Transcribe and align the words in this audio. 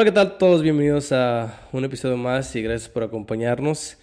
Hola, 0.00 0.06
¿qué 0.06 0.14
tal 0.14 0.38
todos? 0.38 0.62
Bienvenidos 0.62 1.12
a 1.12 1.60
un 1.72 1.84
episodio 1.84 2.16
más 2.16 2.56
y 2.56 2.62
gracias 2.62 2.88
por 2.88 3.02
acompañarnos. 3.02 3.98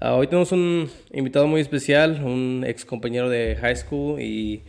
Ah, 0.00 0.14
hoy 0.14 0.26
tenemos 0.26 0.50
un 0.50 0.88
invitado 1.12 1.46
muy 1.46 1.60
especial, 1.60 2.24
un 2.24 2.64
ex 2.66 2.86
compañero 2.86 3.28
de 3.28 3.56
high 3.56 3.76
school 3.76 4.18
y 4.18 4.62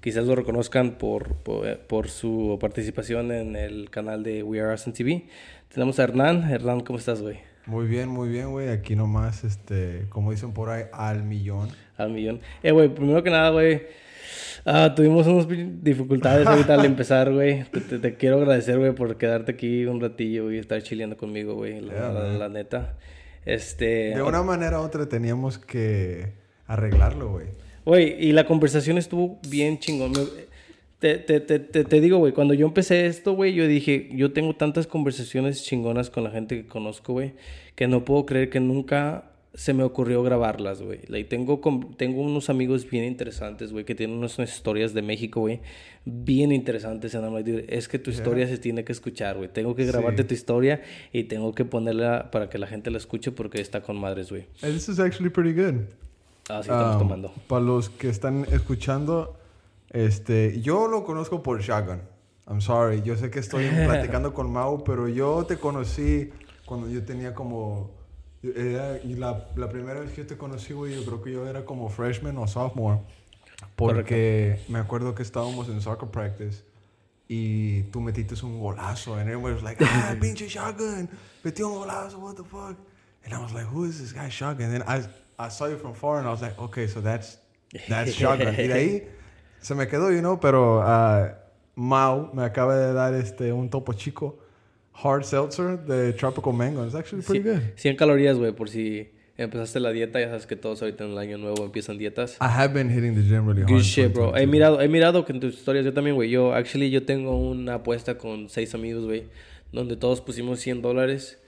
quizás 0.00 0.24
lo 0.24 0.34
reconozcan 0.34 0.92
por, 0.92 1.34
por, 1.34 2.08
su 2.08 2.56
participación 2.58 3.32
en 3.32 3.54
el 3.54 3.90
canal 3.90 4.22
de 4.22 4.42
We 4.42 4.62
Are 4.62 4.70
Awesome 4.70 4.96
TV. 4.96 5.26
Tenemos 5.74 5.98
a 5.98 6.04
Hernán. 6.04 6.50
Hernán, 6.50 6.80
¿cómo 6.80 6.98
estás, 6.98 7.20
güey? 7.20 7.36
Muy 7.66 7.84
bien, 7.84 8.08
muy 8.08 8.30
bien, 8.30 8.50
güey. 8.50 8.70
Aquí 8.70 8.96
nomás, 8.96 9.44
este, 9.44 10.06
como 10.08 10.30
dicen 10.30 10.54
por 10.54 10.70
ahí, 10.70 10.84
al 10.94 11.22
millón. 11.22 11.68
Al 11.98 12.12
millón. 12.12 12.40
Eh, 12.62 12.70
güey, 12.70 12.88
primero 12.88 13.22
que 13.22 13.28
nada, 13.28 13.50
güey 13.50 13.82
Ah, 14.64 14.92
tuvimos 14.94 15.26
unas 15.26 15.46
dificultades 15.82 16.46
ahorita 16.46 16.74
al 16.74 16.84
empezar, 16.84 17.32
güey. 17.32 17.64
Te, 18.00 18.14
quiero 18.14 18.36
agradecer, 18.36 18.78
güey, 18.78 18.94
por 18.94 19.16
quedarte 19.16 19.52
aquí 19.52 19.86
un 19.86 20.00
ratillo 20.00 20.50
y 20.52 20.58
estar 20.58 20.82
chileando 20.82 21.16
conmigo, 21.16 21.54
güey. 21.54 21.80
La, 21.80 22.48
neta. 22.48 22.96
Este... 23.44 24.14
De 24.14 24.22
una 24.22 24.42
manera 24.42 24.80
u 24.80 24.84
otra 24.84 25.08
teníamos 25.08 25.58
que 25.58 26.32
arreglarlo, 26.66 27.30
güey. 27.30 27.46
Güey, 27.84 28.16
y 28.24 28.32
la 28.32 28.46
conversación 28.46 28.98
estuvo 28.98 29.38
bien 29.48 29.78
chingón. 29.78 30.12
Te, 30.98 31.16
te, 31.16 31.40
te, 31.40 31.58
te, 31.58 32.00
digo, 32.00 32.18
güey, 32.18 32.34
cuando 32.34 32.52
yo 32.52 32.66
empecé 32.66 33.06
esto, 33.06 33.32
güey, 33.32 33.54
yo 33.54 33.66
dije, 33.66 34.10
yo 34.12 34.32
tengo 34.32 34.54
tantas 34.54 34.86
conversaciones 34.86 35.64
chingonas 35.64 36.10
con 36.10 36.24
la 36.24 36.30
gente 36.30 36.56
que 36.56 36.66
conozco, 36.68 37.14
güey, 37.14 37.32
que 37.74 37.88
no 37.88 38.04
puedo 38.04 38.26
creer 38.26 38.50
que 38.50 38.60
nunca 38.60 39.29
se 39.54 39.74
me 39.74 39.82
ocurrió 39.82 40.22
grabarlas, 40.22 40.80
güey. 40.80 41.00
Like, 41.08 41.28
tengo, 41.28 41.60
tengo 41.96 42.22
unos 42.22 42.50
amigos 42.50 42.88
bien 42.88 43.04
interesantes, 43.04 43.72
güey, 43.72 43.84
que 43.84 43.94
tienen 43.94 44.16
unas 44.16 44.38
historias 44.38 44.94
de 44.94 45.02
México, 45.02 45.40
güey, 45.40 45.60
bien 46.04 46.52
interesantes. 46.52 47.14
En 47.14 47.24
es 47.68 47.88
que 47.88 47.98
tu 47.98 48.10
historia 48.10 48.46
se 48.46 48.58
tiene 48.58 48.84
que 48.84 48.92
escuchar, 48.92 49.36
güey. 49.36 49.48
Tengo 49.48 49.74
que 49.74 49.84
grabarte 49.86 50.24
tu 50.24 50.34
historia 50.34 50.82
y 51.12 51.24
tengo 51.24 51.52
que 51.54 51.64
ponerla 51.64 52.30
para 52.30 52.48
que 52.48 52.58
la 52.58 52.66
gente 52.66 52.90
la 52.90 52.98
escuche 52.98 53.32
porque 53.32 53.60
está 53.60 53.82
con 53.82 53.98
madres, 53.98 54.30
güey. 54.30 54.46
This 54.60 54.88
is 54.88 55.00
actually 55.00 55.30
pretty 55.30 55.52
good. 55.52 55.82
Ah, 56.48 56.62
sí, 56.62 56.70
estamos 56.70 56.94
um, 56.94 57.02
tomando. 57.02 57.32
Para 57.48 57.62
los 57.62 57.90
que 57.90 58.08
están 58.08 58.46
escuchando, 58.52 59.36
este, 59.90 60.60
yo 60.60 60.86
lo 60.86 61.04
conozco 61.04 61.42
por 61.42 61.60
Shotgun. 61.60 62.00
I'm 62.48 62.60
sorry, 62.60 63.02
yo 63.02 63.16
sé 63.16 63.30
que 63.30 63.40
estoy 63.40 63.68
platicando 63.84 64.32
con 64.32 64.50
Mau, 64.52 64.82
pero 64.84 65.08
yo 65.08 65.44
te 65.44 65.56
conocí 65.56 66.30
cuando 66.64 66.88
yo 66.88 67.04
tenía 67.04 67.34
como 67.34 67.99
y 68.42 69.14
la, 69.16 69.48
la, 69.54 69.68
primera 69.68 70.00
vez 70.00 70.12
que 70.12 70.24
te 70.24 70.36
conocí, 70.36 70.72
güey, 70.72 70.94
yo 70.94 71.04
creo 71.04 71.22
que 71.22 71.32
yo 71.32 71.46
era 71.46 71.64
como 71.64 71.88
freshman 71.88 72.38
o 72.38 72.46
sophomore. 72.46 73.00
Porque 73.76 74.60
me 74.68 74.78
acuerdo 74.78 75.14
que 75.14 75.22
estábamos 75.22 75.68
en 75.68 75.80
soccer 75.82 76.08
practice 76.08 76.64
y 77.28 77.82
tú 77.84 78.00
metiste 78.00 78.34
un 78.44 78.58
golazo. 78.58 79.14
And 79.16 79.28
everybody 79.28 79.54
was 79.54 79.62
like, 79.62 79.78
ah, 79.84 80.14
pinche 80.18 80.48
shotgun. 80.48 81.08
Metió 81.44 81.68
un 81.68 81.74
golazo, 81.74 82.18
what 82.18 82.36
the 82.36 82.44
fuck? 82.44 82.76
And 83.24 83.34
I 83.34 83.38
was 83.42 83.52
like, 83.52 83.66
who 83.66 83.84
is 83.84 84.00
this 84.00 84.12
guy 84.12 84.30
shotgun? 84.30 84.72
And 84.72 84.80
then 84.80 84.82
I, 84.88 85.06
I 85.38 85.48
saw 85.50 85.66
you 85.66 85.76
from 85.76 85.92
far 85.94 86.18
and 86.18 86.26
I 86.26 86.30
was 86.30 86.40
like, 86.40 86.58
okay, 86.58 86.86
so 86.86 87.02
that's, 87.02 87.36
that's 87.88 88.12
shotgun. 88.12 88.54
y 88.54 88.66
de 88.66 88.72
ahí 88.72 89.08
se 89.60 89.74
me 89.74 89.86
quedó, 89.86 90.10
you 90.10 90.22
know, 90.22 90.38
pero 90.38 90.80
uh, 90.80 91.34
Mau 91.76 92.30
me 92.34 92.42
acaba 92.44 92.76
de 92.76 92.92
dar 92.92 93.14
este, 93.14 93.52
un 93.52 93.70
topo 93.70 93.92
chico 93.92 94.39
hard 95.02 95.24
seltzer 95.24 95.78
de 95.78 96.12
Tropical 96.12 96.52
Mango. 96.52 96.84
It's 96.84 96.94
actually 96.94 97.22
pretty 97.22 97.42
good. 97.42 97.62
100 97.76 97.96
calorías, 97.96 98.38
güey, 98.38 98.52
por 98.52 98.68
si 98.68 99.10
empezaste 99.36 99.80
la 99.80 99.90
dieta. 99.90 100.20
Ya 100.20 100.28
sabes 100.28 100.46
que 100.46 100.56
todos 100.56 100.82
ahorita 100.82 101.04
en 101.04 101.12
el 101.12 101.18
año 101.18 101.38
nuevo 101.38 101.64
empiezan 101.64 101.98
dietas. 101.98 102.36
I 102.40 102.48
have 102.48 102.74
been 102.74 102.90
hitting 102.90 103.14
the 103.14 103.22
gym 103.22 103.46
really 103.46 103.62
hard. 103.62 103.70
Good 103.70 103.82
shit, 103.82 104.12
bro. 104.12 104.36
He 104.36 104.46
mirado, 104.46 104.80
he 104.80 104.88
mirado 104.88 105.24
que 105.24 105.32
en 105.32 105.40
tus 105.40 105.54
historias 105.54 105.84
yo 105.84 105.92
también, 105.92 106.16
güey. 106.16 106.30
Yo, 106.30 106.54
actually, 106.54 106.90
yo 106.90 107.04
tengo 107.04 107.36
una 107.36 107.74
apuesta 107.74 108.18
con 108.18 108.48
seis 108.48 108.74
amigos, 108.74 109.04
güey, 109.04 109.24
donde 109.72 109.96
todos 109.96 110.20
pusimos 110.20 110.60
100 110.60 110.82
dólares. 110.82 111.38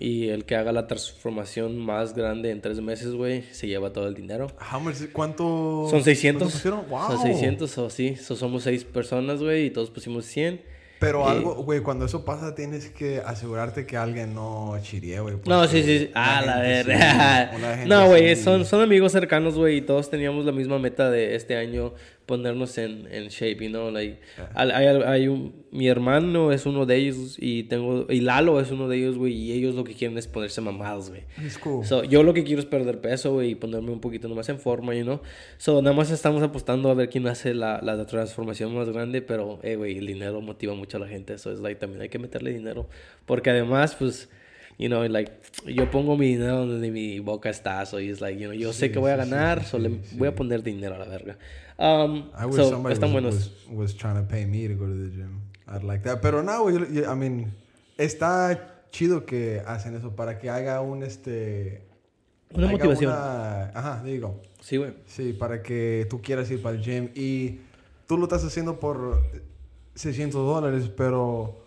Y 0.00 0.28
el 0.28 0.44
que 0.44 0.54
haga 0.54 0.70
la 0.70 0.86
transformación 0.86 1.76
más 1.76 2.14
grande 2.14 2.52
en 2.52 2.60
tres 2.60 2.80
meses, 2.80 3.14
güey, 3.14 3.42
se 3.50 3.66
lleva 3.66 3.92
todo 3.92 4.06
el 4.06 4.14
dinero. 4.14 4.46
¿Cuánto? 5.12 5.88
Son 5.90 6.04
600. 6.04 6.62
Wow. 6.88 7.08
Son 7.08 7.22
600 7.22 7.78
o 7.78 7.90
sí. 7.90 8.14
somos 8.14 8.62
seis 8.62 8.84
personas, 8.84 9.42
güey, 9.42 9.66
y 9.66 9.70
todos 9.70 9.90
pusimos 9.90 10.24
100. 10.26 10.60
Pero 10.98 11.28
algo, 11.28 11.54
güey, 11.56 11.80
cuando 11.80 12.06
eso 12.06 12.24
pasa 12.24 12.54
tienes 12.54 12.90
que 12.90 13.20
asegurarte 13.24 13.86
que 13.86 13.96
alguien 13.96 14.34
no 14.34 14.76
chirie, 14.82 15.20
güey. 15.20 15.36
No, 15.46 15.66
sí, 15.68 15.82
sí. 15.82 16.10
Ah, 16.14 16.42
la 16.44 16.58
verdad. 16.58 17.84
no, 17.86 18.08
güey, 18.08 18.34
son, 18.34 18.64
son 18.64 18.80
amigos 18.80 19.12
cercanos, 19.12 19.56
güey, 19.56 19.76
y 19.76 19.80
todos 19.82 20.10
teníamos 20.10 20.44
la 20.44 20.52
misma 20.52 20.78
meta 20.78 21.08
de 21.10 21.36
este 21.36 21.56
año 21.56 21.94
ponernos 22.28 22.76
en, 22.76 23.08
en 23.10 23.28
shape, 23.28 23.64
you 23.64 23.70
know, 23.70 23.90
like, 23.90 24.20
hay, 24.54 24.86
hay 24.86 25.28
un, 25.28 25.64
mi 25.72 25.88
hermano 25.88 26.52
es 26.52 26.66
uno 26.66 26.84
de 26.84 26.96
ellos 26.96 27.36
y 27.40 27.62
tengo, 27.64 28.06
y 28.10 28.20
Lalo 28.20 28.60
es 28.60 28.70
uno 28.70 28.86
de 28.86 28.98
ellos, 28.98 29.16
güey, 29.16 29.32
y 29.32 29.52
ellos 29.52 29.74
lo 29.74 29.82
que 29.82 29.94
quieren 29.94 30.18
es 30.18 30.28
ponerse 30.28 30.60
mamados, 30.60 31.08
güey. 31.08 31.22
Cool. 31.62 31.86
So, 31.86 32.04
yo 32.04 32.22
lo 32.22 32.34
que 32.34 32.44
quiero 32.44 32.60
es 32.60 32.66
perder 32.66 33.00
peso, 33.00 33.32
güey, 33.32 33.52
y 33.52 33.54
ponerme 33.54 33.92
un 33.92 34.00
poquito 34.00 34.28
más 34.28 34.46
en 34.50 34.60
forma, 34.60 34.94
you 34.94 35.04
know. 35.04 35.22
So, 35.56 35.80
nada 35.80 35.96
más 35.96 36.10
estamos 36.10 36.42
apostando 36.42 36.90
a 36.90 36.94
ver 36.94 37.08
quién 37.08 37.26
hace 37.28 37.54
la, 37.54 37.80
la 37.82 38.04
transformación 38.04 38.74
más 38.74 38.90
grande, 38.90 39.22
pero, 39.22 39.58
eh, 39.62 39.76
güey, 39.76 39.96
el 39.96 40.06
dinero 40.06 40.42
motiva 40.42 40.74
mucho 40.74 40.98
a 40.98 41.00
la 41.00 41.08
gente, 41.08 41.32
eso 41.32 41.50
es, 41.50 41.60
like, 41.60 41.80
también 41.80 42.02
hay 42.02 42.10
que 42.10 42.18
meterle 42.18 42.52
dinero, 42.52 42.90
porque 43.24 43.48
además, 43.48 43.96
pues, 43.98 44.28
you 44.78 44.88
know, 44.88 45.02
like, 45.08 45.32
yo 45.66 45.90
pongo 45.90 46.18
mi 46.18 46.26
dinero 46.26 46.66
donde 46.66 46.90
mi 46.90 47.20
boca 47.20 47.48
está, 47.48 47.86
so 47.86 47.98
it's 47.98 48.20
like, 48.20 48.38
you 48.38 48.48
know, 48.48 48.58
yo 48.58 48.74
sé 48.74 48.92
que 48.92 48.98
voy 48.98 49.12
a 49.12 49.16
ganar, 49.16 49.64
so 49.64 49.78
le 49.78 49.98
voy 50.12 50.28
a 50.28 50.34
poner 50.34 50.62
dinero 50.62 50.94
a 50.94 50.98
la 50.98 51.06
verga. 51.06 51.38
Um, 51.78 52.30
I 52.36 52.46
wish 52.46 52.56
so, 52.56 52.70
somebody 52.70 52.94
están 52.94 53.12
was, 53.12 53.22
buenos. 53.22 53.50
Was, 53.68 53.76
was, 53.76 53.94
trying 53.94 54.16
to 54.16 54.22
pay 54.22 54.44
me 54.44 54.66
to 54.66 54.74
go 54.74 54.86
to 54.86 54.94
the 54.94 55.10
gym. 55.10 55.42
I'd 55.68 55.84
like 55.84 56.02
that. 56.02 56.20
Pero 56.20 56.42
no, 56.42 56.68
I 56.68 57.14
mean, 57.14 57.54
está 57.96 58.58
chido 58.90 59.24
que 59.24 59.62
hacen 59.66 59.94
eso 59.94 60.10
para 60.16 60.38
que 60.38 60.50
haga 60.50 60.80
un 60.80 61.02
este. 61.02 61.82
Una 62.52 62.68
motivación. 62.68 63.12
ajá, 63.12 64.02
digo. 64.04 64.40
Sí, 64.60 64.76
güey. 64.76 64.94
Sí, 65.06 65.32
para 65.32 65.62
que 65.62 66.06
tú 66.10 66.20
quieras 66.20 66.50
ir 66.50 66.62
para 66.62 66.76
el 66.76 66.82
gym 66.82 67.10
y 67.14 67.60
tú 68.06 68.16
lo 68.16 68.24
estás 68.24 68.44
haciendo 68.44 68.80
por 68.80 69.22
600 69.94 70.34
dólares, 70.34 70.90
pero 70.96 71.60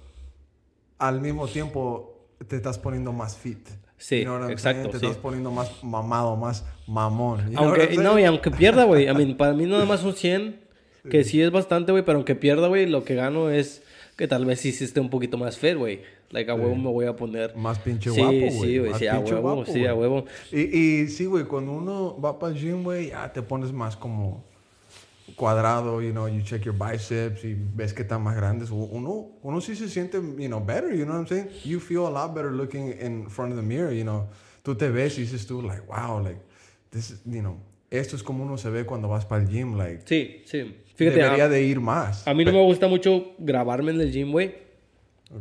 al 0.97 1.21
mismo 1.21 1.47
tiempo 1.47 2.27
te 2.47 2.57
estás 2.57 2.77
poniendo 2.77 3.13
más 3.13 3.37
fit. 3.37 3.69
Sí, 4.01 4.25
exacto. 4.49 4.89
Te 4.89 4.97
estás 4.97 5.17
poniendo 5.17 5.51
más 5.51 5.83
mamado, 5.83 6.35
más 6.35 6.65
mamón. 6.87 7.51
Aunque, 7.55 7.97
no, 7.97 8.17
y 8.17 8.23
aunque 8.23 8.49
pierda, 8.49 8.83
güey. 8.85 9.07
I 9.07 9.13
mean, 9.13 9.37
para 9.37 9.53
mí 9.53 9.65
nada 9.67 9.85
más 9.85 10.03
un 10.03 10.15
100, 10.15 10.59
que 11.09 11.23
sí 11.23 11.39
es 11.39 11.51
bastante, 11.51 11.91
güey, 11.91 12.03
pero 12.03 12.17
aunque 12.17 12.33
pierda, 12.33 12.67
güey, 12.67 12.87
lo 12.87 13.03
que 13.03 13.13
gano 13.13 13.51
es 13.51 13.83
que 14.17 14.27
tal 14.27 14.45
vez 14.45 14.59
sí 14.59 14.69
esté 14.69 14.99
un 14.99 15.11
poquito 15.11 15.37
más 15.37 15.59
fair, 15.59 15.77
güey. 15.77 16.01
Like, 16.31 16.49
a 16.49 16.55
huevo 16.55 16.75
me 16.75 16.89
voy 16.89 17.05
a 17.05 17.15
poner... 17.15 17.55
Más 17.55 17.77
pinche 17.77 18.09
guapo, 18.09 18.31
güey. 18.31 18.51
Sí, 18.51 18.79
güey, 18.79 18.93
sí, 18.95 19.05
a 19.05 19.19
huevo, 19.19 19.65
sí, 19.65 19.85
a 19.85 19.93
huevo. 19.93 20.25
Y, 20.51 20.61
y 20.61 21.07
sí, 21.07 21.25
güey, 21.25 21.45
cuando 21.45 21.73
uno 21.73 22.19
va 22.19 22.39
para 22.39 22.53
el 22.53 22.59
gym, 22.59 22.83
güey, 22.83 23.09
ya 23.09 23.31
te 23.31 23.43
pones 23.43 23.71
más 23.71 23.95
como 23.95 24.43
cuadrado, 25.35 26.01
you 26.01 26.11
know, 26.11 26.27
you 26.27 26.41
check 26.41 26.63
your 26.63 26.75
biceps 26.75 27.43
y 27.43 27.55
ves 27.55 27.93
que 27.93 28.03
están 28.03 28.21
más 28.23 28.35
grandes. 28.35 28.69
Uno, 28.71 29.31
uno 29.41 29.61
sí 29.61 29.75
se 29.75 29.89
siente, 29.89 30.17
you 30.17 30.47
know, 30.47 30.59
better, 30.59 30.93
you 30.95 31.05
know 31.05 31.13
what 31.13 31.21
I'm 31.21 31.27
saying? 31.27 31.49
You 31.63 31.79
feel 31.79 32.05
a 32.07 32.09
lot 32.09 32.33
better 32.33 32.51
looking 32.51 32.93
in 32.99 33.29
front 33.29 33.51
of 33.51 33.57
the 33.57 33.63
mirror, 33.63 33.91
you 33.93 34.03
know. 34.03 34.27
Tú 34.63 34.75
te 34.75 34.89
ves 34.89 35.17
y 35.17 35.21
dices 35.21 35.47
tú, 35.47 35.61
like, 35.61 35.81
wow, 35.87 36.21
like, 36.21 36.39
this, 36.91 37.21
you 37.25 37.41
know, 37.41 37.57
esto 37.89 38.15
es 38.15 38.23
como 38.23 38.43
uno 38.43 38.57
se 38.57 38.69
ve 38.69 38.85
cuando 38.85 39.07
vas 39.07 39.25
para 39.25 39.41
el 39.41 39.49
gym, 39.49 39.77
like. 39.77 40.03
Sí, 40.05 40.43
sí. 40.45 40.75
Fíjate, 40.95 41.17
debería 41.17 41.49
de 41.49 41.63
ir 41.63 41.79
más. 41.79 42.27
A 42.27 42.33
mí 42.33 42.45
no 42.45 42.51
me 42.51 42.61
gusta 42.61 42.87
mucho 42.87 43.33
grabarme 43.39 43.91
en 43.91 44.01
el 44.01 44.11
gym, 44.11 44.31
güey. 44.31 44.53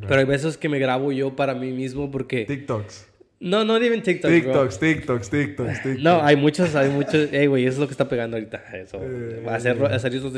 Pero 0.01 0.17
hay 0.17 0.25
veces 0.25 0.57
que 0.57 0.69
me 0.69 0.79
grabo 0.79 1.13
yo 1.13 1.35
para 1.35 1.55
mí 1.55 1.73
mismo 1.73 2.11
porque... 2.11 2.45
TikToks. 2.45 3.09
No, 3.41 3.65
no 3.65 3.77
even 3.79 4.03
TikTok. 4.03 4.31
TikToks, 4.31 4.79
TikToks, 4.79 5.31
TikToks, 5.31 5.83
TikToks. 5.83 6.03
No, 6.03 6.23
hay 6.23 6.37
muchos, 6.37 6.75
hay 6.75 6.91
muchos. 6.91 7.33
Ey, 7.33 7.47
güey, 7.47 7.65
eso 7.65 7.75
es 7.75 7.79
lo 7.79 7.87
que 7.87 7.93
está 7.93 8.07
pegando 8.07 8.37
ahorita. 8.37 8.63
Eso. 8.75 9.01
Eh, 9.03 9.43
va 9.47 9.55
a 9.55 9.57
hacer, 9.57 9.83
hacer 9.83 10.15
eso 10.15 10.31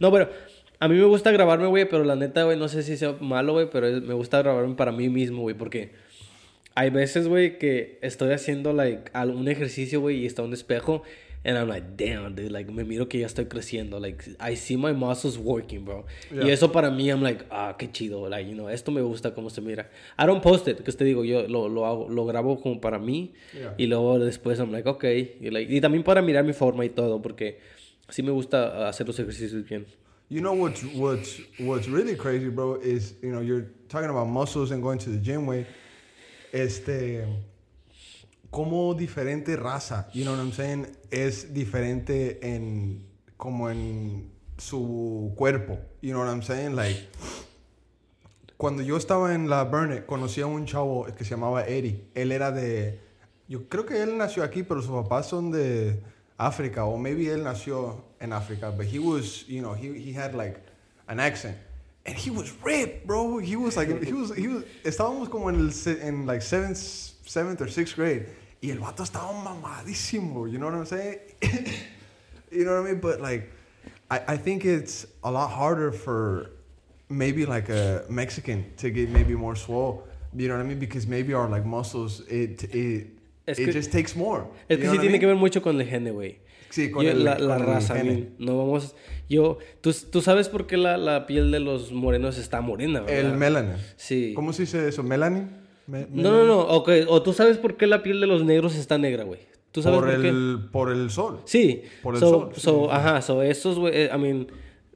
No, 0.00 0.10
pero 0.10 0.28
a 0.80 0.88
mí 0.88 0.96
me 0.96 1.04
gusta 1.04 1.30
grabarme, 1.30 1.68
güey, 1.68 1.88
pero 1.88 2.02
la 2.02 2.16
neta, 2.16 2.42
güey, 2.42 2.58
no 2.58 2.68
sé 2.68 2.82
si 2.82 2.96
sea 2.96 3.14
malo, 3.20 3.52
güey, 3.52 3.68
pero 3.70 3.88
me 4.00 4.14
gusta 4.14 4.42
grabarme 4.42 4.74
para 4.74 4.90
mí 4.90 5.08
mismo, 5.08 5.42
güey, 5.42 5.54
porque 5.54 5.90
hay 6.74 6.90
veces, 6.90 7.28
güey, 7.28 7.58
que 7.58 7.98
estoy 8.02 8.32
haciendo, 8.32 8.72
like, 8.72 9.10
algún 9.12 9.48
ejercicio, 9.48 10.00
güey, 10.00 10.18
y 10.18 10.26
está 10.26 10.42
un 10.42 10.52
espejo 10.52 11.02
And 11.48 11.56
I'm 11.56 11.66
like, 11.66 11.96
damn, 11.96 12.34
dude, 12.34 12.52
like, 12.52 12.70
me 12.70 12.84
miro 12.84 13.08
que 13.08 13.20
ya 13.20 13.26
estoy 13.26 13.46
creciendo. 13.46 13.98
Like, 13.98 14.22
I 14.38 14.54
see 14.54 14.76
my 14.76 14.92
muscles 14.92 15.38
working, 15.38 15.82
bro. 15.82 16.04
Y 16.30 16.50
eso 16.50 16.70
para 16.70 16.90
mí, 16.90 17.08
I'm 17.08 17.22
like, 17.22 17.46
ah, 17.50 17.74
qué 17.78 17.90
chido. 17.90 18.28
Like, 18.28 18.46
you 18.46 18.54
know, 18.54 18.68
esto 18.68 18.90
me 18.90 19.00
gusta 19.00 19.34
cómo 19.34 19.48
se 19.48 19.62
mira. 19.62 19.88
I 20.18 20.26
don't 20.26 20.42
post 20.42 20.68
it, 20.68 20.84
que 20.84 20.92
te 20.92 21.06
digo, 21.06 21.24
yo 21.24 21.48
lo, 21.48 21.70
lo, 21.70 21.86
hago, 21.86 22.06
lo 22.10 22.26
grabo 22.26 22.60
como 22.60 22.82
para 22.82 22.98
mí. 22.98 23.32
Y 23.78 23.86
luego 23.86 24.18
después, 24.18 24.58
I'm 24.58 24.70
like, 24.70 24.86
ok. 24.86 25.04
Y, 25.40 25.48
like, 25.50 25.74
y 25.74 25.80
también 25.80 26.04
para 26.04 26.20
mirar 26.20 26.44
mi 26.44 26.52
forma 26.52 26.84
y 26.84 26.90
todo, 26.90 27.22
porque 27.22 27.60
sí 28.10 28.22
me 28.22 28.30
gusta 28.30 28.86
hacer 28.86 29.06
los 29.06 29.18
ejercicios 29.18 29.66
bien. 29.66 29.86
You 30.28 30.42
know 30.42 30.52
what's, 30.52 30.84
what's, 30.96 31.40
what's 31.58 31.88
really 31.88 32.14
crazy, 32.14 32.50
bro, 32.50 32.74
is, 32.82 33.14
you 33.22 33.30
know, 33.30 33.40
you're 33.40 33.68
talking 33.88 34.10
about 34.10 34.28
muscles 34.28 34.70
and 34.70 34.82
going 34.82 34.98
to 34.98 35.08
the 35.08 35.18
gym, 35.18 35.46
way. 35.46 35.64
Este 36.52 37.24
como 38.50 38.94
diferente 38.94 39.56
raza, 39.56 40.08
you 40.12 40.24
know 40.24 40.34
what 40.34 40.42
I'm 40.42 40.52
saying, 40.52 40.86
es 41.10 41.52
diferente 41.52 42.54
en 42.54 43.06
como 43.36 43.70
en 43.70 44.30
su 44.56 45.32
cuerpo, 45.36 45.78
you 46.02 46.12
know 46.12 46.20
what 46.20 46.30
I'm 46.30 46.42
saying, 46.42 46.74
like 46.74 47.08
Cuando 48.58 48.82
yo 48.82 48.96
estaba 48.96 49.36
en 49.36 49.48
la 49.48 49.62
Burnett, 49.62 50.04
conocí 50.04 50.40
a 50.40 50.46
un 50.46 50.66
chavo 50.66 51.06
que 51.16 51.22
se 51.22 51.30
llamaba 51.30 51.64
Eddie. 51.64 52.08
Él 52.16 52.32
era 52.32 52.50
de... 52.50 52.98
Yo 53.46 53.68
creo 53.68 53.86
que 53.86 54.02
él 54.02 54.18
nació 54.18 54.42
aquí, 54.42 54.64
pero 54.64 54.82
sus 54.82 54.90
papás 54.90 55.28
son 55.28 55.52
de 55.52 56.02
África. 56.36 56.84
O 56.84 56.96
maybe 56.98 57.32
él 57.32 57.44
nació 57.44 58.04
en 58.18 58.32
África. 58.32 58.70
But 58.70 58.86
he 58.86 58.98
was, 58.98 59.46
you 59.46 59.60
know, 59.60 59.76
he, 59.76 59.92
he 60.00 60.12
had 60.12 60.34
like 60.34 60.60
an 61.06 61.20
accent. 61.20 61.56
And 62.08 62.16
he 62.16 62.30
was 62.30 62.50
ripped, 62.62 63.06
bro. 63.06 63.36
He 63.36 63.54
was 63.54 63.76
like, 63.76 63.88
he 64.02 64.14
was, 64.14 64.34
he 64.34 64.48
was... 64.48 64.64
Estábamos 64.82 65.28
como 65.30 65.48
en, 65.48 65.56
el, 65.56 65.98
en 66.00 66.24
like 66.24 66.40
seventh, 66.40 66.78
seventh 66.78 67.60
or 67.60 67.68
sixth 67.68 67.96
grade. 67.96 68.24
Y 68.62 68.70
el 68.70 68.78
vato 68.78 69.02
estaba 69.02 69.30
mamadísimo. 69.44 70.50
You 70.50 70.56
know 70.56 70.66
what 70.66 70.74
I'm 70.74 70.86
saying? 70.86 71.18
you 72.50 72.64
know 72.64 72.80
what 72.80 72.88
I 72.88 72.92
mean? 72.92 73.00
But 73.00 73.20
like, 73.20 73.52
I, 74.10 74.20
I 74.26 74.36
think 74.38 74.64
it's 74.64 75.06
a 75.22 75.30
lot 75.30 75.50
harder 75.50 75.92
for 75.92 76.52
maybe 77.10 77.44
like 77.44 77.68
a 77.68 78.06
Mexican 78.08 78.64
to 78.78 78.88
get 78.88 79.10
maybe 79.10 79.34
more 79.34 79.54
swole. 79.54 80.08
You 80.34 80.48
know 80.48 80.56
what 80.56 80.64
I 80.64 80.66
mean? 80.66 80.78
Because 80.78 81.06
maybe 81.06 81.34
our 81.34 81.46
like 81.46 81.66
muscles, 81.66 82.20
it 82.20 82.64
it 82.74 83.06
Es 83.46 83.58
it 83.58 83.72
just 83.72 83.92
takes 83.92 84.16
more. 84.16 84.46
Es 84.66 84.78
que 84.78 84.88
sí 84.88 84.98
tiene 84.98 85.18
que 85.18 85.26
ver 85.26 85.36
mucho 85.36 85.60
con 85.60 85.78
el 85.78 85.86
gene, 85.86 86.10
güey. 86.10 86.36
Sí, 86.70 86.90
con 86.90 87.04
Yo- 87.04 87.12
el- 87.12 87.24
la, 87.24 87.38
la 87.38 87.54
con 87.56 87.66
el 87.68 87.72
raza, 87.74 87.94
men. 87.94 88.34
No 88.38 88.58
vamos. 88.58 88.94
Yo. 89.28 89.58
¿tú, 89.80 89.92
tú 90.10 90.20
sabes 90.22 90.48
por 90.48 90.66
qué 90.66 90.76
la, 90.76 90.96
la 90.96 91.26
piel 91.26 91.50
de 91.50 91.60
los 91.60 91.92
morenos 91.92 92.38
está 92.38 92.60
morena, 92.60 93.00
¿verdad? 93.00 93.18
El 93.32 93.36
melanin. 93.36 93.76
Sí. 93.96 94.32
¿Cómo 94.34 94.52
se 94.52 94.62
dice 94.62 94.88
eso? 94.88 95.02
¿Melanin? 95.02 95.50
Me- 95.86 96.06
No, 96.10 96.30
no, 96.32 96.44
no. 96.44 96.60
ok, 96.60 96.90
O 97.08 97.22
tú 97.22 97.32
sabes 97.32 97.56
por 97.58 97.76
qué 97.76 97.86
la 97.86 98.02
piel 98.02 98.20
de 98.20 98.26
los 98.26 98.44
negros 98.44 98.74
está 98.76 98.98
negra, 98.98 99.24
güey. 99.24 99.40
¿Tú 99.72 99.82
sabes 99.82 99.98
por, 99.98 100.10
por, 100.10 100.22
qué? 100.22 100.28
el, 100.28 100.58
por 100.72 100.90
el 100.92 101.10
sol. 101.10 101.40
Sí. 101.44 101.82
por 102.02 102.14
el 102.14 102.20
so, 102.20 102.30
sol, 102.30 102.50
so, 102.56 102.84
sí. 102.84 102.88
Ajá, 102.90 103.22
so 103.22 103.42
esos, 103.42 103.78
güey. 103.78 103.92
eh, 103.94 104.10
I 104.14 104.18
mean, 104.18 104.48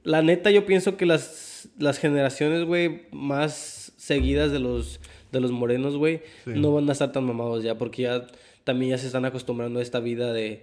la 0.03 0.21
neta, 0.21 0.49
yo 0.51 0.65
pienso 0.65 0.97
que 0.97 1.05
las, 1.05 1.69
las 1.77 1.97
generaciones, 1.99 2.65
güey, 2.65 3.03
más 3.11 3.93
seguidas 3.97 4.51
de 4.51 4.59
los, 4.59 4.99
de 5.31 5.39
los 5.39 5.51
morenos, 5.51 5.95
güey, 5.95 6.21
Sí. 6.43 6.51
no 6.55 6.73
van 6.73 6.89
a 6.89 6.91
estar 6.91 7.11
tan 7.11 7.23
mamados 7.23 7.63
ya, 7.63 7.77
porque 7.77 8.01
ya 8.03 8.27
también 8.63 8.91
ya 8.91 8.97
se 8.97 9.05
están 9.07 9.25
acostumbrando 9.25 9.79
a 9.79 9.83
esta 9.83 9.99
vida 9.99 10.33
de. 10.33 10.61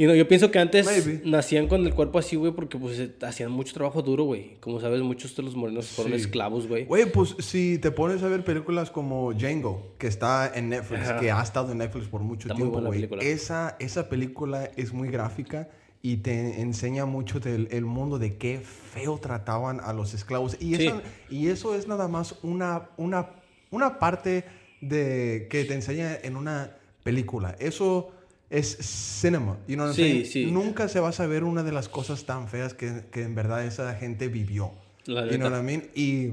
Y 0.00 0.06
no, 0.06 0.14
yo 0.14 0.26
pienso 0.26 0.50
que 0.50 0.58
antes 0.58 0.86
Maybe. 0.86 1.20
nacían 1.26 1.68
con 1.68 1.84
el 1.86 1.92
cuerpo 1.92 2.18
así, 2.18 2.34
güey, 2.34 2.52
porque 2.52 2.78
pues 2.78 3.10
hacían 3.20 3.50
mucho 3.50 3.74
trabajo 3.74 4.00
duro, 4.00 4.24
güey. 4.24 4.56
Como 4.60 4.80
sabes, 4.80 5.02
muchos 5.02 5.36
de 5.36 5.42
los 5.42 5.54
morenos 5.54 5.88
fueron 5.88 6.14
Sí. 6.14 6.20
esclavos, 6.20 6.66
güey. 6.66 6.86
Güey, 6.86 7.12
pues 7.12 7.36
si 7.40 7.76
te 7.76 7.90
pones 7.90 8.22
a 8.22 8.28
ver 8.28 8.42
películas 8.42 8.90
como 8.90 9.34
Django, 9.34 9.92
que 9.98 10.06
está 10.06 10.50
en 10.54 10.70
Netflix, 10.70 11.02
Ajá. 11.02 11.20
que 11.20 11.30
ha 11.30 11.42
estado 11.42 11.72
en 11.72 11.78
Netflix 11.78 12.08
por 12.08 12.22
mucho 12.22 12.48
Está 12.48 12.54
tiempo, 12.56 12.80
güey. 12.80 13.06
Esa, 13.20 13.76
esa 13.78 14.08
película 14.08 14.70
es 14.74 14.94
muy 14.94 15.08
gráfica 15.10 15.68
y 16.00 16.16
te 16.16 16.62
enseña 16.62 17.04
mucho 17.04 17.38
del 17.38 17.68
el 17.70 17.84
mundo 17.84 18.18
de 18.18 18.38
qué 18.38 18.58
feo 18.60 19.18
trataban 19.18 19.80
a 19.82 19.92
los 19.92 20.14
esclavos. 20.14 20.56
Y, 20.60 20.76
Sí. 20.76 20.86
eso, 20.86 21.02
y 21.28 21.48
eso 21.48 21.74
es 21.74 21.86
nada 21.86 22.08
más 22.08 22.36
una, 22.42 22.88
una, 22.96 23.28
una 23.70 23.98
parte 23.98 24.44
de, 24.80 25.46
que 25.50 25.64
te 25.66 25.74
enseña 25.74 26.16
en 26.22 26.36
una 26.36 26.74
película. 27.02 27.54
Eso 27.58 28.12
es 28.50 28.76
cinema. 29.20 29.56
You 29.68 29.76
know 29.76 29.86
what 29.86 29.94
I'm 29.94 29.96
Sí, 29.96 30.02
saying? 30.10 30.26
sí. 30.26 30.46
Nunca 30.50 30.88
se 30.88 31.00
va 31.00 31.08
a 31.08 31.12
saber 31.12 31.44
una 31.44 31.62
de 31.62 31.72
las 31.72 31.88
cosas 31.88 32.24
tan 32.26 32.48
feas 32.48 32.74
que, 32.74 33.04
que 33.10 33.22
en 33.22 33.34
verdad 33.34 33.64
esa 33.64 33.94
gente 33.94 34.28
vivió. 34.28 34.72
La 35.06 35.26
You 35.30 35.38
know 35.38 35.50
what 35.50 35.60
I 35.60 35.62
mean? 35.62 35.88
Y, 35.94 36.32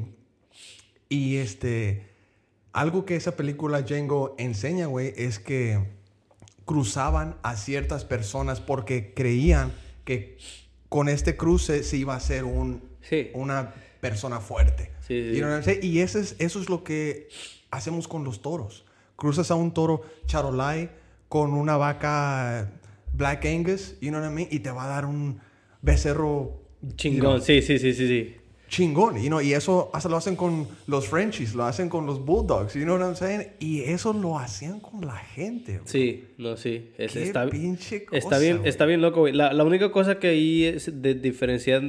y 1.09 1.37
este, 1.37 2.09
algo 2.73 3.05
que 3.05 3.15
esa 3.15 3.35
película 3.37 3.81
Django 3.83 4.35
enseña, 4.37 4.87
güey, 4.87 5.13
es 5.15 5.39
que 5.39 5.95
cruzaban 6.65 7.37
a 7.43 7.55
ciertas 7.55 8.03
personas 8.03 8.59
porque 8.59 9.13
creían 9.13 9.71
que 10.03 10.37
con 10.89 11.09
este 11.09 11.37
cruce 11.37 11.83
se 11.83 11.97
iba 11.97 12.15
a 12.15 12.19
ser 12.19 12.43
un, 12.43 12.81
Sí. 13.01 13.29
una 13.33 13.73
persona 14.01 14.39
fuerte. 14.41 14.91
Sí, 15.07 15.29
sí, 15.31 15.37
You 15.37 15.39
know 15.43 15.49
what 15.49 15.55
I'm 15.59 15.63
saying? 15.63 15.79
Y 15.83 15.99
eso 15.99 16.19
es, 16.19 16.35
eso 16.39 16.59
es 16.61 16.69
lo 16.69 16.83
que 16.83 17.29
hacemos 17.71 18.07
con 18.07 18.23
los 18.23 18.41
toros. 18.41 18.85
Cruzas 19.15 19.49
a 19.49 19.55
un 19.55 19.73
toro 19.73 20.01
charolai 20.25 20.89
con 21.29 21.53
una 21.53 21.77
vaca 21.77 22.71
Black 23.13 23.45
Angus, 23.45 23.95
you 24.01 24.09
know 24.09 24.21
what 24.21 24.29
I 24.29 24.33
mean? 24.33 24.47
Y 24.51 24.59
te 24.59 24.71
va 24.71 24.85
a 24.85 24.87
dar 24.87 25.05
un 25.05 25.39
becerro 25.81 26.61
Chingón, 26.95 27.41
sí, 27.41 27.61
sí, 27.61 27.79
sí, 27.79 27.93
sí, 27.93 28.07
sí. 28.07 28.35
chingón, 28.69 29.15
you 29.17 29.27
know, 29.27 29.41
y 29.41 29.53
eso 29.53 29.89
hasta 29.93 30.09
lo 30.09 30.17
hacen 30.17 30.35
con 30.35 30.67
los 30.85 31.07
Frenchies, 31.07 31.55
lo 31.55 31.63
hacen 31.65 31.89
con 31.89 32.05
los 32.05 32.23
Bulldogs, 32.23 32.73
you 32.75 32.83
know 32.83 32.95
what 32.97 33.03
I'm 33.05 33.15
saying? 33.15 33.47
Y 33.59 33.81
eso 33.81 34.13
lo 34.13 34.37
hacían 34.37 34.79
con 34.79 35.01
la 35.05 35.15
gente. 35.15 35.77
güey. 35.79 35.87
Sí, 35.87 36.25
no, 36.37 36.55
sí. 36.57 36.91
Es- 36.97 37.13
Qué 37.13 37.23
está, 37.23 37.49
pinche 37.49 38.05
cosa, 38.05 38.17
está 38.17 38.37
bien, 38.39 38.61
está 38.65 38.85
bien 38.85 39.01
loco, 39.01 39.21
güey. 39.21 39.33
La, 39.33 39.53
la 39.53 39.63
única 39.63 39.91
cosa 39.91 40.19
que 40.19 40.27
ahí 40.27 40.65
es 40.65 41.01
de 41.01 41.15
diferenciar 41.15 41.81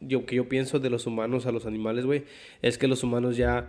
yo 0.00 0.26
que 0.26 0.36
yo 0.36 0.48
pienso 0.48 0.78
de 0.78 0.90
los 0.90 1.06
humanos 1.06 1.46
a 1.46 1.52
los 1.52 1.64
animales, 1.66 2.04
güey, 2.04 2.24
es 2.62 2.76
que 2.78 2.86
los 2.88 3.02
humanos 3.02 3.36
ya 3.36 3.68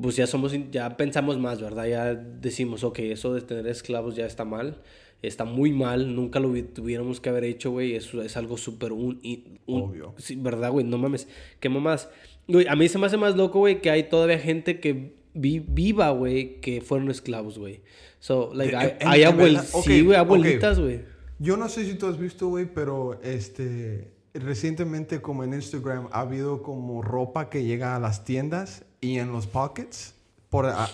pues 0.00 0.16
ya 0.16 0.26
somos 0.26 0.52
ya 0.70 0.96
pensamos 0.96 1.38
más, 1.38 1.60
¿verdad? 1.60 1.86
Ya 1.86 2.14
decimos, 2.14 2.84
ok, 2.84 2.98
eso 3.00 3.34
de 3.34 3.40
tener 3.42 3.66
esclavos 3.66 4.16
ya 4.16 4.26
está 4.26 4.44
mal. 4.44 4.80
Está 5.22 5.44
muy 5.46 5.72
mal, 5.72 6.14
nunca 6.14 6.38
lo 6.38 6.52
tuviéramos 6.64 7.18
que 7.18 7.30
haber 7.30 7.44
hecho, 7.44 7.70
güey. 7.70 7.94
Eso 7.94 8.20
es 8.20 8.36
algo 8.36 8.58
súper 8.58 8.92
un, 8.92 9.20
un- 9.66 9.82
Obvio. 9.82 10.14
Sí, 10.18 10.36
¿verdad, 10.36 10.70
güey? 10.70 10.84
No 10.84 10.98
mames. 10.98 11.28
¿Qué 11.60 11.70
mamás? 11.70 12.10
Güey, 12.46 12.66
a 12.68 12.76
mí 12.76 12.88
se 12.88 12.98
me 12.98 13.06
hace 13.06 13.16
más 13.16 13.34
loco, 13.34 13.60
güey, 13.60 13.80
que 13.80 13.88
hay 13.90 14.02
todavía 14.10 14.38
gente 14.38 14.80
que 14.80 15.14
vi- 15.32 15.64
viva, 15.66 16.10
güey, 16.10 16.60
que 16.60 16.82
fueron 16.82 17.10
esclavos, 17.10 17.58
güey. 17.58 17.80
So, 18.18 18.50
like, 18.52 18.74
En- 18.74 18.78
hay, 18.80 18.88
en- 19.00 19.08
hay 19.08 19.22
en 19.22 19.28
abuel- 19.28 19.54
verdad, 19.54 19.66
ok, 19.72 19.84
sí, 19.86 20.00
güey, 20.02 20.18
abuelitas, 20.18 20.78
güey. 20.78 21.00
Yo 21.38 21.56
no 21.56 21.70
sé 21.70 21.86
si 21.86 21.94
tú 21.94 22.06
has 22.06 22.18
visto, 22.18 22.48
güey, 22.48 22.66
pero 22.66 23.18
este 23.22 24.12
recientemente 24.34 25.22
como 25.22 25.42
en 25.44 25.54
Instagram 25.54 26.08
ha 26.12 26.20
habido 26.20 26.62
como 26.62 27.00
ropa 27.02 27.48
que 27.48 27.64
llega 27.64 27.96
a 27.96 28.00
las 28.00 28.24
tiendas 28.24 28.84
y 29.04 29.18
en 29.18 29.30
los 29.32 29.46
pockets 29.46 30.14
por 30.50 30.66
a- 30.66 30.88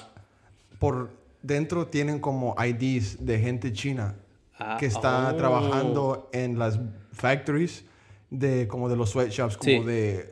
por 0.79 1.11
dentro 1.43 1.87
tienen 1.87 2.19
como 2.21 2.55
IDs 2.63 3.25
de 3.25 3.39
gente 3.39 3.73
china 3.73 4.15
Ah, 4.63 4.77
que 4.79 4.87
está 4.87 5.31
oh. 5.33 5.37
trabajando 5.37 6.29
en 6.33 6.59
las 6.59 6.79
factories 7.13 7.85
de 8.31 8.69
como 8.69 8.89
de 8.91 8.97
los 8.97 9.11
sweatshops 9.11 9.57
como 9.57 9.81
Sí. 9.81 9.87
de 9.87 10.31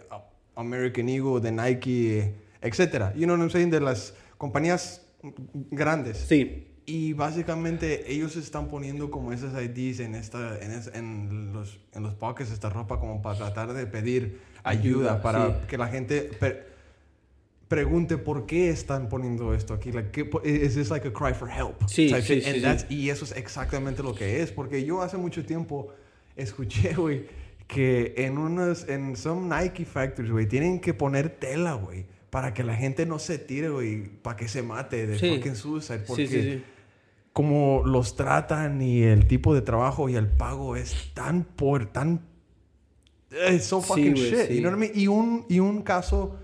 American 0.55 1.09
Eagle, 1.09 1.41
de 1.41 1.51
Nike, 1.53 2.35
etcétera. 2.61 3.13
You 3.15 3.25
know 3.25 3.37
what 3.37 3.41
I'm 3.43 3.51
saying? 3.51 3.71
De 3.71 3.81
las 3.81 4.13
compañías 4.37 5.01
grandes. 5.71 6.19
Sí. 6.19 6.67
Y 6.85 7.13
básicamente 7.13 8.11
ellos 8.13 8.37
están 8.37 8.69
poniendo 8.69 9.11
como 9.11 9.33
esas 9.33 9.53
IDs 9.63 10.01
en, 10.01 10.15
esta, 10.15 10.59
en, 10.59 10.71
es- 10.73 10.91
en 10.95 11.53
los, 11.53 11.79
en 11.95 12.03
los 12.03 12.15
pockets, 12.15 12.51
esta 12.51 12.69
ropa, 12.71 12.99
como 13.01 13.21
para 13.23 13.37
tratar 13.39 13.73
de 13.73 13.87
pedir 13.87 14.41
ayuda, 14.65 15.13
Ayuda, 15.15 15.23
para 15.23 15.47
sí. 15.47 15.53
que 15.69 15.79
la 15.79 15.89
gente 15.89 16.31
pregunte 17.69 18.17
por 18.19 18.47
qué 18.47 18.71
están 18.71 19.09
poniendo 19.09 19.53
esto 19.55 19.75
aquí. 19.75 19.93
Like, 19.93 20.11
¿qué 20.11 20.31
is 20.49 20.75
this 20.75 20.91
like 20.91 21.07
a 21.07 21.13
cry 21.13 21.35
for 21.35 21.49
help? 21.51 21.77
Sí, 21.87 22.09
type 22.09 22.23
sí, 22.23 22.41
sí, 22.41 22.65
And 22.65 22.79
sí. 22.81 22.87
Y 22.95 23.11
eso 23.11 23.25
es 23.25 23.33
exactamente 23.37 24.03
lo 24.03 24.15
que 24.15 24.41
es. 24.43 24.51
Porque 24.53 24.85
yo 24.85 25.03
hace 25.03 25.17
mucho 25.19 25.45
tiempo 25.45 25.89
escuché, 26.37 26.95
güey, 26.97 27.27
que 27.67 28.15
en 28.17 28.39
unos, 28.39 28.89
en 28.89 29.17
some 29.17 29.55
Nike 29.55 29.85
factories, 29.85 30.33
güey, 30.33 30.47
tienen 30.47 30.81
que 30.81 30.95
poner 30.95 31.29
tela, 31.29 31.75
güey. 31.75 32.07
Para 32.31 32.53
que 32.55 32.63
la 32.65 32.75
gente 32.75 33.05
no 33.07 33.19
se 33.19 33.39
tire, 33.39 33.69
güey. 33.71 34.03
Para 34.23 34.37
que 34.37 34.49
se 34.49 34.63
mate 34.63 35.07
de 35.07 35.19
Sí. 35.19 35.37
fucking 35.37 35.55
suicide. 35.57 35.99
Porque 36.07 36.27
Sí, 36.27 36.33
sí, 36.35 36.43
sí. 36.55 36.63
como 37.33 37.83
los 37.87 38.17
tratan 38.17 38.81
y 38.83 39.03
el 39.03 39.27
tipo 39.27 39.55
de 39.55 39.61
trabajo 39.63 40.09
y 40.09 40.17
el 40.17 40.27
pago 40.27 40.75
es 40.77 41.11
tan 41.15 41.45
por 41.45 41.87
tan 41.87 42.21
it's 43.53 43.65
so 43.67 43.81
Sí, 43.81 43.87
fucking 43.89 44.15
shit 44.15 44.47
sí. 44.49 44.55
you 44.57 44.61
know 44.61 44.71
what 44.73 44.79
I 44.79 44.81
mean? 44.81 44.93
y 44.95 45.07
un 45.07 45.45
y 45.49 45.61
un 45.61 45.83
caso 45.83 46.37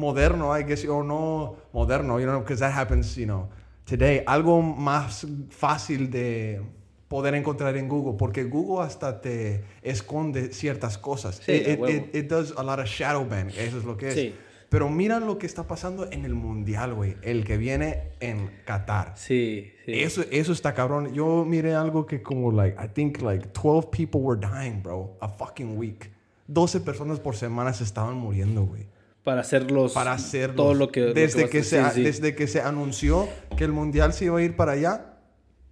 moderno 0.00 0.56
I 0.58 0.64
guess 0.64 0.84
o 0.88 1.02
no 1.02 1.56
moderno 1.72 2.18
you 2.18 2.26
know 2.26 2.40
because 2.40 2.60
that 2.60 2.72
happens 2.72 3.16
you 3.16 3.26
know 3.26 3.48
today 3.84 4.22
algo 4.26 4.60
más 4.62 5.26
fácil 5.50 6.10
de 6.10 6.60
poder 7.08 7.34
encontrar 7.34 7.76
en 7.76 7.88
Google 7.88 8.14
porque 8.18 8.44
Google 8.44 8.84
hasta 8.84 9.20
te 9.20 9.62
esconde 9.82 10.52
ciertas 10.52 10.96
cosas 10.98 11.40
Sí, 11.44 11.52
it, 11.52 11.80
it- 11.88 12.14
it 12.14 12.28
does 12.30 12.54
a 12.56 12.62
lot 12.62 12.78
of 12.78 12.86
shadow 12.86 13.24
ban 13.28 13.50
eso 13.50 13.78
es 13.78 13.84
lo 13.84 13.96
que 13.96 14.08
es 14.08 14.14
Sí. 14.14 14.34
pero 14.68 14.88
mira 14.88 15.18
lo 15.18 15.36
que 15.38 15.46
está 15.46 15.64
pasando 15.66 16.06
en 16.12 16.24
el 16.24 16.34
mundial 16.34 16.94
güey 16.94 17.16
el 17.22 17.44
que 17.44 17.56
viene 17.56 18.12
en 18.20 18.48
Qatar 18.64 19.14
Sí, 19.16 19.72
sí. 19.84 19.92
eso, 20.00 20.22
eso 20.30 20.52
está 20.52 20.72
cabrón. 20.74 21.12
Yo 21.12 21.44
miré 21.44 21.74
algo 21.74 22.06
que 22.06 22.22
como, 22.22 22.52
like, 22.52 22.76
I 22.80 22.86
think, 22.88 23.20
like, 23.22 23.48
12 23.52 23.88
people 23.90 24.20
were 24.20 24.38
dying, 24.40 24.80
bro. 24.82 25.16
A 25.20 25.28
fucking 25.28 25.76
week. 25.76 26.12
12 26.46 26.78
personas 26.80 27.18
por 27.18 27.34
semana 27.34 27.72
se 27.72 27.82
estaban 27.82 28.14
muriendo, 28.16 28.64
güey. 28.64 28.86
Para 29.24 29.42
hacer 29.42 29.70
los... 29.70 29.92
Para 29.92 30.12
hacerlo. 30.12 30.56
Todo 30.56 30.74
lo 30.74 30.90
que... 30.90 31.00
Desde 31.12 31.48
que, 31.48 31.62
se, 31.62 31.82
sí, 31.84 31.90
sí. 31.94 32.02
desde 32.02 32.34
que 32.34 32.46
se 32.46 32.60
anunció 32.62 33.28
que 33.56 33.64
el 33.64 33.72
mundial 33.72 34.12
se 34.12 34.24
iba 34.26 34.38
a 34.38 34.42
ir 34.42 34.56
para 34.56 34.72
allá, 34.72 35.18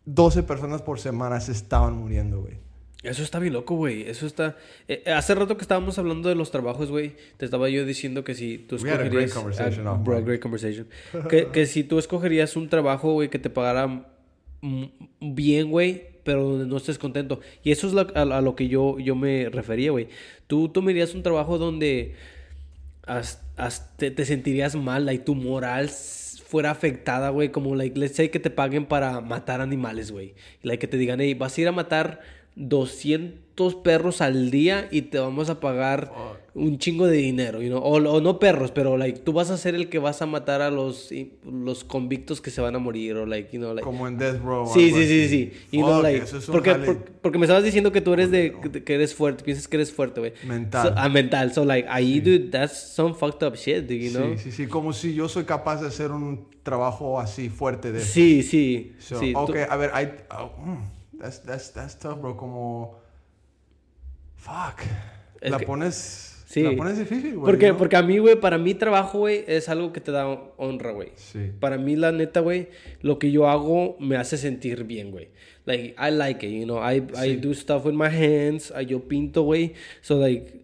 12 0.04 0.42
personas 0.42 0.82
por 0.82 1.00
semana 1.00 1.40
se 1.40 1.52
estaban 1.52 1.94
muriendo, 1.94 2.40
güey. 2.42 2.58
Eso 3.02 3.22
está 3.22 3.38
bien 3.38 3.52
loco, 3.54 3.76
güey. 3.76 4.02
Eso 4.08 4.26
está... 4.26 4.56
eh, 4.88 5.02
eh, 5.06 5.12
hace 5.12 5.34
rato 5.34 5.56
que 5.56 5.62
estábamos 5.62 5.98
hablando 5.98 6.28
de 6.28 6.34
los 6.34 6.50
trabajos, 6.50 6.90
güey, 6.90 7.14
te 7.36 7.44
estaba 7.44 7.68
yo 7.70 7.84
diciendo 7.86 8.24
que 8.24 8.34
si 8.34 8.58
tú 8.58 8.76
We 8.82 8.90
had 8.90 9.00
a 9.00 9.04
great 9.08 9.28
escogerías... 9.28 10.04
bro, 10.04 10.22
great 10.24 10.40
conversation. 10.42 10.88
que, 11.30 11.46
que 11.46 11.66
si 11.66 11.84
tú 11.84 11.98
escogerías 11.98 12.56
un 12.56 12.68
trabajo, 12.68 13.12
güey, 13.12 13.30
que 13.30 13.38
te 13.38 13.50
pagara 13.50 14.08
bien, 15.20 15.70
güey, 15.70 16.02
pero 16.24 16.44
donde 16.44 16.66
no 16.66 16.76
estés 16.76 16.98
contento. 16.98 17.40
Y 17.62 17.70
eso 17.70 17.86
es 17.86 17.92
lo- 17.92 18.08
a, 18.14 18.22
a 18.22 18.40
lo 18.42 18.54
que 18.56 18.68
yo, 18.68 18.98
yo 18.98 19.14
me 19.14 19.48
refería, 19.48 19.90
güey. 19.90 20.08
Tú, 20.46 20.68
tú 20.68 20.82
me 20.82 20.92
dirías 20.92 21.14
un 21.14 21.22
trabajo 21.22 21.56
donde... 21.58 22.14
as- 23.08 23.96
te, 23.96 24.10
te 24.10 24.24
sentirías 24.24 24.76
mal, 24.76 25.06
like, 25.06 25.24
tu 25.24 25.34
moral 25.34 25.88
fuera 25.88 26.70
afectada, 26.70 27.30
güey, 27.30 27.50
como, 27.50 27.74
like, 27.74 27.98
let's 27.98 28.16
say 28.16 28.28
que 28.30 28.38
te 28.40 28.50
paguen 28.50 28.86
para 28.86 29.20
matar 29.20 29.60
animales, 29.60 30.10
güey. 30.12 30.34
Like, 30.62 30.78
que 30.80 30.86
te 30.88 30.96
digan, 30.96 31.20
hey, 31.20 31.34
vas 31.34 31.56
a 31.58 31.60
ir 31.60 31.68
a 31.68 31.72
matar 31.72 32.20
200 32.58 33.74
perros 33.82 34.20
al 34.20 34.50
día 34.50 34.88
y 34.90 35.02
te 35.02 35.18
vamos 35.18 35.50
a 35.50 35.58
pagar 35.60 36.12
un 36.54 36.78
chingo 36.78 37.06
de 37.06 37.16
dinero, 37.18 37.60
you 37.62 37.68
know? 37.68 37.80
o, 37.80 37.94
o 37.96 38.20
no 38.20 38.38
perros, 38.40 38.72
pero, 38.72 38.96
like, 38.96 39.20
tú 39.20 39.32
vas 39.32 39.50
a 39.50 39.56
ser 39.56 39.74
el 39.76 39.88
que 39.88 39.98
vas 40.00 40.22
a 40.22 40.26
matar 40.26 40.60
a 40.60 40.70
los, 40.70 41.10
los 41.44 41.84
convictos 41.84 42.40
que 42.40 42.50
se 42.50 42.60
van 42.60 42.74
a 42.74 42.78
morir, 42.80 43.14
o, 43.16 43.26
like, 43.26 43.50
you 43.52 43.60
know, 43.60 43.72
like... 43.74 43.84
Como 43.84 44.06
en 44.08 44.16
Death 44.18 44.42
Row. 44.42 44.66
Sí, 44.72 44.90
sí, 44.90 45.06
sí, 45.06 45.28
sí. 45.28 45.52
Y 45.70 45.78
no, 45.78 45.94
Fuck, 45.96 46.02
like, 46.02 46.24
es 46.24 46.46
porque, 46.46 46.70
jale 46.70 46.86
por- 46.86 47.04
porque 47.04 47.38
me 47.38 47.44
estabas 47.46 47.62
diciendo 47.64 47.92
que 47.92 48.00
tú 48.00 48.12
eres 48.12 48.30
de, 48.32 48.54
que- 48.84 48.94
eres 48.94 49.14
fuerte, 49.14 49.44
piensas 49.44 49.68
que 49.68 49.76
eres 49.76 49.92
fuerte, 49.92 50.20
güey. 50.20 50.32
Mental. 50.44 50.88
So- 50.88 50.94
ah, 50.96 51.08
mental. 51.08 51.52
So, 51.52 51.64
like, 51.64 51.86
ahí, 51.88 52.20
dude, 52.20 52.50
that's 52.50 52.76
some 52.94 53.14
fucked 53.14 53.46
up 53.46 53.54
shit, 53.56 53.82
dude, 53.86 53.98
you 54.04 54.10
know? 54.10 54.36
Sí, 54.36 54.50
sí, 54.50 54.52
sí. 54.52 54.66
Como 54.66 54.92
si 54.92 55.14
yo 55.14 55.28
soy 55.28 55.44
capaz 55.44 55.80
de 55.80 55.88
hacer 55.88 56.10
un 56.10 56.46
trabajo 56.64 57.20
así 57.20 57.48
fuerte 57.50 57.92
de... 57.92 58.00
Sí, 58.00 58.42
sí. 58.42 58.94
So, 58.98 59.20
sí, 59.20 59.32
tú- 59.32 59.38
ok, 59.40 59.56
a 59.68 59.76
ver, 59.76 59.90
I, 59.94 60.08
oh, 60.36 60.50
mm, 60.60 60.97
that's, 61.20 61.42
that's, 61.42 61.72
that's 61.72 61.98
tough, 61.98 62.20
bro. 62.20 62.36
Como... 62.36 62.98
Fuck. 64.36 64.80
Es 65.40 65.50
la 65.50 65.58
que- 65.58 65.66
pones... 65.66 66.34
Sí. 66.48 66.62
La 66.62 66.74
pones 66.74 66.98
difícil, 66.98 67.36
güey. 67.36 67.44
Porque, 67.44 67.68
¿no? 67.68 67.76
porque 67.76 67.96
a 67.96 68.02
mí, 68.02 68.16
güey, 68.16 68.40
para 68.40 68.56
mí 68.56 68.72
trabajo, 68.72 69.18
güey, 69.18 69.44
es 69.46 69.68
algo 69.68 69.92
que 69.92 70.00
te 70.00 70.12
da 70.12 70.26
honra, 70.56 70.92
güey. 70.92 71.10
Sí. 71.16 71.50
Para 71.60 71.76
mí, 71.76 71.94
la 71.94 72.10
neta, 72.10 72.40
güey, 72.40 72.68
lo 73.02 73.18
que 73.18 73.30
yo 73.30 73.50
hago 73.50 73.98
me 74.00 74.16
hace 74.16 74.38
sentir 74.38 74.84
bien, 74.84 75.10
güey. 75.10 75.28
Like, 75.66 75.94
I 75.98 76.10
like 76.10 76.46
it, 76.46 76.50
you 76.50 76.64
know. 76.64 76.78
I, 76.82 77.02
I 77.14 77.36
do 77.36 77.52
stuff 77.52 77.84
with 77.84 77.92
my 77.92 78.06
hands. 78.08 78.72
I- 78.74 78.86
yo 78.86 79.00
pinto, 79.00 79.42
güey. 79.42 79.74
So, 80.00 80.18
like, 80.18 80.62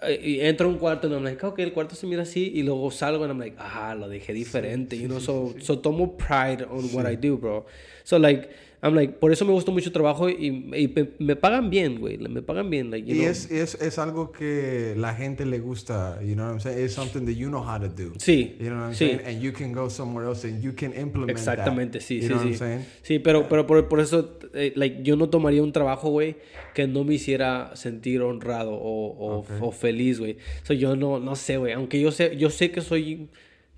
eh, 0.00 0.18
y 0.22 0.40
entro 0.40 0.68
a 0.68 0.70
un 0.70 0.78
cuarto 0.78 1.06
y 1.06 1.12
I'm 1.12 1.22
like, 1.22 1.44
ok, 1.44 1.58
el 1.58 1.74
cuarto 1.74 1.94
se 1.94 2.06
mira 2.06 2.22
así. 2.22 2.52
Y 2.54 2.62
luego 2.62 2.90
salgo 2.90 3.22
and 3.24 3.32
I'm 3.32 3.38
like, 3.38 3.56
ah, 3.58 3.94
lo 3.94 4.08
dejé 4.08 4.32
diferente, 4.32 4.96
you 4.98 5.06
know. 5.08 5.20
so, 5.20 5.54
so 5.60 5.80
tomo 5.80 6.16
pride 6.16 6.64
on 6.64 6.88
what 6.94 7.06
I 7.06 7.16
do, 7.16 7.36
bro. 7.36 7.66
So, 8.04 8.18
like, 8.18 8.48
I'm 8.86 8.94
like, 8.94 9.14
por 9.18 9.32
eso 9.32 9.44
me 9.44 9.52
gusta 9.52 9.70
mucho 9.72 9.88
el 9.88 9.92
trabajo 9.92 10.28
y, 10.28 10.46
y 10.46 10.88
me, 10.88 11.08
me 11.18 11.34
pagan 11.36 11.70
bien, 11.70 11.98
güey. 11.98 12.18
Me 12.18 12.40
pagan 12.42 12.70
bien, 12.70 12.90
like, 12.90 13.06
you 13.08 13.14
Y 13.16 13.18
know. 13.20 13.30
es, 13.30 13.50
es, 13.50 13.74
es 13.80 13.98
algo 13.98 14.30
que 14.32 14.94
la 14.96 15.14
gente 15.14 15.44
le 15.44 15.58
gusta, 15.58 16.20
you 16.22 16.34
know 16.34 16.44
what 16.46 16.52
I'm 16.52 16.60
saying? 16.60 16.84
It's 16.84 16.94
something 16.94 17.24
that 17.26 17.34
you 17.34 17.48
know 17.48 17.62
how 17.62 17.78
to 17.80 17.88
do. 17.88 18.12
Sí, 18.18 18.54
You 18.60 18.66
know 18.70 18.76
what 18.78 18.86
I'm 18.88 18.92
sí. 18.94 18.98
saying? 19.08 19.20
And 19.26 19.42
you 19.42 19.52
can 19.52 19.72
go 19.72 19.88
somewhere 19.90 20.26
else 20.28 20.46
and 20.46 20.62
you 20.62 20.72
can 20.74 20.92
implement 20.94 21.30
Exactamente, 21.30 21.98
that. 21.98 22.06
sí, 22.06 22.16
you 22.20 22.22
sí, 22.22 22.28
know 22.28 22.38
sí. 22.38 22.44
what 22.44 22.52
I'm 22.52 22.58
saying? 22.58 22.84
Sí, 23.02 23.18
pero, 23.18 23.48
pero 23.48 23.66
por, 23.66 23.88
por 23.88 24.00
eso, 24.00 24.38
eh, 24.54 24.72
like, 24.76 25.02
yo 25.02 25.16
no 25.16 25.28
tomaría 25.28 25.62
un 25.62 25.72
trabajo, 25.72 26.10
güey, 26.10 26.36
que 26.74 26.86
no 26.86 27.02
me 27.04 27.14
hiciera 27.14 27.72
sentir 27.74 28.22
honrado 28.22 28.72
o, 28.74 29.08
o, 29.08 29.38
Ok. 29.40 29.50
o 29.60 29.72
feliz, 29.72 30.18
güey. 30.20 30.36
So, 30.62 30.74
yo 30.74 30.94
no, 30.96 31.18
no 31.18 31.34
sé, 31.34 31.56
güey. 31.56 31.72
Aunque 31.72 32.00
yo 32.00 32.12
sé, 32.12 32.36
yo 32.36 32.50
sé 32.50 32.70
que 32.70 32.80
soy... 32.80 33.28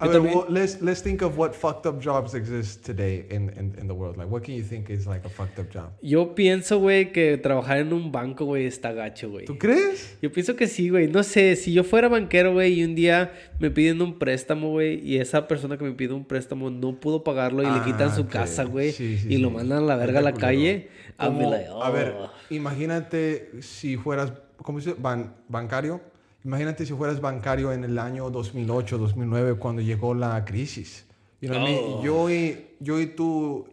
Well, 0.01 0.45
let's, 0.49 0.81
let's 0.81 1.01
think 1.03 1.23
of 1.23 1.37
what 1.37 1.57
fucked 1.57 1.85
up 1.85 2.01
jobs 2.01 2.33
exist 2.35 2.85
today 2.85 3.27
in, 3.31 3.49
in, 3.59 3.75
in 3.81 3.89
the 3.89 3.95
world. 3.95 4.17
Like, 4.17 4.31
what 4.31 4.45
can 4.45 4.55
you 4.55 4.63
think 4.63 4.91
is 4.91 5.09
like 5.09 5.25
a 5.25 5.29
fucked 5.29 5.59
up 5.59 5.71
job? 5.73 5.91
yo 6.01 6.37
pienso, 6.37 6.79
güey, 6.79 7.11
que 7.13 7.37
trabajar 7.37 7.79
en 7.79 7.93
un 7.93 8.13
banco, 8.13 8.45
güey, 8.45 8.67
está 8.67 8.93
gacho, 8.93 9.29
güey. 9.29 9.45
¿Tú 9.47 9.59
crees? 9.59 10.17
Yo 10.23 10.31
pienso 10.31 10.55
que 10.55 10.69
sí, 10.69 10.89
güey. 10.89 11.09
No 11.09 11.25
sé, 11.25 11.57
si 11.57 11.73
yo 11.73 11.83
fuera 11.83 12.09
banquero, 12.09 12.53
güey, 12.53 12.75
y 12.79 12.85
un 12.85 12.95
día 12.95 13.33
me 13.59 13.73
piden 13.73 14.01
un 14.01 14.21
préstamo, 14.21 14.71
güey, 14.71 15.01
y 15.05 15.19
esa 15.19 15.49
persona 15.49 15.77
que 15.77 15.85
me 15.85 15.93
pide 15.93 16.15
un 16.15 16.25
préstamo 16.25 16.71
no 16.71 17.01
pudo 17.01 17.25
pagarlo 17.25 17.63
y 17.63 17.67
le 17.67 17.73
Ah, 17.73 17.83
quitan 17.85 18.15
su 18.15 18.23
ok. 18.23 18.29
casa, 18.29 18.63
güey, 18.65 18.93
Sí, 18.93 19.19
sí, 19.19 19.35
y 19.35 19.39
lo 19.39 19.49
sí. 19.49 19.55
mandan 19.57 19.79
a 19.79 19.87
la 19.87 19.97
verga 19.97 20.21
a 20.21 20.23
la 20.23 20.33
calle, 20.35 20.91
Como- 21.17 21.51
like, 21.51 21.69
A 21.83 21.91
ver, 21.91 22.15
"Oh". 22.17 22.31
imagínate 22.51 23.51
si 23.63 23.97
fueras, 23.97 24.33
¿cómo 24.63 24.79
dice? 24.79 24.95
Ban- 24.97 25.35
bancario. 25.49 26.01
Imagínate 26.45 26.87
si 26.87 26.95
fueras 26.95 27.21
bancario 27.21 27.73
en 27.73 27.85
el 27.85 27.99
año 27.99 28.31
2008, 28.31 28.99
2009, 28.99 29.55
cuando 29.55 29.83
llegó 29.83 30.15
la 30.15 30.45
crisis. 30.45 31.05
You 31.41 31.49
know 31.51 31.61
what 31.61 31.69
I 31.69 31.73
mean? 31.73 31.85
Oh. 31.87 32.03
Yo, 32.03 32.31
y, 32.31 32.67
yo 32.81 33.01
y 33.01 33.07
tú 33.07 33.69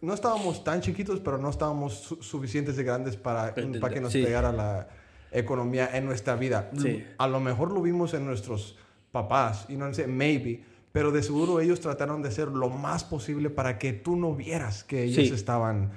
no 0.00 0.14
estábamos 0.14 0.62
tan 0.64 0.80
chiquitos, 0.80 1.20
pero 1.20 1.38
no 1.38 1.48
estábamos 1.50 1.94
su- 1.94 2.22
suficientes 2.22 2.76
de 2.76 2.84
grandes 2.84 3.16
para, 3.16 3.54
para 3.80 3.94
que 3.94 4.00
nos 4.00 4.12
sí. 4.12 4.22
pegara 4.22 4.52
la 4.52 4.88
economía 5.30 5.90
en 5.96 6.06
nuestra 6.06 6.36
vida. 6.36 6.70
Sí. 6.76 7.04
A 7.18 7.26
lo 7.28 7.40
mejor 7.40 7.72
lo 7.72 7.82
vimos 7.82 8.14
en 8.14 8.24
nuestros 8.24 8.76
papás, 9.12 9.66
y 9.68 9.76
no 9.76 9.92
sé, 9.94 10.06
maybe, 10.06 10.62
pero 10.92 11.10
de 11.10 11.22
seguro 11.22 11.60
ellos 11.60 11.80
trataron 11.80 12.22
de 12.22 12.28
hacer 12.28 12.48
lo 12.48 12.68
más 12.68 13.04
posible 13.04 13.50
para 13.50 13.78
que 13.78 13.92
tú 13.92 14.16
no 14.16 14.34
vieras 14.34 14.84
que 14.84 15.04
ellos 15.04 15.28
Sí. 15.28 15.34
estaban, 15.34 15.90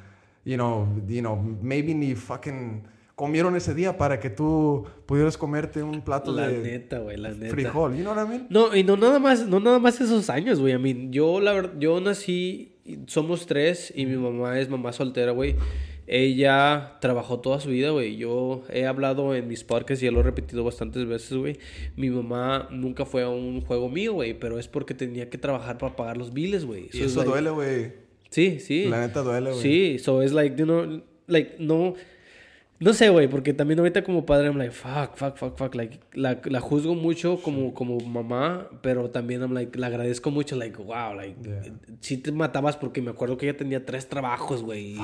you 0.45 0.55
know, 0.55 0.87
you 1.07 1.19
know, 1.21 1.35
maybe 1.61 1.93
ni 1.93 2.15
fucking 2.15 2.83
comieron 3.21 3.55
ese 3.55 3.75
día 3.75 3.99
para 3.99 4.19
que 4.19 4.31
tú 4.31 4.83
pudieras 5.05 5.37
comerte 5.37 5.83
un 5.83 6.01
plato 6.01 6.31
La 6.31 6.47
de 6.47 6.57
neta, 6.57 6.97
güey, 6.97 7.17
la 7.17 7.29
neta. 7.29 7.51
frijol, 7.51 7.95
you 7.95 8.01
know 8.01 8.15
what 8.15 8.25
I 8.25 8.27
mean? 8.27 8.47
No, 8.49 8.75
y 8.75 8.83
no 8.83 8.97
nada 8.97 9.19
más, 9.19 9.47
no 9.47 9.59
nada 9.59 9.77
más 9.77 10.01
esos 10.01 10.27
años, 10.31 10.59
güey. 10.59 10.73
A 10.73 10.79
mí, 10.79 11.09
yo 11.11 11.39
la 11.39 11.51
verdad, 11.53 11.73
yo 11.77 12.01
nací, 12.01 12.79
somos 13.05 13.45
tres 13.45 13.93
y 13.95 14.07
mi 14.07 14.17
mamá 14.17 14.59
es 14.59 14.69
mamá 14.69 14.91
soltera, 14.91 15.33
güey. 15.33 15.55
Ella 16.07 16.97
trabajó 16.99 17.41
toda 17.41 17.59
su 17.59 17.69
vida, 17.69 17.91
güey. 17.91 18.17
Yo 18.17 18.63
he 18.73 18.87
hablado 18.87 19.35
en 19.35 19.47
mis 19.47 19.63
podcasts 19.63 20.01
y 20.01 20.07
ya 20.07 20.11
lo 20.11 20.21
he 20.21 20.23
repetido 20.23 20.63
bastantes 20.63 21.05
veces, 21.07 21.37
güey. 21.37 21.59
Mi 21.95 22.09
mamá 22.09 22.69
nunca 22.71 23.05
fue 23.05 23.21
a 23.21 23.29
un 23.29 23.61
juego 23.61 23.87
mío, 23.87 24.13
güey, 24.13 24.33
pero 24.33 24.57
es 24.57 24.67
porque 24.67 24.95
tenía 24.95 25.29
que 25.29 25.37
trabajar 25.37 25.77
para 25.77 25.95
pagar 25.95 26.17
los 26.17 26.33
biles, 26.33 26.65
güey. 26.65 26.89
Y 26.91 26.97
So, 26.97 27.05
eso 27.05 27.19
like- 27.19 27.29
duele, 27.31 27.49
güey. 27.51 27.91
Sí, 28.31 28.59
sí. 28.59 28.85
La 28.85 29.01
neta 29.05 29.21
duele, 29.21 29.51
güey. 29.51 29.61
Sí, 29.61 29.99
so 29.99 30.23
es 30.23 30.33
like, 30.33 30.55
you 30.57 30.65
know, 30.65 31.03
like, 31.27 31.57
no, 31.59 31.93
no 32.81 32.93
sé, 32.93 33.09
güey, 33.09 33.27
porque 33.27 33.53
también 33.53 33.77
ahorita 33.79 34.03
como 34.03 34.25
padre, 34.25 34.47
I'm 34.47 34.57
like, 34.57 34.71
fuck, 34.71 35.15
fuck, 35.15 35.37
fuck, 35.37 35.55
fuck, 35.55 35.75
like, 35.75 35.99
la, 36.13 36.41
la 36.45 36.59
juzgo 36.59 36.95
mucho 36.95 37.39
como, 37.41 37.73
como 37.75 37.99
mamá, 37.99 38.67
pero 38.81 39.11
también, 39.11 39.41
I'm 39.41 39.53
like, 39.53 39.77
la 39.77 39.87
agradezco 39.87 40.31
mucho, 40.31 40.55
like, 40.55 40.75
wow, 40.81 41.13
like, 41.15 41.35
Yeah. 41.43 41.61
sí 41.99 42.17
te 42.17 42.31
matabas 42.31 42.77
porque 42.77 43.01
me 43.01 43.11
acuerdo 43.11 43.37
que 43.37 43.47
ella 43.47 43.55
tenía 43.57 43.85
tres 43.85 44.09
trabajos, 44.09 44.63
güey, 44.63 44.95
y, 44.97 45.01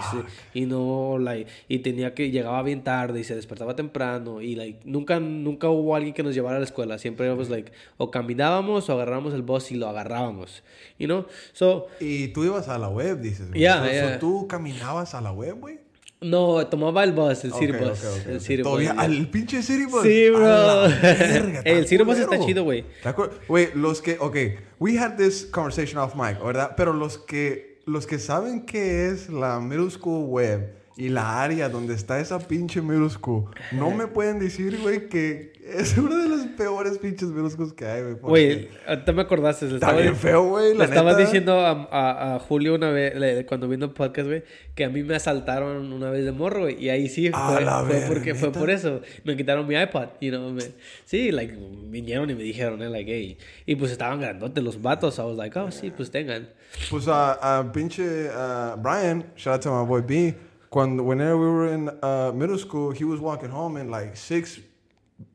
y 0.54 0.66
no, 0.66 1.18
like, 1.20 1.50
y 1.68 1.80
tenía 1.80 2.14
que, 2.16 2.32
llegaba 2.32 2.64
bien 2.64 2.84
tarde 2.84 3.20
y 3.20 3.24
se 3.24 3.36
despertaba 3.36 3.76
temprano, 3.76 4.42
y, 4.42 4.56
like, 4.56 4.80
nunca, 4.84 5.20
nunca 5.20 5.70
hubo 5.70 5.96
alguien 5.96 6.14
que 6.16 6.24
nos 6.24 6.34
llevara 6.34 6.58
a 6.58 6.60
la 6.60 6.66
escuela, 6.66 6.98
siempre 6.98 7.28
éramos, 7.28 7.50
like, 7.50 7.72
o 7.98 8.10
caminábamos 8.10 8.90
o 8.90 8.94
agarrábamos 8.94 9.34
el 9.36 9.44
bus 9.44 9.72
y 9.72 9.76
lo 9.76 9.88
agarrábamos, 9.88 10.64
you 10.98 11.06
know, 11.06 11.28
so... 11.54 11.88
Y 12.00 12.30
tú 12.30 12.44
ibas 12.44 12.70
a 12.70 12.78
la 12.80 12.90
web, 12.90 13.20
dices, 13.22 13.50
güey. 13.50 13.60
Yeah, 13.62 13.78
So- 13.78 13.86
so 13.86 13.92
yeah. 13.92 14.20
tú 14.20 14.48
caminabas 14.48 15.14
a 15.14 15.22
la 15.22 15.32
web, 15.32 15.60
güey. 15.60 15.86
No, 16.20 16.66
tomaba 16.68 17.04
el 17.04 17.12
bus, 17.12 17.44
el 17.44 17.54
City 17.54 17.72
Ok, 17.74 17.80
Bus. 17.80 18.04
ok, 18.04 18.36
ok, 18.42 18.50
el 18.50 18.62
Todavía 18.64 18.92
al 18.98 19.28
pinche 19.30 19.62
City 19.62 19.86
Bus. 19.86 20.02
Sí, 20.04 20.30
bro. 20.32 20.40
verga, 20.42 21.62
El 21.64 21.78
está 21.78 21.88
City 21.90 22.04
Bus 22.04 22.18
está 22.18 22.40
chido, 22.40 22.64
güey. 22.64 22.84
¿Te 23.04 23.10
acuer- 23.10 23.30
Güey, 23.48 23.70
los 23.76 24.02
que, 24.02 24.18
ok, 24.20 24.36
we 24.80 24.98
had 24.98 25.16
this 25.18 25.46
conversation 25.46 26.00
off 26.00 26.16
mic, 26.16 26.44
¿verdad? 26.44 26.72
Pero 26.76 26.92
los 26.94 27.20
que, 27.20 27.82
los 27.86 28.08
que 28.08 28.18
saben 28.18 28.66
qué 28.66 29.08
es 29.10 29.30
la 29.30 29.60
middle 29.60 29.92
school 29.92 30.26
web 30.28 30.74
y 30.98 31.10
la 31.10 31.44
área 31.44 31.70
donde 31.70 31.94
está 31.94 32.20
esa 32.20 32.40
pinche 32.40 32.82
school, 33.10 33.46
no 33.72 33.92
me 33.92 34.08
pueden 34.08 34.40
decir, 34.40 34.80
güey, 34.82 35.08
que 35.10 35.54
es 35.64 35.98
una 35.98 36.16
de 36.24 36.30
las 36.30 36.48
peores 36.48 36.98
pinches 36.98 37.30
schools 37.52 37.74
que 37.74 37.86
hay, 37.86 38.02
güey. 38.02 38.14
Güey, 38.16 38.70
ahorita 38.88 39.12
me 39.14 39.22
acordaste. 39.22 39.66
Le 39.68 39.76
Está 39.76 39.88
estaba, 39.88 40.02
bien 40.02 40.16
feo, 40.16 40.44
güey, 40.50 40.72
Le 40.72 40.80
la 40.80 40.86
estaba 40.86 41.12
neta. 41.12 41.22
diciendo 41.24 41.60
a, 41.60 41.88
a- 41.92 42.36
a 42.36 42.40
Julio 42.40 42.74
una 42.76 42.90
vez, 42.90 43.14
le- 43.16 43.46
cuando 43.46 43.68
vino 43.68 43.86
el 43.86 43.92
podcast, 43.92 44.28
güey, 44.28 44.44
que 44.76 44.86
a 44.86 44.90
mí 44.90 45.04
me 45.04 45.16
asaltaron 45.16 45.92
una 45.94 46.10
vez 46.10 46.26
de 46.26 46.32
morro, 46.32 46.62
güey. 46.62 46.84
Y 46.84 46.90
ahí 46.90 47.10
sí 47.10 47.30
A 47.34 47.50
fue, 47.52 47.62
la 47.66 47.84
fue 47.84 48.04
porque 48.08 48.34
fue 48.34 48.48
¿neta? 48.48 48.60
por 48.60 48.70
eso. 48.70 49.02
Me 49.24 49.36
quitaron 49.38 49.68
mi 49.68 49.76
iPod, 49.76 50.08
you 50.22 50.32
know. 50.32 50.52
me- 50.52 50.64
sí, 51.06 51.32
like, 51.32 51.54
vinieron 51.90 52.30
y 52.30 52.36
me 52.36 52.44
dijeron, 52.44 52.82
eh, 52.82 52.90
like, 52.90 53.12
hey. 53.14 53.38
Y 53.66 53.76
pues 53.76 53.92
estaban 53.92 54.20
grandotes 54.22 54.64
los 54.64 54.82
vatos. 54.82 55.20
I 55.20 55.22
was 55.22 55.38
like, 55.38 55.58
oh, 55.60 55.70
sí, 55.70 55.92
pues 55.96 56.10
tengan. 56.10 56.50
Pues 56.90 57.08
a, 57.08 57.60
a 57.60 57.72
pinche 57.72 58.30
uh, 58.30 58.76
Brian, 58.82 59.26
shout 59.36 59.56
out 59.56 59.62
to 59.64 59.72
my 59.84 59.86
boy 59.88 60.02
B, 60.02 60.34
cuando 60.78 61.02
whenever 61.02 61.36
we 61.36 61.48
were 61.48 61.74
in 61.74 61.90
uh, 62.04 62.32
middle 62.36 62.60
school, 62.60 62.92
he 62.92 63.04
was 63.04 63.20
walking 63.20 63.50
home 63.50 63.78
and 63.78 63.90
like 63.90 64.16
six 64.16 64.60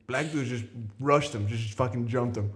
black 0.07 0.31
dudes 0.31 0.47
just 0.49 0.63
rushed 1.01 1.35
him, 1.35 1.45
just 1.47 1.73
fucking 1.73 2.07
jumped 2.07 2.37
him, 2.37 2.53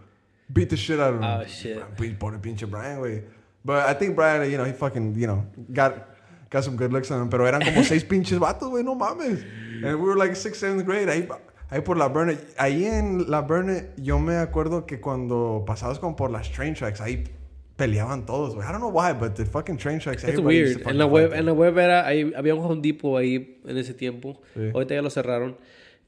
beat 0.53 0.70
the 0.70 0.77
shit 0.77 0.98
out 0.98 1.15
of 1.15 1.20
him. 1.20 1.24
Oh, 1.25 1.44
shit. 1.46 1.98
Beat 1.98 2.17
por 2.17 2.32
pinche 2.39 2.65
Brian, 2.65 3.00
güey. 3.01 3.25
But 3.65 3.88
I 3.88 3.94
think 3.94 4.15
Brian, 4.15 4.50
you 4.50 4.58
know, 4.58 4.63
he 4.63 4.72
fucking, 4.72 5.15
you 5.15 5.27
know, 5.27 5.46
got 5.74 6.15
got 6.50 6.63
some 6.63 6.77
good 6.77 6.94
looks 6.94 7.12
on 7.12 7.24
him. 7.24 7.29
Pero 7.29 7.44
eran 7.44 7.62
como 7.62 7.84
seis 7.84 8.06
pinches 8.12 8.39
vatos, 8.39 8.72
güey, 8.72 8.86
no 8.86 8.96
mames. 8.96 9.44
And 9.84 10.00
we 10.00 10.08
were 10.08 10.15
like 10.15 10.38
sixth, 10.38 10.62
seventh 10.62 10.86
grade, 10.86 11.10
ahí, 11.10 11.27
ahí 11.70 11.84
por 11.84 11.98
la 11.98 12.08
Burnett. 12.08 12.56
Ahí 12.58 12.86
en 12.86 13.29
la 13.29 13.41
Burnett, 13.41 13.98
yo 13.98 14.17
me 14.17 14.38
acuerdo 14.38 14.86
que 14.86 15.01
cuando 15.01 15.65
pasabas 15.67 16.00
como 16.00 16.15
por 16.15 16.32
las 16.32 16.50
train 16.53 16.74
tracks, 16.74 17.01
ahí 17.01 17.25
peleaban 17.77 18.25
todos, 18.25 18.55
güey. 18.55 18.67
I 18.67 18.72
don't 18.72 18.79
know 18.81 18.91
why, 18.91 19.13
but 19.13 19.36
the 19.36 19.46
fucking 19.46 19.77
train 19.77 20.00
tracks, 20.00 20.24
used 20.24 20.39
weird. 20.39 20.84
to 20.84 20.89
En 20.89 20.98
la 20.98 21.05
web, 21.05 21.34
en 21.34 21.46
la 21.46 21.53
web 21.53 21.77
era, 21.77 22.05
ahí, 22.05 22.34
había 22.36 22.53
un 22.55 22.65
Home 22.65 22.81
Depot 22.81 23.17
ahí 23.17 23.60
en 23.65 23.77
ese 23.77 23.93
tiempo. 23.93 24.41
Sí. 24.55 24.72
Ahorita 24.74 24.96
ya 24.96 25.01
lo 25.01 25.10
cerraron. 25.10 25.57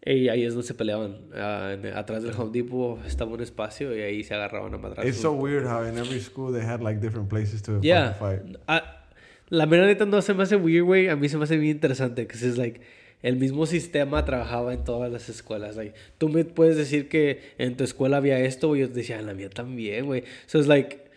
Y 0.05 0.29
ahí 0.29 0.43
es 0.45 0.53
donde 0.53 0.65
se 0.67 0.73
peleaban. 0.73 1.17
Ah, 1.35 1.71
en- 1.73 1.85
atrás 1.87 2.23
del 2.23 2.33
Home 2.37 2.51
Depot 2.53 3.05
estaba 3.05 3.31
un 3.31 3.41
espacio 3.41 3.95
y 3.95 4.01
ahí 4.01 4.23
se 4.23 4.33
agarraban 4.33 4.73
a 4.73 4.77
madrazos. 4.77 5.05
It's 5.09 5.19
so 5.21 5.33
weird 5.33 5.65
how 5.67 5.83
in 5.87 5.97
every 5.97 6.19
school 6.21 6.53
they 6.53 6.65
had 6.65 6.81
like 6.81 6.99
different 7.01 7.29
places 7.29 7.61
to 7.63 7.79
Yeah. 7.81 8.13
fight. 8.13 8.41
Ah, 8.67 9.05
la 9.49 9.65
mera 9.65 9.85
neta 9.85 10.05
no 10.05 10.21
se 10.21 10.33
me 10.33 10.43
hace 10.43 10.55
weird, 10.55 10.85
güey. 10.85 11.09
A 11.09 11.15
mí 11.15 11.27
se 11.29 11.37
me 11.37 11.43
hace 11.43 11.57
bien 11.57 11.71
interesante. 11.75 12.27
Que 12.27 12.33
es 12.37 12.57
like, 12.57 12.79
el 13.21 13.35
mismo 13.35 13.65
sistema 13.65 14.23
trabajaba 14.23 14.73
en 14.73 14.85
todas 14.85 15.11
las 15.11 15.27
escuelas. 15.27 15.75
Like, 15.75 15.93
tú 16.17 16.29
me 16.29 16.45
puedes 16.45 16.77
decir 16.77 17.09
que 17.09 17.41
en 17.57 17.75
tu 17.75 17.83
escuela 17.83 18.17
había 18.17 18.39
esto, 18.39 18.69
güey. 18.69 18.81
Yo 18.81 18.87
decía, 18.87 19.19
en 19.19 19.25
la 19.25 19.33
mía 19.33 19.49
también, 19.49 20.05
güey. 20.05 20.23
So, 20.45 20.59
es 20.59 20.67
like, 20.67 21.08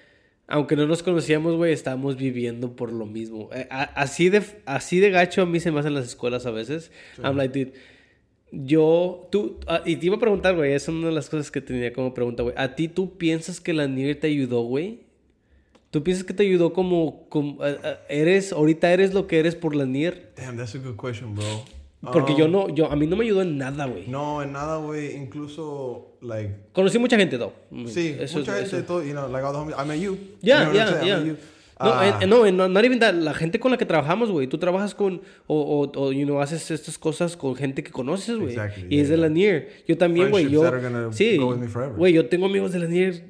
aunque 0.53 0.77
no 0.77 0.87
nos 0.87 1.03
conocíamos, 1.03 1.57
güey, 1.57 1.73
estábamos 1.73 2.17
viviendo 2.17 2.77
por 2.77 2.93
lo 2.93 3.07
mismo. 3.07 3.49
Eh, 3.55 3.67
así, 3.71 4.29
de, 4.29 4.43
así 4.67 5.01
de 5.01 5.09
gacho 5.09 5.41
a 5.41 5.47
mí 5.47 5.61
se 5.61 5.73
me 5.73 5.81
hacen 5.81 5.95
las 5.95 6.05
escuelas 6.05 6.45
a 6.45 6.51
veces. 6.51 6.93
I'm 7.25 7.39
like, 7.39 7.59
dude, 7.59 7.73
yo, 8.51 9.29
tú, 9.33 9.61
ah, 9.67 9.81
y 9.87 9.97
te 9.97 10.07
iba 10.07 10.17
a 10.17 10.19
preguntar, 10.19 10.55
güey, 10.55 10.75
es 10.75 10.87
una 10.89 11.07
de 11.07 11.15
las 11.15 11.31
cosas 11.31 11.51
que 11.51 11.63
tenía 11.63 11.95
como 11.95 12.13
pregunta, 12.13 12.43
güey. 12.43 12.55
¿A 12.59 12.75
ti 12.75 12.89
tú 12.89 13.17
piensas 13.17 13.63
que 13.63 13.73
la 13.73 13.89
NIR 13.89 14.21
te 14.21 14.27
ayudó, 14.27 14.61
güey? 14.61 15.01
¿Tú 15.91 16.03
piensas 16.03 16.23
que 16.23 16.35
te 16.35 16.43
ayudó 16.43 16.75
como, 16.75 17.31
como 17.31 17.65
eh, 17.65 17.79
eh, 17.83 17.97
eres, 18.11 18.53
ahorita 18.53 18.93
eres 18.93 19.15
lo 19.15 19.27
que 19.27 19.39
eres 19.39 19.55
por 19.55 19.75
la 19.75 19.87
NIR? 19.87 20.35
Damn, 20.37 20.59
that's 20.59 20.75
a 20.75 20.79
good 20.79 21.01
question, 21.01 21.35
bro. 21.35 21.65
Porque 22.13 22.35
yo 22.37 22.45
um, 22.45 22.53
no, 22.53 22.69
yo, 22.69 22.93
a 22.93 22.97
mí 22.97 23.07
no 23.07 23.17
me 23.17 23.25
ayudó 23.25 23.41
en 23.41 23.57
nada, 23.57 23.87
güey. 23.87 24.07
No, 24.07 24.43
en 24.43 24.53
nada, 24.53 24.77
güey. 24.77 25.17
Incluso, 25.17 26.12
like... 26.23 26.51
Conocí 26.73 26.99
mucha 26.99 27.17
gente, 27.17 27.37
though. 27.37 27.53
Sí, 27.87 28.17
eso, 28.19 28.39
mucha 28.39 28.59
eso. 28.59 28.77
gente, 28.77 28.87
todo, 28.87 29.03
you 29.03 29.13
know, 29.13 29.29
like 29.29 29.45
all 29.45 29.53
the 29.53 29.59
homies. 29.59 29.75
I 29.77 29.85
met 29.87 30.01
you. 30.01 30.17
Yeah, 30.41 30.69
you 30.69 30.73
know 30.73 31.05
yeah, 31.05 31.23
yeah. 31.23 31.37
No, 31.83 31.91
Ah. 31.91 32.21
eh, 32.23 32.27
no, 32.27 32.49
no, 32.51 32.69
not 32.69 32.85
even 32.85 33.01
that. 33.01 33.13
La 33.15 33.35
gente 33.35 33.59
con 33.59 33.73
la 33.73 33.77
que 33.77 33.85
trabajamos, 33.85 34.31
güey. 34.31 34.47
Tú 34.47 34.57
trabajas 34.59 34.95
con, 34.95 35.21
o, 35.49 35.57
o, 35.57 36.01
o, 36.01 36.13
you 36.13 36.25
know, 36.25 36.41
haces 36.41 36.71
estas 36.71 36.97
cosas 36.97 37.37
con 37.37 37.57
gente 37.57 37.83
que 37.83 37.91
conoces, 37.91 38.37
güey. 38.37 38.51
Exactly, 38.51 38.87
y 38.89 39.01
es 39.01 39.09
de 39.09 39.17
yeah, 39.17 39.27
la 39.27 39.29
NIR. 39.29 39.69
Yo 39.89 39.99
también, 39.99 40.31
güey. 40.31 40.49
Yo, 40.49 40.63
sí, 41.11 41.39
güey, 41.97 42.13
yo 42.13 42.27
tengo 42.29 42.47
amigos 42.47 42.73
de 42.73 42.79
la 42.79 42.87
NIR 42.87 43.25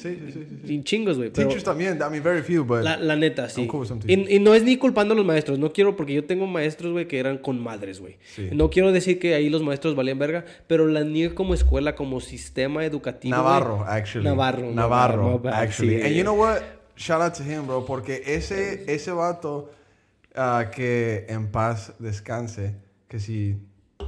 Sí, 0.00 0.18
sí, 0.32 0.46
sí. 0.64 0.72
y 0.72 0.82
chingos, 0.82 1.18
güey. 1.18 1.30
Pero 1.30 1.48
Teachers 1.48 1.64
también, 1.64 1.96
I 1.98 2.10
mean, 2.10 2.22
very 2.22 2.42
few, 2.42 2.64
but... 2.64 2.82
la, 2.82 2.96
la 2.96 3.16
neta, 3.16 3.48
sí. 3.48 3.62
I'm 3.62 3.68
cool 3.68 3.80
with 3.80 3.88
some 3.88 4.00
teachers. 4.00 4.30
Y, 4.30 4.36
y 4.36 4.38
no 4.38 4.54
es 4.54 4.62
ni 4.62 4.76
culpando 4.76 5.12
a 5.14 5.16
los 5.16 5.26
maestros. 5.26 5.58
No 5.58 5.72
quiero, 5.72 5.96
porque 5.96 6.14
yo 6.14 6.24
tengo 6.24 6.46
maestros, 6.46 6.92
güey, 6.92 7.06
que 7.06 7.18
eran 7.18 7.38
con 7.38 7.60
madres, 7.62 8.00
güey. 8.00 8.16
Sí. 8.34 8.48
No 8.52 8.70
quiero 8.70 8.92
decir 8.92 9.18
que 9.18 9.34
ahí 9.34 9.50
los 9.50 9.62
maestros 9.62 9.94
valían 9.94 10.18
verga, 10.18 10.44
pero 10.66 10.86
la 10.86 11.04
NIR 11.04 11.34
como 11.34 11.52
escuela, 11.52 11.94
como 11.94 12.20
sistema 12.20 12.84
educativo. 12.84 13.36
Navarro, 13.36 13.84
actually. 13.86 14.24
Navarro. 14.24 14.70
Navarro, 14.72 15.42
actually. 15.52 15.98
sí. 15.98 16.02
And 16.02 16.14
you 16.14 16.22
know 16.22 16.38
what? 16.38 16.62
Shout 16.96 17.20
out 17.20 17.34
to 17.34 17.42
him, 17.42 17.66
bro. 17.66 17.84
Porque 17.84 18.22
ese, 18.26 18.84
ese 18.92 19.12
vato 19.12 19.70
ah, 20.34 20.70
que 20.74 21.26
en 21.28 21.48
paz 21.48 21.94
descanse, 21.98 22.74
que 23.08 23.18
si 23.18 23.56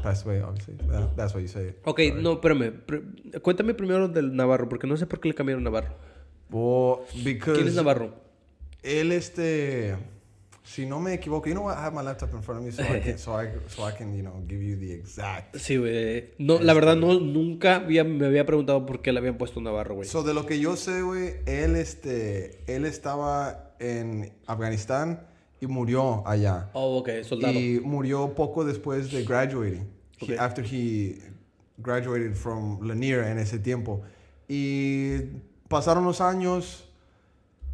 passed 0.02 0.26
away, 0.26 0.40
obviously. 0.42 0.74
That- 0.88 1.14
that's 1.16 1.34
what 1.34 1.42
you 1.42 1.48
say. 1.48 1.74
Ok, 1.84 2.00
no, 2.16 2.34
espérame. 2.34 2.72
Pr- 2.86 3.40
Cuéntame 3.42 3.74
primero 3.74 4.08
del 4.08 4.34
Navarro, 4.34 4.68
porque 4.68 4.86
no 4.86 4.96
sé 4.96 5.06
por 5.06 5.20
qué 5.20 5.28
le 5.28 5.34
cambiaron 5.34 5.62
Navarro. 5.64 5.94
Well, 6.50 7.00
because 7.24 7.54
¿Quién 7.56 7.68
es 7.68 7.74
Navarro? 7.74 8.14
él, 8.82 9.12
este... 9.12 9.96
Si 10.64 10.86
no 10.86 11.00
me 11.00 11.12
equivoco, 11.14 11.46
you 11.48 11.54
know 11.54 11.64
what? 11.64 11.74
I 11.76 11.80
have 11.82 11.92
my 11.94 12.02
laptop 12.04 12.32
in 12.34 12.42
front 12.42 12.60
of 12.60 12.64
me 12.66 12.70
so 12.72 12.82
I 12.82 13.00
can, 13.00 13.18
so 13.18 13.34
I, 13.36 13.48
so 13.68 13.84
I 13.86 13.92
can 13.92 14.14
you 14.14 14.22
know, 14.22 14.44
give 14.48 14.62
you 14.62 14.76
the 14.78 14.94
exact... 14.94 15.56
Sí, 15.56 15.76
güey. 15.76 16.30
No, 16.38 16.60
la 16.60 16.72
verdad, 16.72 16.94
no, 16.96 17.18
nunca 17.18 17.76
había- 17.76 18.04
me 18.04 18.26
había 18.26 18.46
preguntado 18.46 18.86
por 18.86 19.02
qué 19.02 19.12
le 19.12 19.18
habían 19.18 19.38
puesto 19.38 19.60
Navarro, 19.60 19.96
güey. 19.96 20.08
So, 20.08 20.22
de 20.22 20.34
lo 20.34 20.46
que 20.46 20.60
yo 20.60 20.76
sé, 20.76 21.02
güey, 21.02 21.34
él, 21.46 21.74
este, 21.76 22.60
él 22.72 22.84
estaba 22.84 23.74
en 23.80 24.32
Afganistán 24.46 25.26
y 25.62 25.66
murió 25.68 26.26
allá. 26.26 26.70
Oh, 26.72 26.98
ok, 26.98 27.08
soldado. 27.22 27.54
Y 27.54 27.78
murió 27.80 28.34
poco 28.34 28.64
después 28.64 29.12
de 29.12 29.22
graduating. 29.24 29.86
He- 30.18 30.34
Ok. 30.34 30.40
after 30.40 30.64
he 30.64 31.20
graduated 31.78 32.34
from 32.34 32.80
Lanier 32.86 33.22
en 33.28 33.38
ese 33.38 33.58
tiempo. 33.60 34.02
Y 34.48 35.18
pasaron 35.68 36.04
los 36.04 36.20
años 36.20 36.84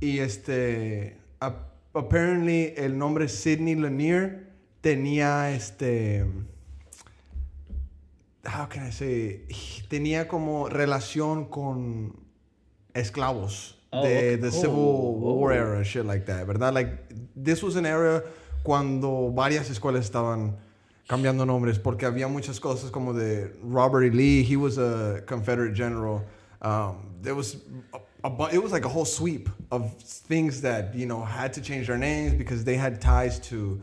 y 0.01 0.19
este 0.19 1.17
ap- 1.41 1.73
apparently 1.95 2.75
el 2.77 2.97
nombre 2.99 3.27
Sidney 3.29 3.75
Lanier 3.75 4.51
tenía 4.83 5.51
este 5.51 6.25
how 8.45 8.69
can 8.69 8.87
I 8.87 8.93
say 8.93 9.47
tenía 9.89 10.29
como 10.29 10.69
relación 10.69 11.47
con 11.47 12.15
esclavos 12.95 13.78
Oh, 13.93 14.03
de 14.03 14.35
ok. 14.35 14.41
the 14.43 14.51
Civil 14.53 14.79
Oh, 14.79 15.35
War 15.37 15.53
oh. 15.53 15.57
era 15.57 15.85
shit 15.85 16.05
like 16.05 16.27
that, 16.27 16.47
¿verdad? 16.47 16.75
Like 16.75 16.91
this 17.37 17.63
was 17.63 17.77
an 17.77 17.87
era 17.87 18.23
cuando 18.65 19.31
varias 19.31 19.71
escuelas 19.71 20.11
estaban 20.11 20.55
cambiando 21.09 21.47
nombres 21.47 21.79
porque 21.79 22.03
había 22.07 22.29
muchas 22.29 22.59
cosas 22.61 22.91
como 22.91 23.13
de 23.15 23.51
Robert 23.63 24.05
E. 24.05 24.11
Lee, 24.11 24.43
he 24.43 24.57
was 24.57 24.77
a 24.79 25.23
Confederate 25.27 25.73
general. 25.75 26.23
Um, 26.61 27.15
there 27.23 27.35
was 27.35 27.57
a, 27.95 28.29
a 28.29 28.55
it 28.55 28.63
was 28.63 28.73
like 28.73 28.85
a 28.85 28.89
whole 28.89 29.07
sweep 29.07 29.49
of 29.71 29.95
things 30.03 30.61
that 30.63 30.95
you 30.95 31.07
know 31.07 31.25
had 31.25 31.55
to 31.55 31.63
change 31.63 31.87
their 31.87 31.97
names 31.97 32.35
because 32.35 32.65
they 32.65 32.75
had 32.77 33.01
ties 33.01 33.39
to 33.49 33.81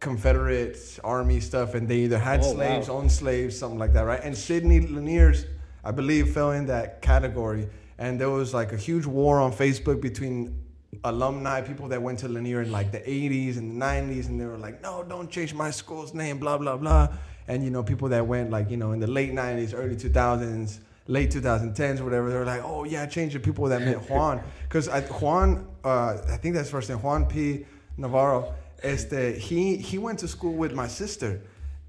Confederate 0.00 0.98
army 1.04 1.40
stuff, 1.40 1.74
and 1.74 1.86
they 1.86 1.98
either 1.98 2.18
had 2.18 2.40
Oh, 2.40 2.54
slaves, 2.54 2.88
wow. 2.88 2.96
owned 2.96 3.12
slaves, 3.12 3.58
something 3.58 3.78
like 3.78 3.92
that, 3.92 4.02
right? 4.06 4.20
And 4.24 4.34
Sidney 4.36 4.80
Lanier's, 4.80 5.44
I 5.84 5.90
believe, 5.90 6.32
fell 6.32 6.52
in 6.52 6.66
that 6.66 7.02
category. 7.02 7.68
And 8.00 8.18
there 8.18 8.30
was 8.30 8.54
like 8.54 8.72
a 8.72 8.78
huge 8.78 9.04
war 9.04 9.40
on 9.40 9.52
Facebook 9.52 10.00
between 10.00 10.58
alumni, 11.04 11.60
people 11.60 11.86
that 11.88 12.00
went 12.02 12.18
to 12.20 12.28
Lanier 12.28 12.62
in 12.62 12.72
like 12.72 12.90
the 12.90 12.98
80s 13.00 13.58
and 13.58 13.70
the 13.70 13.84
90s, 13.84 14.28
and 14.28 14.40
they 14.40 14.46
were 14.46 14.56
like, 14.56 14.82
no, 14.82 15.04
don't 15.04 15.30
change 15.30 15.52
my 15.52 15.70
school's 15.70 16.14
name, 16.14 16.38
blah, 16.38 16.56
blah, 16.56 16.78
blah. 16.78 17.08
And, 17.46 17.62
you 17.62 17.70
know, 17.70 17.82
people 17.82 18.08
that 18.08 18.26
went 18.26 18.50
like, 18.50 18.70
you 18.70 18.78
know, 18.78 18.92
in 18.92 19.00
the 19.00 19.06
late 19.06 19.32
90s, 19.32 19.74
early 19.74 19.96
2000s, 19.96 20.78
late 21.08 21.30
2010s, 21.30 22.00
whatever, 22.00 22.30
they 22.30 22.36
were 22.36 22.46
like, 22.46 22.62
oh, 22.64 22.84
yeah, 22.84 23.04
change 23.04 23.34
the 23.34 23.40
people 23.40 23.66
that 23.66 23.82
meant 23.82 24.08
Juan. 24.08 24.42
Because 24.62 24.88
Juan, 25.20 25.66
uh, 25.84 26.16
I 26.26 26.38
think 26.38 26.54
that's 26.54 26.70
first 26.70 26.88
name, 26.88 27.02
Juan 27.02 27.26
P. 27.26 27.66
Navarro, 27.98 28.54
este, 28.82 29.36
he, 29.36 29.76
he 29.76 29.98
went 29.98 30.18
to 30.20 30.28
school 30.28 30.54
with 30.54 30.72
my 30.72 30.88
sister, 30.88 31.42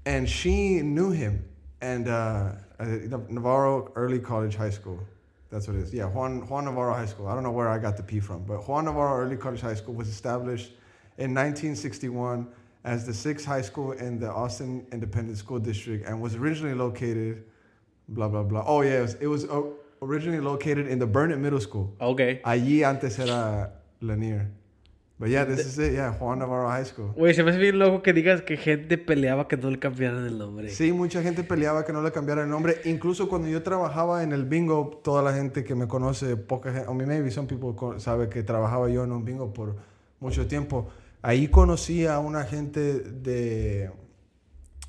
and 0.04 0.28
she 0.28 0.82
knew 0.82 1.10
him. 1.10 1.48
And 1.80 2.06
uh, 2.06 2.52
uh, 2.78 2.84
Navarro 3.28 3.92
Early 3.94 4.18
College 4.18 4.56
High 4.56 4.70
School. 4.70 5.00
That's 5.52 5.68
what 5.68 5.76
it 5.76 5.82
is. 5.82 5.92
Yeah, 5.92 6.06
Juan, 6.06 6.48
Juan 6.48 6.64
Navarro 6.64 6.94
High 6.94 7.04
School. 7.04 7.28
I 7.28 7.34
don't 7.34 7.42
know 7.42 7.50
where 7.50 7.68
I 7.68 7.78
got 7.78 7.98
the 7.98 8.02
P 8.02 8.20
from, 8.20 8.42
but 8.44 8.66
Juan 8.66 8.86
Navarro 8.86 9.22
Early 9.22 9.36
College 9.36 9.60
High 9.60 9.74
School 9.74 9.94
was 9.94 10.08
established 10.08 10.70
in 11.18 11.34
1961 11.34 12.48
as 12.84 13.04
the 13.04 13.12
sixth 13.12 13.44
high 13.44 13.60
school 13.60 13.92
in 13.92 14.18
the 14.18 14.32
Austin 14.32 14.86
Independent 14.92 15.36
School 15.36 15.58
District 15.58 16.08
and 16.08 16.22
was 16.22 16.36
originally 16.36 16.74
located, 16.74 17.44
blah, 18.08 18.28
blah, 18.28 18.42
blah. 18.42 18.64
Oh, 18.66 18.80
yeah, 18.80 19.00
it 19.00 19.02
was, 19.02 19.14
it 19.20 19.26
was 19.26 19.44
uh, 19.44 19.62
originally 20.00 20.40
located 20.40 20.88
in 20.88 20.98
the 20.98 21.06
Burnett 21.06 21.38
Middle 21.38 21.60
School. 21.60 21.94
Ok. 22.00 22.40
Allí 22.46 22.82
antes 22.82 23.18
era 23.18 23.72
Lanier. 24.00 24.50
But 25.22 25.30
yeah, 25.30 25.44
this 25.44 25.60
is 25.64 25.78
it. 25.78 25.92
Yeah, 25.92 26.10
Juan 26.18 26.40
Navarro 26.40 26.68
High 26.68 26.84
School. 26.84 27.12
Güey, 27.14 27.32
se 27.32 27.44
me 27.44 27.50
hace 27.50 27.58
bien 27.60 27.78
loco 27.78 28.02
que 28.02 28.12
digas 28.12 28.42
que 28.42 28.56
gente 28.56 28.98
peleaba 28.98 29.46
que 29.46 29.56
no 29.56 29.70
le 29.70 29.78
cambiaran 29.78 30.26
el 30.26 30.36
nombre. 30.36 30.68
Sí, 30.70 30.90
mucha 30.92 31.22
gente 31.22 31.44
peleaba 31.44 31.84
que 31.84 31.92
no 31.92 32.02
le 32.02 32.10
cambiara 32.10 32.42
el 32.42 32.48
nombre. 32.48 32.80
Incluso 32.86 33.28
cuando 33.28 33.46
yo 33.46 33.62
trabajaba 33.62 34.24
en 34.24 34.32
el 34.32 34.44
bingo, 34.46 35.00
toda 35.04 35.22
la 35.22 35.32
gente 35.32 35.62
que 35.62 35.76
me 35.76 35.86
conoce, 35.86 36.36
poca 36.36 36.72
gente, 36.72 36.88
o 36.88 36.94
maybe 36.94 37.30
some 37.30 37.46
people 37.46 38.00
sabe 38.00 38.28
que 38.28 38.42
trabajaba 38.42 38.88
yo 38.88 39.04
en 39.04 39.12
un 39.12 39.24
bingo 39.24 39.52
por 39.52 39.76
mucho 40.18 40.48
tiempo. 40.48 40.88
Ahí 41.22 41.46
conocí 41.46 42.04
a 42.04 42.18
una 42.18 42.42
gente 42.42 42.80
de, 42.98 43.92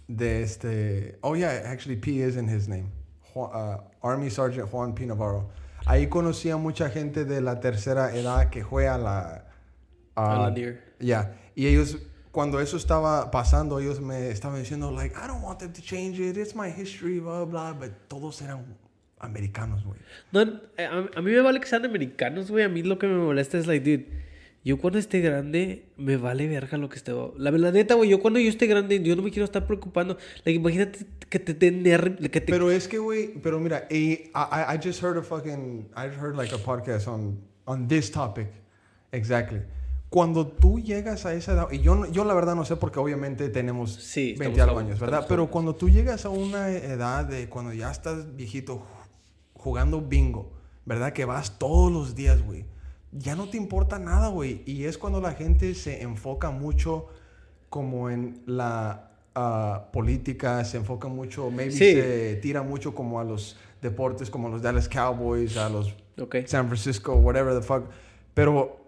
de 0.08 0.42
este, 0.42 1.20
oh 1.22 1.36
yeah, 1.36 1.62
actually 1.72 1.96
P 1.96 2.28
is 2.28 2.38
in 2.38 2.50
his 2.50 2.68
name, 2.68 2.90
Ju- 3.36 3.52
uh, 3.54 3.78
Army 4.02 4.32
Sergeant 4.32 4.68
Juan 4.68 4.96
P. 4.96 5.06
Navarro. 5.06 5.52
Ahí 5.86 6.08
conocí 6.08 6.50
a 6.50 6.58
mucha 6.58 6.90
gente 6.90 7.24
de 7.24 7.40
la 7.40 7.60
tercera 7.60 8.16
edad 8.16 8.50
que 8.50 8.66
fue 8.66 8.88
a 8.88 8.98
la... 8.98 9.43
NIR. 10.16 10.82
ya. 11.00 11.36
Y 11.56 11.68
ellos, 11.68 11.98
cuando 12.32 12.60
eso 12.60 12.78
estaba 12.78 13.30
pasando, 13.32 13.80
ellos 13.80 14.02
me 14.02 14.30
estaban 14.30 14.60
diciendo, 14.60 14.92
like, 14.92 15.16
I 15.16 15.28
don't 15.28 15.44
want 15.44 15.60
them 15.60 15.72
to 15.74 15.82
change 15.82 16.20
it. 16.20 16.36
It's 16.38 16.56
my 16.56 16.70
history, 16.70 17.20
blah, 17.20 17.46
blah. 17.46 17.74
But 17.74 17.92
todos 18.08 18.42
eran 18.42 18.76
americanos, 19.20 19.84
güey. 19.86 20.00
No, 20.32 20.42
eh, 20.78 20.86
a, 20.86 21.20
a 21.20 21.22
mí 21.22 21.32
me 21.32 21.42
vale 21.42 21.60
que 21.60 21.68
sean 21.68 21.86
americanos, 21.86 22.50
güey. 22.50 22.64
A 22.64 22.70
mí 22.70 22.82
lo 22.84 22.98
que 22.98 23.08
me 23.08 23.18
molesta 23.18 23.58
es, 23.58 23.68
like, 23.68 23.84
dude, 23.90 24.08
yo 24.66 24.78
cuando 24.80 24.98
esté 24.98 25.20
grande, 25.22 25.86
me 25.98 26.18
vale 26.18 26.48
verga 26.48 26.78
lo 26.78 26.90
que 26.90 26.96
esté. 26.96 27.12
La, 27.38 27.52
la 27.52 27.72
neta, 27.72 27.94
güey, 27.96 28.10
yo 28.10 28.20
cuando 28.20 28.40
yo 28.40 28.50
esté 28.50 28.66
grande, 28.66 29.02
yo 29.04 29.16
no 29.16 29.22
me 29.22 29.30
quiero 29.30 29.46
estar 29.46 29.68
preocupando. 29.68 30.18
Like, 30.46 30.58
imagínate 30.60 31.06
que 31.30 31.38
te 31.40 31.54
den 31.54 31.84
te... 31.84 32.42
Pero 32.42 32.72
es 32.72 32.88
que, 32.88 32.98
güey, 32.98 33.34
pero 33.42 33.60
mira, 33.60 33.88
I, 33.92 34.32
I- 34.34 34.76
I 34.76 34.80
just 34.84 35.04
heard 35.04 35.18
a 35.18 35.22
fucking, 35.22 35.90
I 35.96 36.08
heard 36.08 36.36
like 36.36 36.54
a 36.56 36.58
podcast 36.58 37.08
on, 37.08 37.40
on 37.66 37.88
this 37.88 38.10
topic. 38.10 38.48
Exactly. 39.12 39.62
Cuando 40.14 40.46
tú 40.46 40.80
llegas 40.80 41.26
a 41.26 41.34
esa 41.34 41.54
edad, 41.54 41.72
y 41.72 41.80
yo, 41.80 42.06
yo 42.12 42.24
la 42.24 42.36
verdad 42.36 42.54
no 42.54 42.66
sé 42.66 42.76
porque 42.76 43.00
obviamente 43.00 43.50
tenemos 43.50 43.96
Sí, 43.96 44.36
20 44.38 44.44
estamos 44.46 44.60
algo 44.70 44.80
años, 44.80 45.00
¿verdad? 45.00 45.26
Pero 45.28 45.50
cuando 45.50 45.74
tú 45.74 45.90
llegas 45.90 46.26
a 46.26 46.30
una 46.30 46.70
edad 46.70 47.26
de 47.26 47.50
cuando 47.50 47.74
ya 47.74 47.90
estás 47.90 48.36
viejito 48.36 48.78
ju- 48.78 48.84
jugando 49.56 50.02
bingo, 50.02 50.52
¿verdad? 50.86 51.14
Que 51.14 51.26
vas 51.26 51.58
todos 51.58 51.92
los 51.92 52.14
días, 52.14 52.44
güey. 52.46 52.66
Ya 53.12 53.36
no 53.36 53.50
te 53.50 53.58
importa 53.58 53.98
nada, 53.98 54.28
güey. 54.28 54.62
Y 54.68 54.84
es 54.84 55.00
cuando 55.00 55.20
la 55.20 55.32
gente 55.34 55.74
se 55.74 56.04
enfoca 56.04 56.52
mucho 56.52 57.08
como 57.70 58.12
en 58.12 58.44
la 58.46 59.10
ah, 59.34 59.90
política, 59.92 60.64
se 60.64 60.78
enfoca 60.78 61.08
mucho, 61.08 61.50
maybe 61.50 61.72
Sí. 61.72 61.92
se 61.94 62.36
tira 62.40 62.62
mucho 62.62 62.94
como 62.94 63.20
a 63.20 63.24
los 63.24 63.58
deportes, 63.82 64.30
como 64.30 64.48
a 64.48 64.52
los 64.52 64.62
Dallas 64.62 64.88
Cowboys, 64.88 65.58
a 65.58 65.70
los 65.70 65.92
Ok. 66.22 66.36
San 66.46 66.68
Francisco, 66.68 67.16
whatever 67.16 67.56
the 67.60 67.66
fuck. 67.66 67.86
Pero 68.36 68.83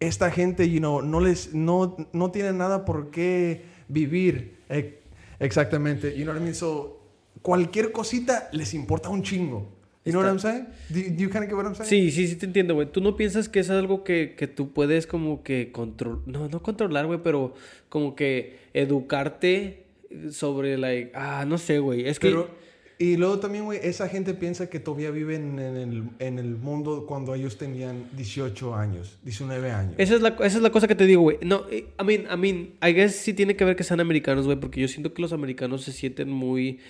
esta 0.00 0.30
gente, 0.30 0.70
you 0.70 0.78
know, 0.78 1.02
no 1.02 1.20
les, 1.20 1.54
no, 1.54 1.96
no 2.12 2.30
tiene 2.30 2.52
nada 2.52 2.84
por 2.84 3.10
qué 3.10 3.62
vivir. 3.88 4.58
Eh, 4.68 4.98
Exactamente. 5.40 6.16
You 6.16 6.24
know 6.24 6.32
what 6.32 6.40
I 6.40 6.44
mean? 6.44 6.54
So, 6.54 7.00
cualquier 7.42 7.92
cosita 7.92 8.48
les 8.52 8.74
importa 8.74 9.08
un 9.08 9.22
chingo. 9.22 9.68
You 10.04 10.12
know 10.12 10.22
what 10.22 10.30
I'm 10.30 10.38
saying? 10.38 10.66
Do, 10.88 11.00
do 11.16 11.22
you 11.22 11.28
kind 11.28 11.44
of 11.44 11.50
get 11.50 11.54
what 11.54 11.66
I'm 11.66 11.74
saying? 11.74 11.88
Sí, 11.88 12.10
sí, 12.10 12.28
sí 12.28 12.36
te 12.36 12.46
entiendo, 12.46 12.74
güey. 12.74 12.90
¿Tú 12.90 13.00
no 13.00 13.16
piensas 13.16 13.48
que 13.48 13.60
es 13.60 13.68
algo 13.68 14.04
que, 14.04 14.34
que 14.36 14.46
tú 14.46 14.72
puedes 14.72 15.06
como 15.06 15.42
que 15.42 15.70
controlar, 15.70 16.22
no, 16.26 16.48
no 16.48 16.62
controlar, 16.62 17.06
güey, 17.06 17.20
pero 17.22 17.54
como 17.88 18.16
que 18.16 18.58
educarte 18.72 19.84
sobre, 20.30 20.78
like, 20.78 21.12
ah, 21.14 21.44
no 21.46 21.58
sé, 21.58 21.78
güey. 21.78 22.08
Es 22.08 22.18
que... 22.18 22.34
Y 23.00 23.16
luego 23.16 23.38
también, 23.38 23.64
güey, 23.64 23.78
esa 23.80 24.08
gente 24.08 24.34
piensa 24.34 24.68
que 24.68 24.80
todavía 24.80 25.12
viven 25.12 25.60
en 25.60 25.76
el, 25.76 26.04
en 26.18 26.38
el 26.40 26.56
mundo 26.56 27.06
cuando 27.06 27.32
ellos 27.32 27.56
tenían 27.56 28.08
18 28.16 28.74
años, 28.74 29.18
19 29.22 29.70
años. 29.70 29.94
Esa 29.98 30.16
es 30.16 30.20
la, 30.20 30.30
esa 30.30 30.56
es 30.56 30.62
la 30.62 30.70
cosa 30.70 30.88
que 30.88 30.96
te 30.96 31.06
digo, 31.06 31.22
güey. 31.22 31.38
No, 31.42 31.62
eh, 31.70 31.86
I 32.00 32.04
mean, 32.04 32.22
I 32.22 32.36
mean, 32.36 32.70
I 32.82 32.92
guess 32.92 33.14
sí 33.14 33.34
tiene 33.34 33.54
que 33.54 33.64
ver 33.64 33.76
que 33.76 33.84
sean 33.84 34.00
americanos, 34.00 34.46
güey, 34.46 34.58
porque 34.58 34.80
yo 34.80 34.88
siento 34.88 35.14
que 35.14 35.22
los 35.22 35.32
americanos 35.32 35.84
se 35.84 35.92
sienten 35.92 36.28
muy 36.28 36.80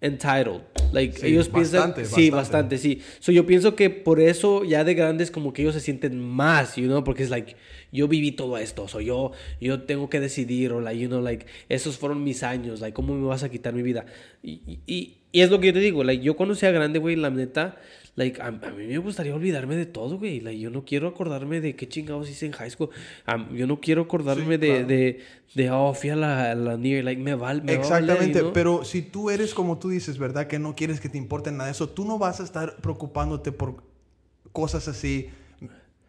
entitled. 0.00 0.62
Like, 0.92 1.18
Sí, 1.18 1.26
ellos 1.28 1.50
bastante, 1.50 2.02
piensan... 2.02 2.18
Sí, 2.18 2.30
bastante. 2.30 2.76
bastante, 2.76 2.78
sí. 2.78 3.02
So, 3.20 3.32
yo 3.32 3.46
pienso 3.46 3.76
que 3.76 3.90
por 3.90 4.20
eso, 4.20 4.64
ya 4.64 4.84
de 4.84 4.94
grandes, 4.94 5.30
como 5.30 5.52
que 5.52 5.62
ellos 5.62 5.74
se 5.74 5.80
sienten 5.80 6.18
más, 6.18 6.76
you 6.76 6.86
know, 6.86 7.04
porque 7.04 7.22
es 7.22 7.30
like, 7.30 7.54
yo 7.92 8.08
viví 8.08 8.32
todo 8.32 8.58
esto, 8.58 8.88
so 8.88 9.00
yo, 9.00 9.32
yo 9.60 9.82
tengo 9.82 10.08
que 10.08 10.20
decidir, 10.20 10.72
o 10.72 10.80
like, 10.80 11.00
you 11.00 11.08
know, 11.08 11.20
like, 11.20 11.46
esos 11.68 11.98
fueron 11.98 12.24
mis 12.24 12.42
años, 12.42 12.80
like, 12.80 12.94
¿cómo 12.94 13.14
me 13.14 13.26
vas 13.26 13.42
a 13.42 13.48
quitar 13.50 13.72
mi 13.72 13.82
vida? 13.82 14.06
Y, 14.42 14.60
y, 14.86 15.14
y 15.32 15.40
es 15.40 15.50
lo 15.50 15.60
que 15.60 15.68
yo 15.68 15.72
te 15.72 15.80
digo, 15.80 16.02
like, 16.02 16.22
yo 16.22 16.34
cuando 16.36 16.54
sea 16.54 16.70
grande, 16.70 16.98
güey, 16.98 17.16
la 17.16 17.30
neta, 17.30 17.76
like, 18.16 18.40
a, 18.42 18.46
a 18.48 18.50
mí 18.50 18.86
me 18.86 18.98
gustaría 18.98 19.34
olvidarme 19.34 19.76
de 19.76 19.86
todo, 19.86 20.18
güey, 20.18 20.40
like, 20.40 20.58
yo 20.60 20.70
no 20.70 20.84
quiero 20.84 21.08
acordarme 21.08 21.60
de 21.60 21.74
qué 21.76 21.88
chingados 21.88 22.28
hice 22.28 22.46
en 22.46 22.52
high 22.52 22.70
school, 22.70 22.90
Am- 23.26 23.54
yo 23.54 23.66
no 23.66 23.80
quiero 23.80 24.02
acordarme 24.02 24.54
Sí, 24.54 24.60
de, 24.60 24.68
claro. 24.68 24.86
de, 24.86 25.20
de, 25.54 25.70
oh, 25.70 25.94
fui 25.94 26.10
a 26.10 26.16
la, 26.16 26.54
la 26.54 26.76
Near, 26.76 27.04
like, 27.04 27.20
me 27.22 27.34
va, 27.34 27.54
me 27.54 27.76
va 27.76 27.80
Exactamente, 27.80 28.38
you 28.38 28.44
know? 28.44 28.52
pero 28.52 28.84
si 28.84 29.02
tú 29.02 29.30
eres 29.30 29.54
como 29.54 29.78
tú 29.78 29.88
dices, 29.90 30.18
¿verdad? 30.18 30.46
Que 30.46 30.58
no 30.58 30.74
quieres 30.74 31.00
que 31.00 31.08
te 31.08 31.18
importe 31.18 31.50
nada 31.52 31.66
de 31.66 31.72
eso, 31.72 31.88
tú 31.88 32.04
no 32.04 32.18
vas 32.18 32.40
a 32.40 32.44
estar 32.44 32.76
preocupándote 32.76 33.52
por 33.52 33.82
cosas 34.52 34.88
así, 34.88 35.28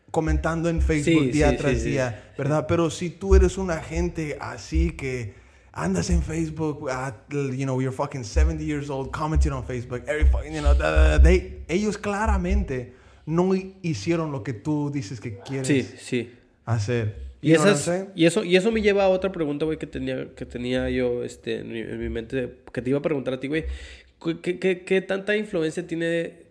comentando 0.09 0.69
en 0.69 0.81
Facebook 0.81 1.25
Sí, 1.25 1.31
día 1.31 1.51
sí, 1.51 1.57
tras 1.57 1.83
día, 1.83 2.33
¿verdad? 2.37 2.65
Pero 2.67 2.89
si 2.89 3.09
tú 3.09 3.35
eres 3.35 3.57
una 3.57 3.77
gente 3.77 4.37
así 4.41 4.91
que 4.91 5.33
andas 5.73 6.09
en 6.09 6.21
Facebook, 6.21 6.89
at, 6.89 7.13
you 7.31 7.65
know, 7.65 7.79
you're 7.81 7.91
fucking 7.95 8.23
70 8.23 8.63
years 8.65 8.89
old, 8.89 9.11
commenting 9.11 9.51
on 9.53 9.63
Facebook, 9.63 10.03
every 10.07 10.25
fucking, 10.25 10.53
you 10.53 10.61
know, 10.61 10.73
da, 10.73 10.91
da, 10.91 11.07
da, 11.17 11.19
they- 11.21 11.63
ellos 11.69 11.97
claramente 11.97 12.93
no 13.25 13.53
hicieron 13.81 14.31
lo 14.31 14.43
que 14.43 14.53
tú 14.53 14.91
dices 14.91 15.19
que 15.21 15.37
quieres 15.39 15.67
Sí, 15.67 15.83
sí. 15.97 16.29
hacer. 16.65 17.29
Y, 17.43 17.53
esas, 17.53 17.89
y, 18.15 18.25
eso, 18.25 18.43
y 18.43 18.55
eso 18.55 18.71
me 18.71 18.81
lleva 18.81 19.05
a 19.05 19.09
otra 19.09 19.31
pregunta, 19.31 19.65
güey, 19.65 19.77
que 19.79 19.87
tenía, 19.87 20.27
que 20.35 20.45
tenía 20.45 20.89
yo 20.91 21.23
este, 21.23 21.59
en, 21.61 21.71
mi, 21.71 21.79
en 21.79 21.99
mi 21.99 22.09
mente, 22.09 22.57
que 22.71 22.81
te 22.83 22.89
iba 22.91 22.99
a 22.99 23.01
preguntar 23.01 23.33
a 23.35 23.39
ti, 23.39 23.47
güey. 23.47 23.65
¿Qué, 24.23 24.39
qué, 24.41 24.59
qué- 24.59 24.81
qué 24.83 25.01
tanta 25.01 25.35
influencia 25.35 25.87
tiene 25.87 26.43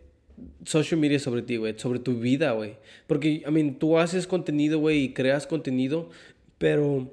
social 0.64 0.98
media 0.98 1.20
sobre 1.20 1.42
ti, 1.42 1.58
güey? 1.58 1.74
Sobre 1.78 2.00
tu 2.00 2.18
vida, 2.18 2.52
güey. 2.52 2.76
Porque, 3.06 3.44
I 3.46 3.50
mean, 3.52 3.76
tú 3.78 3.98
haces 3.98 4.26
contenido, 4.26 4.80
güey, 4.80 5.04
y 5.04 5.12
creas 5.12 5.46
contenido, 5.46 6.10
pero 6.58 7.12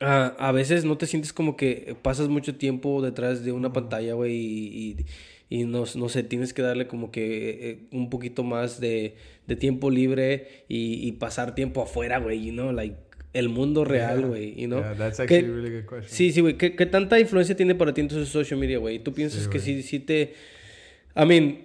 ah, 0.00 0.34
a 0.38 0.52
veces 0.52 0.84
no 0.84 0.96
te 0.98 1.06
sientes 1.06 1.32
como 1.32 1.56
que 1.56 1.94
pasas 2.02 2.28
mucho 2.28 2.54
tiempo 2.56 3.02
detrás 3.02 3.44
de 3.44 3.52
una 3.52 3.72
pantalla, 3.72 4.14
güey, 4.14 4.32
y, 4.34 4.66
y- 4.68 4.96
y 5.52 5.64
no, 5.64 5.84
no 5.96 6.08
sé, 6.08 6.22
tienes 6.22 6.54
que 6.54 6.62
darle 6.62 6.86
como 6.86 7.10
que 7.10 7.70
eh, 7.70 7.78
un 7.90 8.08
poquito 8.08 8.44
más 8.44 8.80
de, 8.80 9.16
de 9.48 9.56
tiempo 9.56 9.90
libre 9.90 10.64
y, 10.68 11.06
y 11.08 11.12
pasar 11.12 11.56
tiempo 11.56 11.82
afuera, 11.82 12.18
güey, 12.20 12.44
you 12.46 12.52
know, 12.52 12.70
like 12.72 12.94
el 13.32 13.48
mundo 13.48 13.84
real, 13.84 14.18
Yeah. 14.20 14.26
güey, 14.28 14.54
you 14.54 14.66
know. 14.68 14.78
Yeah, 14.80 14.94
that's 14.94 15.18
¿Qué- 15.18 15.22
actually 15.38 15.44
a 15.44 15.54
really 15.56 15.70
good 15.80 15.86
question. 15.88 16.08
Sí, 16.08 16.30
sí, 16.32 16.40
güey. 16.40 16.56
¿Qué, 16.56 16.76
qué 16.76 16.86
tanta 16.86 17.18
influencia 17.18 17.56
tiene 17.56 17.74
para 17.74 17.92
ti 17.92 18.00
entonces 18.00 18.28
social 18.28 18.60
media, 18.60 18.78
güey? 18.78 19.00
¿Tú 19.00 19.12
piensas 19.12 19.42
Sí, 19.44 19.50
que 19.50 19.58
sí, 19.58 19.82
sí 19.82 19.98
te... 19.98 20.34
I 21.16 21.24
mean, 21.26 21.58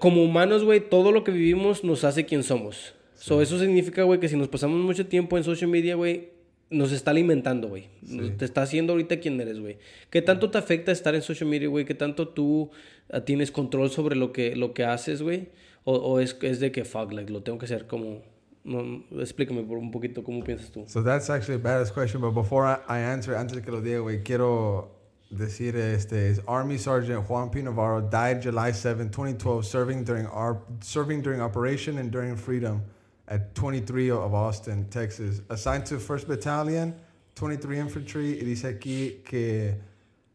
como 0.00 0.24
humanos, 0.24 0.64
güey, 0.64 0.80
todo 0.80 1.12
lo 1.12 1.22
que 1.22 1.30
vivimos 1.30 1.84
nos 1.84 2.02
hace 2.02 2.24
quien 2.26 2.42
somos. 2.42 2.94
So, 3.14 3.40
eso 3.40 3.58
significa, 3.60 4.02
güey, 4.02 4.18
que 4.18 4.28
si 4.28 4.36
nos 4.36 4.48
pasamos 4.48 4.80
mucho 4.80 5.06
tiempo 5.06 5.36
en 5.38 5.44
social 5.44 5.70
media, 5.70 5.94
güey, 5.94 6.28
nos 6.70 6.92
está 6.92 7.12
alimentando, 7.12 7.68
güey. 7.68 7.88
Nos- 8.02 8.36
Te 8.36 8.44
está 8.44 8.62
haciendo 8.62 8.92
ahorita 8.92 9.20
quien 9.20 9.40
eres, 9.40 9.60
güey. 9.60 9.78
¿Qué 10.10 10.22
tanto 10.22 10.50
te 10.50 10.58
afecta 10.58 10.90
estar 10.92 11.14
en 11.14 11.22
social 11.22 11.48
media, 11.48 11.68
güey? 11.68 11.84
¿Qué 11.84 11.94
tanto 11.94 12.28
tú 12.28 12.70
ah, 13.10 13.20
tienes 13.20 13.50
control 13.50 13.90
sobre 13.90 14.16
lo 14.16 14.32
que, 14.32 14.56
lo 14.56 14.74
que 14.74 14.84
haces, 14.84 15.22
güey? 15.22 15.48
O, 15.84 15.94
o 15.94 16.18
es, 16.20 16.36
es 16.42 16.58
de 16.60 16.72
que, 16.72 16.84
fuck, 16.84 17.12
like, 17.12 17.32
lo 17.32 17.42
tengo 17.42 17.58
que 17.58 17.66
hacer 17.66 17.86
como... 17.86 18.22
No, 18.64 19.04
explícame 19.20 19.62
por 19.62 19.78
un 19.78 19.92
poquito 19.92 20.24
cómo 20.24 20.42
piensas 20.42 20.72
tú. 20.72 20.84
So 20.88 21.04
that's 21.04 21.30
actually 21.30 21.60
a 21.60 21.62
badass 21.62 21.92
question, 21.92 22.20
but 22.20 22.34
before 22.34 22.66
I, 22.66 22.78
I 22.88 22.98
answer, 22.98 23.36
antes 23.36 23.54
de 23.56 23.62
que 23.62 23.70
lo 23.70 23.80
diga, 23.80 24.00
güey, 24.00 24.24
quiero 24.24 24.90
decir 25.30 25.76
este 25.76 26.30
is 26.30 26.40
Army 26.48 26.76
Sergeant 26.78 27.24
Juan 27.28 27.50
P. 27.52 27.62
Navarro 27.62 28.00
died 28.00 28.40
July 28.42 28.72
7, 28.72 29.04
2012, 29.10 29.62
serving 29.64 30.02
during 30.04 30.26
our 30.26 30.64
serving 30.80 31.22
during 31.22 31.40
Operation 31.40 31.96
Enduring 31.98 32.36
Freedom 32.36 32.82
at 33.28 33.54
23 33.54 34.10
of 34.10 34.34
Austin, 34.34 34.86
Texas. 34.90 35.40
Assigned 35.50 35.86
to 35.86 35.96
1st 35.96 36.26
Battalion, 36.28 36.94
23 37.34 37.78
Infantry. 37.78 38.38
Y 38.40 38.44
dice 38.44 38.64
aquí 38.64 39.24
que 39.24 39.74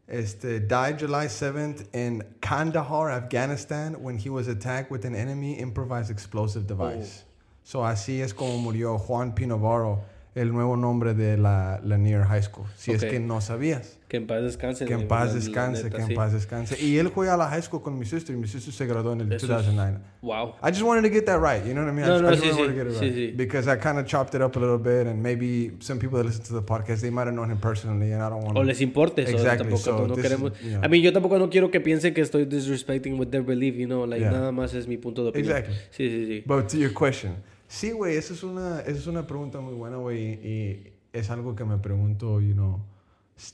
este 0.08 0.60
died 0.60 0.98
July 0.98 1.26
7th 1.26 1.86
in 1.94 2.22
Kandahar, 2.40 3.10
Afghanistan, 3.10 3.94
when 4.02 4.18
he 4.18 4.28
was 4.28 4.48
attacked 4.48 4.90
with 4.90 5.04
an 5.04 5.14
enemy 5.14 5.54
improvised 5.58 6.10
explosive 6.10 6.66
device. 6.66 7.22
Oh. 7.24 7.28
So 7.64 7.78
así 7.84 8.20
es 8.20 8.32
como 8.34 8.58
murió 8.58 8.98
Juan 8.98 9.32
P. 9.34 9.46
Navarro, 9.46 10.04
el 10.34 10.50
nuevo 10.52 10.74
nombre 10.76 11.14
de 11.14 11.36
la 11.36 11.78
Lanier 11.82 12.24
High 12.24 12.42
School. 12.42 12.66
Si 12.76 12.90
Ok. 12.90 13.02
es 13.02 13.10
que 13.10 13.20
no 13.20 13.40
sabías. 13.40 13.98
Que 14.12 14.18
en 14.18 14.26
paz 14.26 14.42
descanse. 14.42 14.84
Que 14.84 14.92
en 14.92 15.08
paz 15.08 15.32
descanse, 15.32 15.84
neta, 15.84 15.96
que 15.96 16.02
en 16.02 16.08
sí. 16.08 16.14
paz 16.14 16.34
descanse. 16.34 16.76
Y 16.84 16.98
él 16.98 17.08
fue 17.08 17.30
a 17.30 17.36
la 17.38 17.48
high 17.48 17.62
school 17.62 17.80
con 17.80 17.98
mi 17.98 18.04
sister 18.04 18.36
y 18.36 18.38
mi 18.38 18.46
sister 18.46 18.70
se 18.70 18.84
graduó 18.84 19.14
en 19.14 19.22
el 19.22 19.32
Eso 19.32 19.46
es- 19.46 19.52
2009. 19.66 20.00
Wow. 20.20 20.50
I 20.62 20.68
just 20.68 20.82
wanted 20.82 21.02
to 21.08 21.08
get 21.10 21.24
that 21.24 21.38
right, 21.40 21.64
you 21.64 21.72
know 21.72 21.82
what 21.82 21.90
I 21.90 21.96
mean? 21.96 22.06
No, 22.06 22.18
I, 22.18 22.20
no, 22.20 22.28
I 22.28 22.32
just 22.36 22.44
sí, 22.44 22.50
wanted 22.50 22.74
sí, 22.74 22.76
to 22.76 22.84
get 22.84 22.92
it 22.92 23.00
right. 23.00 23.14
sí. 23.32 23.34
Because 23.38 23.66
I 23.72 23.76
kind 23.78 23.98
of 23.98 24.04
chopped 24.04 24.34
it 24.34 24.42
up 24.42 24.54
a 24.54 24.60
little 24.60 24.76
bit 24.76 25.06
and 25.06 25.22
maybe 25.22 25.72
some 25.80 25.98
people 25.98 26.18
that 26.18 26.26
listen 26.26 26.44
to 26.44 26.52
the 26.52 26.60
podcast, 26.60 27.00
they 27.00 27.10
might 27.10 27.24
have 27.26 27.32
known 27.34 27.50
him 27.50 27.56
personally 27.56 28.12
and 28.12 28.22
I 28.22 28.28
don't 28.28 28.44
want 28.44 28.58
O 28.58 28.62
les 28.62 28.82
importe 28.82 29.22
eso. 29.22 29.32
Exactly, 29.32 29.70
Tampoco 29.70 29.82
so 29.82 30.06
no 30.06 30.14
queremos. 30.14 30.52
is-. 30.62 30.74
A 30.82 30.88
mí 30.88 31.00
yo 31.00 31.10
tampoco 31.14 31.38
no 31.38 31.48
quiero 31.48 31.70
que 31.70 31.80
piensen 31.80 32.12
que 32.12 32.20
estoy 32.20 32.44
disrespecting 32.44 33.18
with 33.18 33.28
their 33.30 33.42
belief, 33.42 33.76
you 33.76 33.86
know, 33.86 34.04
like 34.04 34.20
Yeah. 34.20 34.30
nada 34.32 34.52
más 34.52 34.74
es 34.74 34.86
mi 34.86 34.98
punto 34.98 35.22
de 35.24 35.30
opinión. 35.30 35.56
Exactly. 35.56 35.74
Sí, 35.90 36.10
sí, 36.10 36.26
sí. 36.26 36.42
But 36.44 36.68
to 36.68 36.76
your 36.76 36.92
question, 36.92 37.36
sí, 37.66 37.92
güey, 37.92 38.16
esa 38.18 38.34
es 38.34 38.42
una, 38.42 38.80
esa 38.80 38.90
es 38.98 39.06
una 39.06 39.26
pregunta 39.26 39.58
muy 39.60 39.72
buena, 39.72 39.96
güey, 39.96 40.34
y 40.34 40.92
es 41.14 41.30
algo 41.30 41.56
que 41.56 41.64
me 41.64 41.78
pregunto, 41.78 42.42
you 42.42 42.52
know, 42.52 42.84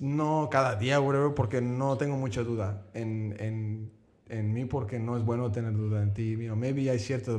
no 0.01 0.49
cada 0.51 0.77
día, 0.77 1.01
whatever, 1.01 1.35
porque 1.35 1.61
no 1.61 1.97
tengo 1.97 2.17
mucha 2.17 2.43
duda 2.43 2.83
en, 2.95 3.35
en, 3.39 3.91
en 4.29 4.53
mí, 4.53 4.65
porque 4.65 4.99
no 4.99 5.17
es 5.17 5.25
bueno 5.25 5.51
tener 5.53 5.73
duda 5.75 6.03
en 6.03 6.13
ti. 6.15 6.33
You 6.33 6.45
know, 6.47 6.57
maybe 6.57 6.91
hay 6.91 6.99
cierta, 6.99 7.39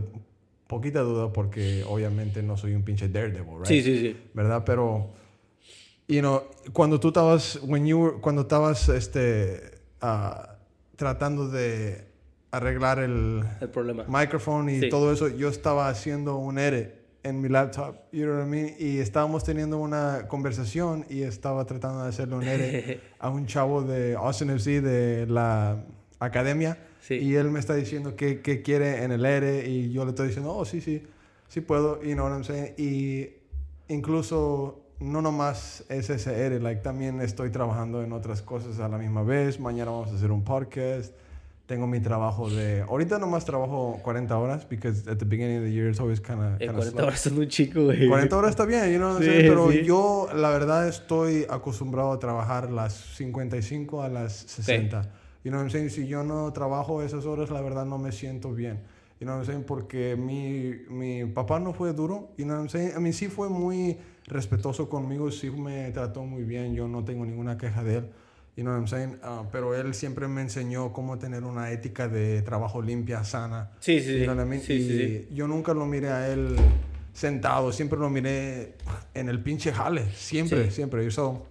poquita 0.68 1.02
duda 1.02 1.32
porque 1.34 1.84
obviamente 1.88 2.44
no 2.44 2.56
soy 2.58 2.74
un 2.76 2.84
pinche 2.84 3.08
daredevil, 3.10 3.56
right? 3.60 3.66
Sí, 3.66 3.82
sí, 3.82 3.98
sí. 4.00 4.18
¿verdad? 4.34 4.64
Pero, 4.66 5.10
you 6.08 6.20
know, 6.20 6.44
cuando 6.74 7.00
tú 7.00 7.10
estabas, 7.10 7.60
when 7.64 7.86
you 7.86 7.98
were- 8.00 8.20
cuando 8.22 8.42
estabas, 8.44 8.90
este, 8.90 9.80
ah, 10.02 10.56
tratando 10.96 11.48
de 11.50 12.08
arreglar 12.52 13.00
el 13.00 13.44
El 13.62 13.70
problema. 13.70 14.06
microphone 14.08 14.70
y 14.70 14.80
Sí. 14.82 14.90
todo 14.90 15.12
eso, 15.14 15.28
yo 15.28 15.50
estaba 15.50 15.88
haciendo 15.88 16.36
un 16.38 16.58
edit 16.60 16.90
en 17.24 17.42
mi 17.42 17.50
laptop, 17.50 17.96
you 18.12 18.24
know 18.26 18.36
what 18.38 18.46
I 18.46 18.50
mean? 18.50 18.76
Y 18.80 19.00
estábamos 19.00 19.44
teniendo 19.44 19.78
una 19.78 20.28
conversación 20.28 21.06
y 21.10 21.24
estaba 21.24 21.66
tratando 21.66 22.04
de 22.04 22.10
hacerle 22.10 22.36
un 22.36 22.44
edit 22.44 23.00
a 23.20 23.30
un 23.30 23.46
chavo 23.46 23.82
de 23.82 24.16
Austin 24.16 24.50
FC 24.52 24.82
de 24.82 25.26
la 25.28 25.84
academia 26.20 26.78
Sí. 27.02 27.16
y 27.16 27.36
él 27.36 27.50
me 27.50 27.60
está 27.60 27.76
diciendo 27.76 28.16
que, 28.16 28.42
que 28.42 28.62
quiere 28.62 29.04
en 29.04 29.12
el 29.12 29.26
edit 29.26 29.68
y 29.68 29.92
yo 29.92 30.04
le 30.06 30.10
estoy 30.12 30.28
diciendo, 30.28 30.54
oh, 30.56 30.64
sí, 30.66 30.80
sí, 30.82 31.02
sí 31.48 31.62
puedo, 31.62 32.02
you 32.04 32.14
know 32.14 32.26
what 32.26 32.34
I'm 32.34 32.44
saying? 32.44 32.74
Y 32.78 33.30
incluso 33.88 34.82
no 35.00 35.22
nomás 35.22 35.84
es 35.90 36.10
ese 36.10 36.46
edit, 36.46 36.62
like 36.62 36.82
también 36.82 37.22
estoy 37.22 37.50
trabajando 37.52 38.04
en 38.04 38.12
otras 38.12 38.42
cosas 38.42 38.80
a 38.80 38.88
la 38.90 38.98
misma 38.98 39.24
vez, 39.24 39.60
mañana 39.60 39.92
vamos 39.92 40.12
a 40.12 40.16
hacer 40.16 40.32
un 40.32 40.44
podcast. 40.44 41.14
Tengo 41.70 41.86
mi 41.86 42.00
trabajo 42.00 42.50
de... 42.50 42.82
Ahorita 42.82 43.20
nomás 43.20 43.46
trabajo 43.46 44.00
40 44.02 44.36
horas 44.36 44.68
because 44.68 45.08
at 45.08 45.20
the 45.20 45.26
beginning 45.26 45.58
of 45.60 45.64
the 45.66 45.72
year 45.72 45.88
it's 45.88 46.00
always 46.00 46.20
kind 46.20 46.42
of 46.42 46.60
Eh, 46.60 46.68
40 46.68 47.04
horas 47.04 47.20
son 47.20 47.38
un 47.38 47.48
chico, 47.48 47.84
güey. 47.84 48.08
40 48.08 48.36
horas 48.36 48.50
está 48.50 48.66
bien, 48.66 48.92
you 48.92 48.98
know 48.98 49.14
what 49.14 49.22
I'm 49.22 49.32
Sí, 49.32 49.48
pero 49.48 49.72
sí. 49.72 49.84
yo 49.84 50.28
la 50.34 50.50
verdad 50.50 50.88
estoy 50.88 51.46
acostumbrado 51.48 52.12
a 52.12 52.18
trabajar 52.18 52.72
las 52.72 52.94
55 53.18 54.02
a 54.02 54.10
las 54.10 54.34
60. 54.48 55.04
You 55.44 55.52
know 55.52 55.60
what 55.60 55.66
I'm 55.66 55.70
saying? 55.70 55.92
Si 55.92 56.08
yo 56.08 56.24
no 56.24 56.52
trabajo 56.54 57.04
esas 57.04 57.28
horas, 57.28 57.52
la 57.52 57.62
verdad 57.62 57.86
no 57.86 58.00
me 58.00 58.12
siento 58.12 58.52
bien. 58.52 58.80
You 59.20 59.26
know 59.28 59.36
what 59.38 59.44
I'm 59.44 59.46
saying? 59.46 59.64
Porque 59.68 60.16
mi, 60.18 60.74
mi 60.90 61.26
papá 61.26 61.60
no 61.60 61.74
fue 61.74 61.94
duro. 61.94 62.30
You 62.36 62.46
know 62.46 62.56
what 62.56 62.64
I'm 62.64 62.70
saying? 62.70 62.94
A 62.96 63.00
mí 63.00 63.14
sí 63.14 63.28
fue 63.28 63.48
muy 63.48 63.96
respetuoso 64.26 64.90
conmigo, 64.90 65.30
sí 65.30 65.52
me 65.52 65.92
trató 65.92 66.24
muy 66.24 66.44
bien. 66.46 66.74
Yo 66.74 66.88
no 66.88 67.04
tengo 67.06 67.26
ninguna 67.28 67.60
queja 67.60 67.84
de 67.84 67.98
él. 67.98 68.10
You 68.60 68.66
know 68.66 68.74
what 68.74 68.80
I'm 68.82 68.88
saying? 68.90 69.20
Ah, 69.24 69.44
pero 69.54 69.74
él 69.74 69.94
siempre 69.94 70.28
me 70.28 70.42
enseñó 70.42 70.92
cómo 70.92 71.18
tener 71.18 71.46
una 71.46 71.72
ética 71.72 72.10
de 72.10 72.42
trabajo 72.42 72.82
limpia, 72.82 73.24
sana. 73.24 73.72
Sí, 73.80 74.02
sí, 74.02 74.18
You 74.20 74.24
know 74.26 74.36
what 74.36 74.46
I 74.46 74.50
mean? 74.50 74.62
Sí, 74.62 74.74
y 74.74 74.82
sí, 74.88 74.98
sí. 74.98 75.28
yo 75.34 75.48
nunca 75.48 75.74
lo 75.74 75.86
miré 75.86 76.10
a 76.10 76.28
él 76.28 76.58
sentado, 77.14 77.72
siempre 77.72 77.98
lo 77.98 78.10
miré 78.10 78.76
en 79.14 79.30
el 79.30 79.42
pinche 79.42 79.72
jale, 79.72 80.10
siempre, 80.14 80.66
Sí. 80.66 80.72
siempre. 80.76 81.10
So, 81.10 81.46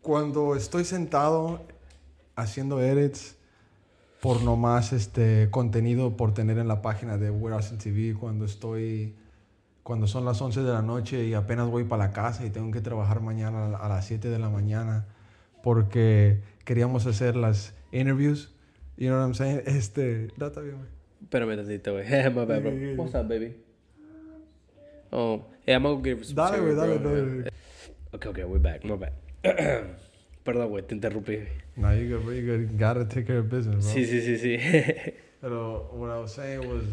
cuando 0.00 0.56
estoy 0.56 0.84
sentado 0.86 1.66
haciendo 2.34 2.80
edits 2.80 3.36
por 4.22 4.42
nomás 4.42 4.94
este 4.94 5.48
contenido 5.50 6.16
por 6.16 6.32
tener 6.32 6.56
en 6.56 6.66
la 6.68 6.80
página 6.80 7.18
de 7.18 7.30
Warehouse 7.30 7.76
TV, 7.76 8.14
cuando 8.18 8.46
estoy 8.46 9.16
cuando 9.82 10.06
son 10.06 10.24
las 10.24 10.40
11 10.40 10.62
de 10.62 10.72
la 10.72 10.80
noche 10.82 11.24
y 11.26 11.34
apenas 11.34 11.68
voy 11.68 11.84
para 11.84 12.06
la 12.06 12.12
casa 12.12 12.46
y 12.46 12.50
tengo 12.50 12.70
que 12.70 12.80
trabajar 12.80 13.20
mañana 13.20 13.76
a 13.76 13.88
las 13.88 14.06
7 14.06 14.28
de 14.30 14.38
la 14.38 14.48
mañana 14.48 15.06
porque 15.62 16.40
queríamos 16.64 17.06
hacer 17.06 17.36
las 17.36 17.74
interviews. 17.92 18.50
You 18.96 19.08
know 19.08 19.18
what 19.18 19.24
I'm 19.24 19.34
saying? 19.34 19.62
Este, 19.66 20.28
no, 20.36 20.46
está 20.46 20.60
bien, 20.60 20.76
güey. 20.76 20.88
Espérame 21.22 21.56
tantito, 21.56 21.92
güey. 21.92 22.04
My 22.34 22.44
bad, 22.44 22.62
bro. 22.62 22.72
What's 22.96 23.14
up, 23.14 23.28
baby? 23.28 23.54
Oh, 25.12 25.44
hey, 25.66 25.74
I'm 25.74 25.82
gonna 25.82 26.02
give 26.02 26.24
some 26.24 26.36
Dale, 26.36 26.60
güey, 26.60 26.76
dale, 26.76 26.98
dale. 26.98 27.50
Okay, 28.14 28.28
okay, 28.30 28.44
we're 28.44 28.58
back. 28.58 28.84
My 28.84 28.96
bad. 28.96 29.12
Perdón, 30.44 30.68
güey, 30.70 30.82
te 30.86 30.94
interrumpí. 30.94 31.46
No, 31.76 31.92
you 31.92 32.08
good, 32.08 32.24
bro. 32.24 32.32
You 32.32 32.46
good. 32.46 32.78
Gotta 32.78 33.04
take 33.04 33.26
care 33.26 33.38
of 33.38 33.48
business, 33.48 33.84
bro. 33.84 33.94
Sí, 33.94 34.06
sí, 34.06 34.20
sí, 34.20 34.38
sí. 34.38 34.58
Pero 35.40 35.88
what 35.92 36.10
I 36.10 36.18
was 36.18 36.32
saying 36.34 36.68
was, 36.68 36.84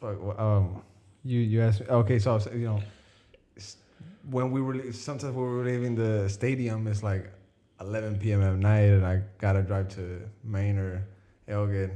fuck. 0.00 0.38
Um, 0.38 0.82
you 1.24 1.40
you 1.40 1.62
asked 1.62 1.80
me. 1.80 1.86
Okay, 1.88 2.18
so 2.18 2.32
I 2.32 2.34
was, 2.34 2.48
you 2.52 2.66
know, 2.66 2.80
when 4.30 4.50
we 4.50 4.60
were 4.60 4.92
sometimes 4.92 5.34
when 5.34 5.44
we 5.44 5.56
were 5.56 5.64
leaving 5.64 5.94
the 5.94 6.28
stadium, 6.28 6.86
it's 6.86 7.02
like 7.02 7.30
11 7.80 8.18
p.m. 8.18 8.42
at 8.42 8.54
night, 8.56 8.80
and 8.80 9.04
I 9.04 9.22
gotta 9.38 9.62
drive 9.62 9.88
to 9.96 10.20
Maine 10.42 10.78
or 10.78 11.06
Elgin, 11.48 11.90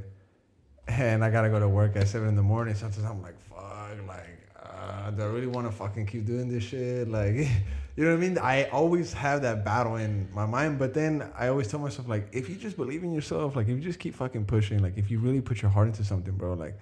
and 0.86 1.24
I 1.24 1.30
gotta 1.30 1.48
go 1.48 1.60
to 1.60 1.68
work 1.68 1.96
at 1.96 2.08
seven 2.08 2.28
in 2.28 2.36
the 2.36 2.42
morning. 2.42 2.74
Sometimes 2.74 3.04
I'm 3.04 3.22
like, 3.22 3.40
fuck, 3.48 4.06
like, 4.06 4.48
uh, 4.62 5.10
do 5.10 5.22
I 5.22 5.26
really 5.26 5.46
want 5.46 5.66
to 5.66 5.72
fucking 5.72 6.06
keep 6.06 6.26
doing 6.26 6.48
this 6.48 6.64
shit? 6.64 7.08
Like, 7.08 7.34
you 7.96 8.04
know 8.04 8.10
what 8.10 8.16
I 8.16 8.20
mean? 8.20 8.38
I 8.38 8.64
always 8.64 9.12
have 9.12 9.42
that 9.42 9.64
battle 9.64 9.96
in 9.96 10.28
my 10.32 10.46
mind, 10.46 10.78
but 10.78 10.94
then 10.94 11.30
I 11.36 11.48
always 11.48 11.68
tell 11.68 11.80
myself, 11.80 12.08
like, 12.08 12.28
if 12.32 12.48
you 12.48 12.56
just 12.56 12.76
believe 12.76 13.04
in 13.04 13.12
yourself, 13.12 13.56
like, 13.56 13.68
if 13.68 13.76
you 13.76 13.80
just 13.80 13.98
keep 13.98 14.14
fucking 14.14 14.46
pushing, 14.46 14.82
like, 14.82 14.96
if 14.96 15.10
you 15.10 15.18
really 15.20 15.40
put 15.40 15.62
your 15.62 15.70
heart 15.70 15.88
into 15.88 16.04
something, 16.04 16.34
bro, 16.34 16.54
like, 16.54 16.78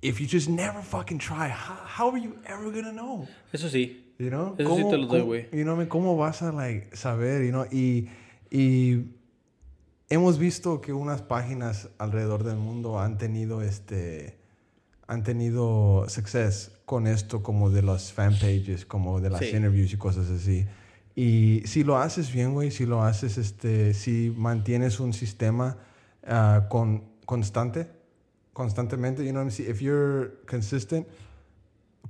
if 0.00 0.20
you 0.20 0.26
just 0.26 0.48
never 0.48 0.80
fucking 0.80 1.18
try, 1.18 1.48
how, 1.48 1.74
how 1.74 2.10
are 2.10 2.18
you 2.18 2.38
ever 2.46 2.70
gonna 2.70 2.92
know? 2.92 3.26
Eso 3.52 3.68
sí. 3.68 3.96
You 4.18 4.30
know? 4.30 4.56
Eso 4.58 4.76
sí 4.76 4.84
te 4.90 4.98
lo 4.98 5.06
doy, 5.06 5.20
güey. 5.20 5.48
You 5.52 5.62
know? 5.62 5.88
¿cómo 5.88 6.16
vas 6.16 6.42
a, 6.42 6.52
like, 6.52 6.94
saber, 6.96 7.44
you 7.44 7.50
know? 7.50 7.66
Y, 7.70 8.08
y 8.50 9.12
hemos 10.08 10.38
visto 10.38 10.80
que 10.80 10.92
unas 10.92 11.22
páginas 11.22 11.88
alrededor 11.98 12.42
del 12.42 12.56
mundo 12.56 12.98
han 12.98 13.16
tenido, 13.16 13.62
este, 13.62 14.36
han 15.06 15.22
tenido 15.22 16.06
success 16.08 16.72
con 16.84 17.06
esto 17.06 17.42
como 17.42 17.70
de 17.70 17.82
los 17.82 18.12
fan 18.12 18.34
pages, 18.34 18.84
como 18.84 19.20
de 19.20 19.30
las 19.30 19.40
Sí. 19.40 19.50
interviews 19.54 19.92
y 19.92 19.96
cosas 19.96 20.28
así. 20.30 20.66
Y 21.14 21.62
si 21.66 21.84
lo 21.84 21.98
haces 21.98 22.32
bien, 22.32 22.54
güey, 22.54 22.70
si 22.70 22.86
lo 22.86 23.02
haces, 23.04 23.38
este, 23.38 23.94
si 23.94 24.34
mantienes 24.36 24.98
un 24.98 25.12
sistema 25.12 25.76
ah, 26.26 26.66
con, 26.68 27.04
constante, 27.24 27.88
constantemente, 28.52 29.24
you 29.24 29.30
know, 29.30 29.46
if 29.46 29.80
you're 29.80 30.32
consistent, 30.48 31.06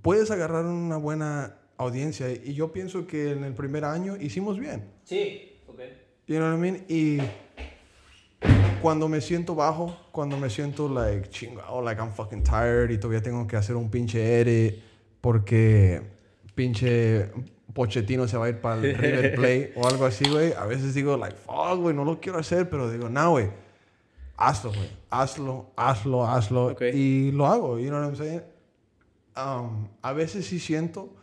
puedes 0.01 0.31
agarrar 0.31 0.64
una 0.64 0.97
buena 0.97 1.58
audiencia. 1.79 2.31
Y 2.31 2.53
yo 2.55 2.71
pienso 2.73 3.07
que 3.07 3.33
en 3.33 3.45
el 3.45 3.55
primer 3.55 3.85
año 3.85 4.17
hicimos 4.17 4.59
bien. 4.59 4.85
Sí, 5.05 5.59
ok. 5.67 5.81
You 6.27 6.37
know 6.37 6.49
what 6.51 6.59
I 6.59 6.61
mean? 6.61 6.85
Y 6.88 7.19
cuando 8.83 9.09
me 9.09 9.21
siento 9.21 9.55
bajo, 9.55 9.97
cuando 10.12 10.37
me 10.37 10.51
siento 10.51 10.88
like 10.88 11.31
chingado, 11.31 11.81
like 11.81 12.01
I'm 12.01 12.12
fucking 12.12 12.43
tired 12.43 12.91
y 12.91 12.99
todavía 12.99 13.23
tengo 13.23 13.47
que 13.47 13.57
hacer 13.57 13.77
un 13.77 13.91
pinche 13.91 14.41
edit 14.41 14.83
porque 15.21 16.03
pinche 16.55 17.31
Pochettino 17.73 18.27
se 18.27 18.37
va 18.37 18.47
a 18.47 18.49
ir 18.51 18.61
para 18.61 18.81
el 18.83 18.95
River 18.99 19.35
Play 19.35 19.73
o 19.77 19.87
algo 19.87 20.05
así, 20.05 20.29
güey. 20.29 20.53
A 20.53 20.67
veces 20.67 20.95
digo 20.95 21.17
like, 21.17 21.37
fuck, 21.37 21.79
güey, 21.79 21.95
no 21.95 22.05
lo 22.05 22.21
quiero 22.21 22.38
hacer, 22.38 22.69
pero 22.69 22.91
digo, 22.91 23.09
no, 23.09 23.31
güey. 23.31 23.51
Hazlo, 24.37 24.71
güey. 24.71 24.91
Hazlo, 25.11 25.73
hazlo, 25.77 26.27
hazlo. 26.27 26.67
Ok. 26.67 26.83
Y 26.93 27.33
lo 27.33 27.47
hago, 27.47 27.79
you 27.79 27.88
know 27.88 28.01
what 28.01 28.09
I'm 28.09 28.17
saying? 28.17 28.43
Um, 29.37 29.88
a 30.03 30.12
veces 30.12 30.47
sí 30.47 30.59
siento 30.59 31.17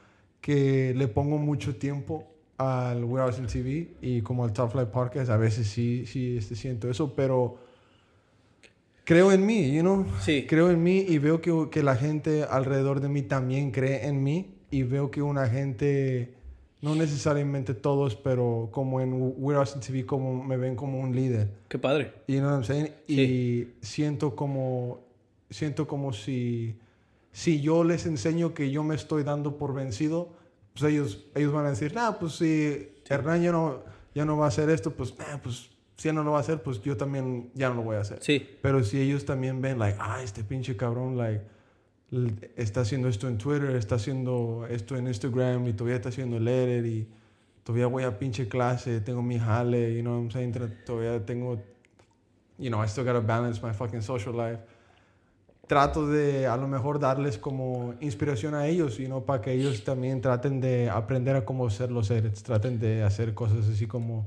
que 0.46 0.94
le 0.96 1.08
pongo 1.08 1.40
mucho 1.40 1.76
tiempo 1.76 2.24
al 2.60 3.04
Warehouse 3.04 3.40
in 3.40 3.48
TV 3.48 3.96
y 4.00 4.22
como 4.22 4.44
al 4.44 4.54
Top 4.54 4.74
Flight 4.74 4.90
Podcast, 4.90 5.32
a 5.32 5.38
veces 5.38 5.66
sí, 5.66 6.06
sí 6.06 6.38
este, 6.38 6.56
siento 6.56 6.88
eso, 6.88 7.16
pero 7.16 7.58
creo 9.04 9.32
en 9.32 9.44
mí, 9.44 9.72
you 9.72 9.82
know? 9.82 10.06
Sí. 10.22 10.46
Creo 10.48 10.70
en 10.70 10.84
mí 10.84 11.00
y 11.00 11.18
veo 11.18 11.42
que, 11.42 11.70
que 11.72 11.82
la 11.82 11.96
gente 11.96 12.44
alrededor 12.44 13.00
de 13.00 13.10
mí 13.10 13.24
también 13.24 13.72
cree 13.72 14.06
en 14.06 14.24
mí 14.24 14.54
y 14.70 14.84
veo 14.84 15.10
que 15.10 15.24
una 15.24 15.48
gente, 15.48 16.36
no 16.80 16.94
necesariamente 16.94 17.74
todos, 17.74 18.16
pero 18.16 18.70
como 18.72 19.02
en 19.02 19.16
Warehouse 19.38 19.74
in 19.74 19.82
TV, 19.82 20.06
como 20.06 20.44
me 20.44 20.58
ven 20.58 20.76
como 20.76 21.00
un 21.00 21.16
líder. 21.16 21.50
Qué 21.68 21.80
padre. 21.80 22.14
You 22.28 22.38
know 22.38 22.52
what 22.52 22.58
I'm 22.58 22.64
saying? 22.66 22.92
Sí. 23.08 23.20
Y 23.20 23.74
siento 23.84 24.36
como, 24.36 25.00
siento 25.50 25.88
como 25.88 26.14
si, 26.14 26.78
si 27.36 27.60
yo 27.60 27.84
les 27.84 28.06
enseño 28.06 28.54
que 28.54 28.72
yo 28.72 28.82
me 28.82 28.96
estoy 28.96 29.24
dando 29.24 29.58
por 29.58 29.74
vencido, 29.74 30.30
pues 30.72 30.90
ellos, 30.90 31.26
ellos 31.36 31.52
van 31.52 31.66
a 31.66 31.72
decir, 31.72 31.94
nah, 31.94 32.14
pues 32.14 32.38
si 32.38 32.94
Hernán 33.10 33.44
ya 33.44 33.52
no, 33.52 33.84
ya 34.14 34.24
no 34.24 34.38
va 34.38 34.46
a 34.46 34.48
hacer 34.48 34.70
esto, 34.70 34.92
pues, 34.92 35.14
nah, 35.20 35.38
pues 35.44 35.70
si 35.98 36.08
él 36.08 36.16
no 36.16 36.24
lo 36.24 36.32
va 36.32 36.38
a 36.38 36.40
hacer, 36.40 36.64
pues 36.64 36.82
yo 36.82 36.96
también 36.96 37.52
ya 37.54 37.68
no 37.68 37.76
lo 37.76 37.82
voy 37.82 37.98
a 37.98 38.00
hacer. 38.00 38.20
Sí. 38.22 38.48
Pero 38.62 38.82
si 38.86 39.02
ellos 39.02 39.26
también 39.26 39.62
ven, 39.62 39.78
like, 39.78 39.98
ah, 40.00 40.24
este 40.24 40.46
pinche 40.46 40.78
cabrón, 40.78 41.18
like, 41.18 41.42
está 42.56 42.82
haciendo 42.82 43.10
esto 43.10 43.28
en 43.28 43.38
Twitter, 43.38 43.76
está 43.76 43.96
haciendo 43.96 44.66
esto 44.70 44.96
en 44.96 45.08
Instagram 45.08 45.68
y 45.68 45.74
todavía 45.74 45.98
está 45.98 46.08
haciendo 46.08 46.38
el 46.38 46.48
edit 46.48 46.86
y 46.86 47.10
todavía 47.66 47.88
voy 47.88 48.04
a 48.04 48.18
pinche 48.18 48.48
clase, 48.48 49.02
tengo 49.02 49.22
mi 49.22 49.38
jale, 49.38 49.94
you 49.94 50.04
know 50.04 50.14
what 50.14 50.22
I'm 50.22 50.32
saying? 50.32 50.54
Todavía 50.86 51.26
tengo, 51.26 51.62
you 52.58 52.70
know, 52.70 52.82
I 52.82 52.88
still 52.88 53.04
gotta 53.04 53.20
balance 53.20 53.62
my 53.62 53.74
fucking 53.74 54.02
social 54.02 54.34
life. 54.34 54.62
Trato 55.68 56.08
de 56.08 56.46
a 56.46 56.58
lo 56.58 56.68
mejor 56.68 57.00
darles 57.00 57.38
como 57.38 57.96
inspiración 58.00 58.54
a 58.54 58.68
ellos, 58.68 58.98
you 58.98 59.08
know, 59.08 59.26
para 59.26 59.42
que 59.42 59.52
ellos 59.52 59.84
también 59.84 60.22
traten 60.22 60.62
de 60.62 60.90
aprender 60.90 61.36
a 61.36 61.44
cómo 61.44 61.66
hacer 61.66 61.92
los 61.92 62.12
edits, 62.12 62.44
traten 62.44 62.80
de 62.80 63.04
hacer 63.04 63.34
cosas 63.34 63.68
así 63.68 63.88
como 63.88 64.26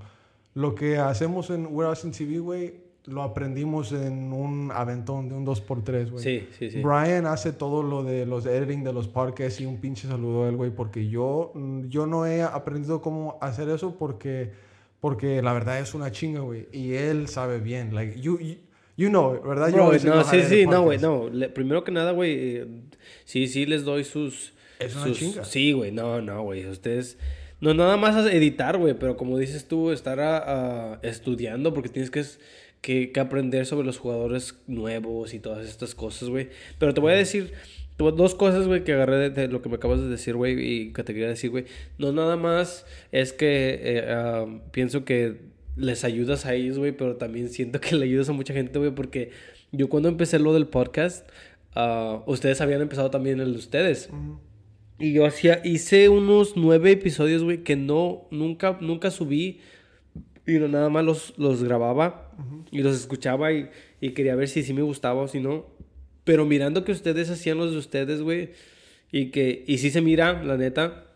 lo 0.54 0.74
que 0.74 0.98
hacemos 0.98 1.50
en 1.50 1.68
Warehouse 1.70 2.04
in 2.04 2.10
TV, 2.10 2.38
güey, 2.40 2.88
lo 3.06 3.22
aprendimos 3.22 3.92
en 3.92 4.32
un 4.32 4.70
aventón 4.72 5.28
de 5.28 5.34
un 5.34 5.46
2x3, 5.46 6.10
güey. 6.10 6.22
Sí, 6.22 6.48
sí, 6.58 6.70
sí. 6.70 6.82
Brian 6.82 7.26
hace 7.26 7.52
todo 7.52 7.82
lo 7.82 8.02
de 8.02 8.26
los 8.26 8.44
editing 8.44 8.84
de 8.84 8.92
los 8.92 9.08
podcasts 9.08 9.60
y 9.60 9.66
un 9.66 9.78
pinche 9.78 10.08
saludo 10.08 10.44
a 10.44 10.48
él, 10.48 10.56
güey, 10.56 10.70
porque 10.70 11.08
yo, 11.08 11.52
mm, 11.54 11.86
yo 11.86 12.06
no 12.06 12.26
he 12.26 12.42
aprendido 12.42 13.00
cómo 13.00 13.38
hacer 13.40 13.68
eso 13.68 13.96
porque, 13.96 14.52
porque 15.00 15.42
la 15.42 15.52
verdad 15.52 15.78
es 15.78 15.94
una 15.94 16.10
chinga, 16.10 16.40
güey. 16.40 16.68
Y 16.72 16.94
él 16.94 17.28
sabe 17.28 17.60
bien, 17.60 17.94
like, 17.94 18.20
you, 18.20 18.38
you, 18.38 18.56
you 18.98 19.08
know, 19.08 19.40
¿verdad? 19.42 19.72
Bro, 19.72 19.84
always 19.84 20.04
no, 20.04 20.22
sí, 20.24 20.42
sí, 20.42 20.66
no, 20.66 20.82
güey, 20.82 20.98
no. 20.98 21.30
Le- 21.30 21.48
primero 21.48 21.84
que 21.84 21.90
nada, 21.92 22.12
güey, 22.12 22.56
eh, 22.58 22.66
sí, 23.24 23.46
sí 23.48 23.64
les 23.64 23.84
doy 23.84 24.04
sus... 24.04 24.52
Es 24.78 24.94
una 24.94 25.04
sus- 25.06 25.18
chinga. 25.18 25.44
Sí, 25.46 25.72
güey, 25.72 25.90
no, 25.90 26.20
no, 26.20 26.42
güey. 26.42 26.66
Ustedes... 26.66 27.16
No, 27.60 27.72
nada 27.74 27.96
más 27.96 28.14
editar, 28.30 28.76
güey, 28.76 28.94
pero 28.94 29.16
como 29.16 29.38
dices 29.38 29.66
tú, 29.66 29.90
estar 29.90 30.20
a- 30.20 30.92
a 30.94 31.00
estudiando 31.02 31.72
porque 31.74 31.88
tienes 31.88 32.10
que, 32.10 32.22
que, 32.80 33.10
que 33.10 33.18
aprender 33.20 33.66
sobre 33.66 33.86
los 33.86 33.98
jugadores 33.98 34.54
nuevos 34.68 35.32
y 35.34 35.40
todas 35.40 35.66
estas 35.66 35.94
cosas, 35.94 36.28
güey. 36.28 36.50
Pero 36.78 36.92
te 36.94 37.00
voy 37.00 37.12
a 37.12 37.16
decir 37.16 37.52
dos 37.98 38.36
cosas, 38.36 38.68
güey, 38.68 38.84
que 38.84 38.92
agarré 38.92 39.16
de, 39.16 39.30
de 39.30 39.48
lo 39.48 39.60
que 39.60 39.68
me 39.68 39.74
acabas 39.74 40.00
de 40.00 40.06
decir, 40.08 40.36
güey, 40.36 40.54
y 40.60 40.92
que 40.92 41.02
te 41.02 41.12
quería 41.14 41.28
decir, 41.28 41.50
güey. 41.50 41.64
No 41.98 42.12
nada 42.12 42.36
más 42.36 42.86
es 43.10 43.32
que 43.32 43.80
eh, 43.82 44.04
ah, 44.08 44.46
pienso 44.70 45.04
que 45.04 45.40
les 45.78 46.04
ayudas 46.04 46.44
a 46.44 46.54
ellos, 46.54 46.78
güey, 46.78 46.92
pero 46.92 47.16
también 47.16 47.48
siento 47.48 47.80
que 47.80 47.94
le 47.96 48.04
ayudas 48.04 48.28
a 48.28 48.32
mucha 48.32 48.52
gente, 48.52 48.78
güey, 48.78 48.90
porque 48.90 49.30
yo 49.72 49.88
cuando 49.88 50.08
empecé 50.08 50.38
lo 50.38 50.52
del 50.52 50.66
podcast, 50.66 51.28
ah, 51.74 52.22
ustedes 52.26 52.60
habían 52.60 52.82
empezado 52.82 53.10
también 53.10 53.40
el 53.40 53.52
de 53.52 53.58
ustedes. 53.58 54.10
Y 54.98 55.12
yo 55.12 55.26
hacía, 55.26 55.60
hice 55.64 56.08
unos 56.08 56.56
nueve 56.56 56.90
episodios, 56.90 57.44
güey, 57.44 57.62
que 57.62 57.76
no, 57.76 58.26
nunca, 58.30 58.78
nunca 58.80 59.10
subí. 59.10 59.60
Y 60.46 60.52
no, 60.54 60.66
nada 60.66 60.88
más 60.88 61.04
los, 61.04 61.34
los 61.36 61.62
grababa 61.62 62.34
y 62.70 62.82
los 62.82 62.96
escuchaba 62.96 63.52
y, 63.52 63.68
y 64.00 64.10
quería 64.10 64.34
ver 64.34 64.48
si 64.48 64.62
sí 64.62 64.72
me 64.72 64.82
gustaba 64.82 65.22
o 65.22 65.28
si 65.28 65.40
no. 65.40 65.66
Pero 66.24 66.46
mirando 66.46 66.84
que 66.84 66.92
ustedes 66.92 67.30
hacían 67.30 67.58
los 67.58 67.72
de 67.72 67.78
ustedes, 67.78 68.22
güey, 68.22 68.50
y 69.12 69.30
que, 69.30 69.64
y 69.66 69.78
sí 69.78 69.90
se 69.90 70.00
mira, 70.00 70.42
la 70.42 70.56
neta. 70.56 71.07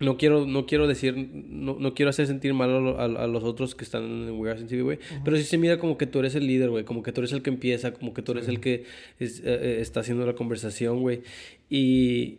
No 0.00 0.16
quiero, 0.16 0.44
no 0.44 0.66
quiero 0.66 0.88
decir, 0.88 1.14
no, 1.16 1.76
no 1.78 1.94
quiero 1.94 2.10
hacer 2.10 2.26
sentir 2.26 2.52
mal 2.52 2.68
a, 2.70 3.02
a- 3.02 3.24
a 3.24 3.26
los 3.28 3.44
otros 3.44 3.74
que 3.76 3.84
están 3.84 4.02
en 4.04 4.30
Warehouse 4.32 4.62
in 4.62 4.66
TV, 4.66 4.82
güey. 4.82 4.98
Pero 5.24 5.36
sí 5.36 5.44
se 5.44 5.56
mira 5.56 5.78
como 5.78 5.96
que 5.96 6.06
tú 6.06 6.18
eres 6.18 6.34
el 6.34 6.46
líder, 6.46 6.70
güey. 6.70 6.84
Como 6.84 7.02
que 7.02 7.12
tú 7.12 7.20
eres 7.20 7.32
el 7.32 7.42
que 7.42 7.50
empieza, 7.50 7.92
como 7.94 8.12
que 8.12 8.20
tú 8.20 8.32
eres 8.32 8.48
el 8.48 8.58
que 8.60 8.84
es- 9.20 9.38
eh, 9.38 9.42
eh, 9.46 9.78
está 9.80 10.00
haciendo 10.00 10.26
la 10.26 10.34
conversación, 10.34 11.00
güey. 11.00 11.22
Y 11.70 12.38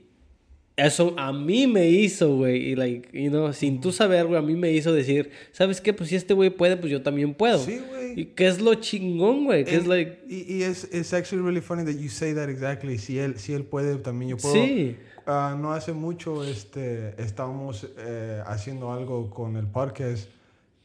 eso 0.77 1.13
a 1.17 1.31
mí 1.31 1.67
me 1.67 1.89
hizo, 1.89 2.35
güey. 2.35 2.71
Y, 2.71 2.75
like, 2.75 3.07
you 3.17 3.29
know, 3.29 3.51
sin 3.53 3.79
tú 3.79 3.93
saber, 3.93 4.25
güey, 4.25 4.37
a 4.37 4.41
mí 4.41 4.55
me 4.55 4.73
hizo 4.73 4.93
decir, 4.93 5.29
¿sabes 5.53 5.79
qué? 5.79 5.93
Pues 5.93 6.09
si 6.09 6.17
este 6.17 6.33
güey 6.33 6.49
puede, 6.49 6.75
pues 6.75 6.91
yo 6.91 7.01
también 7.01 7.33
puedo. 7.33 7.59
Sí, 7.59 7.79
güey. 7.89 8.19
Y 8.19 8.25
que 8.25 8.47
es 8.47 8.59
lo 8.59 8.75
chingón, 8.75 9.45
güey. 9.45 9.63
Que 9.63 9.75
es 9.77 9.87
like, 9.87 10.19
y, 10.29 10.55
y 10.57 10.63
es 10.63 10.89
it's 10.93 11.13
actually 11.13 11.41
really 11.43 11.61
funny 11.61 11.85
that 11.85 11.97
you 12.01 12.09
say 12.09 12.33
that 12.33 12.49
exactly. 12.49 12.97
Si 12.97 13.17
él, 13.17 13.37
si 13.39 13.53
él 13.53 13.63
puede, 13.63 13.95
también 13.95 14.31
yo 14.31 14.37
puedo. 14.37 14.53
sí. 14.55 14.97
Ah, 15.25 15.55
no 15.57 15.73
hace 15.73 15.93
mucho 15.93 16.43
este, 16.43 17.21
estábamos 17.21 17.87
eh, 17.97 18.41
haciendo 18.45 18.91
algo 18.91 19.29
con 19.29 19.55
el 19.55 19.67
podcast 19.67 20.29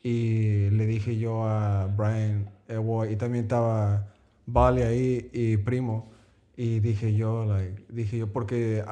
y 0.03 0.71
le 0.71 0.87
dije 0.87 1.19
yo 1.19 1.45
a 1.45 1.87
Brian 1.87 2.49
y 2.69 3.17
también 3.17 3.45
estaba 3.45 4.07
Vale 4.47 4.85
ahí 4.85 5.31
y 5.33 5.57
Primo 5.59 6.11
y 6.57 6.81
dije 6.81 7.15
yo, 7.15 7.45
like, 7.47 7.85
dije 7.89 8.19
yo, 8.19 8.27
porque 8.27 8.85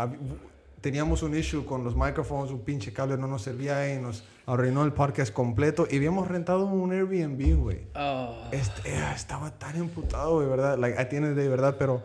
teníamos 0.81 1.23
un 1.23 1.37
issue 1.37 1.67
con 1.67 1.85
los 1.85 1.97
micrófonos, 1.97 2.51
un 2.51 2.61
pinche 2.61 2.93
cable 2.93 3.19
no 3.19 3.27
nos 3.27 3.43
servía 3.43 3.95
y 3.95 4.01
nos 4.01 4.25
arruinó 4.47 4.85
el 4.85 4.93
podcast 4.93 5.33
completo 5.33 5.87
y 5.91 5.97
habíamos 5.97 6.29
rentado 6.29 6.65
un 6.65 6.93
Airbnb, 6.93 7.61
güey. 7.61 7.81
Oh. 7.95 8.49
Este, 8.53 8.89
eh, 8.89 9.05
estaba 9.15 9.51
tan 9.51 9.77
emputado, 9.77 10.37
güey, 10.37 10.49
¿verdad? 10.49 10.79
Like, 10.79 11.05
tiene 11.07 11.35
de 11.35 11.49
verdad, 11.49 11.77
pero 11.79 12.03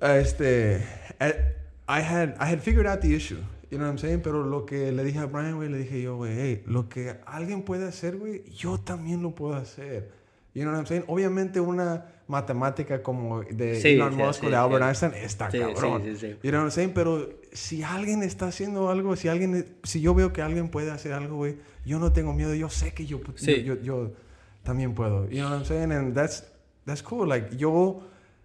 este, 0.00 0.84
eh, 1.20 1.53
I 1.86 2.00
had, 2.00 2.36
I 2.38 2.46
had 2.46 2.60
figured 2.60 2.86
out 2.86 3.00
the 3.00 3.14
issue. 3.14 3.42
You 3.70 3.78
know 3.78 3.86
what 3.86 3.92
I'm 3.92 3.98
saying? 3.98 4.20
Pero 4.22 4.44
lo 4.44 4.64
que 4.66 4.92
le 4.92 5.04
dije 5.04 5.18
a 5.18 5.26
Brian, 5.26 5.56
güey, 5.56 5.68
le 5.68 5.78
dije 5.78 6.02
yo, 6.02 6.16
güey, 6.16 6.32
hey, 6.32 6.62
lo 6.66 6.88
que 6.88 7.16
alguien 7.26 7.62
puede 7.62 7.86
hacer, 7.88 8.16
güey, 8.16 8.44
yo 8.50 8.78
también 8.78 9.22
lo 9.22 9.34
puedo 9.34 9.54
hacer. 9.56 10.10
You 10.54 10.62
know 10.62 10.70
what 10.72 10.78
I'm 10.78 10.86
saying? 10.86 11.04
Obviamente 11.08 11.58
una 11.58 12.06
matemática 12.28 13.02
como 13.02 13.42
de 13.42 13.80
Elon 13.80 14.16
Musk 14.16 14.44
o 14.44 14.50
de 14.50 14.56
Albert 14.56 14.84
Einstein 14.84 15.14
está 15.14 15.48
cabrón. 15.48 16.04
You 16.04 16.50
know 16.50 16.60
what 16.60 16.66
I'm 16.66 16.70
saying? 16.70 16.92
Pero 16.94 17.28
si 17.52 17.82
alguien 17.82 18.22
está 18.22 18.46
haciendo 18.46 18.88
algo, 18.88 19.16
si 19.16 19.28
alguien, 19.28 19.66
si 19.82 20.00
yo 20.00 20.14
veo 20.14 20.32
que 20.32 20.42
alguien 20.42 20.68
puede 20.68 20.92
hacer 20.92 21.12
algo, 21.12 21.36
güey, 21.36 21.56
yo 21.84 21.98
no 21.98 22.12
tengo 22.12 22.32
miedo. 22.32 22.54
Yo 22.54 22.70
sé 22.70 22.94
que 22.94 23.04
yo, 23.04 23.20
yo, 23.36 23.74
yo, 23.82 24.12
también 24.62 24.94
puedo. 24.94 25.28
You 25.28 25.40
know 25.40 25.50
what 25.50 25.58
I'm 25.58 25.64
saying? 25.64 25.90
And 25.90 26.14
that's, 26.14 26.44
that's 26.86 27.02
cool. 27.02 27.28
Like, 27.28 27.56
yo 27.56 28.02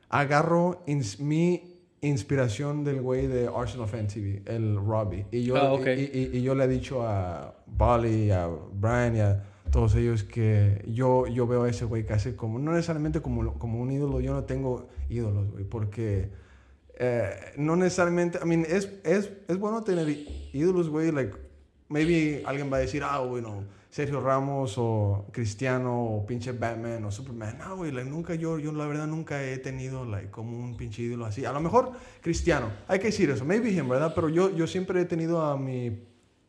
agarro 0.10 0.84
mi 1.20 1.69
inspiración 2.02 2.84
del 2.84 3.02
güey 3.02 3.28
de 3.28 3.50
Arsenal 3.54 3.88
Fan 3.88 4.08
TV, 4.08 4.42
el 4.46 4.76
Robbie. 4.76 5.26
Y 5.32 5.44
yo, 5.44 5.56
ah, 5.58 5.80
y, 5.92 6.38
y, 6.38 6.42
yo 6.42 6.56
le 6.56 6.66
he 6.66 6.68
dicho 6.68 7.06
a 7.06 7.56
Bali, 7.68 8.32
a 8.32 8.48
Brian 8.48 9.16
y 9.16 9.20
a 9.20 9.44
todos 9.72 9.96
ellos 9.96 10.24
que 10.24 10.84
yo, 10.88 11.28
yo 11.28 11.48
veo 11.48 11.64
a 11.64 11.70
ese 11.70 11.86
güey 11.86 12.06
casi 12.06 12.34
como, 12.34 12.60
no 12.60 12.72
necesariamente 12.72 13.22
como, 13.22 13.54
como 13.60 13.80
un 13.82 13.92
ídolo, 13.92 14.20
yo 14.20 14.34
no 14.34 14.44
tengo 14.44 14.88
ídolos, 15.10 15.52
güey, 15.52 15.64
porque 15.64 16.30
eh, 16.98 17.54
no 17.58 17.76
necesariamente, 17.76 18.40
I 18.44 18.48
mean, 18.48 18.66
es, 18.68 18.92
es, 19.04 19.32
es 19.48 19.58
bueno 19.58 19.84
tener 19.84 20.08
ídolos, 20.54 20.90
güey, 20.90 21.12
like, 21.12 21.34
maybe 21.88 22.44
alguien 22.46 22.72
va 22.72 22.78
a 22.78 22.82
decir, 22.82 23.04
ah, 23.04 23.20
bueno, 23.20 23.64
Sergio 24.00 24.22
Ramos 24.22 24.76
o 24.78 25.26
Cristiano 25.34 25.92
o 25.92 26.26
pinche 26.26 26.54
Batman 26.54 27.04
o 27.04 27.12
Superman. 27.12 27.58
No, 27.58 27.76
güey, 27.76 27.92
nunca 27.92 28.34
yo, 28.34 28.58
yo 28.58 28.72
la 28.72 28.88
verdad 28.88 29.08
nunca 29.08 29.44
he 29.44 29.58
tenido 29.58 30.06
like, 30.06 30.32
como 30.32 30.58
un 30.58 30.78
pinche 30.78 31.02
ídolo 31.02 31.26
así. 31.26 31.44
A 31.44 31.52
lo 31.52 31.60
mejor 31.60 31.92
Cristiano, 32.22 32.72
hay 32.88 33.00
que 33.00 33.08
decir 33.08 33.30
eso, 33.30 33.44
maybe 33.44 33.72
him, 33.72 33.90
¿verdad? 33.90 34.14
Pero 34.16 34.30
yo, 34.30 34.56
yo 34.56 34.68
siempre 34.68 35.02
he 35.02 35.06
tenido 35.06 35.42
a 35.42 35.58
mi 35.58 36.02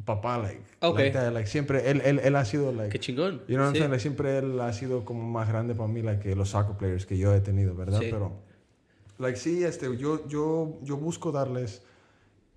papá, 0.04 0.38
like, 0.38 0.62
okay. 0.78 1.12
like, 1.32 1.48
siempre, 1.48 1.90
él, 1.90 2.00
él, 2.04 2.20
él, 2.22 2.36
ha 2.36 2.44
sido, 2.44 2.70
like... 2.70 2.90
Qué 2.90 3.00
chingón. 3.00 3.42
You 3.48 3.56
know 3.56 3.72
what 3.72 3.98
siempre 3.98 4.38
él 4.38 4.60
ha 4.60 4.72
sido 4.72 5.04
como 5.04 5.28
más 5.28 5.48
grande 5.48 5.74
para 5.74 5.88
mí, 5.88 6.02
like, 6.02 6.22
que 6.22 6.36
los 6.36 6.50
soccer 6.50 6.76
players 6.76 7.04
que 7.04 7.18
yo 7.18 7.34
he 7.34 7.40
tenido, 7.40 7.74
¿verdad? 7.74 7.98
Pero, 7.98 8.44
like, 9.18 9.36
sí, 9.36 9.64
este, 9.64 9.96
yo, 9.96 10.28
yo, 10.28 10.78
yo 10.82 10.96
busco 10.96 11.32
darles 11.32 11.82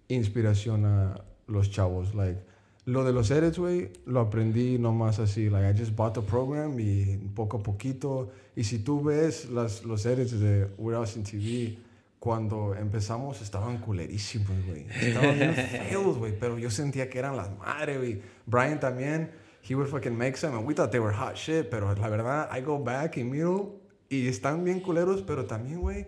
inspiración 0.07 0.85
a 0.85 1.15
los 1.47 1.71
chavos, 1.71 2.13
like 2.13 2.52
lo 2.85 3.03
de 3.03 3.13
los 3.13 3.31
edits, 3.31 3.57
güey, 3.57 3.91
lo 4.05 4.19
aprendí 4.19 4.77
nomás 4.77 5.19
así. 5.19 5.49
Like, 5.49 5.69
I 5.69 5.77
just 5.77 5.95
bought 5.95 6.13
the 6.13 6.21
program 6.21 6.79
y 6.79 7.17
poco 7.33 7.57
a 7.57 7.63
poquito. 7.63 8.31
Y 8.55 8.63
si 8.63 8.79
tú 8.79 9.01
ves 9.01 9.49
las, 9.49 9.85
los 9.85 10.05
edits 10.05 10.39
de 10.39 10.67
We're 10.77 10.97
Austin 10.97 11.23
TV, 11.23 11.77
cuando 12.19 12.75
empezamos 12.75 13.41
estaban 13.41 13.77
culerísimos, 13.77 14.65
güey. 14.65 14.85
Estaban 15.01 15.37
bien 15.37 15.55
feos, 15.89 16.17
güey. 16.17 16.37
Pero 16.37 16.57
yo 16.57 16.69
sentía 16.69 17.09
que 17.09 17.19
eran 17.19 17.37
las 17.37 17.57
madres, 17.57 17.97
güey. 17.97 18.21
Brian 18.45 18.79
también, 18.79 19.31
he 19.67 19.75
would 19.75 19.87
fucking 19.87 20.17
make 20.17 20.35
some. 20.35 20.57
And 20.57 20.67
we 20.67 20.73
thought 20.73 20.91
they 20.91 20.99
were 20.99 21.15
hot 21.15 21.35
shit. 21.35 21.69
Pero 21.69 21.93
la 21.95 22.09
verdad, 22.09 22.49
I 22.51 22.61
go 22.61 22.79
back 22.79 23.17
y 23.17 23.23
miro. 23.23 23.79
Y 24.09 24.27
están 24.27 24.63
bien 24.63 24.81
culeros, 24.81 25.21
pero 25.21 25.45
también, 25.45 25.79
güey 25.79 26.05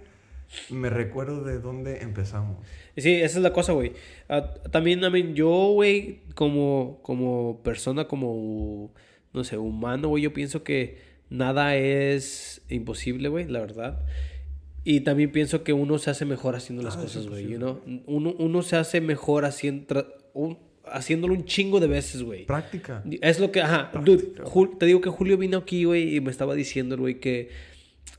me 0.70 0.90
recuerdo 0.90 1.44
de 1.44 1.60
dónde 1.60 2.02
empezamos. 2.02 2.58
Sí, 2.98 3.14
esa 3.14 3.38
es 3.38 3.44
la 3.44 3.54
cosa, 3.54 3.74
güey. 3.74 3.94
Ah, 4.30 4.54
también, 4.72 5.02
yo, 5.36 5.72
güey, 5.74 6.22
como, 6.34 7.00
como 7.02 7.62
persona, 7.64 8.08
como, 8.08 8.94
no 9.34 9.44
sé, 9.44 9.58
humano, 9.58 10.10
güey, 10.10 10.24
yo 10.24 10.34
pienso 10.34 10.64
que 10.64 10.98
nada 11.30 11.76
es 11.76 12.62
imposible, 12.70 13.30
güey, 13.30 13.48
la 13.48 13.60
verdad. 13.60 14.06
Y 14.84 15.02
también 15.02 15.32
pienso 15.32 15.64
que 15.64 15.74
uno 15.74 15.98
se 15.98 16.12
hace 16.12 16.26
mejor 16.26 16.56
haciendo 16.56 16.84
las 16.84 16.96
cosas, 16.96 17.28
güey, 17.28 17.48
you 17.48 17.58
know? 17.58 17.82
uno, 18.06 18.36
uno 18.38 18.62
se 18.62 18.76
hace 18.76 19.02
mejor 19.02 19.46
haciendo, 19.46 20.06
un, 20.34 20.60
haciéndolo 20.86 21.34
un 21.34 21.46
chingo 21.46 21.80
de 21.80 21.88
veces, 21.88 22.22
güey. 22.22 22.46
Práctica. 22.46 23.04
Es 23.22 23.40
lo 23.40 23.52
que, 23.52 23.62
ajá, 23.62 23.92
dude, 24.04 24.32
te 24.80 24.86
digo 24.86 25.02
que 25.02 25.10
Julio 25.10 25.38
vino 25.38 25.58
aquí, 25.58 25.86
güey, 25.86 26.16
y 26.16 26.22
me 26.22 26.30
estaba 26.30 26.54
diciendo, 26.54 26.98
güey, 26.98 27.20
que, 27.20 27.50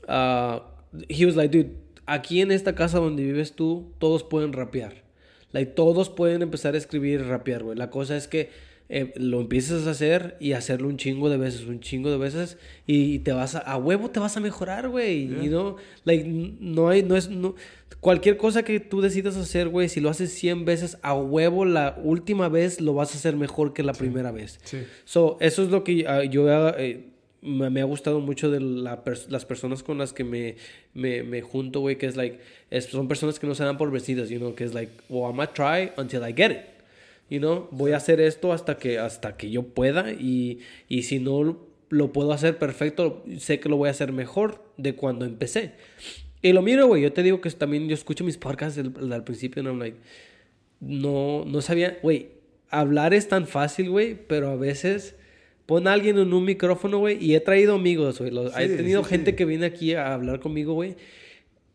uh, 0.09 0.59
he 1.07 1.25
was 1.25 1.35
like, 1.35 1.57
dude, 1.57 1.86
aquí 2.07 2.41
en 2.41 2.51
esta 2.51 2.73
casa 2.73 2.99
donde 2.99 3.23
vives 3.23 3.53
tú, 3.53 3.91
todos 3.99 4.23
pueden 4.23 4.53
rapear. 4.53 5.03
Like, 5.51 5.73
todos 5.73 6.09
pueden 6.09 6.41
empezar 6.41 6.73
a 6.73 6.77
escribir 6.77 7.19
y 7.19 7.23
rapear, 7.23 7.63
güey. 7.63 7.77
La 7.77 7.89
cosa 7.89 8.17
es 8.17 8.27
que 8.27 8.49
eh, 8.89 9.13
lo 9.17 9.41
empiezas 9.41 9.85
a 9.85 9.91
hacer 9.91 10.37
y 10.39 10.53
hacerlo 10.53 10.87
un 10.87 10.97
chingo 10.97 11.29
de 11.29 11.37
veces, 11.37 11.65
un 11.65 11.81
chingo 11.81 12.09
de 12.09 12.17
veces 12.17 12.57
y 12.85 13.19
te 13.19 13.33
vas 13.33 13.55
a, 13.55 13.59
a 13.59 13.75
huevo 13.75 14.09
te 14.09 14.19
vas 14.19 14.37
a 14.37 14.39
mejorar, 14.39 14.89
güey. 14.89 15.23
Y 15.23 15.49
no, 15.49 15.75
like, 16.05 16.25
no 16.25 16.89
hay, 16.89 17.03
no 17.03 17.17
es, 17.17 17.29
no, 17.29 17.55
cualquier 17.99 18.37
cosa 18.37 18.63
que 18.63 18.79
tú 18.79 19.01
decidas 19.01 19.35
hacer, 19.35 19.67
güey, 19.67 19.89
si 19.89 19.99
lo 19.99 20.09
haces 20.09 20.31
100 20.33 20.65
veces 20.65 20.97
a 21.01 21.13
huevo, 21.13 21.65
la 21.65 21.97
última 22.01 22.47
vez 22.47 22.79
lo 22.79 22.93
vas 22.93 23.13
a 23.13 23.17
hacer 23.17 23.35
mejor 23.35 23.73
que 23.73 23.83
la 23.83 23.93
primera 23.93 24.31
vez. 24.31 24.59
Sí. 24.63 24.79
So, 25.05 25.37
eso 25.41 25.63
es 25.63 25.69
lo 25.69 25.83
que 25.83 26.05
uh, 26.05 26.23
yo, 26.29 26.47
eh, 26.77 27.07
me, 27.41 27.81
ha 27.81 27.85
gustado 27.85 28.19
mucho 28.19 28.49
de 28.51 28.59
las 28.59 29.45
personas 29.45 29.83
con 29.83 29.97
las 29.97 30.13
que 30.13 30.23
me, 30.23 30.55
me, 30.93 31.23
me 31.23 31.41
junto, 31.41 31.81
güey, 31.81 31.97
que 31.97 32.07
es 32.07 32.15
like, 32.15 32.39
son 32.81 33.07
personas 33.07 33.39
que 33.39 33.47
no 33.47 33.55
se 33.55 33.63
dan 33.63 33.77
por 33.77 33.91
vestidas, 33.91 34.29
you 34.29 34.39
know, 34.39 34.55
que 34.55 34.63
es 34.63 34.73
like, 34.73 34.91
well, 35.09 35.25
I'm 35.25 35.37
gonna 35.37 35.53
try 35.53 35.91
until 35.97 36.27
I 36.27 36.33
get 36.33 36.51
it. 36.51 36.77
You 37.29 37.39
know, 37.39 37.67
voy 37.71 37.91
a 37.91 37.97
hacer 37.97 38.21
esto 38.21 38.53
hasta 38.53 38.77
que, 38.77 38.99
hasta 38.99 39.35
que 39.35 39.49
yo 39.49 39.63
pueda 39.63 40.11
y, 40.11 40.59
y 40.87 41.03
si 41.03 41.19
no 41.19 41.57
lo 41.89 42.11
puedo 42.13 42.31
hacer 42.31 42.57
perfecto, 42.57 43.23
sé 43.37 43.59
que 43.59 43.69
lo 43.69 43.77
voy 43.77 43.89
a 43.89 43.91
hacer 43.91 44.13
mejor 44.13 44.63
de 44.77 44.95
cuando 44.95 45.25
empecé. 45.25 45.73
Y 46.41 46.53
lo 46.53 46.61
miro, 46.61 46.87
güey, 46.87 47.01
yo 47.01 47.11
te 47.11 47.23
digo 47.23 47.41
que 47.41 47.49
también 47.51 47.87
yo 47.89 47.93
escucho 47.93 48.23
mis 48.23 48.37
podcasts 48.37 48.79
al, 48.79 49.23
principio, 49.23 49.61
and 49.61 49.69
I'm 49.69 49.79
like, 49.79 49.97
no, 50.79 51.43
no 51.45 51.61
sabía, 51.61 51.97
güey, 52.01 52.29
hablar 52.69 53.13
es 53.13 53.27
tan 53.27 53.47
fácil, 53.47 53.89
güey, 53.89 54.15
pero 54.15 54.49
a 54.49 54.55
veces 54.55 55.16
Pon 55.67 55.85
a 55.85 55.93
alguien 55.93 56.17
en 56.17 56.33
un 56.33 56.45
micrófono, 56.45 56.97
güey. 56.99 57.23
Y 57.23 57.35
he 57.35 57.41
traído 57.41 57.75
amigos, 57.75 58.19
güey. 58.19 58.31
he 58.57 58.69
tenido 58.69 59.03
gente 59.03 59.35
que 59.35 59.43
viene 59.43 59.65
aquí 59.65 59.93
a 59.93 60.13
hablar 60.13 60.39
conmigo, 60.39 60.73
güey. 60.73 60.95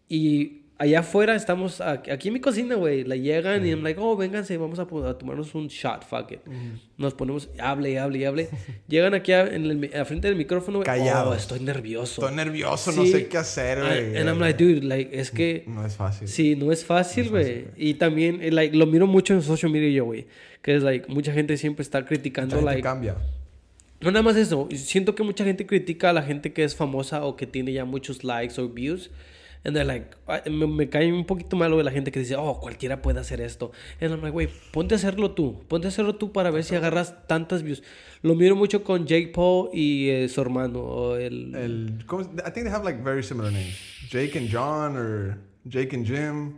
Y 0.09 0.63
allá 0.79 1.01
afuera 1.01 1.37
estamos, 1.37 1.81
aquí 1.83 2.29
en 2.29 2.35
mi 2.35 2.41
cocina, 2.41 2.75
güey. 2.75 3.05
La 3.05 3.17
llegan 3.17 3.67
y 3.67 3.71
I'm 3.71 3.83
like, 3.83 4.01
oh, 4.01 4.17
vénganse, 4.17 4.57
vamos 4.57 4.79
a, 4.79 4.87
tomarnos 4.87 5.55
un 5.55 5.69
shot, 5.69 6.05
fuck 6.05 6.33
it. 6.33 6.41
Nos 6.97 7.13
ponemos, 7.13 7.51
hable 7.59 7.99
hable 7.99 8.27
hable. 8.27 8.49
Llegan 8.89 9.13
aquí 9.13 9.33
a, 9.33 9.47
en 9.47 9.67
el, 9.67 10.07
frente 10.07 10.29
del 10.29 10.37
micrófono, 10.37 10.79
güey. 10.79 10.87
Callado. 10.87 11.31
Oh, 11.31 11.35
estoy 11.35 11.61
nervioso. 11.61 12.23
Estoy 12.23 12.35
nervioso, 12.35 12.93
no 12.93 13.05
sé 13.05 13.29
qué 13.29 13.37
hacer, 13.37 13.79
güey. 13.81 14.17
And 14.17 14.29
I'm 14.29 14.39
like, 14.39 14.63
dude, 14.63 14.87
like, 14.87 15.19
es 15.19 15.31
que... 15.31 15.65
No 15.67 15.85
es 15.85 15.97
fácil. 15.97 16.29
Sí, 16.29 16.57
no 16.57 16.73
es 16.73 16.83
fácil, 16.83 17.29
güey. 17.29 17.67
y 17.77 17.95
también, 17.95 18.43
eh, 18.43 18.51
like, 18.51 18.75
lo 18.75 18.87
miro 18.87 19.07
mucho 19.07 19.35
en 19.35 19.43
social 19.43 19.71
media 19.71 19.91
yo, 19.91 20.07
güey. 20.07 20.27
Que 20.63 20.77
es, 20.77 20.83
like, 20.83 21.13
mucha 21.13 21.33
gente 21.33 21.59
siempre 21.59 21.83
está 21.83 22.07
criticando, 22.07 22.61
like... 22.63 22.81
cambia. 22.81 23.17
No 24.03 24.11
nada 24.11 24.23
más 24.23 24.37
eso, 24.37 24.69
siento 24.75 25.15
que 25.15 25.23
mucha 25.23 25.45
gente 25.45 25.65
critica 25.65 26.11
a 26.11 26.13
la 26.13 26.23
gente 26.23 26.53
que 26.53 26.65
es 26.65 26.75
famosa 26.75 27.25
o 27.25 27.37
que 27.37 27.47
tiene 27.47 27.73
ya 27.73 27.85
muchos 27.85 28.25
likes 28.25 28.61
o 28.61 28.69
views. 28.69 29.11
And 29.65 29.77
they're 29.77 29.87
like, 29.87 30.17
me, 30.51 30.89
cae 30.89 31.13
un 31.13 31.25
poquito 31.25 31.57
malo 31.57 31.77
de 31.77 31.85
la 31.85 31.93
gente 31.93 32.11
que 32.11 32.19
dice, 32.19 32.35
oh, 32.35 32.59
cualquiera 32.59 33.01
puede 33.01 33.21
hacer 33.21 33.41
esto. 33.41 33.71
And 34.01 34.11
I'm 34.11 34.21
like, 34.21 34.33
güey, 34.33 34.49
ponte 34.73 34.95
a 34.95 34.97
hacerlo 34.97 35.31
tú. 35.31 35.63
Ponte 35.69 35.87
a 35.87 35.91
hacerlo 35.91 36.17
tú 36.17 36.33
para 36.33 36.51
ver 36.51 36.65
si 36.65 36.75
agarras 36.75 37.29
tantas 37.29 37.63
views. 37.63 37.81
Lo 38.23 38.35
miro 38.35 38.57
mucho 38.57 38.83
con 38.83 39.07
Jake 39.07 39.29
Paul 39.29 39.71
y 39.73 40.09
eh, 40.09 40.29
su 40.29 40.41
hermano. 40.41 41.15
El, 41.15 41.55
el, 41.55 42.05
I 42.45 42.51
think 42.51 42.65
they 42.65 42.73
have 42.73 42.85
like 42.85 43.05
very 43.05 43.23
similar 43.23 43.53
names. 43.53 43.77
Jake 44.11 44.37
and 44.37 44.49
John 44.49 44.97
or 44.97 45.39
Jake 45.69 45.95
and 45.95 46.05
Jim. 46.05 46.55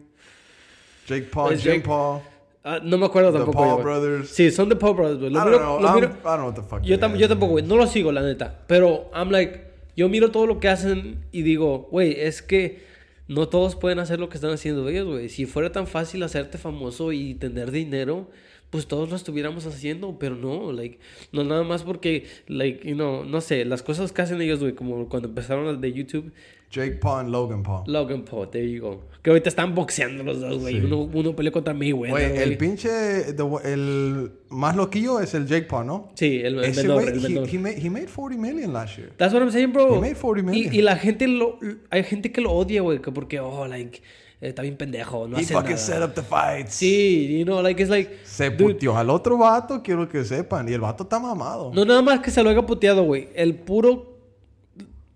Jake 1.07 1.31
Paul, 1.31 1.57
Jim 1.57 1.83
Paul. 1.83 2.23
Ah, 2.67 2.81
no 2.83 2.97
me 2.97 3.05
acuerdo 3.05 3.31
tampoco. 3.31 3.53
The 3.53 3.69
Paul 3.69 3.83
Brothers. 3.83 4.31
Sí, 4.31 4.51
son 4.51 4.71
The 4.71 4.77
Paul 4.77 4.97
Brothers, 4.97 5.21
güey. 5.21 5.31
I, 5.31 5.35
don't 5.35 5.59
know. 5.59 5.81
I 5.81 6.01
don't 6.01 6.23
know 6.23 6.47
what 6.47 6.55
the 6.55 6.63
fuck. 6.63 6.83
Yo, 6.83 6.97
yo 6.97 7.29
tampoco, 7.29 7.53
güey. 7.53 7.65
No 7.65 7.77
lo 7.77 7.87
sigo, 7.87 8.11
la 8.11 8.23
neta. 8.23 8.63
Pero 8.67 9.11
I'm 9.15 9.31
like, 9.31 9.65
yo 9.97 10.09
miro 10.09 10.31
todo 10.31 10.47
lo 10.47 10.61
que 10.61 10.69
hacen 10.69 11.27
y 11.31 11.43
digo, 11.43 11.89
güey, 11.91 12.19
es 12.19 12.41
que 12.41 12.83
no 13.29 13.49
todos 13.49 13.77
pueden 13.77 13.99
hacer 13.99 14.19
lo 14.19 14.31
que 14.31 14.39
están 14.39 14.51
haciendo 14.51 14.89
ellos, 14.89 15.07
güey. 15.07 15.29
Si 15.29 15.45
fuera 15.45 15.73
tan 15.73 15.87
fácil 15.87 16.23
hacerte 16.23 16.57
famoso 16.57 17.13
y 17.13 17.35
tener 17.35 17.71
dinero, 17.71 18.31
pues 18.71 18.87
todos 18.87 19.11
lo 19.11 19.17
estuviéramos 19.17 19.67
haciendo, 19.67 20.19
pero 20.19 20.35
no, 20.35 20.73
like, 20.73 20.99
no 21.33 21.45
nada 21.45 21.63
más 21.63 21.83
porque, 21.85 22.27
like, 22.49 22.89
you 22.89 22.95
know, 22.95 23.25
no 23.25 23.41
sé, 23.41 23.65
las 23.65 23.83
cosas 23.83 24.11
que 24.11 24.23
hacen 24.23 24.41
ellos, 24.41 24.61
güey, 24.61 24.75
como 24.75 25.09
cuando 25.09 25.29
empezaron 25.29 25.67
las 25.67 25.81
de 25.81 25.93
YouTube. 25.93 26.33
Jake 26.75 26.97
Paul 27.01 27.29
y 27.29 27.31
Logan 27.31 27.63
Paul. 27.63 27.85
Logan 27.87 28.25
Paul, 28.25 28.49
there 28.51 28.69
you 28.69 28.83
go. 28.83 29.01
Que 29.23 29.31
ahorita 29.31 29.49
están 29.49 29.75
boxeando 29.75 30.23
los 30.23 30.41
dos, 30.41 30.59
güey. 30.61 30.81
Sí. 30.81 30.85
Uno, 30.85 31.03
uno 31.03 31.35
peleó 31.35 31.51
contra 31.53 31.73
mí, 31.73 31.93
güey. 31.93 32.11
Güey, 32.11 32.37
el 32.37 32.59
pinche, 32.59 32.89
the- 33.35 33.73
el 33.73 34.33
más 34.51 34.77
loquillo 34.77 35.21
es 35.21 35.33
el 35.35 35.47
Jake 35.47 35.67
Paul, 35.67 35.87
¿no? 35.87 36.11
Sí, 36.15 36.41
el, 36.45 36.59
el 36.59 36.65
Ese 36.65 36.83
el 36.83 36.91
he, 36.91 37.55
he 37.55 37.59
made, 37.59 37.79
he 37.87 37.89
made 37.89 38.07
40 38.07 38.37
million 38.39 38.73
last 38.73 38.99
year. 38.99 39.13
That's 39.17 39.33
what 39.33 39.41
I'm 39.43 39.51
saying, 39.51 39.73
bro. 39.73 39.97
He 39.97 40.01
made 40.01 40.17
40 40.17 40.43
million. 40.43 40.75
Y, 40.75 40.79
y 40.79 40.83
la 40.83 40.97
gente 40.97 41.27
lo... 41.27 41.59
Hay 41.91 42.03
gente 42.05 42.33
que 42.33 42.41
lo 42.43 42.53
odia, 42.53 42.83
güey, 42.83 43.01
que 43.01 43.11
porque, 43.13 43.41
oh, 43.41 43.67
like, 43.67 44.03
está 44.43 44.61
bien 44.61 44.77
pendejo, 44.77 45.27
no 45.27 45.39
He 45.39 45.41
hace 45.41 45.55
fucking 45.55 45.71
nada. 45.77 45.79
set 45.79 46.03
up 46.03 46.13
the 46.15 46.23
fights. 46.23 46.75
Sí, 46.75 47.39
you 47.39 47.45
know, 47.47 47.63
like, 47.63 47.81
it's 47.81 47.89
like... 47.91 48.19
Se 48.25 48.51
dude, 48.51 48.75
puteó 48.75 48.95
al 48.95 49.09
otro 49.09 49.39
vato, 49.39 49.83
quiero 49.83 50.07
que 50.07 50.23
sepan. 50.25 50.69
Y 50.69 50.73
el 50.75 50.81
vato 50.83 51.05
está 51.05 51.19
mamado. 51.19 51.73
No 51.73 51.87
nada 51.87 52.03
más 52.03 52.21
que 52.21 52.31
se 52.31 52.43
lo 52.43 52.51
haya 52.51 52.61
puteado, 52.67 53.05
güey. 53.05 53.29
El 53.35 53.55
puro... 53.55 54.13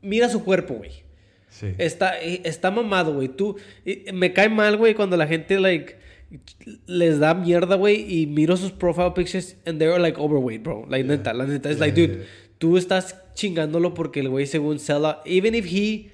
Mira 0.01 0.29
su 0.31 0.43
cuerpo, 0.45 0.75
güey. 0.75 1.07
Sí. 1.49 1.75
Está, 1.79 2.19
está 2.19 2.71
mamado, 2.71 3.15
güey. 3.15 3.29
Tú... 3.29 3.57
Me 4.13 4.33
cae 4.33 4.49
mal, 4.49 4.77
güey, 4.77 4.95
cuando 4.95 5.17
la 5.17 5.27
gente, 5.27 5.59
like... 5.59 5.97
Les 6.87 7.19
da 7.19 7.33
mierda, 7.33 7.77
güey, 7.77 8.05
y 8.07 8.27
miro 8.27 8.57
sus 8.57 8.71
profile 8.71 9.13
pictures 9.15 9.57
and 9.65 9.79
they're 9.79 9.99
like 9.99 10.21
overweight, 10.21 10.63
bro. 10.63 10.85
Like, 10.87 11.09
neta, 11.09 11.33
la 11.33 11.47
neta. 11.47 11.71
Es 11.71 11.79
Yeah, 11.79 11.87
like, 11.87 11.99
dude, 11.99 12.17
yeah. 12.19 12.27
tú 12.59 12.77
estás 12.77 13.17
chingándolo 13.33 13.95
porque 13.95 14.21
el 14.21 14.29
güey 14.29 14.47
según 14.47 14.79
sell 14.79 15.07
out. 15.07 15.17
Even 15.25 15.55
if 15.55 15.67
he... 15.67 16.11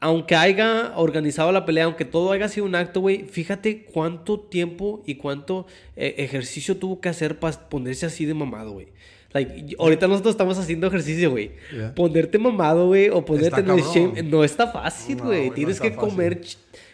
Aunque 0.00 0.34
haya 0.34 0.94
organizado 0.96 1.52
la 1.52 1.64
pelea, 1.64 1.84
aunque 1.84 2.04
todo 2.04 2.32
haya 2.32 2.48
sido 2.48 2.66
un 2.66 2.74
acto, 2.74 3.00
güey, 3.00 3.24
fíjate 3.24 3.84
cuánto 3.84 4.40
tiempo 4.40 5.04
y 5.06 5.14
cuánto 5.14 5.66
eh, 5.94 6.16
ejercicio 6.18 6.76
tuvo 6.76 7.00
que 7.00 7.08
hacer 7.08 7.38
para 7.38 7.68
ponerse 7.68 8.06
así 8.06 8.24
de 8.24 8.34
mamado, 8.34 8.72
güey. 8.72 8.88
Like, 9.34 9.76
ahorita 9.78 10.06
nosotros 10.08 10.32
estamos 10.34 10.58
haciendo 10.58 10.86
ejercicio, 10.86 11.30
güey. 11.30 11.52
Yeah. 11.72 11.94
Ponerte 11.94 12.38
mamado, 12.38 12.86
güey, 12.88 13.08
o 13.08 13.24
ponerte 13.24 13.60
Está 13.60 13.60
en 13.60 13.78
el 13.78 13.84
shame, 13.84 14.22
no 14.24 14.44
está 14.44 14.66
fácil, 14.68 15.16
No, 15.18 15.24
güey. 15.24 15.48
no 15.48 15.54
Tienes 15.54 15.76
está 15.76 15.88
que 15.88 15.94
fácil. 15.94 16.10
comer, 16.10 16.40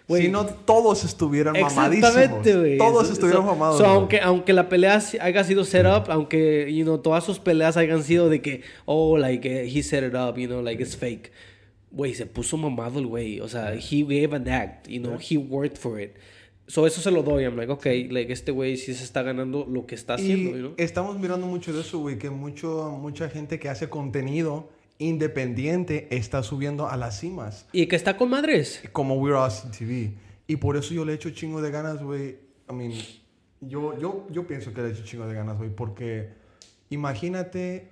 güey. 0.06 0.22
si 0.22 0.28
no, 0.28 0.46
todos 0.46 1.04
estuvieran 1.04 1.54
mamadísimos. 1.60 2.10
Exactamente, 2.16 2.56
güey. 2.56 2.78
Todos 2.78 3.06
So- 3.08 3.12
estuvieran 3.14 3.42
so- 3.42 3.46
mamados. 3.46 3.78
so, 3.78 3.86
aunque, 3.86 4.20
aunque 4.20 4.52
la 4.52 4.68
pelea 4.68 5.02
haya 5.20 5.44
sido 5.44 5.64
set 5.64 5.84
up, 5.86 6.10
aunque, 6.10 6.72
you 6.72 6.84
know, 6.84 6.98
todas 6.98 7.24
sus 7.24 7.38
peleas 7.40 7.76
hayan 7.76 8.02
sido 8.04 8.28
de 8.28 8.40
que, 8.40 8.62
oh, 8.84 9.18
like, 9.18 9.46
eh, 9.64 9.68
he 9.72 9.82
set 9.82 10.04
it 10.04 10.14
up, 10.14 10.38
you 10.38 10.46
know, 10.46 10.62
like, 10.62 10.80
it's 10.82 10.96
fake. 10.96 11.32
Güey, 11.90 12.14
se 12.14 12.26
puso 12.26 12.56
mamado 12.56 13.00
el 13.00 13.06
güey. 13.06 13.40
O 13.40 13.48
sea, 13.48 13.74
he 13.74 14.02
gave 14.02 14.36
an 14.36 14.46
act, 14.48 14.86
you 14.88 15.00
know, 15.00 15.18
he 15.18 15.36
worked 15.38 15.76
for 15.78 16.00
it. 16.00 16.12
So, 16.68 16.86
eso 16.86 17.00
se 17.00 17.10
lo 17.10 17.22
doy. 17.22 17.44
I'm 17.44 17.56
like, 17.56 17.72
okay, 17.72 18.08
like, 18.08 18.32
este 18.32 18.52
güey 18.52 18.76
sí 18.76 18.94
se 18.94 19.02
está 19.02 19.22
ganando 19.22 19.66
lo 19.68 19.86
que 19.86 19.94
está 19.94 20.14
haciendo, 20.14 20.74
Y 20.76 20.82
estamos 20.82 21.18
mirando 21.18 21.46
mucho 21.46 21.72
de 21.72 21.80
eso, 21.80 21.98
güey, 21.98 22.18
que 22.18 22.28
mucho, 22.30 22.90
mucha 23.00 23.28
gente 23.30 23.58
que 23.58 23.68
hace 23.70 23.88
contenido 23.88 24.68
independiente 24.98 26.08
está 26.10 26.42
subiendo 26.42 26.88
a 26.88 26.96
las 26.96 27.18
cimas, 27.18 27.66
Y 27.72 27.86
que 27.86 27.96
está 27.96 28.16
con 28.16 28.30
madres. 28.30 28.82
como 28.92 29.14
We're 29.14 29.36
Austin 29.38 29.70
TV. 29.70 30.12
Y 30.46 30.56
por 30.56 30.76
eso 30.76 30.92
yo 30.92 31.04
le 31.04 31.14
echo 31.14 31.30
chingo 31.30 31.62
de 31.62 31.70
ganas, 31.70 32.02
güey. 32.02 32.36
I 32.70 32.74
mean, 32.74 32.92
yo, 33.60 33.98
yo, 33.98 34.26
yo 34.30 34.46
pienso 34.46 34.74
que 34.74 34.82
le 34.82 34.90
echo 34.90 35.02
chingo 35.04 35.26
de 35.26 35.34
ganas, 35.34 35.56
güey, 35.56 35.70
porque 35.74 36.30
imagínate 36.90 37.90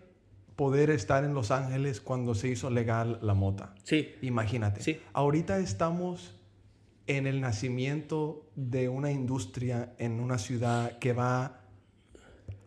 poder 0.54 0.90
estar 0.90 1.24
en 1.24 1.34
Los 1.34 1.50
Ángeles 1.50 2.00
cuando 2.00 2.34
se 2.34 2.48
hizo 2.48 2.70
legal 2.70 3.18
la 3.22 3.34
mota. 3.34 3.74
Sí. 3.84 4.08
Imagínate. 4.22 4.82
Sí. 4.82 5.00
Ahorita 5.12 5.58
estamos 5.58 6.35
en 7.06 7.26
el 7.26 7.40
nacimiento 7.40 8.46
de 8.56 8.88
una 8.88 9.10
industria 9.12 9.92
en 9.98 10.20
una 10.20 10.38
ciudad 10.38 10.98
que 10.98 11.12
va 11.12 11.60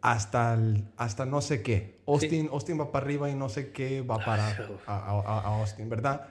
hasta, 0.02 0.54
el- 0.54 0.86
hasta 0.98 1.26
no 1.26 1.42
sé 1.42 1.62
qué. 1.62 2.00
Austin, 2.08 2.48
Austin 2.52 2.80
va 2.80 2.92
para 2.92 3.06
arriba 3.06 3.30
y 3.30 3.36
no 3.36 3.50
sé 3.50 3.72
qué 3.72 4.02
va 4.02 4.18
para 4.24 4.48
a, 4.48 4.54
a- 4.88 5.20
a- 5.20 5.60
Austin, 5.60 5.90
¿verdad? 5.90 6.28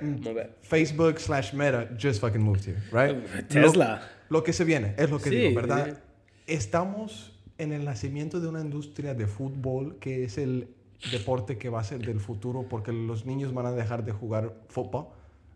Ver. 0.00 0.58
Facebook 0.62 1.18
slash 1.18 1.52
Meta 1.52 1.88
just 2.00 2.20
fucking 2.20 2.42
moved 2.42 2.62
here, 2.66 2.80
right? 2.90 3.46
Tesla. 3.48 4.00
Lo, 4.30 4.38
lo 4.38 4.42
que 4.44 4.52
se 4.54 4.64
viene, 4.64 4.94
es 4.96 5.10
lo 5.10 5.18
que 5.18 5.28
Sí, 5.30 5.36
digo, 5.36 5.54
¿verdad? 5.54 5.98
Estamos 6.46 7.38
en 7.58 7.72
el 7.72 7.84
nacimiento 7.84 8.40
de 8.40 8.48
una 8.48 8.60
industria 8.60 9.14
de 9.14 9.26
fútbol 9.26 9.98
que 9.98 10.24
es 10.24 10.38
el 10.38 10.74
deporte 11.12 11.58
que 11.58 11.68
va 11.68 11.80
a 11.80 11.84
ser 11.84 12.00
del 12.04 12.20
futuro 12.20 12.66
porque 12.68 12.90
los 12.92 13.26
niños 13.26 13.52
van 13.52 13.66
a 13.66 13.72
dejar 13.72 14.04
de 14.04 14.12
jugar 14.12 14.54
fútbol 14.68 15.08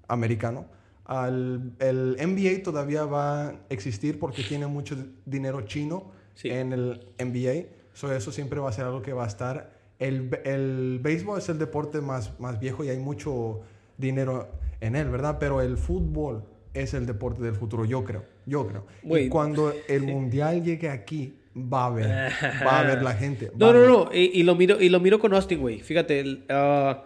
americano. 0.07 0.67
Al- 1.09 1.73
el 1.81 2.17
NBA 2.21 2.63
todavía 2.63 3.05
va 3.05 3.49
a 3.49 3.55
existir 3.71 4.19
porque 4.21 4.43
tiene 4.45 4.67
mucho 4.69 4.95
dinero 5.27 5.63
chino 5.63 6.13
Sí. 6.35 6.51
en 6.51 6.73
el 6.73 7.01
NBA. 7.19 7.67
So, 7.95 8.13
eso 8.13 8.31
siempre 8.31 8.61
va 8.61 8.69
a 8.69 8.73
ser 8.73 8.85
algo 8.85 9.03
que 9.03 9.13
va 9.13 9.25
a 9.25 9.27
estar. 9.27 9.73
El, 9.99 10.31
el 10.45 11.01
béisbol 11.03 11.39
es 11.39 11.49
el 11.49 11.59
deporte 11.59 12.01
más, 12.01 12.39
más 12.39 12.61
viejo 12.61 12.85
y 12.85 12.91
hay 12.91 12.99
mucho 12.99 13.63
dinero 13.97 14.49
en 14.81 14.95
él, 14.95 15.09
¿verdad? 15.09 15.39
Pero 15.41 15.61
el 15.61 15.77
fútbol 15.77 16.45
es 16.75 16.95
el 16.95 17.07
deporte 17.07 17.43
del 17.43 17.57
futuro, 17.57 17.85
yo 17.85 18.05
creo. 18.05 18.23
Yo 18.47 18.69
creo. 18.69 18.87
Y 19.19 19.29
cuando 19.29 19.73
el 19.89 20.03
mundial 20.05 20.63
llegue 20.63 20.89
aquí, 20.91 21.35
va 21.57 21.87
a 21.87 21.91
ver. 21.91 22.31
va 22.65 22.79
a 22.79 22.83
ver 22.85 23.03
la 23.03 23.15
gente. 23.23 23.51
No, 23.57 23.73
no, 23.73 23.85
no. 23.89 24.11
Y, 24.15 24.31
y 24.39 24.43
lo 24.45 24.55
miro, 24.55 24.81
y 24.81 24.89
lo 24.91 25.01
miro 25.01 25.19
con 25.19 25.35
Austin, 25.35 25.59
güey. 25.59 25.81
Fíjate, 25.81 26.21
el, 26.21 26.45
ah, 26.51 27.03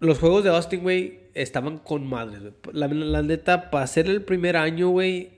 los 0.00 0.18
juegos 0.18 0.44
de 0.44 0.50
Austin, 0.50 0.80
güey, 0.80 1.20
estaban 1.42 1.78
con 1.78 2.06
madres, 2.06 2.40
güey. 2.40 2.52
La, 2.72 2.88
la 2.88 3.22
neta, 3.22 3.70
para 3.70 3.86
ser 3.86 4.06
el 4.06 4.22
primer 4.22 4.56
año, 4.56 4.88
güey, 4.90 5.30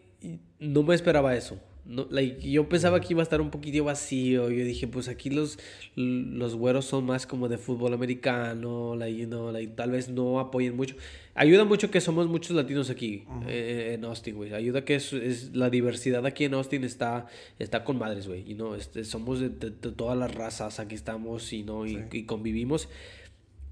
no 0.58 0.82
me 0.82 0.94
esperaba 0.94 1.34
eso. 1.36 1.58
No, 1.86 2.06
like, 2.10 2.48
yo 2.48 2.68
pensaba 2.68 3.00
que 3.00 3.08
iba 3.14 3.20
a 3.22 3.24
estar 3.24 3.40
un 3.40 3.50
poquito 3.50 3.82
vacío. 3.82 4.48
Yo 4.50 4.64
dije, 4.64 4.86
pues 4.86 5.08
aquí 5.08 5.28
los, 5.28 5.58
los 5.96 6.54
güeros 6.54 6.84
son 6.84 7.04
más 7.04 7.26
como 7.26 7.48
de 7.48 7.58
fútbol 7.58 7.94
americano. 7.94 8.94
Like, 8.94 9.18
you 9.18 9.26
know, 9.26 9.50
like, 9.50 9.72
tal 9.74 9.90
vez 9.90 10.08
no 10.08 10.38
apoyen 10.38 10.76
mucho. 10.76 10.94
Ayuda 11.34 11.64
mucho 11.64 11.90
que 11.90 12.00
somos 12.00 12.28
muchos 12.28 12.54
latinos 12.54 12.90
aquí 12.90 13.24
eh, 13.48 13.92
en 13.94 14.04
Austin, 14.04 14.36
güey. 14.36 14.54
Ayuda 14.54 14.84
que 14.84 14.94
es, 14.96 15.12
es- 15.12 15.56
la 15.56 15.68
diversidad 15.68 16.24
aquí 16.26 16.44
en 16.44 16.54
Austin 16.54 16.84
está, 16.84 17.26
está 17.58 17.82
con 17.82 17.98
madres, 17.98 18.28
güey. 18.28 18.44
You 18.44 18.54
know, 18.54 18.74
este, 18.74 19.02
somos 19.04 19.40
de, 19.40 19.48
de- 19.48 19.70
de 19.70 19.90
todas 19.90 20.16
las 20.16 20.32
razas. 20.32 20.78
Aquí 20.78 20.94
estamos 20.94 21.52
y, 21.52 21.64
¿no? 21.64 21.86
y, 21.86 22.04
y 22.12 22.22
convivimos. 22.24 22.88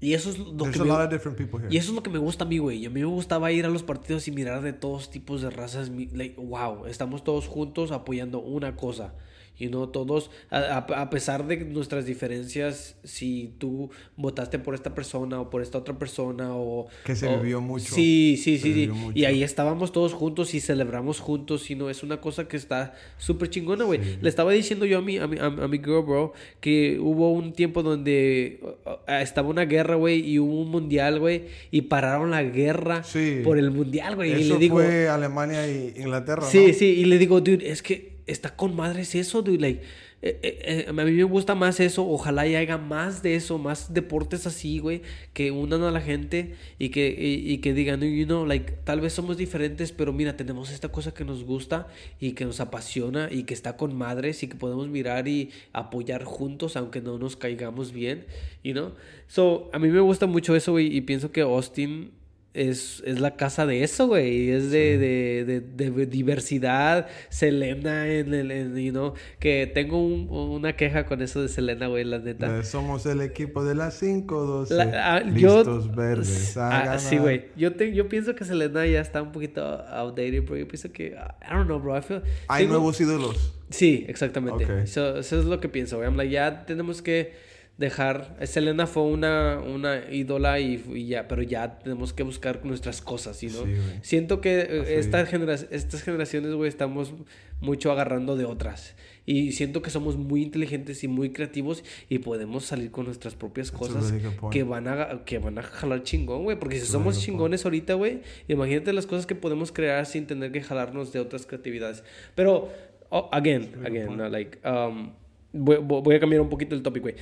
Y 0.01 0.13
eso 0.13 0.29
es 0.29 0.37
lo 0.39 0.53
There's 0.55 0.77
que 0.77 0.83
me, 0.83 1.69
y 1.69 1.77
eso 1.77 1.89
es 1.89 1.95
lo 1.95 2.03
que 2.03 2.09
me 2.09 2.19
gusta 2.19 2.45
a 2.45 2.47
mí, 2.47 2.57
güey. 2.57 2.85
A 2.85 2.89
mí 2.89 3.01
me 3.01 3.05
gustaba 3.05 3.51
ir 3.51 3.65
a 3.65 3.69
los 3.69 3.83
partidos 3.83 4.27
y 4.29 4.31
mirar 4.31 4.61
de 4.61 4.71
todos 4.71 5.11
tipos 5.11 5.41
de 5.41 5.49
razas. 5.49 5.89
Like, 5.89 6.39
wow, 6.39 6.85
estamos 6.85 7.25
todos 7.25 7.47
juntos 7.47 7.91
apoyando 7.91 8.39
una 8.39 8.77
cosa. 8.77 9.13
Y 9.59 9.67
no 9.67 9.89
todos, 9.89 10.31
a, 10.49 10.77
a- 10.77 11.09
pesar 11.09 11.45
de 11.47 11.57
nuestras 11.57 12.05
diferencias, 12.05 12.95
si 13.03 13.53
tú 13.57 13.89
votaste 14.15 14.57
por 14.57 14.73
esta 14.73 14.95
persona 14.95 15.41
o 15.41 15.49
por 15.49 15.61
esta 15.61 15.77
otra 15.77 15.97
persona 15.99 16.55
o... 16.55 16.87
Que 17.03 17.15
se 17.15 17.27
o- 17.27 17.39
vivió 17.41 17.59
mucho. 17.61 17.93
Sí, 17.93 18.39
sí, 18.41 18.57
sí, 18.57 18.73
sí. 18.73 18.89
Y 19.13 19.25
ahí 19.25 19.43
estábamos 19.43 19.91
todos 19.91 20.13
juntos 20.13 20.53
y 20.53 20.59
celebramos 20.61 21.19
juntos. 21.19 21.69
Y 21.69 21.75
no, 21.75 21.89
es 21.89 22.03
una 22.03 22.21
cosa 22.21 22.47
que 22.47 22.57
está 22.57 22.93
súper 23.17 23.49
chingona, 23.49 23.83
güey. 23.83 23.99
Le 24.21 24.29
estaba 24.29 24.51
diciendo 24.51 24.85
yo 24.85 24.99
a 24.99 25.01
mi, 25.01 25.17
a, 25.17 25.27
mi, 25.27 25.37
a, 25.39 25.49
mi 25.49 25.77
girl, 25.79 26.03
bro, 26.05 26.33
que 26.61 26.97
hubo 26.99 27.31
un 27.33 27.53
tiempo 27.53 27.83
donde 27.83 28.59
estaba 29.07 29.49
una 29.49 29.65
guerra, 29.65 29.95
güey, 29.95 30.19
y 30.27 30.39
hubo 30.39 30.61
un 30.61 30.69
mundial, 30.69 31.19
güey, 31.19 31.43
y 31.71 31.81
pararon 31.81 32.31
la 32.31 32.43
guerra 32.43 33.03
Sí. 33.03 33.41
por 33.43 33.57
el 33.57 33.71
mundial, 33.71 34.15
güey. 34.15 34.31
Y 34.31 34.41
Eso 34.43 34.53
le 34.53 34.59
digo, 34.59 34.75
fue 34.77 35.07
Alemania 35.09 35.67
y 35.69 35.93
Inglaterra, 35.97 36.43
sí, 36.43 36.67
¿no? 36.67 36.73
sí, 36.73 36.85
y 36.85 37.05
le 37.05 37.17
digo, 37.17 37.41
dude, 37.41 37.69
es 37.69 37.81
que 37.83 38.08
está 38.29 38.55
con 38.55 38.75
madres 38.75 39.15
eso, 39.15 39.41
dude, 39.41 39.59
like. 39.59 39.81
eh, 40.21 40.37
eh, 40.43 40.59
eh, 40.63 40.89
a 40.89 40.91
mí 40.91 41.11
me 41.11 41.23
gusta 41.23 41.55
más 41.55 41.79
eso, 41.79 42.05
ojalá 42.05 42.45
y 42.45 42.55
haga 42.55 42.77
más 42.77 43.23
de 43.23 43.35
eso, 43.35 43.57
más 43.57 43.93
deportes 43.93 44.45
así, 44.45 44.79
güey, 44.79 45.01
que 45.33 45.51
unan 45.51 45.81
a 45.83 45.91
la 45.91 46.01
gente 46.01 46.55
y 46.77 46.89
que, 46.89 47.07
y, 47.17 47.49
y 47.53 47.59
que 47.59 47.73
digan, 47.73 48.01
you 48.01 48.25
know, 48.25 48.45
like, 48.45 48.73
tal 48.83 48.99
vez 48.99 49.13
somos 49.13 49.37
diferentes, 49.37 49.93
pero 49.93 50.11
mira, 50.11 50.35
tenemos 50.35 50.71
esta 50.71 50.89
cosa 50.89 51.13
que 51.13 51.23
nos 51.23 51.45
gusta 51.45 51.87
y 52.19 52.33
que 52.33 52.43
nos 52.43 52.59
apasiona 52.59 53.29
y 53.31 53.43
que 53.43 53.53
está 53.53 53.77
con 53.77 53.95
madres 53.95 54.43
y 54.43 54.47
que 54.49 54.55
podemos 54.55 54.89
mirar 54.89 55.27
y 55.29 55.51
apoyar 55.71 56.25
juntos, 56.25 56.75
aunque 56.75 56.99
no 57.01 57.17
nos 57.17 57.37
caigamos 57.37 57.93
bien, 57.93 58.25
you 58.63 58.73
know. 58.73 58.91
So, 59.27 59.69
a 59.71 59.79
mí 59.79 59.87
me 59.87 60.01
gusta 60.01 60.27
mucho 60.27 60.55
eso, 60.55 60.73
güey, 60.73 60.95
y 60.95 61.01
pienso 61.01 61.31
que 61.31 61.41
Austin 61.41 62.11
es, 62.53 63.03
es 63.05 63.19
la 63.19 63.35
casa 63.35 63.65
de 63.65 63.83
eso, 63.83 64.07
güey. 64.07 64.49
Es 64.49 64.71
de, 64.71 64.97
de, 64.97 65.61
de, 65.61 65.91
de 65.91 66.05
diversidad. 66.07 67.07
Selena, 67.29 68.07
en 68.07 68.33
el, 68.33 68.51
en, 68.51 68.75
you 68.75 68.91
know, 68.91 69.13
que 69.39 69.69
tengo 69.73 70.03
un- 70.03 70.27
una 70.29 70.75
queja 70.75 71.05
con 71.05 71.21
eso 71.21 71.41
de 71.41 71.47
Selena, 71.47 71.87
güey, 71.87 72.03
la 72.03 72.19
neta. 72.19 72.63
Somos 72.63 73.05
el 73.05 73.21
equipo 73.21 73.63
de 73.63 73.75
las 73.75 74.01
5-12. 74.01 74.69
La- 74.71 75.15
ah, 75.15 75.23
yo- 75.23 75.57
listos 75.57 75.95
verdes. 75.95 76.57
a 76.57 76.93
Ah, 76.93 76.99
sí, 76.99 77.17
güey. 77.17 77.45
Yo, 77.55 77.73
te- 77.75 77.93
yo 77.93 78.09
pienso 78.09 78.35
que 78.35 78.45
Selena 78.45 78.85
ya 78.87 79.01
está 79.01 79.21
un 79.21 79.31
poquito 79.31 79.61
outdated, 79.63 80.43
bro. 80.45 80.57
Yo 80.57 80.67
pienso 80.67 80.91
que, 80.91 81.07
I 81.09 81.49
don't 81.53 81.65
know, 81.65 81.79
bro. 81.79 81.97
I 81.97 82.01
feel, 82.01 82.21
Hay 82.47 82.63
tengo- 82.63 82.73
nuevos 82.73 82.99
ídolos. 82.99 83.53
Sí, 83.69 84.05
exactamente. 84.07 84.65
Ok. 84.65 84.87
So- 84.87 85.17
eso 85.19 85.39
es 85.39 85.45
lo 85.45 85.59
que 85.59 85.69
pienso, 85.69 85.97
güey. 85.97 86.09
I'm 86.09 86.17
like, 86.17 86.31
ya 86.33 86.65
tenemos 86.65 87.01
que 87.01 87.47
dejar. 87.79 88.35
Selena 88.45 88.85
fue 88.85 89.03
una, 89.03 89.59
una 89.59 90.11
ídola 90.11 90.59
y, 90.59 90.83
y 90.93 91.07
ya, 91.07 91.27
pero 91.27 91.41
ya 91.41 91.79
tenemos 91.79 92.13
que 92.13 92.23
buscar 92.23 92.63
nuestras 92.65 93.01
cosas, 93.01 93.41
¿no? 93.41 93.49
Sí, 93.49 93.57
güey. 93.57 93.75
Siento 94.01 94.41
que 94.41 94.59
eh, 94.59 94.81
Así. 94.83 94.93
estas, 94.93 95.29
genera- 95.29 95.53
estas 95.71 96.03
generaciones, 96.03 96.53
güey, 96.53 96.67
estamos 96.67 97.13
mucho 97.61 97.91
agarrando 97.91 98.35
de 98.35 98.45
otras. 98.45 98.95
Y 99.25 99.53
siento 99.53 99.81
que 99.81 99.91
somos 99.91 100.17
muy 100.17 100.41
inteligentes 100.41 101.03
y 101.03 101.07
muy 101.07 101.31
creativos 101.31 101.83
y 102.09 102.19
podemos 102.19 102.65
salir 102.65 102.91
con 102.91 103.05
nuestras 103.05 103.35
propias 103.35 103.71
That's 103.71 103.79
cosas 103.79 104.11
really 104.11 104.27
que 104.51 104.63
van 104.63 104.87
a 104.87 105.23
que 105.23 105.37
van 105.39 105.57
a 105.59 105.61
jalar 105.61 106.03
chingón, 106.03 106.43
güey, 106.43 106.59
porque 106.59 106.75
si 106.75 106.81
That's 106.81 106.91
somos 106.91 107.15
really 107.15 107.25
chingones 107.27 107.63
ahorita, 107.63 107.93
güey, 107.93 108.21
imagínate 108.47 108.91
las 108.91 109.05
cosas 109.05 109.25
que 109.25 109.35
podemos 109.35 109.71
crear 109.71 110.05
sin 110.05 110.25
tener 110.25 110.51
que 110.51 110.61
jalarnos 110.61 111.13
de 111.13 111.19
otras 111.19 111.45
creatividades. 111.45 112.03
Pero 112.35 112.71
oh, 113.09 113.29
again, 113.31 113.69
again, 113.85 114.17
no, 114.17 114.27
like 114.29 114.57
um, 114.67 115.11
voy, 115.53 115.77
voy 115.77 116.01
voy 116.01 116.15
a 116.15 116.19
cambiar 116.19 116.41
un 116.41 116.49
poquito 116.49 116.75
el 116.75 116.81
tópico, 116.81 117.03
güey. 117.03 117.15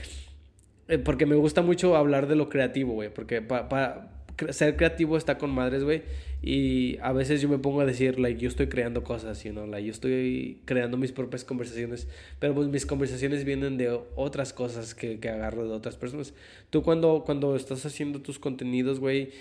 Eh, 0.88 0.97
porque 0.97 1.25
me 1.25 1.35
gusta 1.35 1.61
mucho 1.61 1.95
hablar 1.95 2.27
de 2.27 2.35
lo 2.35 2.49
creativo, 2.49 2.93
güey. 2.93 3.09
Porque 3.13 3.41
para 3.41 4.09
ser 4.49 4.75
creativo 4.77 5.17
está 5.17 5.38
con 5.38 5.49
madres, 5.49 5.83
güey. 5.83 6.03
Y 6.41 6.97
a 7.01 7.11
veces 7.11 7.41
yo 7.41 7.49
me 7.49 7.57
pongo 7.57 7.81
a 7.81 7.85
decir, 7.85 8.19
like, 8.19 8.39
yo 8.39 8.47
estoy 8.47 8.67
creando 8.67 9.03
cosas, 9.03 9.43
you 9.43 9.51
know, 9.51 9.65
like, 9.65 9.85
yo 9.85 9.91
estoy 9.91 10.61
creando 10.65 10.95
mis 10.97 11.11
propias 11.11 11.43
conversaciones. 11.43 12.07
Pero 12.39 12.53
pues 12.53 12.67
mis 12.67 12.85
conversaciones 12.85 13.43
vienen 13.43 13.77
de 13.77 13.99
otras 14.15 14.53
cosas 14.53 14.93
que, 14.93 15.19
que 15.19 15.29
agarro 15.29 15.67
de 15.67 15.73
otras 15.73 15.97
personas. 15.97 16.33
Tú 16.69 16.83
cuando, 16.83 17.23
cuando 17.25 17.55
estás 17.55 17.85
haciendo 17.85 18.21
tus 18.21 18.39
contenidos, 18.39 18.99
güey, 18.99 19.31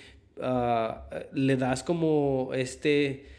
ah, 0.41 1.09
le 1.33 1.57
das 1.57 1.83
como 1.83 2.51
este... 2.55 3.37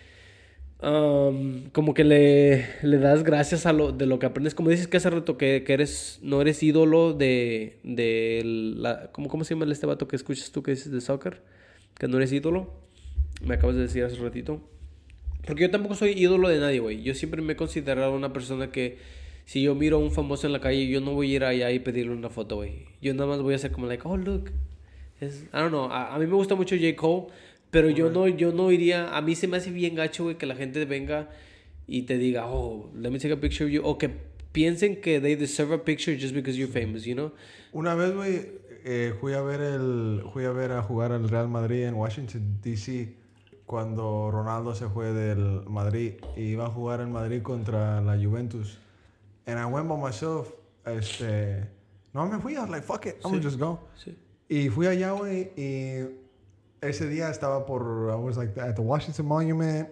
um, 0.82 1.70
como 1.72 1.94
que 1.94 2.04
le, 2.04 2.66
le 2.84 2.98
das 2.98 3.24
gracias 3.24 3.66
a 3.66 3.74
lo 3.74 3.92
de 3.92 4.06
lo 4.06 4.20
que 4.20 4.26
aprendes. 4.26 4.56
Como 4.56 4.70
dices 4.70 4.88
que 4.88 4.98
hace 4.98 5.10
rato 5.10 5.38
que, 5.38 5.64
que 5.64 5.74
eres, 5.74 6.20
no 6.22 6.42
eres 6.42 6.62
ídolo 6.64 7.14
de, 7.14 7.80
de 7.84 8.42
la... 8.44 9.12
¿cómo, 9.12 9.28
¿Cómo 9.30 9.44
se 9.44 9.56
llama 9.56 9.72
este 9.72 9.86
vato 9.86 10.08
que 10.08 10.16
escuchas 10.16 10.52
tú 10.52 10.64
que 10.64 10.72
dices 10.72 10.92
de 10.92 11.02
soccer? 11.02 11.42
Que 11.98 12.08
no 12.08 12.18
eres 12.18 12.32
ídolo. 12.32 12.74
Me 13.46 13.56
acabas 13.56 13.76
de 13.76 13.84
decir 13.84 14.04
hace 14.04 14.16
ratito. 14.18 14.62
Porque 15.46 15.64
yo 15.64 15.72
tampoco 15.72 15.96
soy 15.96 16.12
ídolo 16.12 16.50
de 16.50 16.60
nadie, 16.60 16.80
güey. 16.80 17.04
Yo 17.04 17.14
siempre 17.16 17.42
me 17.42 17.54
he 17.54 17.56
considerado 17.56 18.14
una 18.14 18.34
persona 18.34 18.72
que 18.72 18.98
si 19.46 19.62
yo 19.62 19.76
miro 19.76 19.96
a 19.96 20.00
un 20.00 20.12
famoso 20.12 20.46
en 20.46 20.54
la 20.54 20.60
calle, 20.60 20.88
yo 20.88 21.00
no 21.00 21.14
voy 21.14 21.32
a 21.32 21.36
ir 21.36 21.44
allá 21.46 21.72
y 21.72 21.80
pedirle 21.80 22.12
una 22.12 22.30
foto, 22.30 22.58
güey. 22.58 22.86
Yo 23.02 23.14
nada 23.14 23.28
más 23.28 23.42
voy 23.42 23.54
a 23.54 23.56
hacer 23.56 23.72
como 23.72 23.88
like, 23.88 24.04
oh, 24.06 24.18
look. 24.18 24.52
Es, 25.22 25.44
I 25.44 25.58
don't 25.58 25.70
know. 25.70 25.86
A, 25.86 26.14
a 26.14 26.20
mí 26.20 26.28
me 26.28 26.34
gusta 26.34 26.56
mucho 26.56 26.76
J. 26.76 26.96
Cole, 26.98 27.28
pero 27.72 27.90
yo 27.90 28.10
no, 28.10 28.28
yo 28.28 28.52
no 28.52 28.72
iría. 28.72 29.16
A 29.16 29.22
mí 29.22 29.36
se 29.36 29.48
me 29.48 29.58
hace 29.58 29.72
bien 29.72 29.96
gacho, 29.96 30.24
güey, 30.24 30.38
que 30.38 30.46
la 30.46 30.56
gente 30.56 30.84
venga 30.86 31.30
y 31.88 32.04
te 32.04 32.18
diga, 32.18 32.48
oh, 32.48 32.90
let 32.96 33.10
me 33.12 33.20
take 33.20 33.34
a 33.34 33.40
picture 33.40 33.66
of 33.66 33.72
you. 33.72 33.82
O 33.84 33.98
que 33.98 34.10
piensen 34.52 35.02
que 35.02 35.20
they 35.20 35.36
deserve 35.36 35.74
a 35.74 35.84
picture 35.84 36.18
just 36.18 36.34
because 36.34 36.58
you're 36.58 36.72
famous, 36.72 37.04
you 37.06 37.14
know? 37.16 37.32
Una 37.74 37.96
vez, 37.96 38.14
güey, 38.14 38.42
eh, 38.86 39.14
fui 39.20 39.34
a 39.34 39.42
ver 39.42 39.62
el, 39.62 40.24
fui 40.34 40.46
a 40.46 40.52
ver 40.52 40.72
a 40.72 40.82
jugar 40.82 41.12
al 41.12 41.28
Real 41.30 41.48
Madrid 41.48 41.84
en 41.84 41.96
Washington 41.96 42.60
D.C. 42.64 43.14
cuando 43.66 44.32
Ronaldo 44.32 44.74
se 44.74 44.88
fue 44.88 45.12
del 45.14 45.62
Madrid 45.68 46.14
y 46.36 46.44
iba 46.44 46.66
a 46.66 46.70
jugar 46.70 47.02
en 47.02 47.12
Madrid 47.12 47.42
contra 47.42 48.02
la 48.02 48.16
Juventus. 48.18 48.78
And 49.46 49.60
I 49.60 49.66
went 49.66 49.88
by 49.88 49.98
myself. 49.98 50.54
Este, 50.86 51.66
no 52.14 52.26
me 52.28 52.40
fui. 52.40 52.54
I 52.56 52.60
was 52.60 52.70
like, 52.70 52.84
fuck 52.86 53.06
it, 53.06 53.16
I'm 53.24 53.32
Sí. 53.32 53.38
gonna 53.38 53.42
just 53.42 53.60
go. 53.60 53.80
Sí. 53.96 54.16
Y 54.50 54.70
fui 54.70 54.88
allá, 54.88 55.12
güey, 55.12 55.52
y 55.58 56.06
ese 56.82 57.08
día 57.10 57.30
estaba 57.30 57.66
por, 57.66 58.12
I 58.12 58.16
was 58.16 58.38
like 58.38 58.58
at 58.58 58.76
the 58.76 58.82
Washington 58.82 59.26
Monument. 59.26 59.90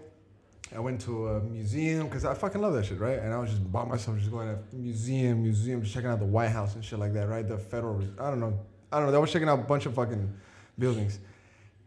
I 0.76 0.80
went 0.80 1.00
to 1.02 1.28
a 1.28 1.40
museum 1.42 2.08
because 2.08 2.26
I 2.26 2.34
fucking 2.34 2.60
love 2.60 2.74
that 2.74 2.86
shit, 2.86 3.00
right? 3.00 3.20
And 3.20 3.34
I 3.34 3.38
was 3.38 3.52
just 3.52 3.72
by 3.72 3.86
myself, 3.86 4.18
just 4.18 4.32
going 4.32 4.48
to 4.48 4.76
museum, 4.76 5.44
museum, 5.44 5.82
just 5.82 5.94
checking 5.94 6.10
out 6.10 6.20
the 6.20 6.26
White 6.26 6.50
House 6.50 6.76
and 6.76 6.84
shit 6.84 6.98
like 6.98 7.14
that, 7.14 7.30
right? 7.30 7.48
The 7.48 7.58
federal, 7.58 8.02
I 8.20 8.30
don't 8.30 8.40
know, 8.40 8.60
I 8.92 9.00
don't 9.00 9.12
know. 9.12 9.16
I 9.16 9.20
was 9.20 9.32
checking 9.32 9.48
out 9.48 9.60
a 9.60 9.64
bunch 9.64 9.86
of 9.86 9.94
fucking 9.94 10.34
buildings. 10.78 11.20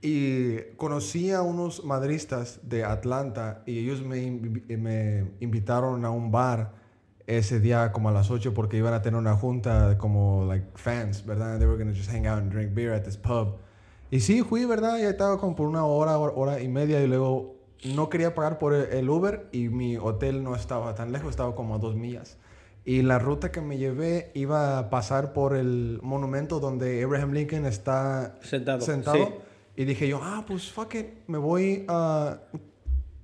Y 0.01 0.61
conocí 0.76 1.32
a 1.32 1.42
unos 1.42 1.82
madristas 1.84 2.61
de 2.62 2.84
Atlanta 2.84 3.62
y 3.66 3.78
ellos 3.78 4.01
me, 4.01 4.30
me 4.30 5.24
invitaron 5.40 6.05
a 6.05 6.11
un 6.12 6.30
bar 6.30 6.72
ese 7.26 7.59
día 7.61 7.90
como 7.92 8.09
a 8.09 8.12
las 8.12 8.30
8 8.30 8.55
porque 8.55 8.76
iban 8.76 8.94
a 8.94 9.03
tener 9.03 9.18
una 9.18 9.34
junta 9.34 9.99
como 9.99 10.44
like 10.46 10.66
fans, 10.76 11.26
¿verdad? 11.26 11.59
They 11.59 11.66
were 11.66 11.76
going 11.76 11.92
to 11.92 11.99
just 11.99 12.11
hang 12.11 12.28
out 12.28 12.38
and 12.38 12.51
drink 12.51 12.74
beer 12.74 12.92
at 12.92 13.05
this 13.05 13.16
pub. 13.16 13.59
Y 14.11 14.20
sí, 14.20 14.42
fui, 14.42 14.64
¿verdad? 14.64 14.98
Ya 14.98 15.11
estaba 15.11 15.38
como 15.38 15.54
por 15.54 15.66
una 15.68 15.84
hora, 15.84 16.18
hora, 16.18 16.61
y 16.61 16.68
media 16.68 17.02
y 17.02 17.06
luego 17.06 17.56
no 17.84 18.09
quería 18.09 18.34
pagar 18.34 18.59
por 18.59 18.74
el, 18.74 19.09
Uber 19.09 19.48
y 19.52 19.68
mi 19.68 19.96
hotel 19.96 20.42
no 20.42 20.54
estaba 20.54 20.94
tan 20.94 21.12
lejos, 21.12 21.30
estaba 21.30 21.54
como 21.54 21.74
a 21.74 21.78
dos 21.78 21.94
millas. 21.94 22.38
Y 22.84 23.02
la 23.02 23.18
ruta 23.18 23.52
que 23.52 23.61
me 23.61 23.76
llevé 23.76 24.30
iba 24.34 24.78
a 24.78 24.88
pasar 24.88 25.34
por 25.34 25.54
el 25.54 26.00
monumento 26.02 26.59
donde 26.59 27.02
Abraham 27.02 27.32
Lincoln 27.32 27.66
está 27.66 28.38
Sentado. 28.40 28.80
sentado. 28.80 29.16
Sí. 29.16 29.34
Y 29.76 29.84
dije 29.84 30.09
yo, 30.09 30.20
ah, 30.22 30.44
pues 30.46 30.72
fuck 30.72 30.94
it, 30.94 31.06
me 31.26 31.38
voy 31.38 31.84
a... 31.88 32.38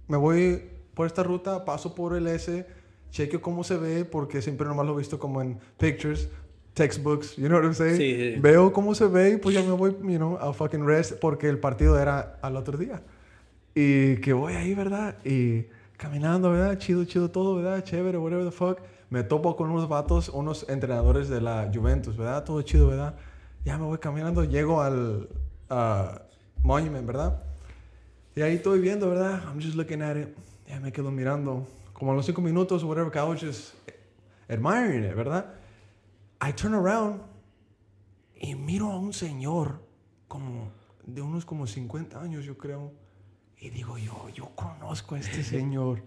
me 0.07 0.17
voy 0.19 0.71
por 0.95 1.07
esta 1.07 1.23
ruta, 1.23 1.65
paso 1.65 1.95
por 1.95 2.15
el 2.15 2.27
S, 2.27 2.67
chequeo 3.11 3.43
cómo 3.43 3.65
se 3.65 3.77
ve, 3.77 4.05
porque 4.05 4.43
siempre 4.43 4.67
nomás 4.67 4.87
lo 4.87 4.95
he 4.95 4.99
visto 4.99 5.19
como 5.19 5.43
en 5.43 5.59
pictures, 5.79 6.29
textbooks, 6.75 7.37
you 7.37 7.49
know 7.49 7.57
what 7.57 7.65
I'm 7.65 7.75
saying? 7.75 7.97
Sí, 7.97 8.35
sí. 8.35 8.41
Veo 8.41 8.73
cómo 8.73 8.95
se 8.95 9.07
ve 9.07 9.31
y 9.31 9.37
pues 9.37 9.55
ya 9.55 9.63
me 9.63 9.73
voy, 9.73 9.93
you 10.03 10.19
know, 10.19 10.37
a 10.37 10.53
fucking 10.53 10.85
rest, 10.87 11.15
porque 11.21 11.49
el 11.49 11.59
partido 11.59 11.99
era 11.99 12.39
al 12.43 12.57
otro 12.57 12.77
día. 12.77 13.03
Y 13.75 14.17
que 14.17 14.33
voy 14.33 14.55
ahí, 14.55 14.75
¿verdad? 14.75 15.17
Y 15.25 15.67
caminando, 15.97 16.51
¿verdad? 16.51 16.79
Chido, 16.79 17.05
chido 17.05 17.31
todo, 17.31 17.57
¿verdad? 17.57 17.83
Chévere, 17.83 18.19
whatever 18.19 18.45
the 18.45 18.51
fuck. 18.51 18.81
Me 19.11 19.23
topo 19.23 19.57
con 19.57 19.71
unos 19.71 19.89
vatos, 19.89 20.29
unos 20.29 20.69
entrenadores 20.69 21.29
de 21.29 21.41
la 21.41 21.71
Juventus, 21.73 22.17
¿verdad? 22.17 22.45
Todo 22.45 22.63
chido, 22.63 22.89
¿verdad? 22.89 23.15
Ya 23.65 23.79
me 23.79 23.85
voy 23.85 23.99
caminando, 23.99 24.45
llego 24.45 24.83
al 24.83 25.29
ah, 25.71 26.23
Monument, 26.63 27.07
¿verdad? 27.07 27.43
Y 28.35 28.43
ahí 28.43 28.57
estoy 28.57 28.81
viendo, 28.81 29.09
¿verdad? 29.09 29.43
I'm 29.47 29.61
just 29.61 29.77
looking 29.77 30.03
at 30.03 30.17
it. 30.17 30.29
Ya 30.69 30.81
me 30.81 30.91
quedo 30.91 31.11
mirando. 31.11 31.67
Como 31.93 32.13
a 32.13 32.15
los 32.15 32.27
cinco 32.27 32.41
minutos, 32.41 32.83
whatever, 32.83 33.13
que 33.13 33.19
I 33.19 33.23
was 33.23 33.41
just 33.41 33.75
admiring 34.49 35.05
it, 35.05 35.15
¿verdad? 35.15 35.47
I 36.41 36.53
turn 36.53 36.75
around 36.75 37.23
y 38.35 38.55
miro 38.55 38.91
a 38.91 38.99
un 38.99 39.13
señor 39.13 39.81
como 40.29 40.73
de 41.07 41.23
unos 41.23 41.45
como 41.45 41.67
50 41.67 42.21
años, 42.21 42.45
yo 42.45 42.57
creo. 42.57 42.93
Y 43.59 43.71
digo 43.71 43.97
yo, 43.99 44.29
yo 44.35 44.51
conozco 44.55 45.15
a 45.15 45.21
este 45.21 45.43
señor. 45.43 46.03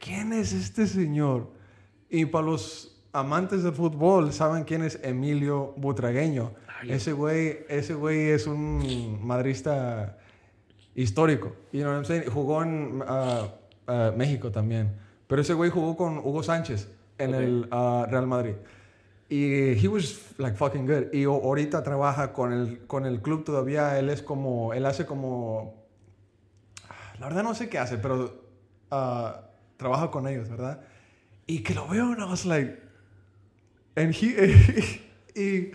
¿Quién 0.00 0.32
es 0.32 0.52
este 0.52 0.86
señor? 0.86 1.50
Y 2.08 2.26
para 2.26 2.46
los 2.46 3.02
amantes 3.12 3.62
del 3.62 3.72
fútbol, 3.72 4.32
saben 4.32 4.64
quién 4.64 4.82
es 4.82 4.98
Emilio 5.02 5.74
Butragueño. 5.76 6.52
Ay, 6.80 6.92
Ese 6.92 7.12
güey, 7.12 7.58
ese 7.68 7.94
güey 7.94 8.30
es 8.30 8.46
un 8.46 9.20
madrista 9.24 10.18
histórico. 10.94 11.52
You 11.72 11.80
know 11.82 11.90
what 11.90 11.96
I'm 11.98 12.04
saying? 12.04 12.24
Jugó 12.30 12.62
en 12.62 13.02
ah, 13.06 13.48
ah, 13.86 14.12
México 14.16 14.50
también. 14.50 14.96
Pero 15.26 15.42
ese 15.42 15.54
güey 15.54 15.70
jugó 15.70 15.96
con 15.96 16.18
Hugo 16.18 16.42
Sánchez 16.42 16.88
en 17.18 17.34
Ok. 17.34 17.40
el 17.40 17.68
ah, 17.70 18.06
Real 18.08 18.26
Madrid. 18.26 18.54
Y 19.28 19.74
he 19.74 19.88
was 19.88 20.34
like 20.38 20.56
fucking 20.56 20.86
good. 20.86 21.12
Y 21.12 21.24
ahorita 21.24 21.82
trabaja 21.82 22.32
con 22.32 22.52
el, 22.52 22.86
con 22.86 23.06
el 23.06 23.20
club 23.20 23.44
todavía. 23.44 23.98
Él 23.98 24.08
es 24.08 24.22
como, 24.22 24.72
él 24.72 24.86
hace 24.86 25.04
como, 25.04 25.86
la 27.18 27.26
verdad 27.26 27.42
no 27.42 27.54
sé 27.54 27.68
qué 27.68 27.78
hace, 27.78 27.98
pero 27.98 28.40
ah, 28.90 29.42
trabaja 29.76 30.10
con 30.10 30.28
ellos, 30.28 30.48
¿verdad? 30.48 30.80
Y 31.46 31.62
que 31.62 31.74
lo 31.74 31.88
veo, 31.88 32.12
and 32.12 32.20
I 32.20 32.24
was 32.24 32.44
like, 32.44 32.80
and 33.96 34.14
he, 34.14 35.00
y 35.34 35.72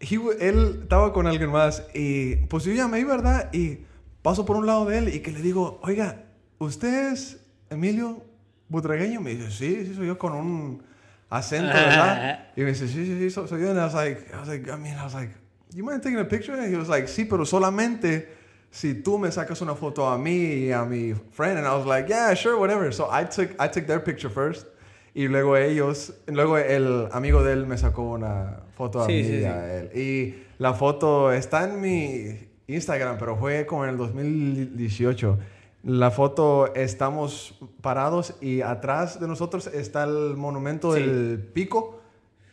he 0.00 0.16
él 0.40 0.80
estaba 0.82 1.12
con 1.12 1.26
alguien 1.26 1.50
más 1.50 1.84
y 1.94 2.36
pues 2.46 2.64
yo 2.64 2.72
llamé, 2.72 3.04
¿verdad? 3.04 3.52
Y 3.52 3.80
paso 4.22 4.44
por 4.44 4.56
un 4.56 4.66
lado 4.66 4.84
de 4.86 4.98
él 4.98 5.14
y 5.14 5.20
que 5.20 5.32
le 5.32 5.42
digo, 5.42 5.80
oiga, 5.82 6.24
¿usted 6.58 7.12
es 7.12 7.40
Emilio 7.70 8.22
Butragueño? 8.68 9.20
Me 9.20 9.34
dice, 9.34 9.50
sí, 9.50 9.86
sí, 9.86 9.94
soy 9.94 10.06
yo 10.06 10.18
con 10.18 10.32
un 10.34 10.82
acento, 11.30 11.72
¿verdad? 11.72 12.48
Y 12.56 12.62
me 12.62 12.68
dice, 12.68 12.88
sí, 12.88 13.04
sí, 13.04 13.18
sí, 13.18 13.30
so- 13.30 13.46
soy 13.46 13.60
yo. 13.62 13.70
And 13.70 13.78
I 13.78 13.84
was 13.84 13.94
like, 13.94 14.26
I 14.34 14.38
was 14.38 14.48
like, 14.48 14.68
I 14.70 14.76
mean, 14.76 14.94
I 14.98 15.04
was 15.04 15.14
like, 15.14 15.30
you 15.74 15.84
mind 15.84 16.02
taking 16.02 16.18
a 16.18 16.24
picture? 16.24 16.54
And 16.54 16.70
he 16.72 16.76
was 16.76 16.88
like, 16.88 17.08
sí, 17.08 17.24
pero 17.24 17.44
solamente 17.44 18.28
si 18.70 18.94
tú 18.94 19.18
me 19.18 19.30
sacas 19.30 19.60
una 19.62 19.74
foto 19.74 20.06
a 20.06 20.18
mí 20.18 20.66
y 20.66 20.72
a 20.72 20.84
mi 20.84 21.14
friend. 21.32 21.58
And 21.58 21.66
I 21.66 21.74
was 21.76 21.86
like, 21.86 22.08
yeah, 22.08 22.34
sure, 22.34 22.56
whatever. 22.58 22.92
So 22.92 23.08
I 23.10 23.24
took, 23.24 23.50
I 23.60 23.68
took 23.68 23.86
their 23.86 24.00
picture 24.00 24.30
first. 24.30 24.66
Y 25.14 25.26
luego 25.26 25.56
ellos, 25.56 26.12
luego 26.26 26.58
el 26.58 27.08
amigo 27.12 27.42
de 27.42 27.52
él 27.54 27.66
me 27.66 27.76
sacó 27.76 28.10
una 28.12 28.60
foto 28.76 29.00
a 29.02 29.06
Sí, 29.06 29.12
mí 29.12 29.24
sí, 29.24 29.34
y 29.34 29.38
sí. 29.40 29.44
a 29.44 29.74
él. 29.74 29.90
Y 29.94 30.34
la 30.58 30.74
foto 30.74 31.32
está 31.32 31.64
en 31.64 31.80
mi 31.80 32.48
Instagram, 32.68 33.16
pero 33.18 33.36
fue 33.36 33.66
como 33.66 33.84
en 33.84 33.90
el 33.90 33.96
2018. 33.96 35.38
La 35.84 36.10
foto 36.10 36.74
estamos 36.74 37.54
parados 37.80 38.34
y 38.40 38.62
atrás 38.62 39.20
de 39.20 39.28
nosotros 39.28 39.68
está 39.68 40.04
el 40.04 40.36
monumento 40.36 40.94
Sí. 40.94 41.00
del 41.02 41.38
pico, 41.52 42.00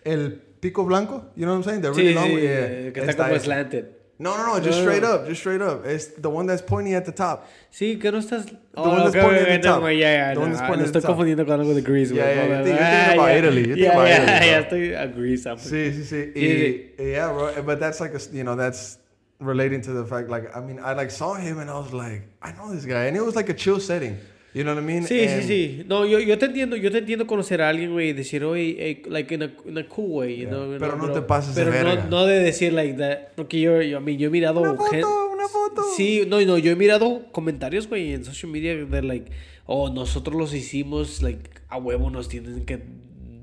el 0.03 0.33
pico 0.59 0.85
blanco, 0.85 1.25
you 1.35 1.43
know 1.45 1.55
what 1.57 1.57
I'm 1.57 1.63
saying? 1.63 1.81
The 1.81 1.93
Sí, 1.93 2.01
really 2.01 2.13
sí, 2.13 2.15
long- 2.15 2.39
yeah, 2.39 2.65
eh, 2.87 2.91
que 2.93 2.99
está 3.01 3.11
está 3.11 3.27
como 3.29 3.39
slanted. 3.39 3.85
No, 4.17 4.37
no, 4.37 4.45
no, 4.45 4.53
just 4.63 4.67
No, 4.67 4.83
straight 4.83 5.01
no. 5.03 5.13
up, 5.15 5.27
just 5.27 5.41
straight 5.41 5.61
up. 5.61 5.85
It's 5.85 6.13
the 6.21 6.29
one 6.29 6.47
that's 6.47 6.61
pointing 6.61 6.93
at 6.95 7.03
the 7.03 7.11
top. 7.11 7.43
Sí, 7.69 7.99
que 7.99 8.09
no 8.13 8.19
estás... 8.19 8.45
Oh, 8.73 8.83
one 8.91 9.03
that's 9.03 9.15
ok, 9.15 9.21
pointing 9.23 9.43
ok, 9.43 9.49
at 9.51 9.61
the 9.61 9.67
top. 9.67 9.81
ya, 9.83 9.89
ya, 9.91 10.33
The 10.33 10.39
one 10.39 10.51
that's 10.51 10.61
ah, 10.61 10.67
pointing 10.67 10.67
lo 10.67 10.71
at 10.73 10.77
the 10.77 10.83
estoy 10.85 11.01
top. 11.01 11.09
confundiendo 11.09 11.45
con 11.45 11.59
algo 11.59 11.73
de 11.73 11.81
Grease, 11.81 12.13
güey. 12.13 12.23
Yeah, 12.23 12.33
yeah, 12.33 12.45
you're 12.47 12.63
thinking- 12.63 12.85
ah, 12.85 13.13
about. 13.13 13.29
Italy, 13.35 13.61
you're 13.65 13.75
thinking 13.75 13.83
Yeah, 13.83 13.91
about 13.91 14.07
yeah, 14.07 14.23
Italy, 14.23 14.47
ya 14.47 14.55
bro. 14.55 14.63
estoy 14.63 14.93
a 14.95 15.05
Grease. 15.07 15.45
I'm- 15.49 15.57
Sí, 15.57 15.91
sí, 15.91 16.03
sí. 16.05 16.31
Sí, 16.33 16.93
yeah, 16.97 17.31
bro. 17.33 17.51
But 17.65 17.79
that's 17.81 17.99
like 17.99 18.15
a, 18.15 18.19
you 18.31 18.43
know, 18.43 18.55
that's 18.55 18.99
relating 19.39 19.81
to 19.81 19.93
the 19.93 20.05
fact, 20.05 20.29
like, 20.29 20.55
I 20.55 20.61
mean, 20.61 20.79
I 20.79 20.93
like 20.93 21.11
saw 21.11 21.35
him 21.35 21.59
and 21.59 21.69
I 21.69 21.73
was 21.77 21.91
like, 21.93 22.23
I 22.41 22.51
know 22.53 22.73
this 22.73 22.85
guy, 22.85 23.05
and 23.07 23.17
it 23.17 23.21
was 23.23 23.35
like 23.35 23.49
a 23.49 23.53
chill 23.55 23.79
setting. 23.79 24.17
You 24.53 24.63
know 24.63 24.73
what 24.73 24.81
I 24.83 24.85
mean? 24.85 25.03
Sí, 25.03 25.19
sí, 25.27 25.27
And- 25.27 25.43
sí. 25.43 25.83
No, 25.85 26.05
yo, 26.05 26.17
yo 26.19 26.37
te 26.37 26.45
entiendo, 26.45 26.77
yo 26.77 26.89
te 26.89 26.99
entiendo 26.99 27.27
conocer 27.27 27.61
a 27.61 27.67
alguien, 27.67 27.91
güey, 27.91 28.09
y 28.11 28.13
decir, 28.13 28.45
oye, 28.45 28.77
hey, 28.79 29.01
like, 29.09 29.33
in 29.35 29.43
a, 29.43 29.51
in 29.65 29.77
a 29.77 29.85
cool 29.89 30.11
way, 30.19 30.37
you 30.37 30.43
Yeah. 30.43 30.49
know, 30.51 30.77
Pero 30.79 30.95
no 30.95 31.11
te 31.11 31.21
pases 31.21 31.55
de 31.55 31.65
pero 31.65 31.73
verga. 31.73 32.03
No, 32.05 32.21
no 32.21 32.25
de 32.25 32.39
decir, 32.39 32.71
like, 32.71 32.93
that, 32.97 33.33
porque 33.35 33.59
yo, 33.59 33.81
yo, 33.81 33.97
a 33.97 33.99
mí, 33.99 34.15
yo 34.15 34.27
he 34.27 34.31
mirado 34.31 34.61
Una 34.61 34.75
foto, 34.75 35.29
una 35.33 35.47
foto. 35.49 35.83
Sí, 35.97 36.23
no, 36.25 36.39
no, 36.39 36.57
yo 36.57 36.71
he 36.71 36.75
mirado 36.77 37.25
comentarios, 37.33 37.89
güey, 37.89 38.13
en 38.13 38.23
social 38.23 38.49
media 38.49 38.73
de, 38.77 39.01
like, 39.01 39.29
oh, 39.65 39.89
nosotros 39.89 40.37
los 40.37 40.53
hicimos, 40.53 41.21
like, 41.21 41.49
a 41.67 41.75
huevo 41.77 42.09
nos 42.09 42.29
tienen 42.29 42.63
que 42.65 42.81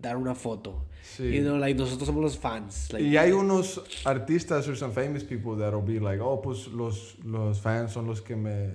dar 0.00 0.16
una 0.16 0.34
foto. 0.34 0.86
Sí. 1.16 1.24
You 1.24 1.42
know, 1.42 1.58
like, 1.58 1.78
nosotros 1.78 2.06
somos 2.06 2.22
los 2.22 2.38
fans. 2.38 2.92
Like, 2.92 3.04
Y 3.04 3.16
hay 3.16 3.32
unos 3.32 3.80
artistas 4.04 4.68
or 4.68 4.76
some 4.76 4.92
famous 4.92 5.22
people 5.22 5.56
that'll 5.56 5.82
be 5.82 6.00
like, 6.00 6.22
oh, 6.22 6.40
pues 6.40 6.68
los, 6.68 7.16
los 7.24 7.60
fans 7.60 7.92
son 7.92 8.06
los 8.06 8.20
que 8.22 8.34
me 8.34 8.72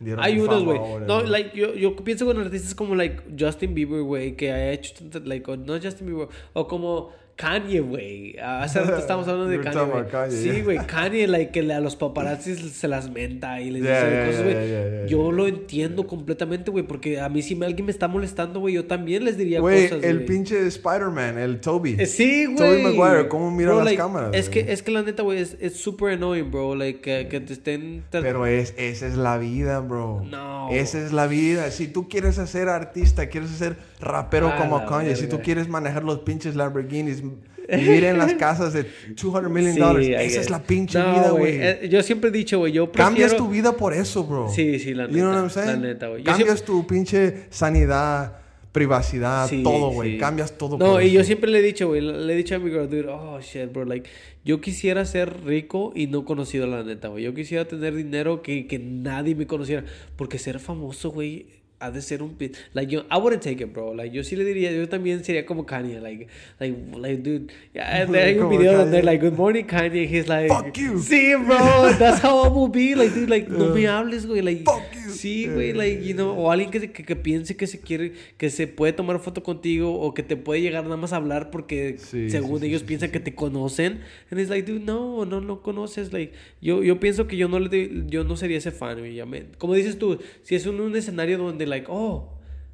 dieron 0.00 0.24
Hay 0.24 0.38
unos, 0.38 0.64
güey. 0.64 0.80
No, 1.06 1.22
like, 1.22 1.56
yo, 1.56 1.74
yo 1.74 1.94
pienso 1.96 2.26
con 2.26 2.38
artistas 2.38 2.74
como, 2.74 2.94
like, 2.94 3.22
Justin 3.38 3.74
Bieber, 3.74 4.02
güey, 4.02 4.36
que 4.36 4.50
ha 4.50 4.72
hecho, 4.72 4.94
like, 5.24 5.48
o 5.50 5.56
no 5.56 5.74
Justin 5.80 6.06
Bieber, 6.06 6.28
o 6.54 6.66
como 6.66 7.12
Kanye, 7.36 7.80
güey. 7.80 8.34
Hace 8.42 8.80
rato 8.80 8.96
estábamos 8.96 9.28
hablando 9.28 9.50
de 9.50 9.60
Kanye, 9.60 10.06
Kanye, 10.10 10.36
Sí, 10.36 10.62
güey, 10.62 10.78
Kanye, 10.86 11.26
like, 11.28 11.52
que 11.52 11.70
a 11.70 11.80
los 11.80 11.94
paparazzis 11.94 12.58
se 12.72 12.88
las 12.88 13.10
menta 13.10 13.60
y 13.60 13.70
les 13.70 13.82
Yeah, 13.82 14.04
dice 14.04 14.10
yeah, 14.16 14.26
cosas, 14.26 14.42
güey. 14.42 14.66
yeah, 14.68 15.06
yo 15.06 15.32
lo 15.32 15.46
entiendo 15.46 16.06
completamente, 16.06 16.70
güey, 16.70 16.86
porque 16.86 17.20
a 17.20 17.28
mí 17.28 17.42
si 17.42 17.54
me- 17.54 17.66
alguien 17.66 17.84
me 17.84 17.92
está 17.92 18.08
molestando, 18.08 18.60
güey, 18.60 18.74
yo 18.74 18.86
también 18.86 19.24
les 19.26 19.36
diría 19.36 19.60
cosas, 19.60 20.02
el 20.02 20.16
güey. 20.16 20.26
pinche 20.26 20.66
Spider-Man, 20.66 21.36
el 21.38 21.60
Toby. 21.60 21.96
Eh, 21.98 22.06
Sí, 22.06 22.46
güey. 22.46 22.56
Tobey 22.56 22.82
Maguire, 22.82 23.28
¿cómo 23.28 23.50
mira 23.50 23.68
Bro, 23.68 23.76
las 23.80 23.84
like, 23.84 23.98
cámaras, 23.98 24.30
Es 24.34 24.48
que, 24.48 24.72
es 24.72 24.82
que 24.82 24.90
la 24.92 25.02
neta, 25.02 25.22
güey, 25.22 25.38
es, 25.40 25.58
es 25.60 25.76
super 25.76 26.14
annoying, 26.14 26.50
bro. 26.50 26.74
Like, 26.74 27.00
que, 27.02 27.28
que 27.28 27.40
te 27.40 27.52
estén... 27.52 28.02
Pero 28.10 28.46
es, 28.46 28.72
esa 28.78 29.06
es 29.06 29.16
la 29.16 29.36
vida, 29.36 29.80
bro. 29.80 30.22
No. 30.24 30.70
Esa 30.70 31.04
es 31.04 31.12
la 31.12 31.26
vida. 31.26 31.70
Si 31.70 31.86
tú 31.86 32.08
quieres 32.08 32.36
ser 32.36 32.70
artista, 32.70 33.26
quieres 33.28 33.50
ser 33.50 33.76
rapero 34.00 34.54
como 34.56 34.84
Kanye, 34.86 35.14
si 35.16 35.22
verga. 35.22 35.36
tú 35.38 35.42
quieres 35.42 35.68
manejar 35.68 36.04
los 36.04 36.20
pinches 36.20 36.54
Lamborghinis, 36.56 37.22
vivir 37.68 38.04
en 38.04 38.18
las 38.18 38.34
casas 38.34 38.72
de 38.72 38.84
200 39.08 39.50
million 39.50 39.74
Sí, 40.02 40.12
esa 40.14 40.40
es 40.40 40.50
la 40.50 40.62
pinche 40.62 40.98
No, 40.98 41.12
vida, 41.12 41.30
güey. 41.30 41.58
Eh, 41.60 41.88
yo 41.90 42.02
siempre 42.02 42.30
he 42.30 42.32
dicho, 42.32 42.58
güey, 42.58 42.72
yo 42.72 42.86
prefiero... 42.92 43.08
Cambias 43.08 43.36
tu 43.36 43.48
vida 43.48 43.72
por 43.76 43.92
eso, 43.94 44.24
bro. 44.24 44.48
Sí, 44.48 44.78
sí, 44.78 44.94
la 44.94 45.06
You 45.08 45.18
know 45.18 45.30
neta, 45.32 45.36
what 45.36 45.42
I'm 45.42 45.50
saying? 45.50 45.82
la 45.82 45.88
neta, 45.88 46.06
güey. 46.08 46.22
Cambias 46.22 46.62
tu 46.62 46.86
pinche 46.86 47.46
sanidad, 47.50 48.38
privacidad, 48.70 49.48
Sí, 49.48 49.62
todo, 49.62 49.90
güey. 49.90 50.12
sí. 50.12 50.18
Cambias 50.18 50.52
todo 50.58 50.76
No, 50.78 51.00
y 51.00 51.06
eso. 51.06 51.14
yo 51.14 51.24
siempre 51.24 51.50
le 51.50 51.58
he 51.58 51.62
dicho, 51.62 51.88
güey, 51.88 52.02
le 52.02 52.32
he 52.32 52.36
dicho 52.36 52.54
a 52.54 52.58
mi 52.58 52.70
girl, 52.70 52.88
dude, 52.88 53.08
oh, 53.08 53.40
shit, 53.40 53.72
bro, 53.72 53.84
like, 53.84 54.08
yo 54.44 54.60
quisiera 54.60 55.04
ser 55.06 55.44
rico 55.44 55.92
y 55.96 56.06
no 56.06 56.24
conocido, 56.24 56.66
la 56.66 56.82
neta, 56.84 57.08
güey. 57.08 57.24
Yo 57.24 57.34
quisiera 57.34 57.64
tener 57.64 57.94
dinero 57.94 58.42
que, 58.42 58.66
que 58.68 58.78
nadie 58.78 59.34
me 59.34 59.46
conociera. 59.46 59.82
Porque 60.14 60.38
ser 60.38 60.60
famoso, 60.60 61.10
güey, 61.10 61.46
ha 61.78 61.90
de 61.90 62.00
ser 62.00 62.22
un... 62.22 62.34
pi- 62.36 62.52
Like, 62.74 62.90
yo, 62.90 63.00
I 63.10 63.16
wouldn't 63.18 63.42
take 63.42 63.62
it, 63.62 63.72
bro. 63.72 63.94
Like, 63.94 64.14
yo 64.14 64.22
sí 64.24 64.34
le 64.36 64.44
diría, 64.44 64.72
yo 64.72 64.88
también 64.88 65.22
sería 65.24 65.44
como 65.44 65.66
Kanye, 65.66 66.00
like, 66.00 66.26
like, 66.58 66.76
like, 66.98 67.22
dude. 67.22 67.52
yeah, 67.74 68.06
hay 68.08 68.38
un 68.38 68.48
video 68.48 68.72
donde, 68.78 68.98
Kanye. 68.98 69.02
like, 69.04 69.22
good 69.24 69.36
morning, 69.36 69.64
Kanye, 69.64 70.06
he's 70.08 70.28
like... 70.28 70.48
Fuck 70.48 70.76
you. 70.78 70.98
Sí, 70.98 71.34
bro, 71.44 71.92
that's 71.98 72.22
how 72.24 72.44
I 72.44 72.48
will 72.48 72.68
be. 72.70 72.94
Like, 72.94 73.14
dude, 73.14 73.28
like, 73.28 73.48
no 73.50 73.74
me 73.74 73.86
hables, 73.86 74.26
güey, 74.26 74.42
like... 74.42 74.64
Fuck 74.64 74.82
you. 74.94 75.10
Sí, 75.12 75.46
güey, 75.46 75.72
like, 75.72 76.02
you 76.06 76.14
know, 76.14 76.30
o 76.38 76.50
alguien 76.50 76.70
que, 76.70 76.90
que, 76.92 77.04
que 77.04 77.16
piense 77.16 77.56
que 77.56 77.66
se 77.66 77.80
quiere, 77.80 78.12
que 78.38 78.48
se 78.50 78.66
puede 78.66 78.92
tomar 78.92 79.18
foto 79.20 79.42
contigo 79.42 79.92
o 80.00 80.14
que 80.14 80.22
te 80.22 80.36
puede 80.36 80.60
llegar 80.60 80.84
nada 80.84 80.96
más 80.96 81.12
a 81.12 81.16
hablar 81.16 81.50
porque 81.50 81.96
Sí, 81.98 82.30
según 82.30 82.60
sí, 82.60 82.66
ellos 82.66 82.80
sí, 82.82 82.86
piensan 82.86 83.10
que 83.10 83.20
te 83.20 83.34
conocen. 83.34 84.00
And 84.30 84.40
it's 84.40 84.48
like, 84.50 84.70
dude, 84.70 84.84
no, 84.84 85.24
no, 85.24 85.40
no 85.40 85.62
conoces. 85.62 86.12
Like, 86.12 86.32
yo, 86.60 86.82
yo 86.82 86.98
pienso 87.00 87.26
que 87.26 87.36
yo 87.36 87.48
no, 87.48 87.58
le 87.58 88.04
yo 88.08 88.24
no 88.24 88.36
sería 88.36 88.58
ese 88.58 88.70
fan, 88.70 88.98
güey. 88.98 89.20
Como 89.58 89.74
dices 89.74 89.98
tú, 89.98 90.18
si 90.42 90.54
es 90.54 90.66
un, 90.66 90.80
un 90.80 90.94
escenario 90.96 91.38
donde, 91.38 91.66
like, 91.66 91.75
oh, 91.88 92.32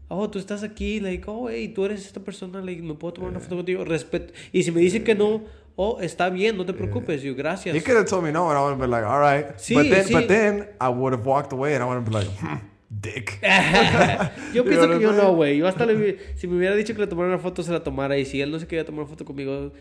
oh, 0.08 0.30
tú 0.30 0.38
estás 0.38 0.62
aquí, 0.62 1.00
like, 1.00 1.24
oh, 1.26 1.48
hey, 1.48 1.68
tú 1.68 1.84
eres 1.84 2.06
esta 2.06 2.20
persona, 2.20 2.60
like, 2.60 2.82
me 2.82 2.94
puedo 2.94 3.14
tomar 3.14 3.30
una 3.30 3.40
foto 3.40 3.56
contigo, 3.56 3.84
respeto. 3.84 4.32
Y 4.52 4.62
si 4.62 4.70
me 4.70 4.80
dicen 4.80 5.04
que 5.04 5.14
no, 5.14 5.42
oh, 5.76 5.98
está 6.00 6.28
bien, 6.30 6.56
no 6.56 6.64
te 6.64 6.72
preocupes, 6.72 7.22
yo, 7.22 7.34
gracias. 7.34 7.74
He 7.74 7.80
could 7.80 7.96
have 7.96 8.06
told 8.06 8.24
me 8.24 8.32
no, 8.32 8.50
and 8.50 8.58
I 8.58 8.62
would 8.62 8.72
have 8.72 8.80
been 8.80 8.90
like, 8.90 9.04
all 9.04 9.20
right. 9.20 9.56
Sí, 9.56 9.74
but 9.74 9.88
then, 9.88 10.04
sí. 10.04 10.12
but 10.12 10.28
then 10.28 10.68
I 10.80 10.88
would 10.88 11.12
have 11.12 11.26
walked 11.26 11.52
away, 11.52 11.74
and 11.74 11.82
I 11.82 11.86
would 11.86 11.96
have 11.96 12.04
been 12.04 12.14
like, 12.14 12.28
hmm, 12.28 12.56
dick. 13.00 13.40
yo 14.52 14.64
pienso 14.64 14.88
que 14.88 15.00
yo 15.00 15.12
no, 15.12 15.34
güey. 15.34 15.56
Yo 15.56 15.66
hasta 15.66 15.86
le, 15.86 16.18
si 16.36 16.46
me 16.46 16.56
hubiera 16.56 16.76
dicho 16.76 16.94
que 16.94 17.00
le 17.00 17.06
tomara 17.06 17.28
una 17.28 17.38
foto, 17.38 17.62
se 17.62 17.72
la 17.72 17.82
tomara. 17.82 18.18
Y 18.18 18.24
si 18.24 18.40
él 18.40 18.50
no 18.50 18.58
se 18.58 18.66
quería 18.66 18.84
tomar 18.84 19.04
una 19.04 19.10
foto 19.10 19.24
conmigo, 19.24 19.72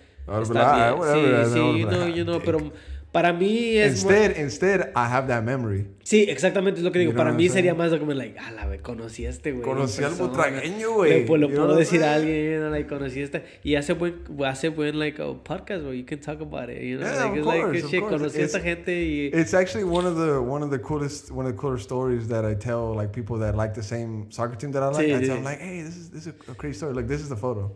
está 0.42 0.76
bien. 0.76 0.86
Ah, 0.86 0.96
whatever, 0.98 1.46
Sí, 1.46 1.52
sí, 1.54 1.86
no, 1.86 2.08
yo 2.08 2.26
no, 2.26 2.40
pero 2.46 2.60
para 3.12 3.34
mí 3.34 3.76
es... 3.78 4.04
Instead, 4.04 4.38
instead, 4.38 4.90
I 4.96 5.06
have 5.12 5.28
that 5.28 5.44
memory. 5.44 5.86
Sí, 6.04 6.26
exactamente 6.30 6.80
es 6.80 6.84
lo 6.86 6.92
que 6.92 7.00
digo. 7.00 7.12
You 7.12 7.18
Para 7.18 7.34
mí 7.34 7.50
sería 7.50 7.74
más 7.76 7.92
de 7.92 8.00
como, 8.00 8.14
like, 8.14 8.38
ah, 8.40 8.52
la, 8.52 8.78
conocí 8.78 9.26
a 9.26 9.30
este, 9.30 9.52
güey. 9.52 9.64
Conocí 9.64 10.02
al 10.02 10.12
persona". 10.12 10.30
butragueño, 10.30 10.94
güey. 10.94 11.26
Pues, 11.26 11.42
lo 11.42 11.50
You 11.50 11.56
puedo 11.56 11.76
decir 11.76 12.04
a 12.04 12.16
alguien, 12.16 12.72
like, 12.72 12.88
conocí 12.88 13.20
a 13.22 13.24
este. 13.26 13.44
Y 13.64 13.76
hace 13.76 13.94
buen, 13.94 14.16
hace 14.46 14.70
buen, 14.70 14.98
like, 14.98 15.22
a 15.22 15.26
podcast, 15.44 15.84
where 15.84 15.94
you 15.98 16.06
can 16.06 16.20
talk 16.22 16.42
about 16.42 16.70
it, 16.70 16.82
you 16.82 16.98
know? 16.98 17.06
Yeah, 17.06 17.26
like, 17.26 17.32
of 17.32 17.38
it's 17.38 17.46
like, 17.46 17.62
course, 17.62 17.76
good 17.76 17.84
of 17.86 17.92
shit, 17.92 18.00
course. 18.00 18.16
conocí 18.18 18.38
a 18.40 18.44
esta 18.46 18.58
It's- 18.60 18.64
gente 18.64 18.92
y... 18.92 19.32
It's 19.34 19.54
actually 19.54 19.84
one 19.84 20.06
of 20.08 20.16
the 20.16 20.40
one 20.42 20.64
of 20.64 20.72
the 20.72 20.80
coolest 20.80 21.32
one 21.32 21.46
of 21.46 21.52
the 21.54 21.58
cooler 21.58 21.78
stories 21.80 22.28
that 22.30 22.46
I 22.46 22.56
tell 22.56 22.96
like 22.96 23.12
people 23.12 23.38
that 23.40 23.56
like 23.56 23.74
the 23.74 23.84
same 23.84 24.32
soccer 24.32 24.56
team 24.58 24.72
that 24.72 24.84
I 24.84 24.88
like. 24.88 25.08
Sí, 25.08 25.14
I 25.14 25.20
sí. 25.22 25.26
tell 25.28 25.36
them 25.36 25.44
like, 25.44 25.60
hey, 25.60 25.82
this 25.84 25.98
is 25.98 26.10
this 26.12 26.28
is 26.28 26.34
a 26.48 26.56
crazy 26.56 26.78
story. 26.78 26.94
Like 26.94 27.08
this 27.08 27.22
is 27.22 27.28
the 27.30 27.36
photo. 27.36 27.72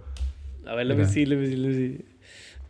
A 0.66 0.76
ver, 0.76 0.84
let 0.86 0.98
me 0.98 1.06
see, 1.06 1.26
let 1.26 1.38
me 1.38 1.46
see, 1.48 1.56
let 1.58 1.72
me 1.72 1.76
see. 1.76 2.06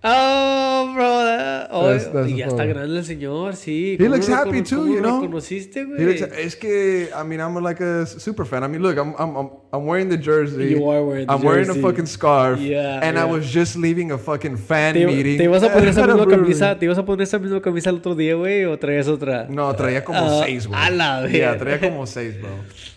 Oh, 0.08 0.92
bro. 0.94 1.26
that- 1.26 1.68
oh, 1.72 1.88
That's- 1.88 2.12
that's 2.14 2.30
y 2.30 2.38
ya 2.38 2.46
está 2.48 2.64
grande 2.66 2.98
el 3.00 3.04
señor, 3.06 3.56
sí. 3.56 3.94
He 3.94 3.98
¿Cómo 3.98 4.16
looks 4.16 4.30
lo 4.30 4.36
happy 4.36 4.62
too, 4.62 4.86
you 4.88 5.00
know? 5.00 5.20
reconociste, 5.22 5.84
güey? 5.86 6.22
Es 6.40 6.56
que 6.56 7.10
I 7.12 7.24
mean 7.28 7.40
I'm 7.42 7.56
like 7.64 7.82
a 7.84 8.06
super 8.06 8.46
fan. 8.46 8.64
I 8.64 8.68
mean 8.68 8.82
look, 8.84 8.98
I'm 8.98 9.16
I'm 9.18 9.50
I'm, 9.74 9.86
wearing 9.88 10.10
the 10.10 10.18
jersey. 10.18 10.74
You 10.76 10.90
are 10.92 11.02
wearing 11.04 11.28
the 11.28 11.34
I'm 11.34 11.42
wearing 11.44 11.66
jersey. 11.66 11.80
a 11.80 11.82
fucking 11.82 12.06
scarf. 12.06 12.60
Yeah, 12.62 13.00
And 13.02 13.18
I 13.18 13.24
yeah. 13.24 13.26
was 13.26 13.52
just 13.52 13.76
leaving 13.76 14.12
a 14.12 14.18
fucking 14.18 14.58
fan 14.58 14.94
¿Te, 14.94 15.06
meeting. 15.08 15.38
te 15.38 15.44
ibas 15.46 15.64
a 15.64 15.74
poner 15.74 15.90
esa 15.90 16.06
misma 16.06 16.28
camisa? 16.28 16.78
¿Te 16.78 16.86
ibas 16.86 16.98
a 17.00 17.06
poner 17.06 17.24
esa 17.24 17.40
misma 17.40 17.62
camisa 17.62 17.90
el 17.90 17.96
otro 17.98 18.14
día, 18.16 18.36
güey? 18.36 18.66
¿O 18.66 18.78
traías 18.78 19.08
otra? 19.08 19.48
No, 19.50 19.74
traía 19.76 20.04
como 20.04 20.20
Ah, 20.20 20.44
seis, 20.46 20.68
güey. 20.68 20.80
a 20.80 20.90
la 20.92 21.28
Yeah, 21.28 21.52
verga. 21.54 21.58
traía 21.58 21.80
como 21.90 22.06
seis, 22.06 22.40
bro. 22.40 22.50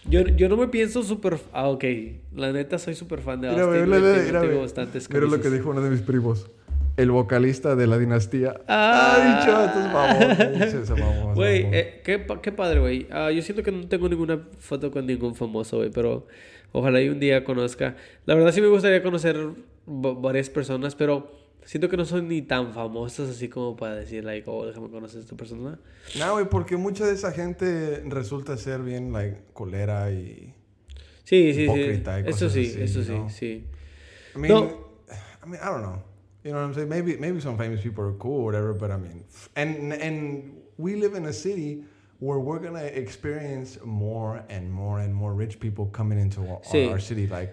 Yo, 0.09 0.21
yo 0.37 0.49
no 0.49 0.57
me 0.57 0.69
pienso 0.69 1.03
súper... 1.03 1.39
Ah, 1.53 1.69
ok. 1.69 1.85
La 2.37 2.53
neta, 2.53 2.79
soy 2.79 2.95
súper 2.95 3.21
fan 3.21 3.41
de 3.41 3.49
Mira, 3.51 3.63
Austin. 3.65 3.85
mira, 3.87 3.99
mira, 3.99 4.41
tengo 4.41 4.47
güey. 4.47 4.59
bastantes 4.63 5.09
Mira 5.11 5.27
lo 5.27 5.41
que 5.41 5.51
dijo 5.51 5.71
uno 5.71 5.81
de 5.81 5.91
mis 5.91 6.01
primos. 6.03 6.51
El 6.99 7.11
vocalista 7.13 7.77
de 7.77 7.87
la 7.87 7.97
dinastía. 7.97 8.61
Ah. 8.69 9.15
Ay, 9.17 9.47
chaval, 9.47 9.93
vamos. 9.93 10.71
Se- 10.71 10.85
se 10.87 10.95
mamó, 10.95 11.31
se 11.31 11.35
Güey, 11.35 11.67
eh, 11.73 12.01
qué, 12.05 12.27
qué 12.43 12.53
padre, 12.53 12.81
güey. 12.81 13.07
Ah, 13.11 13.31
yo 13.31 13.41
siento 13.43 13.63
que 13.63 13.71
no 13.73 13.87
tengo 13.89 14.09
ninguna 14.09 14.39
foto 14.59 14.91
con 14.91 15.07
ningún 15.07 15.35
famoso, 15.35 15.79
güey, 15.79 15.91
pero 15.91 16.27
ojalá 16.73 17.01
y 17.01 17.09
un 17.09 17.21
día 17.21 17.45
conozca. 17.45 17.97
La 18.27 18.35
verdad 18.35 18.53
sí 18.53 18.61
me 18.61 18.67
gustaría 18.69 19.03
conocer 19.03 19.37
va- 19.89 20.15
varias 20.15 20.51
personas, 20.51 20.95
pero 20.95 21.33
siento 21.65 21.89
que 21.89 21.97
no 21.97 22.05
son 22.05 22.27
ni 22.29 22.43
tan 22.43 22.73
famosos 22.73 23.31
así 23.31 23.49
como 23.49 23.77
para 23.77 23.95
decir, 23.95 24.25
like, 24.25 24.45
oh, 24.51 24.67
déjame 24.67 24.91
conocer 24.91 25.19
a 25.19 25.23
esta 25.23 25.37
persona. 25.37 25.79
No, 26.19 26.33
güey, 26.33 26.47
porque 26.49 26.77
mucha 26.77 27.07
de 27.07 27.13
esa 27.15 27.31
gente 27.33 28.03
resulta 28.07 28.57
ser 28.57 28.81
bien, 28.83 29.13
like, 29.13 29.39
colera 29.53 30.11
y... 30.11 30.53
Sí, 31.25 31.53
sí, 31.55 31.67
sí. 31.69 31.81
Y 31.81 31.91
Eso 31.93 32.25
cosas 32.25 32.53
sí, 32.53 32.67
así, 32.67 32.83
eso 32.83 33.03
sí, 33.05 33.13
¿no? 33.13 33.29
sí. 33.31 33.67
I 34.35 34.39
mean, 34.39 34.53
No. 34.55 34.89
I 35.45 35.49
mean, 35.49 35.63
I 35.63 35.67
don't 35.67 35.83
know. 35.85 36.03
You 36.49 36.55
know 36.55 36.61
what 36.61 36.69
I'm 36.69 36.75
saying? 36.75 36.89
Maybe, 36.89 37.19
maybe 37.19 37.41
some 37.41 37.59
famous 37.59 37.83
people 37.83 38.03
are 38.05 38.15
cool 38.15 38.41
or 38.41 38.45
whatever, 38.47 38.73
but 38.73 38.91
I 38.91 38.97
mean, 38.97 39.23
and 39.55 39.93
and 39.93 40.55
we 40.79 40.97
live 40.97 41.15
in 41.15 41.27
a 41.27 41.33
city 41.33 41.85
where 42.21 42.39
we're 42.39 42.59
gonna 42.59 42.85
experience 42.85 43.79
more 43.85 44.43
and 44.49 44.73
more 44.73 45.01
and 45.01 45.13
more 45.15 45.35
rich 45.35 45.61
people 45.61 45.91
coming 45.93 46.19
into 46.19 46.41
our, 46.41 46.61
Sí. 46.63 46.89
our 46.91 47.01
city. 47.01 47.27
Like, 47.27 47.53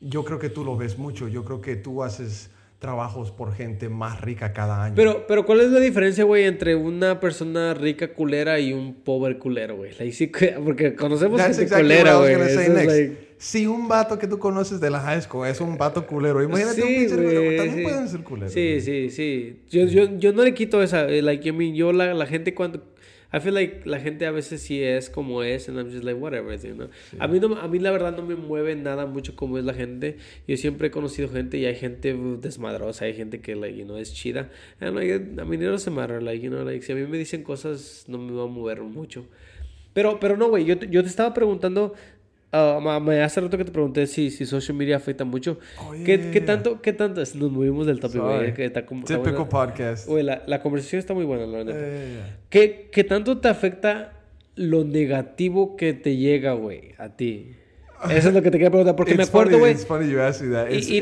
yo 0.00 0.22
creo 0.22 0.38
que 0.38 0.50
tú 0.50 0.64
lo 0.64 0.76
ves 0.76 0.96
mucho. 0.98 1.26
Yo 1.26 1.42
creo 1.44 1.60
que 1.60 1.74
tú 1.74 2.04
haces 2.04 2.48
trabajos 2.78 3.32
por 3.32 3.52
gente 3.54 3.88
más 3.88 4.20
rica 4.20 4.52
cada 4.52 4.84
año. 4.84 4.94
Pero, 4.94 5.26
pero 5.26 5.44
¿cuál 5.44 5.58
es 5.62 5.70
la 5.72 5.80
diferencia, 5.80 6.22
güey, 6.22 6.44
entre 6.44 6.76
una 6.76 7.18
persona 7.18 7.74
rica 7.74 8.14
culera 8.14 8.60
y 8.60 8.72
un 8.72 8.94
pobre 9.02 9.36
culero, 9.36 9.74
güey? 9.78 9.90
Like, 9.98 10.12
sí, 10.12 10.28
que- 10.28 10.52
porque 10.64 10.94
conocemos 10.94 11.38
That's 11.38 11.56
gente 11.58 11.64
exactly 11.64 11.88
culera, 11.88 12.18
güey. 12.18 13.27
Si 13.40 13.66
un 13.68 13.86
vato 13.86 14.18
que 14.18 14.26
tú 14.26 14.38
conoces 14.40 14.80
de 14.80 14.90
la 14.90 15.00
high 15.00 15.22
school 15.22 15.46
es 15.46 15.60
un 15.60 15.78
vato 15.78 16.06
culero, 16.06 16.42
imagínate 16.42 16.82
un 16.82 16.88
Sí, 16.88 16.94
pinche 16.96 17.16
güey, 17.16 17.26
culero, 17.28 17.54
también 17.54 17.76
sí. 17.76 17.82
pueden 17.82 18.08
ser 18.08 18.20
culeros. 18.24 18.52
Sí, 18.52 18.66
güey. 18.66 18.80
sí, 18.80 19.10
sí. 19.10 19.62
Yo, 19.70 19.84
yo, 19.86 20.18
yo 20.18 20.32
no 20.32 20.42
le 20.42 20.54
quito 20.54 20.82
esa, 20.82 21.06
eh, 21.08 21.22
like, 21.22 21.48
I 21.48 21.52
mean, 21.52 21.74
yo 21.76 21.92
la, 21.92 22.14
la 22.14 22.26
gente 22.26 22.52
cuando, 22.54 22.82
I 23.32 23.38
feel 23.40 23.54
like 23.54 23.82
la 23.84 24.00
gente 24.00 24.26
a 24.26 24.32
veces 24.32 24.62
sí 24.62 24.82
es 24.82 25.08
como 25.08 25.44
es, 25.44 25.68
and 25.68 25.78
I'm 25.78 25.90
just 25.92 26.02
like, 26.02 26.18
whatever, 26.18 26.58
you 26.58 26.74
know? 26.74 26.88
A 27.20 27.28
mí, 27.28 27.38
no, 27.38 27.56
a 27.56 27.68
mí 27.68 27.78
la 27.78 27.92
verdad 27.92 28.16
no 28.16 28.24
me 28.24 28.34
mueve 28.34 28.74
nada 28.74 29.06
mucho 29.06 29.36
como 29.36 29.56
es 29.58 29.64
la 29.64 29.74
gente. 29.74 30.16
Yo 30.48 30.56
siempre 30.56 30.88
he 30.88 30.90
conocido 30.90 31.28
gente 31.28 31.58
y 31.58 31.66
hay 31.66 31.76
gente 31.76 32.14
uh, 32.14 32.40
desmadrosa, 32.40 33.04
hay 33.04 33.14
gente 33.14 33.40
que, 33.40 33.54
like, 33.54 33.78
you 33.78 33.84
know, 33.84 33.98
es 33.98 34.14
chida. 34.14 34.50
And, 34.80 34.96
like, 34.96 35.12
a 35.40 35.44
mí 35.44 35.56
no 35.58 35.78
se 35.78 35.90
matter, 35.92 36.22
like, 36.22 36.42
you 36.42 36.50
know, 36.50 36.64
like, 36.64 36.82
si 36.84 36.90
a 36.92 36.96
mí 36.96 37.06
me 37.06 37.18
dicen 37.18 37.44
cosas, 37.44 38.04
no 38.08 38.18
me 38.18 38.32
va 38.32 38.44
a 38.44 38.46
mover 38.46 38.80
mucho. 38.82 39.26
Pero, 39.92 40.18
pero 40.20 40.36
no, 40.36 40.48
güey, 40.48 40.64
yo, 40.64 40.74
yo 40.76 41.02
te 41.02 41.08
estaba 41.08 41.34
preguntando, 41.34 41.94
ah, 42.52 42.78
ma- 42.82 42.98
ma- 43.00 43.24
hace 43.24 43.40
rato 43.40 43.56
que 43.58 43.64
te 43.64 43.72
pregunté 43.72 44.06
si, 44.06 44.30
si 44.30 44.46
social 44.46 44.76
media 44.76 44.96
afecta 44.96 45.24
mucho. 45.24 45.58
Oh, 45.80 45.92
¿Qué, 45.92 46.16
yeah, 46.18 46.30
qué 46.30 46.38
yeah. 46.40 46.46
tanto, 46.46 46.80
qué 46.82 46.92
tanto? 46.92 47.20
Nos 47.20 47.50
movimos 47.52 47.86
del 47.86 48.00
güey. 48.22 48.54
Typical 49.06 49.32
buena. 49.46 49.48
podcast. 49.48 50.06
Güey, 50.08 50.22
la, 50.24 50.42
la 50.46 50.60
conversación 50.62 50.98
está 50.98 51.14
muy 51.14 51.24
buena, 51.24 51.46
la 51.46 51.64
neta. 51.64 51.78
Yeah. 51.78 52.38
¿Qué, 52.50 52.88
¿Qué 52.92 53.04
tanto 53.04 53.38
te 53.38 53.48
afecta 53.48 54.12
lo 54.54 54.84
negativo 54.84 55.76
que 55.76 55.92
te 55.92 56.16
llega, 56.16 56.52
güey, 56.54 56.92
a 56.98 57.10
ti? 57.16 57.52
Eso 58.10 58.28
es 58.28 58.34
lo 58.34 58.42
que 58.42 58.50
te 58.50 58.58
quería 58.58 58.70
preguntar. 58.70 58.94
Porque 58.94 59.14
me 59.16 59.22
It's 59.24 59.30
acuerdo, 59.30 59.58
güey. 59.58 59.72
Me 59.72 59.78
that. 60.52 60.70
It's, 60.70 60.88
y, 60.88 60.98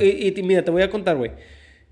y- 0.00 0.04
y- 0.04 0.34
y 0.36 0.42
mira, 0.42 0.64
te 0.64 0.70
voy 0.72 0.82
a 0.82 0.90
contar, 0.90 1.16
güey. 1.16 1.30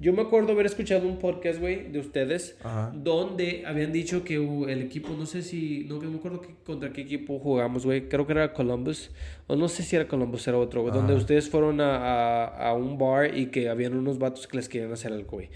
Yo 0.00 0.14
me 0.14 0.22
acuerdo 0.22 0.52
haber 0.52 0.64
escuchado 0.64 1.06
un 1.06 1.18
podcast, 1.18 1.60
güey, 1.60 1.92
de 1.92 1.98
ustedes, 1.98 2.56
Ajá. 2.62 2.90
donde 2.94 3.64
habían 3.66 3.92
dicho 3.92 4.24
que 4.24 4.38
uh, 4.38 4.66
el 4.66 4.80
equipo, 4.80 5.10
no 5.16 5.26
sé 5.26 5.42
si, 5.42 5.84
no 5.90 6.00
me 6.00 6.16
acuerdo 6.16 6.40
contra 6.64 6.90
qué 6.90 7.02
equipo 7.02 7.38
jugamos, 7.38 7.84
güey, 7.84 8.08
creo 8.08 8.26
que 8.26 8.32
era 8.32 8.54
Columbus, 8.54 9.10
o 9.46 9.56
no 9.56 9.68
sé 9.68 9.82
si 9.82 9.96
era 9.96 10.08
Columbus, 10.08 10.48
era 10.48 10.56
otro, 10.56 10.80
güey, 10.80 10.94
donde 10.94 11.14
ustedes 11.14 11.50
fueron 11.50 11.82
a, 11.82 11.96
a- 11.96 12.68
a 12.70 12.72
un 12.72 12.96
bar 12.96 13.36
y 13.36 13.46
que 13.46 13.68
habían 13.68 13.94
unos 13.94 14.18
vatos 14.18 14.46
que 14.46 14.56
les 14.56 14.70
querían 14.70 14.90
hacer 14.90 15.12
algo, 15.12 15.32
güey. 15.32 15.50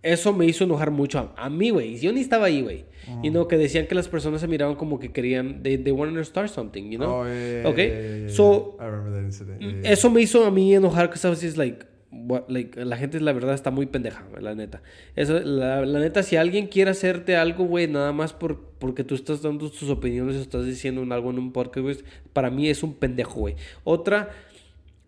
Eso 0.00 0.32
me 0.32 0.46
hizo 0.46 0.64
enojar 0.64 0.90
mucho 0.92 1.18
a, 1.18 1.34
a 1.36 1.50
mí, 1.50 1.70
güey. 1.70 1.98
Yo 1.98 2.12
ni 2.12 2.20
estaba 2.20 2.46
ahí, 2.46 2.62
güey. 2.62 2.84
Y 3.22 3.30
no, 3.30 3.48
que 3.48 3.58
decían 3.58 3.88
que 3.88 3.94
las 3.96 4.06
personas 4.08 4.40
se 4.40 4.46
miraban 4.46 4.76
como 4.76 4.98
que 5.00 5.10
querían, 5.12 5.62
they, 5.64 5.76
they 5.76 5.92
wanted 5.92 6.14
to 6.14 6.24
start 6.24 6.48
something, 6.48 6.88
you 6.90 6.98
know? 6.98 7.22
Oh, 7.22 7.24
yeah, 7.26 7.62
yeah, 7.62 7.68
Ok. 7.68 7.76
yeah, 7.76 7.86
yeah, 7.88 8.16
yeah, 8.20 8.28
So. 8.30 8.76
I 8.80 8.84
remember 8.84 9.12
that 9.12 9.24
incident. 9.24 9.60
Yeah. 9.60 9.90
eso 9.92 10.08
me 10.08 10.22
hizo 10.22 10.46
a 10.46 10.50
mí 10.52 10.72
enojar, 10.72 11.10
que 11.10 11.18
sabes, 11.18 11.42
es 11.42 11.56
like, 11.56 11.84
what- 12.10 12.44
like, 12.48 12.84
la 12.84 12.96
gente, 12.96 13.20
la 13.20 13.32
verdad, 13.32 13.54
está 13.54 13.70
muy 13.70 13.86
pendeja, 13.86 14.24
la 14.40 14.54
neta. 14.54 14.82
Eso, 15.16 15.38
la, 15.40 15.84
la 15.84 15.98
neta, 16.00 16.22
si 16.22 16.36
alguien 16.36 16.66
quiere 16.68 16.90
hacerte 16.90 17.36
algo, 17.36 17.64
güey, 17.64 17.86
nada 17.88 18.12
más 18.12 18.32
por, 18.32 18.60
porque 18.78 19.04
tú 19.04 19.14
estás 19.14 19.42
dando 19.42 19.70
tus 19.70 19.90
opiniones 19.90 20.36
o 20.36 20.40
estás 20.40 20.64
diciendo 20.66 21.02
un- 21.02 21.12
algo 21.12 21.30
en 21.30 21.38
un 21.38 21.52
podcast, 21.52 21.82
güey, 21.84 21.96
para 22.32 22.50
mí 22.50 22.68
es 22.68 22.82
un 22.82 22.94
pendejo, 22.94 23.40
güey. 23.40 23.54
Otra, 23.84 24.30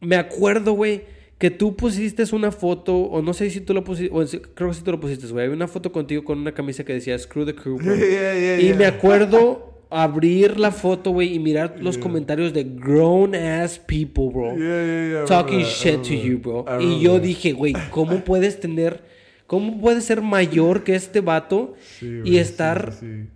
me 0.01 0.17
acuerdo, 0.17 0.73
güey, 0.73 1.03
que 1.39 1.51
tú 1.51 1.75
pusiste 1.75 2.23
una 2.35 2.53
foto, 2.53 2.97
o 2.99 3.23
no 3.23 3.33
sé 3.33 3.49
si 3.49 3.61
tú 3.63 3.73
lo 3.73 3.83
pusiste, 3.83 4.15
o 4.15 4.23
creo 4.55 4.69
que 4.69 4.75
sí 4.75 4.83
tú 4.85 4.91
lo 4.91 5.01
pusiste, 5.01 5.27
güey. 5.29 5.45
Había 5.47 5.57
una 5.57 5.69
foto 5.69 5.91
contigo 5.91 6.23
con 6.23 6.39
una 6.39 6.53
camisa 6.53 6.85
que 6.85 6.93
decía 6.93 7.19
Screw 7.19 7.47
the 7.47 7.55
Crew. 7.55 7.79
Yeah, 7.83 8.35
yeah, 8.35 8.61
Y 8.61 8.75
me 8.75 8.85
acuerdo 8.87 9.80
abrir 9.91 10.59
la 10.59 10.71
foto, 10.71 11.11
güey, 11.11 11.35
y 11.35 11.39
mirar 11.39 11.77
los 11.81 11.99
comentarios 11.99 12.53
de 12.53 12.65
grown 12.65 13.35
ass 13.35 13.79
people, 13.79 14.29
bro. 14.33 14.57
Yeah, 14.57 15.11
yeah, 15.11 15.25
Talking 15.25 15.63
shit 15.65 16.03
to 16.03 16.15
you, 16.15 16.39
bro. 16.39 16.65
Y 16.81 17.01
yo 17.01 17.19
dije, 17.19 17.53
güey, 17.53 17.75
¿cómo 17.91 18.21
puedes 18.25 18.61
tener, 18.61 19.03
cómo 19.47 19.81
puedes 19.81 20.05
ser 20.05 20.23
mayor 20.23 20.85
que 20.85 20.95
este 20.95 21.21
vato 21.21 21.75
Sí, 21.99 22.21
y 22.25 22.37
estar, 22.37 22.93
sí, 22.93 23.07
sí. 23.07 23.29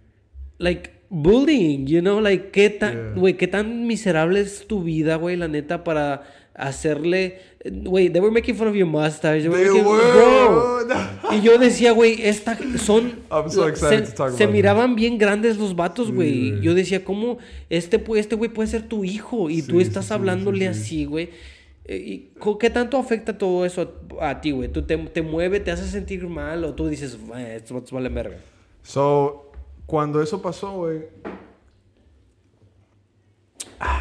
like, 0.59 0.91
bullying, 1.11 1.87
you 1.87 2.01
know? 2.01 2.21
Like, 2.21 2.51
qué 2.51 2.71
tan, 2.71 3.15
güey, 3.17 3.35
qué 3.35 3.49
tan 3.49 3.87
miserable 3.87 4.41
es 4.41 4.67
tu 4.67 4.83
vida, 4.85 5.17
güey, 5.17 5.37
la 5.37 5.49
neta, 5.49 5.83
para 5.83 6.23
hacerle, 6.55 7.39
güey, 7.65 8.09
they 8.11 8.21
were 8.21 8.31
making 8.33 8.55
fun 8.55 8.69
of 8.69 8.75
your 8.75 8.87
mustache. 8.87 9.43
They 9.43 9.49
were 9.49 9.63
They 9.65 9.71
making- 9.73 9.87
were, 9.87 10.13
bro. 10.13 11.35
Y 11.37 11.41
yo 11.43 11.59
decía, 11.59 11.93
güey, 11.93 12.23
esta 12.23 12.57
son. 12.79 13.15
I'm 13.31 13.51
so 13.51 13.67
excited 13.69 14.05
se, 14.07 14.11
to 14.13 14.17
talk 14.17 14.33
se 14.37 14.45
about 14.45 14.55
miraban 14.55 14.95
bien 14.95 15.19
grandes 15.19 15.57
los 15.59 15.75
vatos, 15.75 16.13
güey. 16.13 16.61
yo 16.61 16.75
decía, 16.75 17.05
¿cómo 17.05 17.39
este, 17.71 18.03
este 18.17 18.37
güey 18.37 18.51
puede 18.51 18.69
ser 18.69 18.83
tu 18.89 19.05
hijo? 19.05 19.51
Y 19.51 19.63
tú 19.63 19.81
estás 19.81 20.07
sí, 20.07 20.15
hablándole 20.15 20.69
sí, 20.69 20.75
sí. 20.75 20.81
así, 20.81 21.05
güey. 21.07 21.31
Eh, 21.87 21.97
¿Y 21.97 22.19
co- 22.39 22.57
qué 22.57 22.71
tanto 22.71 22.97
afecta 22.99 23.37
todo 23.37 23.67
eso 23.67 23.93
a, 24.21 24.31
a 24.31 24.41
ti, 24.41 24.53
güey? 24.53 24.69
¿Tú 24.71 24.83
te, 24.83 24.97
te 24.97 25.23
mueve, 25.23 25.61
te 25.61 25.71
hace 25.71 25.87
sentir 25.87 26.27
mal 26.29 26.65
o 26.65 26.73
tú 26.75 26.87
dices, 26.89 27.19
"Eh, 27.37 27.55
estos 27.57 27.75
vatos 27.75 27.93
valen 27.93 28.15
verga? 28.15 28.37
So, 28.83 29.51
cuando 29.87 30.23
eso 30.23 30.41
pasó, 30.41 30.73
güey. 30.77 31.01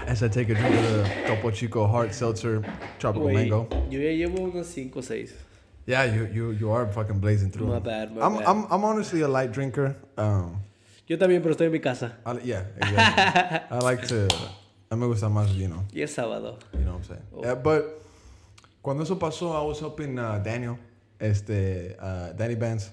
As 0.08 0.22
I 0.22 0.28
take 0.28 0.49
a 0.49 0.56
drink 0.56 0.76
of 0.76 0.84
the 0.84 1.10
Topo 1.28 1.51
Chico 1.51 1.88
Hard 1.88 2.14
Seltzer 2.14 2.64
Tropical 2.99 3.28
Güey, 3.30 3.49
Mango. 3.49 3.68
yo 3.89 3.99
ya 3.99 4.12
llevo 4.12 4.39
unos 4.51 4.68
5 4.68 4.97
o 4.97 5.01
6. 5.01 5.34
Yeah, 5.86 6.06
you, 6.06 6.26
you, 6.26 6.51
you 6.51 6.72
are 6.72 6.88
fucking 6.88 7.20
blazing 7.20 7.51
through. 7.51 7.68
My 7.68 7.80
bad, 7.80 8.16
my 8.16 8.22
I'm, 8.22 8.36
bad. 8.36 8.43
I'm, 8.45 8.66
I'm 8.72 8.86
honestly 8.86 9.22
a 9.22 9.28
light 9.28 9.51
drinker. 9.51 9.95
Um, 10.18 10.62
Yo 11.08 11.18
también, 11.18 11.41
pero 11.41 11.54
estoy 11.54 11.66
en 11.66 11.72
mi 11.72 11.80
casa. 11.80 12.18
I, 12.26 12.39
yeah, 12.43 12.64
exactly. 12.78 13.78
I 13.78 13.80
like 13.80 14.08
to. 14.08 14.28
A 14.89 14.95
mí 14.95 15.01
me 15.01 15.08
gusta 15.08 15.28
más 15.28 15.54
vino. 15.58 15.86
Y 15.93 16.01
es 16.01 16.14
sábado. 16.14 16.60
You 16.74 16.80
know 16.80 16.93
what 16.93 16.97
I'm 16.97 17.04
saying? 17.04 17.22
Oh. 17.36 17.41
Yeah, 17.41 17.56
but 17.56 18.01
cuando 18.82 19.04
eso 19.04 19.16
pasó, 19.16 19.54
I 19.54 19.66
was 19.66 19.80
helping 19.80 20.18
uh, 20.20 20.39
Daniel, 20.39 20.78
este, 21.20 21.95
uh, 21.99 22.32
Danny 22.34 22.56
Benz, 22.56 22.91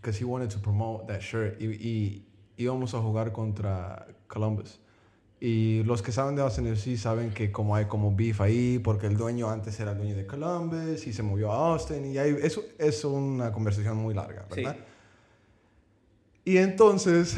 because 0.00 0.16
he 0.16 0.24
wanted 0.24 0.50
to 0.50 0.58
promote 0.58 1.08
that 1.08 1.22
shirt. 1.22 1.60
Y, 1.60 1.66
y 1.66 2.22
íbamos 2.58 2.94
a 2.94 3.00
jugar 3.00 3.32
contra 3.32 4.06
Columbus. 4.28 4.78
Y 5.40 5.84
los 5.84 6.02
que 6.02 6.10
saben 6.10 6.34
de 6.34 6.42
Austin 6.42 6.66
FC 6.66 6.96
saben 6.96 7.30
que 7.30 7.52
como 7.52 7.76
hay 7.76 7.84
como 7.84 8.14
beef 8.14 8.40
ahí, 8.40 8.80
porque 8.80 9.06
el 9.06 9.16
dueño 9.16 9.48
antes 9.48 9.78
era 9.78 9.92
el 9.92 9.98
dueño 9.98 10.16
de 10.16 10.26
Columbus 10.26 11.06
y 11.06 11.12
se 11.12 11.22
movió 11.22 11.52
a 11.52 11.72
Austin. 11.72 12.06
Y 12.06 12.18
hay, 12.18 12.36
eso 12.42 12.64
es 12.76 13.04
una 13.04 13.52
conversación 13.52 13.96
muy 13.98 14.14
larga, 14.14 14.46
Sí. 14.52 14.62
¿verdad? 14.62 14.76
Y 16.44 16.56
entonces, 16.56 17.36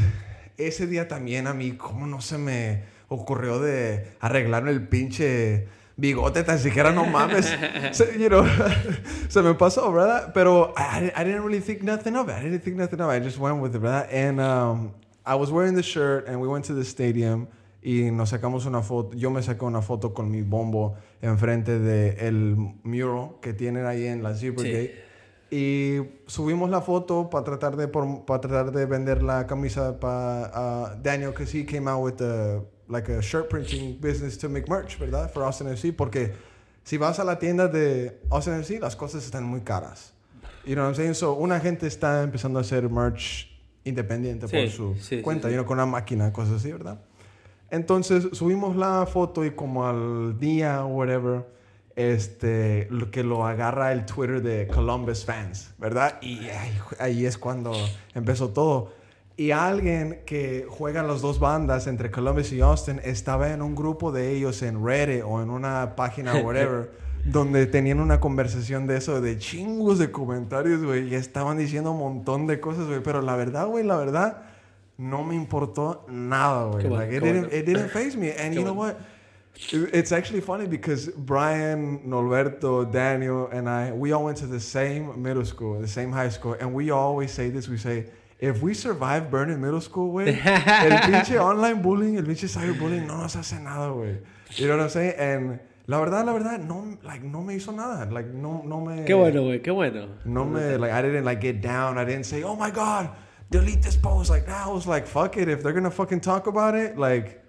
ese 0.57 0.87
día 0.87 1.09
también 1.09 1.47
a 1.47 1.53
mí, 1.53 1.73
¿cómo 1.73 2.07
no 2.07 2.21
se 2.21 2.39
me 2.39 2.85
ocurrió 3.09 3.59
de 3.59 4.13
arreglarme 4.21 4.71
el 4.71 4.87
pinche 4.87 5.67
bigote? 5.97 6.43
Tan 6.45 6.59
siquiera 6.59 6.93
no 6.93 7.05
mames. 7.05 7.47
se, 7.93 8.19
you 8.19 8.29
know, 8.29 8.45
se 9.29 9.43
me 9.43 9.53
pasó, 9.55 9.93
¿verdad? 9.93 10.33
Pero 10.33 10.73
I, 10.77 11.13
I 11.15 11.25
didn't 11.25 11.45
really 11.45 11.61
think 11.61 11.83
nothing 11.83 12.15
of 12.17 12.29
it. 12.29 12.37
I 12.37 12.45
didn't 12.45 12.63
think 12.63 12.77
nothing 12.77 13.01
of 13.01 13.13
it. 13.13 13.21
I 13.21 13.25
just 13.25 13.39
went 13.39 13.61
with 13.61 13.75
it, 13.75 13.83
¿verdad? 13.83 14.09
And 14.11 14.41
um, 14.41 14.93
I 15.27 15.35
was 15.35 15.51
wearing 15.51 15.75
the 15.75 15.83
shirt 15.83 16.29
and 16.29 16.41
we 16.41 16.49
went 16.49 16.65
to 16.67 16.73
the 16.75 16.85
stadium 16.85 17.49
y 17.83 18.11
nos 18.11 18.29
sacamos 18.31 18.67
una 18.67 18.83
foto. 18.83 19.17
Yo 19.17 19.31
me 19.31 19.43
saqué 19.43 19.65
una 19.65 19.83
foto 19.83 20.13
con 20.13 20.31
mi 20.31 20.43
bombo 20.43 20.95
enfrente 21.23 21.79
del 21.79 22.19
el 22.19 22.57
mural 22.83 23.37
que 23.41 23.53
tienen 23.55 23.87
ahí 23.87 24.07
en 24.07 24.23
la 24.23 24.35
Zebra 24.35 24.63
Sí. 24.65 24.71
Gate. 24.73 25.11
Y 25.53 25.99
subimos 26.27 26.71
la 26.71 26.81
foto 26.81 27.29
para 27.29 27.43
tratar 27.45 27.77
de 27.77 27.89
para 27.89 28.41
tratar 28.41 28.71
de 28.71 28.87
vender 28.87 29.21
la 29.23 29.47
camisa 29.49 29.99
para 29.99 30.95
Daniel 31.03 31.31
because 31.31 31.53
he 31.53 31.65
came 31.67 31.89
out 31.91 32.05
with 32.05 32.21
a, 32.23 32.63
like 32.89 33.11
a 33.11 33.21
shirt 33.21 33.49
printing 33.49 33.99
business 34.01 34.39
to 34.39 34.49
make 34.49 34.69
merch, 34.69 34.97
¿verdad? 34.99 35.29
For 35.33 35.43
Austin 35.43 35.67
FC 35.69 35.93
porque 35.93 36.33
si 36.85 36.99
vas 36.99 37.19
a 37.19 37.25
la 37.25 37.39
tienda 37.41 37.67
de 37.67 38.21
Austin 38.31 38.55
FC 38.61 38.79
las 38.79 38.95
cosas 38.95 39.25
están 39.25 39.43
muy 39.43 39.63
caras. 39.63 40.13
You 40.65 40.75
know 40.75 40.85
what 40.85 40.91
I'm 40.91 40.95
saying? 40.95 41.15
So 41.15 41.33
una 41.33 41.59
gente 41.59 41.87
está 41.89 42.23
empezando 42.23 42.59
a 42.61 42.63
hacer 42.63 42.89
merch 42.89 43.49
independiente 43.83 44.47
Sí, 44.47 44.57
por 44.57 44.69
su 44.69 44.95
sí, 45.01 45.17
sí, 45.17 45.23
cuenta, 45.23 45.49
sí. 45.49 45.55
you 45.55 45.59
know, 45.59 45.67
con 45.67 45.79
una 45.79 45.87
máquina, 45.87 46.33
cosas 46.33 46.57
así, 46.61 46.71
¿verdad? 46.71 47.01
Entonces 47.71 48.29
subimos 48.33 48.77
la 48.77 49.07
foto 49.07 49.45
y 49.45 49.53
como 49.53 49.87
al 49.87 50.39
día 50.39 50.85
o 50.85 50.89
whatever, 50.89 51.47
este, 51.97 52.89
lo 52.91 53.11
que 53.11 53.23
lo 53.23 53.47
agarra 53.47 53.93
el 53.93 54.07
Twitter 54.07 54.43
de 54.43 54.67
Columbus 54.67 55.25
fans, 55.25 55.75
¿verdad? 55.79 56.19
Y 56.21 56.49
ahí, 56.49 56.79
ahí 56.99 57.27
es 57.27 57.39
cuando 57.39 57.73
empezó 58.15 58.49
todo. 58.49 58.93
Y 59.37 59.53
alguien 59.53 60.21
que 60.27 60.67
juega 60.69 61.01
en 61.01 61.09
las 61.09 61.23
dos 61.23 61.39
bandas 61.39 61.87
entre 61.87 62.11
Columbus 62.11 62.53
y 62.53 62.61
Austin 62.61 63.01
estaba 63.05 63.51
en 63.53 63.63
un 63.63 63.75
grupo 63.75 64.13
de 64.13 64.37
ellos 64.37 64.63
en 64.63 64.85
Reddit 64.85 65.23
o 65.25 65.43
en 65.43 65.49
una 65.49 65.97
página 65.97 66.35
whatever, 66.45 66.91
donde 67.25 67.67
tenían 67.67 68.01
una 68.01 68.21
conversación 68.21 68.87
de 68.87 68.99
eso, 68.99 69.21
de 69.21 69.39
chingos 69.39 69.99
de 69.99 70.11
comentarios, 70.11 70.83
güey, 70.83 71.09
y 71.09 71.15
estaban 71.15 71.57
diciendo 71.57 71.93
un 71.93 71.99
montón 71.99 72.47
de 72.47 72.61
cosas, 72.61 72.87
güey, 72.87 73.03
pero 73.03 73.23
la 73.23 73.37
verdad, 73.37 73.67
güey, 73.67 73.85
la 73.85 73.97
verdad, 73.97 74.43
no 75.01 75.25
me 75.25 75.35
importó 75.35 76.07
nada, 76.09 76.71
güey. 76.71 76.89
Like, 76.89 77.11
it, 77.11 77.21
didn't, 77.21 77.53
it 77.53 77.65
didn't 77.65 77.89
phase 77.89 78.17
me. 78.17 78.33
And 78.33 78.55
you 78.55 78.63
know 78.63 78.75
what? 78.75 79.01
It's 79.73 80.13
actually 80.13 80.43
funny 80.43 80.67
because 80.67 81.09
Brian, 81.09 82.01
Norberto, 82.01 82.91
Daniel, 82.91 83.49
and 83.51 83.69
I, 83.69 83.93
we 83.93 84.13
all 84.13 84.25
went 84.25 84.37
to 84.39 84.47
the 84.47 84.61
same 84.61 85.23
middle 85.23 85.45
school, 85.45 85.81
the 85.81 85.89
same 85.89 86.13
high 86.13 86.29
school, 86.29 86.53
and 86.53 86.73
we 86.73 86.91
always 86.91 87.31
say 87.33 87.49
this. 87.49 87.69
We 87.69 87.79
say, 87.79 88.07
if 88.39 88.63
we 88.63 88.75
survive 88.75 89.29
Vernon 89.31 89.61
Middle 89.61 89.81
School, 89.81 90.13
güey, 90.13 90.29
el 90.29 91.01
pinche 91.11 91.39
online 91.39 91.83
bullying, 91.83 92.17
el 92.17 92.25
pinche 92.25 92.49
cyberbullying 92.49 93.07
no 93.07 93.19
nos 93.19 93.37
hace 93.37 93.59
nada, 93.61 93.89
güey. 93.93 94.19
You 94.57 94.67
know 94.67 94.77
what 94.77 94.85
I'm 94.85 94.91
saying? 94.91 95.15
And 95.17 95.61
la 95.87 95.99
verdad, 95.99 96.27
la 96.27 96.33
verdad, 96.33 96.61
no, 96.61 96.99
like, 97.03 97.23
no 97.23 97.43
me 97.43 97.55
hizo 97.55 97.75
nada. 97.75 98.11
Like, 98.11 98.29
no, 98.29 98.63
no 98.65 98.81
me... 98.81 99.05
Qué 99.05 99.15
bueno, 99.15 99.43
güey, 99.43 99.63
qué 99.63 99.71
bueno. 99.71 100.09
No 100.25 100.45
me, 100.45 100.77
like, 100.79 100.93
I 100.93 101.03
didn't, 101.03 101.25
like, 101.25 101.41
get 101.41 101.61
down. 101.61 101.99
I 101.99 102.05
didn't 102.05 102.25
say, 102.25 102.43
oh 102.43 102.57
my 102.57 102.71
God, 102.71 103.11
delete 103.51 103.83
this 103.83 103.97
post. 103.97 104.31
Like, 104.31 104.49
I 104.49 104.69
was 104.69 104.87
like, 104.87 105.07
fuck 105.07 105.37
it. 105.37 105.49
If 105.49 105.63
they're 105.63 105.73
gonna 105.73 105.91
fucking 105.91 106.21
talk 106.21 106.47
about 106.47 106.75
it, 106.75 106.97
like, 106.97 107.45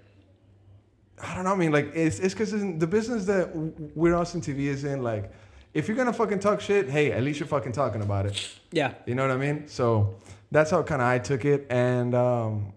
I 1.22 1.36
don't 1.36 1.43
know. 1.43 1.54
I 1.54 1.56
mean, 1.56 1.72
like, 1.72 1.91
it's 1.95 2.20
it's 2.20 2.34
because 2.34 2.52
the 2.52 2.88
business 2.88 3.26
that 3.26 3.56
We're 3.95 4.16
Austin 4.16 4.41
TV 4.41 4.62
is 4.62 4.84
in, 4.84 5.04
like, 5.04 5.32
if 5.74 5.88
you're 5.88 5.97
gonna 5.97 6.14
fucking 6.14 6.39
talk 6.39 6.60
shit, 6.60 6.89
hey, 6.89 7.12
at 7.12 7.24
least 7.24 7.39
you're 7.39 7.47
fucking 7.47 7.72
talking 7.72 8.02
about 8.02 8.26
it. 8.26 8.49
Yeah. 8.72 8.93
You 9.06 9.16
know 9.16 9.22
what 9.22 9.32
I 9.32 9.38
mean? 9.38 9.68
So 9.68 10.16
that's 10.52 10.72
how 10.72 10.84
kind 10.84 11.02
of 11.02 11.08
I 11.08 11.20
took 11.20 11.45
it. 11.45 11.68
And, 11.70 12.14
um, 12.16 12.74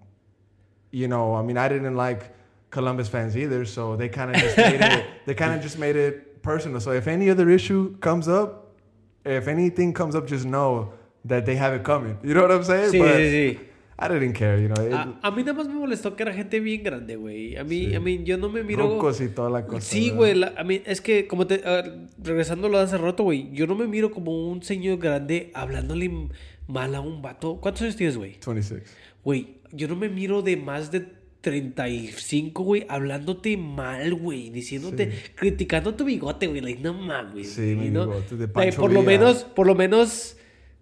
you 0.90 1.08
know, 1.08 1.34
I 1.34 1.42
mean, 1.42 1.56
I 1.56 1.68
didn't 1.68 1.96
like 1.96 2.34
Columbus 2.70 3.08
fans 3.08 3.36
either. 3.36 3.64
So 3.64 3.96
they 3.96 4.08
kind 4.08 4.30
of 4.30 4.36
just 4.40 4.56
made 4.56 4.80
it, 4.80 5.06
they 5.26 5.34
kind 5.34 5.54
of 5.54 5.62
just 5.62 5.78
made 5.78 5.96
it 5.96 6.42
personal. 6.42 6.80
So 6.80 6.92
if 6.92 7.08
any 7.08 7.30
other 7.30 7.48
issue 7.50 7.96
comes 7.98 8.28
up, 8.28 8.76
if 9.24 9.48
anything 9.48 9.92
comes 9.94 10.14
up, 10.14 10.26
just 10.26 10.44
know 10.44 10.92
that 11.26 11.44
they 11.44 11.56
have 11.56 11.74
it 11.76 11.82
coming. 11.82 12.16
You 12.22 12.34
know 12.34 12.42
what 12.42 12.52
I'm 12.52 12.64
saying? 12.64 12.90
Sí, 12.90 12.98
But 12.98 13.16
sí, 13.16 13.30
sí. 13.30 13.58
I 13.96 14.08
didn't 14.08 14.32
care, 14.32 14.60
you 14.60 14.68
know. 14.68 14.84
It, 14.84 14.92
A, 14.92 15.18
a 15.22 15.30
mí 15.30 15.44
nada 15.44 15.52
más 15.54 15.68
me 15.68 15.74
molestó 15.74 16.16
que 16.16 16.24
era 16.24 16.32
gente 16.32 16.58
bien 16.58 16.82
grande, 16.82 17.14
güey. 17.16 17.56
A 17.56 17.62
mí, 17.62 17.86
Sí. 17.90 17.94
a 17.94 18.00
mí, 18.00 18.24
yo 18.24 18.36
no 18.36 18.48
me 18.48 18.64
miro... 18.64 18.88
rucos 18.88 19.20
y 19.20 19.28
toda 19.28 19.50
la 19.50 19.66
cosa. 19.66 19.80
Sí, 19.82 20.10
güey, 20.10 20.42
a 20.42 20.64
mí 20.64 20.82
es 20.84 21.00
que 21.00 21.28
como 21.28 21.46
te 21.46 21.62
ah, 21.64 21.84
regresando 22.22 22.68
lo 22.68 22.78
de 22.78 22.84
hace 22.84 22.98
rato, 22.98 23.22
güey, 23.22 23.50
yo 23.52 23.66
no 23.68 23.76
me 23.76 23.86
miro 23.86 24.10
como 24.10 24.48
un 24.50 24.62
señor 24.62 24.98
grande 24.98 25.52
hablándole 25.54 26.10
mal 26.66 26.94
a 26.94 27.00
un 27.00 27.22
vato. 27.22 27.58
¿Cuántos 27.60 27.82
años 27.82 27.94
tienes, 27.96 28.16
güey? 28.16 28.36
26. 28.44 28.82
Güey, 29.22 29.58
yo 29.72 29.86
no 29.86 29.94
me 29.94 30.08
miro 30.08 30.42
de 30.42 30.56
más 30.56 30.90
de 30.90 31.06
35, 31.40 32.62
güey, 32.64 32.86
hablándote 32.88 33.56
mal, 33.56 34.14
güey, 34.14 34.50
diciéndote, 34.50 35.12
criticando 35.36 35.94
tu 35.94 36.04
bigote, 36.04 36.46
güey, 36.46 36.60
like, 36.62 36.82
no 36.82 36.94
mames. 36.94 37.52
Sí, 37.52 37.76
mi 37.78 37.90
know? 37.90 38.06
bigote 38.08 38.36
de 38.36 38.48
Pancho 38.48 38.80
por 38.80 38.92
lo 38.92 39.02
menos, 39.02 39.44
por 39.44 39.66
lo 39.66 39.74
menos, 39.74 40.36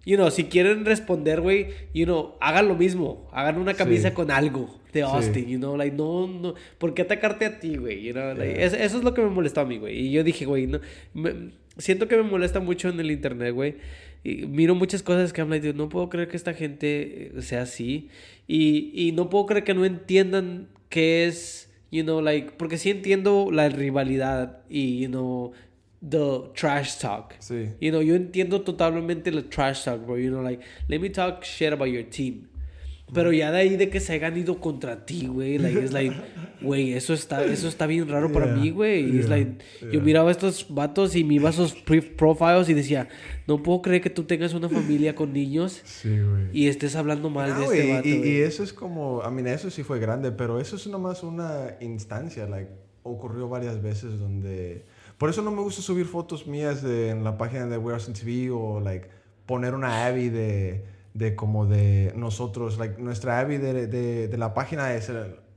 you 0.05 0.17
know, 0.17 0.31
si 0.31 0.45
quieren 0.45 0.85
responder, 0.85 1.41
güey, 1.41 1.69
you 1.95 2.05
know, 2.05 2.35
hagan 2.41 2.69
lo 2.69 2.75
mismo, 2.75 3.29
hagan 3.33 3.59
una 3.59 3.75
camisa 3.75 4.09
Sí. 4.11 4.15
con 4.15 4.31
algo 4.31 4.79
de 4.93 5.01
Sí. 5.01 5.07
Austin, 5.09 5.47
you 5.49 5.59
know, 5.59 5.77
like, 5.77 5.97
no, 5.97 6.27
no, 6.27 6.55
¿por 6.79 6.93
qué 6.95 7.03
atacarte 7.03 7.45
a 7.47 7.59
ti, 7.61 7.77
güey? 7.77 8.03
You 8.03 8.13
know, 8.13 8.35
like, 8.35 8.55
Yeah. 8.55 8.65
es- 8.67 8.75
eso 8.75 8.99
es 8.99 9.05
lo 9.05 9.15
que 9.15 9.23
me 9.23 9.31
molestó 9.31 9.61
a 9.61 9.65
mí, 9.65 9.79
güey, 9.79 9.97
y 10.09 10.11
yo 10.13 10.23
dije, 10.25 10.45
güey, 10.45 10.67
no, 10.67 10.81
me- 11.15 11.51
siento 11.79 12.09
que 12.09 12.17
me 12.17 12.23
molesta 12.25 12.61
mucho 12.61 12.89
en 12.89 13.01
el 13.01 13.11
internet, 13.11 13.55
güey, 13.55 13.77
y 14.25 14.47
miro 14.47 14.75
muchas 14.75 15.03
cosas 15.03 15.33
que 15.33 15.41
I'm 15.41 15.51
like, 15.51 15.73
no 15.73 15.89
puedo 15.89 16.09
creer 16.09 16.29
que 16.29 16.37
esta 16.37 16.53
gente 16.55 17.33
eh, 17.39 17.43
sea 17.43 17.63
así, 17.63 18.09
y, 18.47 18.91
y 18.95 19.13
no 19.13 19.31
puedo 19.31 19.47
creer 19.47 19.65
que 19.65 19.73
no 19.75 19.85
entiendan 19.85 20.69
qué 20.91 21.25
es, 21.27 21.71
you 21.91 22.03
know, 22.03 22.21
like, 22.21 22.53
porque 22.59 22.77
sí 22.77 22.91
entiendo 22.91 23.49
la 23.51 23.69
rivalidad 23.71 24.59
y, 24.69 25.01
you 25.01 25.09
know, 25.09 25.53
the 26.09 26.51
trash 26.55 26.99
talk. 26.99 27.35
Sí. 27.39 27.71
You 27.81 27.91
know, 27.91 28.03
yo 28.03 28.15
entiendo 28.15 28.63
totalmente 28.63 29.31
el 29.31 29.45
trash 29.49 29.85
talk, 29.85 30.05
bro. 30.05 30.19
You 30.19 30.31
know, 30.31 30.43
like, 30.43 30.63
let 30.89 30.99
me 31.01 31.11
talk 31.11 31.45
shit 31.45 31.73
about 31.73 31.89
your 31.89 32.05
team. 32.05 32.49
Pero 33.15 33.31
ya 33.31 33.53
de 33.53 33.59
ahí 33.59 33.77
de 33.77 33.91
que 33.91 34.01
se 34.01 34.15
hayan 34.15 34.39
ido 34.39 34.59
contra 34.59 35.05
ti, 35.05 35.27
güey, 35.27 35.59
like, 35.59 35.79
es 35.79 35.93
like, 35.93 36.17
güey, 36.63 36.95
eso 36.95 37.13
está, 37.13 37.45
eso 37.45 37.69
está 37.69 37.87
bien 37.87 38.09
raro 38.09 38.33
para 38.33 38.47
Yeah, 38.47 38.57
mí, 38.57 38.71
güey. 38.71 39.05
Y 39.05 39.19
es 39.19 39.27
yeah, 39.27 39.37
like, 39.37 39.59
yo 39.83 39.91
yeah. 39.91 40.01
miraba 40.01 40.31
a 40.31 40.33
estos 40.33 40.67
vatos 40.71 41.15
y 41.15 41.23
me 41.23 41.35
iba 41.35 41.51
a 41.51 41.53
sus 41.53 41.75
profiles 41.75 42.71
y 42.71 42.75
decía, 42.75 43.09
no 43.47 43.63
puedo 43.63 43.83
creer 43.83 44.01
que 44.01 44.09
tú 44.09 44.25
tengas 44.25 44.55
una 44.55 44.71
familia 44.71 45.15
con 45.15 45.35
niños 45.35 45.83
Sí, 45.85 46.09
y 46.55 46.69
estés 46.69 46.97
hablando 46.97 47.29
mal 47.29 47.53
Ah, 47.53 47.59
de 47.59 47.65
güey, 47.67 47.81
este 47.81 47.93
vato, 47.93 48.09
y, 48.09 48.13
y 48.31 48.37
eso 48.41 48.63
es 48.63 48.73
como, 48.73 49.23
I 49.29 49.31
mean, 49.31 49.47
eso 49.47 49.69
sí 49.69 49.83
fue 49.83 49.99
grande, 50.01 50.33
pero 50.33 50.59
eso 50.59 50.77
es 50.77 50.87
nomás 50.87 51.23
una 51.23 51.77
instancia, 51.81 52.47
like, 52.47 52.71
ocurrió 53.03 53.47
varias 53.47 53.83
veces 53.83 54.19
donde... 54.19 54.87
Por 55.19 55.31
eso 55.31 55.43
no 55.43 55.51
me 55.51 55.63
gusta 55.63 55.83
subir 55.83 56.07
fotos 56.07 56.47
mías 56.47 56.83
de, 56.83 57.11
en 57.11 57.25
la 57.25 57.39
página 57.39 57.67
de 57.67 57.79
We 57.79 57.95
Are 57.95 58.03
TV 58.05 58.51
o, 58.51 58.81
like, 58.81 59.09
poner 59.47 59.75
una 59.75 60.07
Abby 60.07 60.29
de, 60.29 60.85
de 61.15 61.37
como 61.37 61.67
de 61.67 62.13
nosotros, 62.17 62.79
like, 62.79 63.01
nuestra 63.01 63.39
Abby 63.41 63.59
de, 63.59 63.87
de, 63.87 64.29
de 64.29 64.39
la 64.39 64.55
página 64.55 64.95
es 64.95 65.11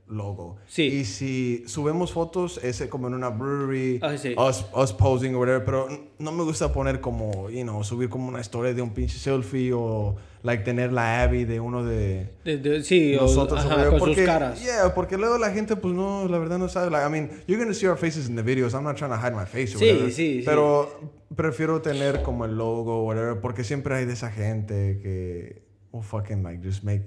logo. 0.08 0.56
Sí. 0.66 0.82
Y 0.84 1.04
si 1.04 1.64
subimos 1.66 2.12
fotos, 2.12 2.60
es 2.62 2.80
como 2.88 3.08
en 3.08 3.14
una 3.14 3.28
brewery, 3.30 3.98
Ah, 4.02 4.16
sí. 4.16 4.34
us, 4.38 4.64
us 4.74 4.92
posing 4.92 5.34
o 5.34 5.40
whatever, 5.40 5.64
pero 5.64 5.88
no 6.18 6.32
me 6.32 6.44
gusta 6.44 6.72
poner 6.72 7.00
como, 7.00 7.50
you 7.50 7.62
know, 7.62 7.82
subir 7.82 8.08
como 8.08 8.28
una 8.28 8.40
historia 8.40 8.72
de 8.72 8.82
un 8.82 8.90
pinche 8.94 9.18
selfie 9.18 9.72
o, 9.72 10.14
like, 10.44 10.62
tener 10.62 10.92
la 10.92 11.22
Abby 11.24 11.44
de 11.44 11.58
uno 11.58 11.82
de 11.84 12.30
De- 12.44 12.58
de- 12.58 12.84
sí, 12.84 13.16
nosotros 13.20 13.58
ajá, 13.60 13.66
o 13.66 13.70
whatever, 13.70 13.90
con 13.90 13.98
porque, 13.98 14.14
sus 14.14 14.24
caras. 14.24 14.62
Yeah, 14.62 14.94
porque 14.94 15.16
luego 15.18 15.38
la 15.38 15.50
gente, 15.50 15.74
pues 15.74 15.92
no, 15.92 16.28
la 16.28 16.38
verdad 16.38 16.58
no 16.58 16.68
sabe. 16.68 16.88
Like, 16.90 17.04
I 17.06 17.10
mean, 17.10 17.30
you're 17.48 17.60
gonna 17.60 17.74
see 17.74 17.86
our 17.88 17.98
faces 17.98 18.28
in 18.28 18.36
the 18.36 18.42
videos. 18.42 18.74
I'm 18.74 18.84
not 18.84 18.96
trying 18.96 19.10
to 19.10 19.16
hide 19.18 19.34
my 19.34 19.44
face 19.46 19.74
or 19.74 19.80
Sí, 19.80 19.86
whatever. 19.90 20.12
sí, 20.12 20.38
sí. 20.38 20.42
Pero 20.44 21.00
prefiero 21.34 21.82
tener 21.82 22.22
como 22.22 22.44
el 22.44 22.56
logo 22.56 23.00
o 23.00 23.04
whatever, 23.06 23.40
porque 23.40 23.64
siempre 23.64 23.96
hay 23.96 24.04
de 24.04 24.12
esa 24.12 24.30
gente 24.30 25.00
que 25.02 25.62
will 25.90 26.04
fucking 26.04 26.44
like 26.44 26.62
just 26.64 26.84
make 26.84 27.02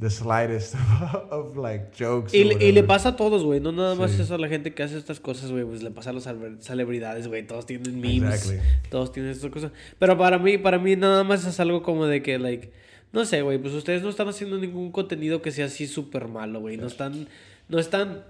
the 0.00 0.10
slightest 0.10 0.74
of 1.30 1.56
like 1.56 1.86
jokes. 1.98 2.32
Y, 2.32 2.40
y 2.62 2.72
le 2.72 2.82
pasa 2.84 3.10
a 3.10 3.16
todos, 3.16 3.42
güey. 3.42 3.60
No 3.60 3.72
nada 3.72 3.94
más 3.94 4.12
Sí. 4.12 4.22
eso 4.22 4.34
a 4.34 4.38
la 4.38 4.48
gente 4.48 4.72
que 4.74 4.82
hace 4.82 4.96
estas 4.96 5.18
cosas, 5.20 5.50
güey. 5.50 5.64
Pues 5.64 5.82
le 5.82 5.90
pasa 5.90 6.10
a 6.10 6.12
los 6.12 6.26
celebr- 6.26 6.60
celebridades, 6.60 7.26
güey. 7.28 7.46
Todos 7.46 7.66
tienen 7.66 8.00
memes. 8.00 8.34
Exactly. 8.46 8.60
Todos 8.90 9.12
tienen 9.12 9.32
estas 9.32 9.50
cosas. 9.50 9.72
Pero 9.98 10.16
para 10.16 10.38
mí, 10.38 10.56
para 10.58 10.78
mí 10.78 10.94
nada 10.96 11.24
más 11.24 11.44
es 11.44 11.58
algo 11.60 11.82
como 11.82 12.06
de 12.06 12.22
que, 12.22 12.38
like... 12.38 12.70
No 13.12 13.24
sé, 13.24 13.42
güey. 13.42 13.58
Pues 13.58 13.74
ustedes 13.74 14.02
no 14.02 14.08
están 14.10 14.28
haciendo 14.28 14.58
ningún 14.58 14.92
contenido 14.92 15.40
que 15.42 15.50
sea 15.50 15.66
así 15.66 15.86
súper 15.86 16.28
malo, 16.28 16.60
güey. 16.60 16.76
No 16.76 16.86
están... 16.86 17.26
No 17.68 17.78
están... 17.78 18.22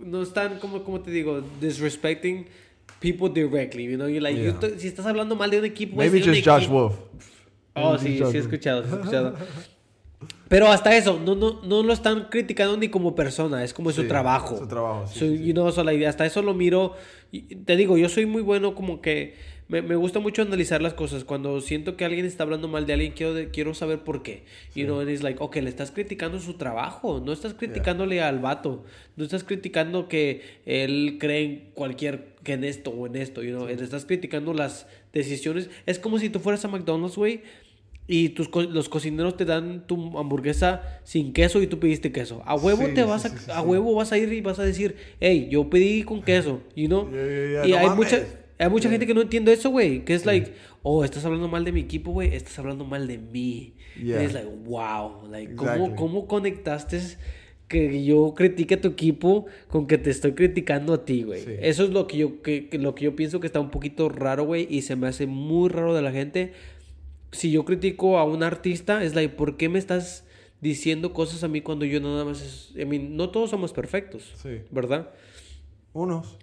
No 0.00 0.22
están, 0.22 0.58
como, 0.60 0.82
como 0.84 1.00
te 1.00 1.10
digo, 1.10 1.42
disrespecting 1.60 2.46
people 3.00 3.28
directly, 3.28 3.84
you 3.84 3.96
know? 3.96 4.08
You're 4.08 4.20
like, 4.20 4.40
Yeah. 4.40 4.58
you 4.60 4.78
si 4.78 4.88
estás 4.88 5.06
hablando 5.06 5.36
mal 5.36 5.50
de 5.50 5.58
un 5.58 5.64
equipo... 5.64 5.96
Maybe 5.96 6.20
just 6.20 6.44
Josh 6.44 6.62
equipo. 6.64 6.72
Wolf. 6.72 6.94
Oh, 7.74 7.92
Maybe 7.94 8.18
sí, 8.18 8.24
sí 8.30 8.36
he 8.36 8.40
escuchado, 8.40 8.82
sí 8.84 8.88
he 8.92 8.94
escuchado. 8.96 9.34
Pero 10.48 10.68
hasta 10.68 10.96
eso, 10.96 11.20
no, 11.24 11.34
no, 11.34 11.60
no 11.62 11.82
lo 11.82 11.92
están 11.92 12.28
criticando 12.30 12.76
ni 12.76 12.88
como 12.88 13.14
persona, 13.14 13.62
es 13.62 13.74
como 13.74 13.92
su 13.92 14.08
trabajo. 14.08 14.56
su 14.58 14.66
trabajo, 14.66 15.06
sí, 15.06 15.18
So, 15.18 15.26
sí, 15.26 15.44
you 15.44 15.52
know, 15.52 15.70
so, 15.70 15.84
like, 15.84 16.04
hasta 16.06 16.24
eso 16.26 16.42
lo 16.42 16.54
miro. 16.54 16.94
y 17.30 17.42
te 17.56 17.76
digo, 17.76 17.98
yo 17.98 18.08
soy 18.08 18.26
muy 18.26 18.42
bueno 18.42 18.74
como 18.74 19.00
que 19.00 19.34
me, 19.68 19.82
me 19.82 19.96
gusta 19.96 20.18
mucho 20.18 20.40
analizar 20.42 20.80
las 20.80 20.94
cosas. 20.94 21.24
Cuando 21.24 21.60
siento 21.60 21.96
que 21.96 22.04
alguien 22.06 22.24
está 22.24 22.42
hablando 22.42 22.68
mal 22.68 22.86
de 22.86 22.94
alguien, 22.94 23.12
quiero, 23.12 23.34
quiero 23.52 23.74
saber 23.74 24.00
por 24.00 24.22
qué. 24.22 24.44
You 24.74 24.86
know, 24.86 25.00
and 25.00 25.10
it's 25.10 25.22
like, 25.22 25.38
ok, 25.42 25.56
le 25.56 25.68
estás 25.68 25.90
criticando 25.90 26.40
su 26.40 26.54
trabajo, 26.54 27.22
no 27.24 27.32
estás 27.32 27.52
criticándole 27.52 28.22
al 28.22 28.38
vato, 28.38 28.84
no 29.16 29.24
estás 29.24 29.44
criticando 29.44 30.08
que 30.08 30.40
él 30.64 31.18
cree 31.20 31.42
en 31.44 31.70
cualquier, 31.74 32.34
que 32.42 32.54
en 32.54 32.64
esto 32.64 32.90
o 32.90 33.06
en 33.06 33.16
esto, 33.16 33.42
you 33.42 33.50
know, 33.54 33.66
le 33.66 33.74
estás 33.74 34.06
criticando 34.06 34.54
las 34.54 34.86
decisiones. 35.12 35.68
Es 35.84 35.98
como 35.98 36.18
si 36.18 36.30
tú 36.30 36.40
fueras 36.40 36.64
a 36.64 36.68
McDonald's, 36.68 37.16
güey. 37.16 37.42
Y 38.10 38.30
tus 38.30 38.48
co- 38.48 38.62
los 38.62 38.88
cocineros 38.88 39.36
te 39.36 39.44
dan 39.44 39.86
tu 39.86 40.18
hamburguesa 40.18 41.00
sin 41.04 41.34
queso 41.34 41.60
y 41.60 41.66
tú 41.66 41.78
pediste 41.78 42.10
queso. 42.10 42.40
A 42.46 42.54
huevo 42.56 42.86
Sí, 42.86 42.94
te 42.94 43.02
vas 43.04 43.22
sí, 43.22 43.28
a, 43.28 43.38
sí, 43.38 43.50
a 43.52 43.60
huevo 43.60 43.94
vas 43.94 44.10
a 44.12 44.18
ir 44.18 44.32
y 44.32 44.40
vas 44.40 44.58
a 44.58 44.64
decir, 44.64 44.96
hey, 45.20 45.46
yo 45.50 45.68
pedí 45.68 46.02
con 46.04 46.22
queso, 46.22 46.62
you 46.74 46.86
know? 46.86 47.10
Yeah, 47.10 47.26
yeah, 47.26 47.46
yeah, 47.50 47.66
y 47.66 47.70
no 47.72 47.76
hay 47.78 47.86
mames. 47.88 47.96
mucha, 48.12 48.26
hay 48.58 48.70
mucha 48.70 48.88
gente 48.88 49.06
que 49.06 49.12
no 49.12 49.20
entiende 49.20 49.52
eso, 49.52 49.68
güey. 49.70 50.06
Que 50.06 50.14
es 50.14 50.24
like, 50.24 50.52
oh, 50.82 51.04
estás 51.04 51.24
hablando 51.26 51.48
mal 51.48 51.64
de 51.66 51.72
mi 51.72 51.80
equipo, 51.80 52.12
güey. 52.12 52.34
Estás 52.34 52.58
hablando 52.58 52.86
mal 52.86 53.06
de 53.06 53.18
mí. 53.18 53.74
Y 54.02 54.12
es 54.12 54.32
like, 54.32 54.48
wow. 54.64 55.28
Like, 55.30 55.54
¿cómo, 55.54 55.70
Exactly. 55.72 55.96
¿cómo 55.96 56.26
conectaste 56.26 57.00
que 57.68 58.02
yo 58.06 58.32
critique 58.34 58.76
a 58.76 58.80
tu 58.80 58.88
equipo 58.88 59.44
con 59.68 59.86
que 59.86 59.98
te 59.98 60.08
estoy 60.08 60.32
criticando 60.32 60.94
a 60.94 61.04
ti, 61.04 61.24
güey? 61.24 61.42
Sí. 61.42 61.50
Eso 61.60 61.84
es 61.84 61.90
lo 61.90 62.06
que 62.06 62.16
yo, 62.16 62.40
que, 62.40 62.68
que 62.70 62.78
lo 62.78 62.94
que 62.94 63.04
yo 63.04 63.14
pienso 63.14 63.38
que 63.40 63.46
está 63.46 63.60
un 63.60 63.70
poquito 63.70 64.08
raro, 64.08 64.44
güey. 64.44 64.66
Y 64.70 64.80
se 64.82 64.96
me 64.96 65.08
hace 65.08 65.26
muy 65.26 65.68
raro 65.68 65.94
de 65.94 66.00
la 66.00 66.10
gente. 66.10 66.52
Si 67.32 67.50
yo 67.50 67.64
critico 67.64 68.18
a 68.18 68.24
un 68.24 68.42
artista, 68.42 69.02
es 69.04 69.14
like, 69.14 69.34
¿por 69.34 69.56
qué 69.56 69.68
me 69.68 69.78
estás 69.78 70.24
diciendo 70.60 71.12
cosas 71.12 71.44
a 71.44 71.48
mí 71.48 71.60
cuando 71.60 71.84
yo 71.84 72.00
nada 72.00 72.24
más 72.24 72.40
es... 72.42 72.72
I 72.76 72.84
mean, 72.84 73.16
no 73.16 73.30
todos 73.30 73.50
somos 73.50 73.72
perfectos, 73.72 74.32
Sí. 74.36 74.62
¿verdad? 74.70 75.10
Unos. 75.92 76.38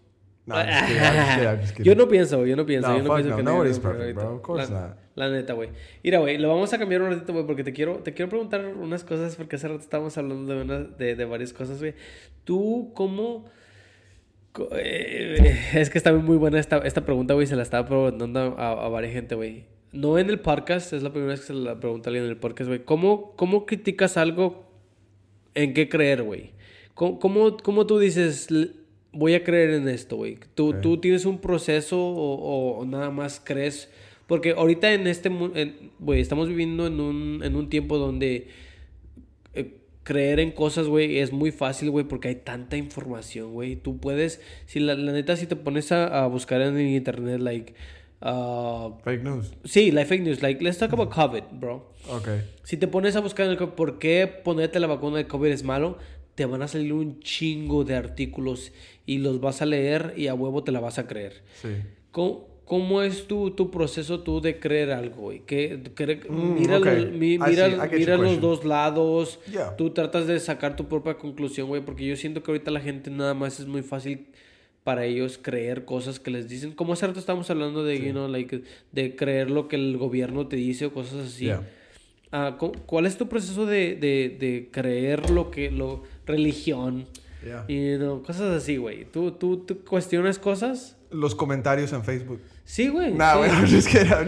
No, 0.45 0.55
I'm 0.55 0.67
just 0.67 0.85
kidding, 0.87 1.01
I'm 1.03 1.15
just 1.15 1.29
kidding, 1.33 1.47
I'm 1.49 1.59
just 1.61 1.71
kidding. 1.75 1.85
Yo 1.91 1.95
no 1.95 2.07
pienso, 2.07 2.45
yo 2.45 2.55
no 2.55 2.65
pienso. 2.67 2.87
No, 2.89 2.97
yo 2.97 3.03
no 3.03 3.07
fuck 3.07 3.15
pienso 3.17 3.29
no. 3.31 3.37
que 3.37 3.43
Nobody's 3.43 3.79
nadie- 3.79 3.81
perfect, 3.97 4.15
bro. 4.15 4.35
Of 4.35 4.41
course 4.41 4.71
la, 4.71 4.81
not. 4.89 4.97
La 5.15 5.29
neta, 5.31 5.53
güey. 5.53 5.69
Mira, 6.03 6.19
güey, 6.19 6.37
lo 6.37 6.49
vamos 6.49 6.71
a 6.71 6.77
cambiar 6.77 7.01
un 7.01 7.09
ratito, 7.09 7.33
güey, 7.33 7.45
porque 7.47 7.63
te 7.63 7.73
quiero, 7.73 7.95
te 8.03 8.13
quiero 8.13 8.29
preguntar 8.29 8.63
unas 8.65 9.03
cosas, 9.03 9.35
porque 9.35 9.55
hace 9.55 9.67
rato 9.67 9.79
estábamos 9.81 10.15
hablando 10.19 10.53
de, 10.55 10.61
una- 10.61 10.83
de, 10.83 11.15
de 11.15 11.25
varias 11.25 11.51
cosas, 11.51 11.79
güey. 11.79 11.95
Tú, 12.43 12.91
¿cómo...? 12.93 13.45
eh, 14.71 15.57
es 15.73 15.89
que 15.89 15.97
está 15.97 16.13
muy 16.13 16.37
buena 16.37 16.59
esta, 16.59 16.77
esta 16.79 17.03
pregunta, 17.05 17.33
güey, 17.33 17.47
se 17.47 17.55
la 17.55 17.63
estaba 17.63 17.85
preguntando 17.87 18.55
a, 18.57 18.85
a 18.85 18.89
varias 18.89 19.13
gente, 19.13 19.35
güey. 19.35 19.65
No 19.95 20.19
en 20.19 20.29
el 20.29 20.39
podcast, 20.39 20.93
es 20.93 21.03
la 21.03 21.11
primera 21.11 21.31
vez 21.31 21.41
que 21.41 21.47
se 21.47 21.53
la 21.53 21.79
pregunta 21.79 22.09
a 22.09 22.11
alguien 22.11 22.25
en 22.25 22.31
el 22.31 22.37
podcast, 22.37 22.67
güey. 22.67 22.83
¿Cómo, 22.83 23.33
¿Cómo 23.35 23.65
criticas 23.65 24.17
algo 24.17 24.65
en 25.53 25.73
qué 25.73 25.87
creer, 25.89 26.23
güey? 26.23 26.51
¿Cómo, 26.93 27.19
cómo, 27.19 27.57
cómo 27.57 27.85
tú 27.87 27.99
dices, 27.99 28.49
"L- 28.51 28.71
voy 29.11 29.33
a 29.33 29.43
creer 29.43 29.71
en 29.71 29.87
esto, 29.87 30.17
güey? 30.17 30.37
¿Tú. 30.53 30.73
¿Tú 30.81 30.97
tienes 30.99 31.25
un 31.25 31.39
proceso 31.39 31.97
o, 31.99 32.83
nada 32.85 33.09
más 33.09 33.41
crees? 33.43 33.89
Porque 34.27 34.51
ahorita 34.51 34.93
en 34.93 35.07
este 35.07 35.29
mundo, 35.29 35.59
güey, 35.99 36.19
estamos 36.19 36.47
viviendo 36.49 36.87
en 36.87 36.99
un, 36.99 37.41
en 37.43 37.55
un 37.55 37.69
tiempo 37.69 37.97
donde 37.97 38.47
eh, 39.53 39.77
creer 40.03 40.39
en 40.39 40.51
cosas, 40.51 40.87
güey, 40.87 41.19
es 41.19 41.31
muy 41.31 41.51
fácil, 41.51 41.89
güey, 41.91 42.05
porque 42.05 42.27
hay 42.29 42.35
tanta 42.35 42.75
información, 42.75 43.53
güey. 43.53 43.75
Tú 43.75 43.97
puedes, 43.99 44.41
si 44.65 44.79
la, 44.79 44.95
la 44.95 45.11
neta, 45.13 45.35
si 45.37 45.45
te 45.47 45.55
pones 45.55 45.91
a, 45.91 46.23
a 46.23 46.27
buscar 46.27 46.61
en 46.61 46.77
internet, 46.79 47.39
like, 47.39 47.73
ah, 48.21 48.89
Fake 49.03 49.23
news. 49.23 49.53
sí, 49.63 49.91
like 49.91 50.07
fake 50.07 50.21
news, 50.23 50.41
like, 50.41 50.63
let's 50.63 50.77
talk 50.77 50.93
about 50.93 51.09
COVID, 51.13 51.43
bro. 51.59 51.91
Okay. 52.09 52.41
Si 52.63 52.77
te 52.77 52.87
pones 52.87 53.15
a 53.15 53.19
buscar 53.21 53.45
en 53.45 53.51
el 53.53 53.57
por 53.69 53.99
qué 53.99 54.27
ponerte 54.27 54.79
la 54.79 54.87
vacuna 54.87 55.17
de 55.17 55.27
COVID 55.27 55.51
es 55.51 55.63
malo, 55.63 55.97
te 56.35 56.45
van 56.45 56.61
a 56.61 56.67
salir 56.67 56.93
un 56.93 57.19
chingo 57.21 57.83
de 57.83 57.95
artículos 57.95 58.71
y 59.05 59.19
los 59.19 59.39
vas 59.39 59.61
a 59.61 59.65
leer 59.65 60.13
y 60.17 60.27
a 60.27 60.33
huevo 60.33 60.63
te 60.63 60.71
la 60.71 60.79
vas 60.79 60.99
a 60.99 61.07
creer. 61.07 61.43
Sí. 61.61 61.69
¿Cómo, 62.11 62.47
cómo 62.65 63.01
es 63.03 63.27
tu, 63.27 63.51
tu 63.51 63.71
proceso 63.71 64.21
tú 64.21 64.41
de 64.41 64.59
creer 64.59 64.91
algo, 64.91 65.31
cre- 65.31 66.27
Mm, 66.29 66.53
mira 66.59 66.77
ok. 66.79 66.85
mi- 67.13 67.35
I 67.35 67.39
mira. 67.39 67.67
I 67.69 67.99
mira 67.99 68.17
los 68.17 68.41
dos 68.41 68.65
lados. 68.65 69.39
Yeah. 69.51 69.75
Tú 69.77 69.91
tratas 69.91 70.27
de 70.27 70.39
sacar 70.39 70.75
tu 70.75 70.87
propia 70.87 71.13
conclusión, 71.17 71.67
güey, 71.67 71.81
porque 71.85 72.05
yo 72.05 72.15
siento 72.15 72.43
que 72.43 72.51
ahorita 72.51 72.71
la 72.71 72.81
gente 72.81 73.09
nada 73.11 73.33
más 73.33 73.59
es 73.59 73.67
muy 73.67 73.81
fácil 73.83 74.27
para 74.85 75.03
ellos 75.03 75.37
creer 75.41 75.83
cosas 75.83 76.19
que 76.21 76.31
les 76.31 76.47
dicen. 76.47 76.71
Como 76.71 76.93
hace 76.93 77.05
rato 77.07 77.19
estábamos 77.19 77.49
hablando 77.49 77.83
de, 77.83 77.99
you 77.99 78.11
know, 78.11 78.29
like, 78.29 78.63
de 78.93 79.15
creer 79.17 79.49
lo 79.51 79.67
que 79.67 79.75
el 79.75 79.97
gobierno 79.97 80.47
te 80.47 80.55
dice 80.55 80.85
o 80.85 80.93
cosas 80.93 81.25
así. 81.27 81.45
Yeah. 81.45 81.67
Ah, 82.31 82.55
cu- 82.57 82.71
¿Cuál 82.85 83.05
es 83.07 83.17
tu 83.17 83.27
proceso 83.27 83.65
de, 83.65 83.95
de, 83.95 84.37
de 84.39 84.69
creer 84.71 85.29
lo 85.31 85.49
que, 85.51 85.71
lo, 85.71 86.03
religión? 86.25 87.05
Yeah. 87.43 87.65
Y 87.67 87.97
no, 87.97 88.21
cosas 88.23 88.55
así, 88.55 88.77
güey. 88.77 89.05
¿Tú, 89.05 89.31
tú, 89.31 89.57
¿Tú 89.65 89.83
cuestionas 89.83 90.39
cosas? 90.39 90.95
los 91.11 91.33
comentarios 91.33 91.93
en 91.93 92.03
Facebook. 92.03 92.41
Sí, 92.65 92.89
güey. 92.89 93.13
No, 93.13 93.43
sí. 93.67 93.81
güey. 94.09 94.21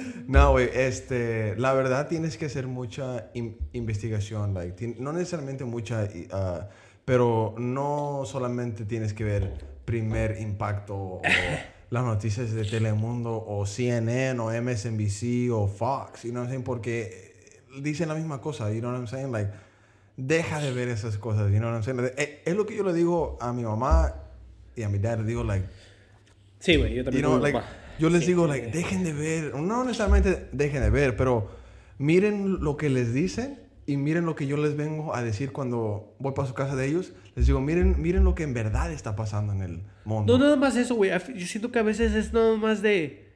No, 0.26 0.50
güey, 0.52 0.68
este, 0.74 1.54
la 1.56 1.72
verdad 1.74 2.08
tienes 2.08 2.36
que 2.36 2.46
hacer 2.46 2.66
mucha 2.66 3.30
in- 3.34 3.56
investigación, 3.72 4.52
like, 4.54 4.96
no 4.98 5.12
necesariamente 5.12 5.64
mucha, 5.64 6.08
ah, 6.32 6.68
pero 7.04 7.54
no 7.58 8.22
solamente 8.24 8.84
tienes 8.84 9.12
que 9.12 9.24
ver 9.24 9.64
primer 9.84 10.40
impacto 10.40 10.94
o 10.96 11.22
las 11.90 12.04
noticias 12.04 12.52
de 12.52 12.64
Telemundo 12.64 13.44
o 13.46 13.66
CNN 13.66 14.38
o 14.40 14.50
MSNBC 14.50 15.50
o 15.52 15.66
Fox, 15.66 16.22
you 16.22 16.30
know 16.30 16.42
what 16.42 16.46
I'm 16.46 16.50
saying? 16.50 16.64
Porque 16.64 17.30
dicen 17.82 18.08
la 18.08 18.14
misma 18.14 18.40
cosa, 18.40 18.72
you 18.72 18.80
know 18.80 18.90
what 18.92 19.00
I'm 19.00 19.08
saying? 19.08 19.32
Like, 19.32 19.50
deja 20.16 20.60
de 20.60 20.72
ver 20.72 20.88
esas 20.88 21.18
cosas, 21.18 21.50
you 21.50 21.58
know 21.58 21.70
what 21.70 21.76
I'm 21.76 21.82
saying? 21.82 22.12
Eh, 22.16 22.42
Es 22.44 22.54
lo 22.54 22.64
que 22.66 22.76
yo 22.76 22.84
le 22.84 22.92
digo 22.92 23.38
a 23.40 23.52
mi 23.52 23.62
mamá 23.64 24.14
y 24.76 24.82
a 24.82 24.88
mi 24.88 24.98
dad, 24.98 25.18
le 25.18 25.24
digo, 25.24 25.42
like, 25.44 25.66
Sí, 26.60 26.76
güey, 26.76 26.94
yo 26.94 27.04
también. 27.04 27.24
You 27.24 27.30
know, 27.30 27.40
like, 27.40 27.58
yo 27.98 28.10
les 28.10 28.20
Sí, 28.20 28.28
digo, 28.28 28.46
like, 28.46 28.70
dejen 28.70 29.02
de 29.02 29.12
ver, 29.12 29.54
no 29.54 29.82
necesariamente 29.84 30.48
dejen 30.52 30.82
de 30.82 30.90
ver, 30.90 31.16
pero 31.16 31.50
miren 31.98 32.62
lo 32.62 32.76
que 32.76 32.88
les 32.90 33.12
dicen 33.12 33.58
y 33.90 33.96
miren 33.96 34.24
lo 34.26 34.34
que 34.34 34.46
yo 34.46 34.56
les 34.56 34.76
vengo 34.76 35.14
a 35.14 35.22
decir 35.22 35.52
cuando 35.52 36.14
voy 36.18 36.32
para 36.34 36.46
su 36.48 36.54
casa 36.54 36.76
de 36.76 36.86
ellos. 36.86 37.12
Les 37.34 37.46
digo, 37.46 37.60
miren, 37.60 38.00
miren 38.00 38.24
lo 38.24 38.34
que 38.34 38.42
en 38.44 38.54
verdad 38.54 38.92
está 38.92 39.16
pasando 39.16 39.52
en 39.52 39.62
el 39.62 39.82
mundo. 40.04 40.36
No, 40.38 40.44
nada 40.44 40.56
más 40.56 40.76
eso, 40.76 40.94
güey. 40.94 41.10
Yo 41.10 41.46
siento 41.46 41.70
que 41.72 41.78
a 41.78 41.82
veces 41.82 42.12
es 42.14 42.32
nada 42.32 42.56
más 42.56 42.82
de. 42.82 43.28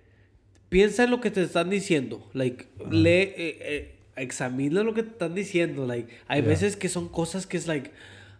Piensa 0.68 1.04
en 1.04 1.10
lo 1.10 1.20
que 1.20 1.30
te 1.30 1.42
están 1.42 1.70
diciendo. 1.70 2.28
Like, 2.32 2.66
lee, 2.90 3.08
eh, 3.08 3.34
eh, 3.36 3.94
examina 4.16 4.82
lo 4.82 4.94
que 4.94 5.02
te 5.02 5.10
están 5.10 5.34
diciendo. 5.34 5.86
Like, 5.86 6.12
hay 6.26 6.40
Yeah. 6.40 6.48
veces 6.48 6.76
que 6.76 6.88
son 6.88 7.08
cosas 7.08 7.46
que 7.46 7.56
es 7.56 7.66
like. 7.66 7.90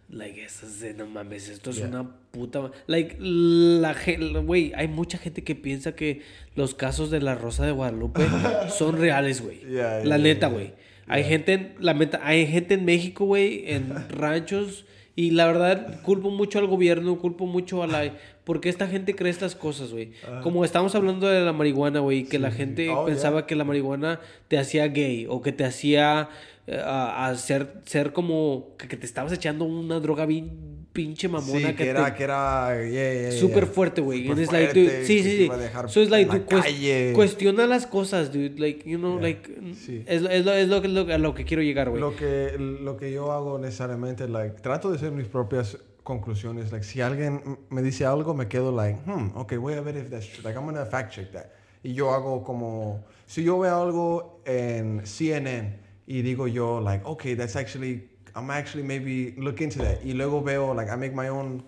Like, 0.09 0.43
esas 0.43 0.79
de 0.81 0.93
no 0.93 1.07
mames, 1.07 1.49
esto 1.49 1.71
es 1.71 1.77
Yeah. 1.77 1.87
una 1.87 2.15
puta. 2.31 2.61
ma-". 2.61 2.71
Like, 2.87 3.17
la 3.19 3.93
gente. 3.93 4.37
Güey, 4.39 4.71
hay 4.75 4.87
mucha 4.87 5.17
gente 5.17 5.43
que 5.43 5.55
piensa 5.55 5.95
que 5.95 6.21
los 6.55 6.75
casos 6.75 7.09
de 7.09 7.21
la 7.21 7.35
Rosa 7.35 7.65
de 7.65 7.71
Guadalupe 7.71 8.21
son 8.77 8.97
reales, 8.97 9.41
güey. 9.41 9.61
Yeah, 9.61 9.99
la 10.03 10.17
yeah, 10.17 10.23
neta, 10.23 10.47
güey. 10.47 10.73
Hay 11.07 11.23
gente, 11.23 11.53
en, 11.53 11.75
la 11.79 11.93
meta, 11.93 12.19
hay 12.23 12.47
gente 12.47 12.73
en 12.73 12.85
México, 12.85 13.25
güey, 13.25 13.63
en 13.71 13.93
ranchos. 14.09 14.85
Y 15.15 15.31
la 15.31 15.47
verdad, 15.47 16.01
culpo 16.01 16.29
mucho 16.29 16.59
al 16.59 16.67
gobierno, 16.67 17.17
culpo 17.17 17.45
mucho 17.45 17.83
a 17.83 17.87
la... 17.87 18.11
Porque 18.43 18.69
esta 18.69 18.87
gente 18.87 19.15
cree 19.15 19.31
estas 19.31 19.55
cosas, 19.55 19.91
güey. 19.91 20.11
Como 20.43 20.65
estamos 20.65 20.93
hablando 20.93 21.27
de 21.27 21.41
la 21.41 21.53
marihuana, 21.53 21.99
güey, 21.99 22.25
que 22.25 22.37
la 22.37 22.51
gente 22.51 22.89
Oh, 22.89 23.05
pensaba 23.05 23.39
yeah. 23.39 23.47
que 23.47 23.55
la 23.55 23.63
marihuana 23.63 24.19
te 24.49 24.57
hacía 24.57 24.87
gay 24.87 25.25
o 25.29 25.41
que 25.41 25.51
te 25.51 25.63
hacía 25.63 26.29
eh, 26.67 26.79
a, 26.83 27.27
a 27.27 27.35
ser, 27.35 27.75
ser 27.85 28.11
como 28.11 28.75
que, 28.77 28.87
que 28.87 28.97
te 28.97 29.05
estabas 29.05 29.31
echando 29.31 29.65
una 29.65 29.99
droga 29.99 30.25
bien 30.25 30.74
pinche 30.95 31.27
mamona. 31.27 31.59
sí, 31.69 31.75
que, 31.75 31.83
te- 31.83 31.89
era, 31.89 32.15
que 32.15 32.23
era, 32.23 32.73
yeah, 32.81 32.89
yeah, 33.13 33.29
yeah. 33.29 33.31
Súper 33.39 33.67
fuerte, 33.67 33.99
güey. 34.01 34.29
And 34.31 34.39
it's 34.39 34.51
like, 34.51 34.73
dude, 34.73 35.05
sí, 35.05 35.21
sí, 35.21 35.47
te 35.49 35.53
sí. 35.67 35.87
So 35.89 36.01
it's 36.01 36.09
like, 36.09 36.31
dude, 36.31 36.45
calle. 36.45 37.11
cuestiona 37.13 37.67
las 37.67 37.85
cosas, 37.85 38.31
dude. 38.31 38.57
Like, 38.57 38.89
you 38.89 38.97
know, 38.97 39.19
like, 39.19 39.47
Sí. 39.75 40.03
es, 40.07 40.23
es, 40.23 40.45
lo, 40.45 40.53
es 40.53 40.67
lo, 40.69 40.81
que- 40.81 40.87
lo- 40.87 41.13
a 41.13 41.17
lo 41.17 41.33
que 41.35 41.43
quiero 41.43 41.61
llegar, 41.61 41.89
güey. 41.89 41.99
Lo 42.01 42.15
que, 42.15 42.55
lo 42.57 42.95
que 42.95 43.11
yo 43.11 43.31
hago 43.33 43.59
necesariamente, 43.59 44.27
like, 44.29 44.61
trato 44.61 44.89
de 44.89 44.95
hacer 44.95 45.11
mis 45.11 45.27
propias 45.27 45.77
conclusiones. 46.03 46.71
Like, 46.71 46.85
si 46.85 47.01
alguien 47.01 47.59
me 47.69 47.81
dice 47.81 48.05
algo, 48.05 48.33
me 48.33 48.47
quedo 48.47 48.71
like, 48.71 48.97
hmm, 49.05 49.35
ok, 49.35 49.55
voy 49.57 49.73
a 49.73 49.81
ver 49.81 49.97
if 49.97 50.09
that's 50.09 50.27
true. 50.31 50.43
Like, 50.43 50.57
I'm 50.57 50.65
gonna 50.65 50.85
fact 50.85 51.13
check 51.13 51.31
that. 51.33 51.47
Y 51.83 51.93
yo 51.93 52.11
hago 52.13 52.43
como, 52.43 53.03
si 53.25 53.43
yo 53.43 53.59
veo 53.59 53.75
algo 53.81 54.41
en 54.45 55.05
CNN 55.05 55.79
y 56.07 56.21
digo 56.21 56.47
yo, 56.47 56.79
like, 56.79 57.03
okay, 57.05 57.35
that's 57.35 57.55
actually, 57.55 58.07
I'm 58.35 58.49
actually 58.49 58.83
maybe 58.83 59.31
look 59.37 59.61
into 59.61 59.79
that. 59.79 60.05
Y 60.05 60.11
luego 60.11 60.41
veo, 60.41 60.73
like, 60.73 60.89
I 60.89 60.95
make 60.95 61.13
my 61.13 61.29
own 61.29 61.63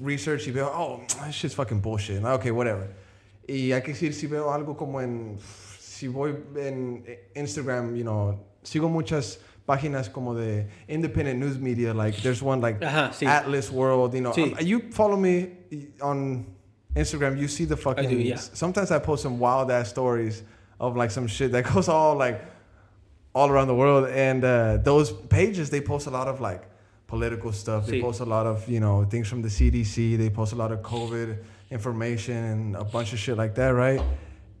research 0.00 0.46
y 0.46 0.52
veo, 0.52 0.66
oh, 0.66 1.00
that 1.20 1.32
shit's 1.32 1.54
fucking 1.54 1.80
bullshit. 1.80 2.24
Okay, 2.24 2.50
whatever. 2.50 2.88
Y 3.48 3.72
hay 3.72 3.80
que 3.80 3.94
decir, 3.94 4.12
si 4.12 4.26
veo 4.26 4.50
algo 4.50 4.76
como 4.76 4.98
en, 4.98 5.38
si 5.78 6.08
voy 6.08 6.34
en 6.56 7.04
Instagram, 7.34 7.96
you 7.96 8.04
know, 8.04 8.38
sigo 8.62 8.90
muchas 8.90 9.38
páginas 9.68 10.12
como 10.12 10.34
de 10.34 10.66
independent 10.88 11.38
news 11.38 11.58
media, 11.58 11.94
like 11.94 12.16
there's 12.22 12.42
one 12.42 12.60
like 12.60 12.80
Ajá, 12.80 13.10
sí. 13.12 13.26
Atlas 13.26 13.70
World, 13.70 14.14
you 14.14 14.20
know. 14.20 14.32
Sí. 14.32 14.52
Um, 14.52 14.66
you 14.66 14.80
follow 14.90 15.16
me 15.16 15.50
on 16.02 16.46
Instagram, 16.96 17.38
you 17.38 17.46
see 17.46 17.66
the 17.66 17.76
fucking, 17.76 18.08
do, 18.08 18.16
yeah. 18.16 18.36
sometimes 18.36 18.90
I 18.90 18.98
post 18.98 19.22
some 19.22 19.38
wild 19.38 19.70
ass 19.70 19.88
stories 19.90 20.42
of 20.80 20.96
like 20.96 21.10
some 21.10 21.28
shit 21.28 21.52
that 21.52 21.64
goes 21.72 21.88
all 21.88 22.16
like, 22.16 22.40
all 23.34 23.50
around 23.50 23.68
the 23.68 23.74
world. 23.74 24.08
And 24.08 24.44
uh, 24.44 24.78
those 24.78 25.12
pages, 25.12 25.70
they 25.70 25.80
post 25.80 26.06
a 26.06 26.10
lot 26.10 26.28
of 26.28 26.40
like 26.40 26.62
political 27.06 27.52
stuff. 27.52 27.86
They 27.86 28.00
post 28.00 28.20
a 28.20 28.24
lot 28.24 28.46
of, 28.46 28.68
you 28.68 28.80
know, 28.80 29.04
things 29.04 29.28
from 29.28 29.42
the 29.42 29.48
CDC. 29.48 30.16
They 30.16 30.30
post 30.30 30.52
a 30.52 30.56
lot 30.56 30.72
of 30.72 30.80
COVID 30.80 31.38
information 31.70 32.36
and 32.36 32.76
a 32.76 32.84
bunch 32.84 33.12
of 33.12 33.18
shit 33.18 33.36
like 33.36 33.54
that, 33.54 33.68
right? 33.68 34.00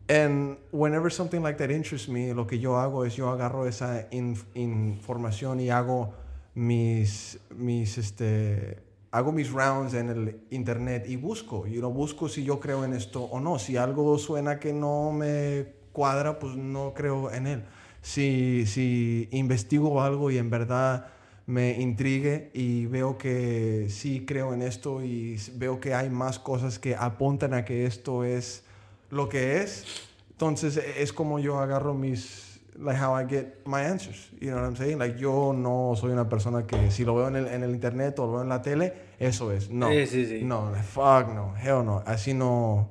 And 0.08 0.56
whenever 0.72 1.08
something 1.10 1.42
like 1.42 1.58
that 1.58 1.70
interests 1.70 2.08
me, 2.08 2.32
lo 2.32 2.44
que 2.44 2.58
yo 2.58 2.72
hago 2.72 3.06
es 3.06 3.16
yo 3.16 3.26
agarro 3.30 3.68
esa 3.68 4.08
inf- 4.10 4.44
información 4.54 5.60
y 5.60 5.70
hago 5.70 6.12
mis, 6.54 7.38
mis, 7.56 7.96
este, 7.96 8.78
hago 9.12 9.30
mis 9.30 9.52
rounds 9.52 9.94
en 9.94 10.08
el 10.08 10.40
internet 10.50 11.04
y 11.08 11.14
busco, 11.14 11.64
y 11.66 11.78
know, 11.78 11.92
busco 11.92 12.28
si 12.28 12.42
yo 12.42 12.58
creo 12.58 12.84
en 12.84 12.92
esto 12.92 13.22
o 13.22 13.38
no. 13.38 13.60
Si 13.60 13.76
algo 13.76 14.18
suena 14.18 14.58
que 14.58 14.72
no 14.72 15.12
me 15.12 15.66
cuadra, 15.92 16.40
pues 16.40 16.56
no 16.56 16.92
creo 16.92 17.30
en 17.30 17.46
él. 17.46 17.64
Si, 18.02 18.64
si 18.66 19.28
investigo 19.30 20.02
algo 20.02 20.30
y 20.30 20.38
en 20.38 20.50
verdad 20.50 21.06
me 21.46 21.80
intrigue 21.80 22.50
y 22.54 22.86
veo 22.86 23.18
que 23.18 23.86
sí 23.90 24.24
creo 24.26 24.54
en 24.54 24.62
esto 24.62 25.02
y 25.02 25.36
veo 25.56 25.80
que 25.80 25.94
hay 25.94 26.08
más 26.08 26.38
cosas 26.38 26.78
que 26.78 26.94
apuntan 26.96 27.52
a 27.54 27.64
que 27.64 27.86
esto 27.86 28.24
es 28.24 28.64
lo 29.10 29.28
que 29.28 29.60
es, 29.62 29.84
entonces 30.30 30.76
e- 30.76 31.02
es 31.02 31.12
como 31.12 31.38
yo 31.40 31.58
agarro 31.58 31.92
mis, 31.92 32.60
like 32.78 32.98
how 33.02 33.20
I 33.20 33.26
get 33.28 33.46
my 33.66 33.80
answers, 33.80 34.30
you 34.40 34.50
know 34.50 34.58
what 34.60 34.64
I'm 34.68 34.76
saying? 34.76 34.98
Like 34.98 35.18
yo 35.18 35.52
no 35.52 35.94
soy 35.96 36.12
una 36.12 36.28
persona 36.28 36.66
que 36.66 36.90
si 36.92 37.04
lo 37.04 37.16
veo 37.16 37.28
en 37.28 37.36
el, 37.36 37.46
en 37.48 37.64
el 37.64 37.70
internet 37.72 38.18
o 38.20 38.26
lo 38.26 38.32
veo 38.34 38.42
en 38.42 38.48
la 38.48 38.62
tele, 38.62 38.94
eso 39.18 39.50
es, 39.52 39.68
no, 39.70 39.90
Sí, 39.90 40.06
sí, 40.06 40.24
sí. 40.26 40.40
no, 40.44 40.72
fuck 40.84 41.34
no, 41.34 41.54
hell 41.58 41.84
no, 41.84 42.02
así 42.06 42.32
no, 42.32 42.88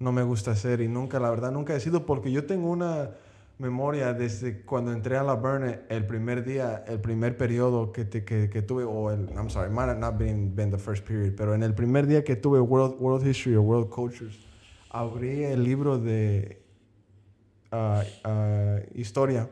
no 0.00 0.10
me 0.12 0.22
gusta 0.22 0.52
hacer 0.52 0.80
y 0.80 0.88
nunca, 0.88 1.20
la 1.20 1.28
verdad, 1.30 1.52
nunca 1.52 1.76
he 1.76 1.80
sido 1.80 2.06
porque 2.06 2.32
yo 2.32 2.46
tengo 2.46 2.70
una 2.70 3.10
memoria 3.58 4.12
desde 4.14 4.62
cuando 4.62 4.92
entré 4.92 5.16
a 5.16 5.22
la 5.22 5.34
Burnett 5.34 5.90
el 5.90 6.06
primer 6.06 6.44
día, 6.44 6.84
el 6.86 7.00
primer 7.00 7.36
periodo 7.36 7.92
que, 7.92 8.04
te- 8.04 8.24
que, 8.24 8.48
que 8.48 8.62
tuve, 8.62 8.84
o 8.84 9.10
el, 9.10 9.28
I'm 9.30 9.50
sorry, 9.50 9.70
might 9.70 9.88
have 9.88 9.98
not 9.98 10.16
been, 10.16 10.54
been 10.54 10.70
the 10.70 10.78
first 10.78 11.04
period, 11.06 11.34
pero 11.36 11.54
en 11.54 11.62
el 11.62 11.74
primer 11.74 12.06
día 12.06 12.22
que 12.22 12.36
tuve 12.36 12.60
World, 12.60 12.96
World 13.00 13.26
History 13.26 13.56
o 13.56 13.62
World 13.62 13.88
Cultures, 13.90 14.38
abrí 14.90 15.44
el 15.44 15.64
libro 15.64 15.98
de 15.98 16.62
ah, 17.72 18.02
ah, 18.24 18.78
historia 18.94 19.50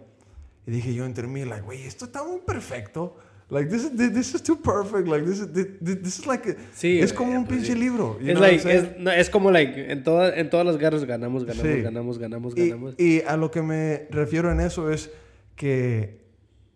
y 0.66 0.70
dije 0.70 0.94
yo 0.94 1.04
entre 1.04 1.26
mí, 1.26 1.44
like, 1.44 1.62
güey, 1.64 1.82
esto 1.84 2.06
está 2.06 2.24
muy 2.24 2.40
perfecto. 2.40 3.16
Like, 3.48 3.68
this 3.70 3.84
is, 3.84 3.92
this 3.96 4.34
is 4.34 4.42
too 4.42 4.56
perfect. 4.56 5.06
Like, 5.06 5.24
this 5.24 5.38
is, 5.38 5.52
this, 5.52 6.18
is 6.18 6.26
like, 6.26 6.44
a- 6.50 6.56
Sí, 6.74 6.98
es 7.00 7.12
como 7.12 7.30
un 7.30 7.44
pues 7.46 7.58
pinche 7.60 7.74
sí. 7.74 7.78
libro. 7.78 8.18
you 8.20 8.32
Es, 8.32 8.40
like, 8.40 8.64
es, 8.68 8.98
no, 8.98 9.10
es 9.12 9.30
como 9.30 9.50
like, 9.52 9.92
en, 9.92 10.02
toda, 10.02 10.34
en 10.36 10.50
todas 10.50 10.66
las 10.66 10.78
guerras 10.78 11.04
ganamos, 11.04 11.44
ganamos, 11.44 11.62
Sí. 11.72 11.82
ganamos, 11.82 12.18
ganamos, 12.18 12.54
Y, 12.56 12.68
ganamos. 12.70 12.94
y 12.98 13.20
a 13.22 13.36
lo 13.36 13.50
que 13.52 13.62
me 13.62 14.08
refiero 14.10 14.50
en 14.50 14.58
eso 14.60 14.90
es 14.90 15.10
que 15.54 16.24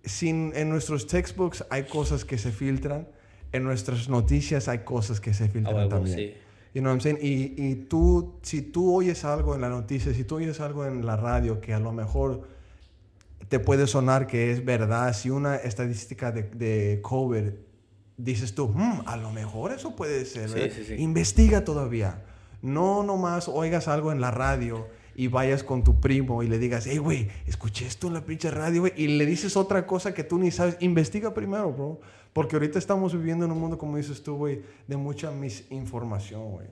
sin, 0.04 0.52
en 0.54 0.68
nuestros 0.68 1.06
textbooks 1.08 1.64
hay 1.70 1.84
cosas 1.84 2.24
que 2.24 2.38
se 2.38 2.52
filtran, 2.52 3.08
en 3.52 3.64
nuestras 3.64 4.08
noticias 4.08 4.68
hay 4.68 4.78
cosas 4.84 5.20
que 5.20 5.34
se 5.34 5.48
filtran 5.48 5.74
huevo, 5.74 5.88
también. 5.88 6.16
sí. 6.16 6.34
You 6.72 6.82
know 6.82 6.92
what 6.94 7.00
I'm 7.04 7.18
saying? 7.18 7.18
Y, 7.20 7.54
y 7.70 7.74
tú, 7.74 8.34
si 8.42 8.62
tú 8.62 8.94
oyes 8.94 9.24
algo 9.24 9.56
en 9.56 9.60
la 9.60 9.68
noticia, 9.68 10.14
si 10.14 10.22
tú 10.22 10.36
oyes 10.36 10.60
algo 10.60 10.86
en 10.86 11.04
la 11.04 11.16
radio 11.16 11.60
que 11.60 11.74
a 11.74 11.80
lo 11.80 11.90
mejor 11.90 12.46
te 13.48 13.58
puede 13.58 13.86
sonar 13.86 14.26
que 14.26 14.50
es 14.52 14.64
verdad, 14.64 15.12
si 15.14 15.30
una 15.30 15.56
estadística 15.56 16.30
de, 16.32 16.44
de 16.44 17.00
COVID 17.02 17.50
dices 18.16 18.54
tú, 18.54 18.68
"Hmm, 18.68 19.00
a 19.06 19.16
lo 19.16 19.32
mejor 19.32 19.72
eso 19.72 19.96
puede 19.96 20.24
ser, 20.24 20.48
Sí, 20.48 20.54
¿verdad?". 20.54 20.74
sí, 20.76 20.84
sí. 20.84 20.94
investiga 20.98 21.64
todavía. 21.64 22.22
No 22.62 23.02
nomás 23.02 23.48
oigas 23.48 23.88
algo 23.88 24.12
en 24.12 24.20
la 24.20 24.30
radio 24.30 24.86
y 25.16 25.28
vayas 25.28 25.64
con 25.64 25.82
tu 25.82 26.00
primo 26.00 26.42
y 26.42 26.46
le 26.48 26.58
digas, 26.58 26.86
hey, 26.86 26.98
güey, 26.98 27.28
escuché 27.46 27.86
esto 27.86 28.06
en 28.08 28.14
la 28.14 28.24
pinche 28.24 28.50
radio, 28.50 28.82
güey, 28.82 28.92
y 28.96 29.08
le 29.08 29.26
dices 29.26 29.56
otra 29.56 29.86
cosa 29.86 30.12
que 30.14 30.24
tú 30.24 30.38
ni 30.38 30.50
sabes. 30.50 30.76
Investiga 30.80 31.32
primero, 31.34 31.72
bro. 31.72 32.00
Porque 32.32 32.54
ahorita 32.56 32.78
estamos 32.78 33.12
viviendo 33.12 33.44
en 33.46 33.50
un 33.50 33.58
mundo, 33.58 33.76
como 33.76 33.96
dices 33.96 34.22
tú, 34.22 34.36
güey, 34.36 34.62
de 34.86 34.96
mucha 34.96 35.30
misinformación, 35.30 36.50
güey. 36.52 36.66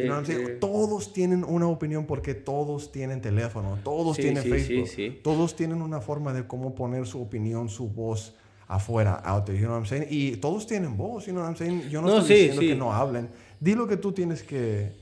Sí, 0.00 0.08
saying? 0.26 0.46
sí. 0.46 0.52
Todos 0.60 1.12
tienen 1.12 1.44
una 1.44 1.66
opinión 1.68 2.06
porque 2.06 2.34
todos 2.34 2.90
tienen 2.92 3.20
teléfono, 3.20 3.78
todos 3.84 4.16
Sí, 4.16 4.22
tienen 4.22 4.42
Facebook, 4.42 5.22
todos 5.22 5.54
tienen 5.54 5.82
una 5.82 6.00
forma 6.00 6.32
de 6.32 6.46
cómo 6.46 6.74
poner 6.74 7.06
su 7.06 7.20
opinión, 7.20 7.68
su 7.68 7.88
voz 7.88 8.34
afuera, 8.68 9.20
out 9.24 9.44
there, 9.44 9.58
you 9.58 9.66
know 9.66 9.74
what 9.76 9.82
I'm 9.82 9.86
saying? 9.86 10.06
Y 10.08 10.36
todos 10.36 10.66
tienen 10.66 10.96
voz, 10.96 11.26
you 11.26 11.32
know 11.32 11.42
what 11.42 11.50
I'm 11.50 11.56
saying? 11.56 11.90
Yo 11.90 12.00
no, 12.00 12.08
No, 12.08 12.18
estoy 12.20 12.36
diciendo 12.36 12.60
que 12.62 12.74
no 12.74 12.92
hablen. 12.94 13.28
Di 13.60 13.74
lo 13.74 13.86
que 13.86 13.96
tú 13.98 14.12
tienes 14.12 14.42
que 14.42 14.92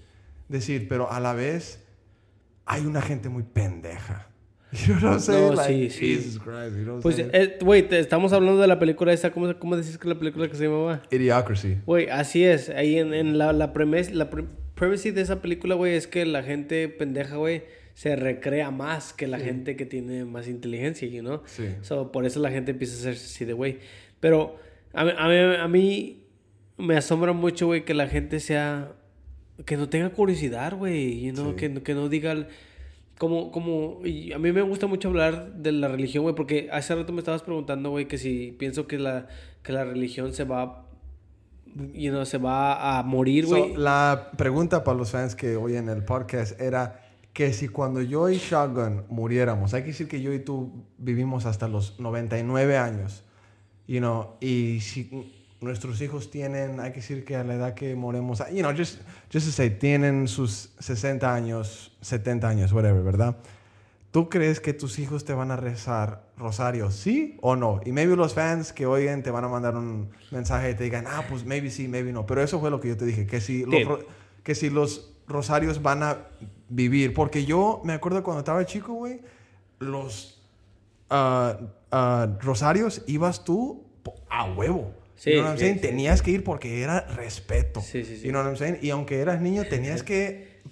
decir, 0.49 0.89
pero 0.89 1.11
a 1.11 1.21
la 1.21 1.35
vez 1.35 1.85
hay 2.67 2.85
una 2.85 3.01
gente 3.01 3.29
muy 3.29 3.43
pendeja. 3.45 4.27
You 4.73 4.95
know 5.01 5.11
what 5.11 5.13
I'm 5.15 5.21
saying? 5.21 5.49
No, 5.51 5.55
like, 5.55 5.91
sí, 5.91 5.91
sí. 5.91 6.15
Jesus 6.17 6.39
Christ, 6.41 6.77
you 6.77 6.85
know 6.85 6.95
what 6.95 6.99
I'm 6.99 7.03
Pues, 7.03 7.19
eh, 7.19 7.59
güey, 7.61 7.89
te- 7.89 7.99
estamos 7.99 8.33
hablando 8.33 8.61
de 8.61 8.69
la 8.69 8.79
película 8.79 9.13
esa, 9.13 9.33
¿cómo, 9.33 9.53
cómo 9.59 9.77
decís 9.77 9.99
que 9.99 10.07
la 10.09 10.15
película 10.17 10.49
que 10.49 10.55
se 10.57 10.65
llamaba? 10.65 11.03
Idiocracy. 11.11 11.79
Güey, 11.87 12.09
así 12.09 12.45
es, 12.45 12.69
ahí 12.71 12.97
en, 12.99 13.13
en 13.13 13.37
la, 13.37 13.53
la, 13.53 13.73
premes- 13.73 14.11
la 14.13 14.31
pre- 14.31 14.45
premise 14.81 15.13
de 15.13 15.21
esa 15.21 15.41
película, 15.41 15.77
güey, 15.77 15.95
es 15.95 16.09
que 16.09 16.25
la 16.27 16.43
gente 16.43 16.89
pendeja, 16.89 17.37
güey, 17.37 17.63
se 17.95 18.17
recrea 18.17 18.71
más 18.73 19.13
que 19.13 19.27
la 19.29 19.39
gente 19.39 19.77
que 19.77 19.87
tiene 19.87 20.25
más 20.25 20.49
inteligencia, 20.49 21.07
you 21.07 21.21
know? 21.21 21.43
Sí. 21.47 21.67
So, 21.83 22.11
por 22.11 22.25
eso 22.25 22.41
la 22.41 22.51
gente 22.51 22.73
empieza 22.73 22.95
a 22.97 22.99
hacerse 22.99 23.27
así 23.27 23.45
de 23.45 23.53
güey. 23.53 23.79
Pero 24.19 24.57
a, 24.95 25.05
mí- 25.05 25.13
a, 25.17 25.29
mí, 25.29 25.37
a 25.61 25.69
mí 25.69 26.23
me 26.79 26.97
asombra 26.97 27.33
mucho, 27.33 27.67
güey, 27.67 27.85
que 27.85 27.95
la 27.95 28.09
gente 28.09 28.41
sea... 28.41 28.93
Que 29.67 29.77
no 29.77 29.89
tenga 29.91 30.09
curiosidad, 30.11 30.75
güey. 30.77 31.21
You 31.27 31.33
know? 31.35 31.51
Sí. 31.51 31.57
que, 31.57 31.69
no- 31.69 31.83
que 31.83 31.95
no 31.95 32.09
diga... 32.09 32.49
Como, 33.19 33.53
como... 33.53 34.01
Y 34.07 34.33
a 34.33 34.39
mí 34.39 34.51
me 34.51 34.63
gusta 34.63 34.87
mucho 34.87 35.09
hablar 35.09 35.53
de 35.57 35.73
la 35.73 35.89
religión, 35.89 36.23
güey. 36.23 36.35
Porque 36.35 36.71
hace 36.73 36.95
rato 36.95 37.13
me 37.13 37.19
estabas 37.19 37.43
preguntando, 37.43 37.91
güey, 37.91 38.07
que 38.09 38.17
si 38.17 38.57
pienso 38.59 38.87
que 38.87 38.99
la, 38.99 39.29
que 39.63 39.73
la 39.73 39.85
religión 39.85 40.33
se 40.33 40.45
va... 40.45 40.87
You 41.95 42.11
know, 42.11 42.25
se 42.25 42.39
va 42.39 42.99
a 42.99 43.03
morir, 43.03 43.45
So, 43.47 43.51
güey. 43.57 43.77
la 43.77 44.31
pregunta 44.37 44.83
para 44.85 44.97
los 44.99 45.11
fans 45.11 45.35
que 45.35 45.57
oyen 45.57 45.89
el 45.89 46.05
podcast 46.05 46.61
era 46.61 47.01
que 47.33 47.53
si 47.53 47.69
cuando 47.69 48.03
yo 48.03 48.29
y 48.29 48.39
Shotgun 48.39 49.05
muriéramos, 49.09 49.73
hay 49.75 49.83
que 49.83 49.89
decir 49.89 50.09
que 50.09 50.21
yo 50.21 50.33
y 50.33 50.41
tú 50.41 50.85
vivimos 50.99 51.47
hasta 51.47 51.69
los 51.69 52.01
99 52.01 52.77
años, 52.77 53.23
you 53.87 53.99
know, 53.99 54.37
y 54.41 54.81
si 54.81 55.33
nuestros 55.61 56.01
hijos 56.01 56.31
tienen, 56.31 56.81
hay 56.81 56.91
que 56.91 56.97
decir 56.97 57.25
que 57.25 57.37
a 57.37 57.45
la 57.45 57.55
edad 57.55 57.75
que 57.75 57.95
moremos, 57.95 58.43
you 58.51 58.61
know, 58.61 58.73
just, 58.77 59.01
just 59.33 59.47
to 59.47 59.53
say, 59.53 59.71
tienen 59.71 60.27
sus 60.27 60.71
60 60.81 61.33
años, 61.33 61.93
70 62.01 62.49
años, 62.49 62.73
whatever, 62.73 63.03
¿verdad? 63.03 63.37
¿Tú 64.11 64.29
crees 64.29 64.61
que 64.61 64.73
tus 64.73 64.99
hijos 64.99 65.25
te 65.25 65.33
van 65.35 65.53
a 65.53 65.57
rezar 65.57 66.25
rosario, 66.37 66.91
sí 66.91 67.39
o 67.43 67.55
no? 67.55 67.81
Y 67.85 67.93
maybe 67.93 68.17
los 68.17 68.35
fans 68.35 68.73
que 68.73 68.85
oigan 68.87 69.23
te 69.23 69.31
van 69.31 69.45
a 69.45 69.49
mandar 69.49 69.77
un 69.77 70.11
mensaje 70.33 70.71
y 70.71 70.75
te 70.75 70.83
digan, 70.85 71.05
ah, 71.07 71.25
pues 71.29 71.45
maybe 71.45 71.71
sí, 71.71 71.87
maybe 71.87 72.13
no. 72.13 72.27
Pero 72.27 72.43
eso 72.43 72.59
fue 72.59 72.71
lo 72.71 72.81
que 72.81 72.89
yo 72.89 72.97
te 72.97 73.05
dije, 73.05 73.27
que 73.27 73.41
si, 73.41 73.65
los, 73.65 73.75
Sí. 74.01 74.07
que 74.43 74.55
si 74.57 74.69
los 74.69 75.13
rosarios 75.29 75.81
van 75.81 76.03
a 76.03 76.27
vivir. 76.69 77.15
Porque 77.15 77.45
yo 77.45 77.81
me 77.85 77.93
acuerdo 77.93 78.25
cuando 78.25 78.41
estaba 78.41 78.65
chico, 78.67 78.95
güey, 78.95 79.21
los 79.79 80.43
ah, 81.09 81.59
ah, 81.93 82.29
rosarios 82.41 83.05
ibas 83.07 83.45
tú 83.45 83.85
a 84.29 84.45
huevo. 84.51 84.93
Sí, 85.15 85.31
You 85.33 85.37
know 85.43 85.45
what 85.45 85.51
I'm 85.53 85.59
sí, 85.59 85.65
saying? 85.67 85.77
sí. 85.77 85.83
Tenías 85.83 86.23
que 86.23 86.31
ir 86.33 86.43
porque 86.43 86.83
era 86.83 87.03
respeto. 87.03 87.81
Sí, 87.81 88.05
sí, 88.05 88.17
sí. 88.17 88.23
You 88.25 88.31
know 88.31 88.41
what 88.43 88.49
I'm 88.49 88.57
saying? 88.57 88.79
Y 88.83 88.91
aunque 88.91 89.21
eras 89.21 89.41
niño, 89.41 89.65
tenías 89.69 90.03
que 90.03 90.63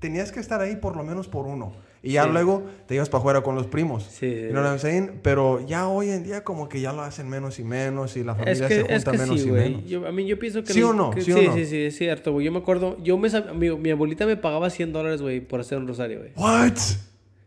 tenías 0.00 0.32
que 0.32 0.40
estar 0.40 0.60
ahí 0.60 0.76
por 0.76 0.96
lo 0.96 1.02
menos 1.02 1.28
por 1.28 1.46
uno. 1.46 1.74
Y 2.04 2.12
ya 2.12 2.24
Sí. 2.24 2.30
luego 2.32 2.62
te 2.86 2.94
ibas 2.94 3.08
para 3.08 3.20
afuera 3.20 3.40
con 3.42 3.54
los 3.54 3.66
primos. 3.66 4.04
Sí. 4.04 4.26
You 4.26 4.50
know 4.50 4.62
what 4.62 4.70
I'm 4.72 4.78
saying? 4.78 5.20
Pero 5.22 5.66
ya 5.66 5.88
hoy 5.88 6.10
en 6.10 6.22
día 6.22 6.44
como 6.44 6.68
que 6.68 6.80
ya 6.80 6.92
lo 6.92 7.02
hacen 7.02 7.28
menos 7.28 7.58
y 7.58 7.64
menos 7.64 8.16
y 8.16 8.22
la 8.24 8.34
familia 8.34 8.52
Es 8.52 8.58
se 8.58 8.68
que, 8.68 8.78
junta 8.80 8.94
es 8.94 9.04
que 9.04 9.18
menos 9.18 9.40
sí, 9.40 9.46
y 9.46 9.50
güey. 9.50 9.62
menos. 9.70 9.84
Yo- 9.88 10.06
A 10.06 10.12
mí 10.12 10.26
yo 10.26 10.38
pienso 10.38 10.62
que... 10.62 10.72
¿Sí 10.72 10.82
o 10.82 10.92
no? 10.92 11.10
que- 11.10 11.22
¿Sí 11.22 11.32
sí, 11.32 11.38
o 11.38 11.42
no? 11.50 11.54
sí, 11.54 11.64
sí, 11.66 11.80
es 11.82 11.96
cierto, 11.96 12.32
güey. 12.32 12.44
Yo 12.44 12.52
me 12.52 12.58
acuerdo... 12.58 12.96
Yo 13.02 13.16
me, 13.18 13.28
mi, 13.54 13.70
mi 13.76 13.90
abuelita 13.90 14.26
me 14.26 14.36
pagaba 14.36 14.68
100 14.70 14.92
dólares, 14.92 15.22
güey, 15.22 15.40
por 15.40 15.60
hacer 15.60 15.78
un 15.78 15.88
rosario, 15.88 16.18
güey. 16.18 16.32
What? 16.36 16.74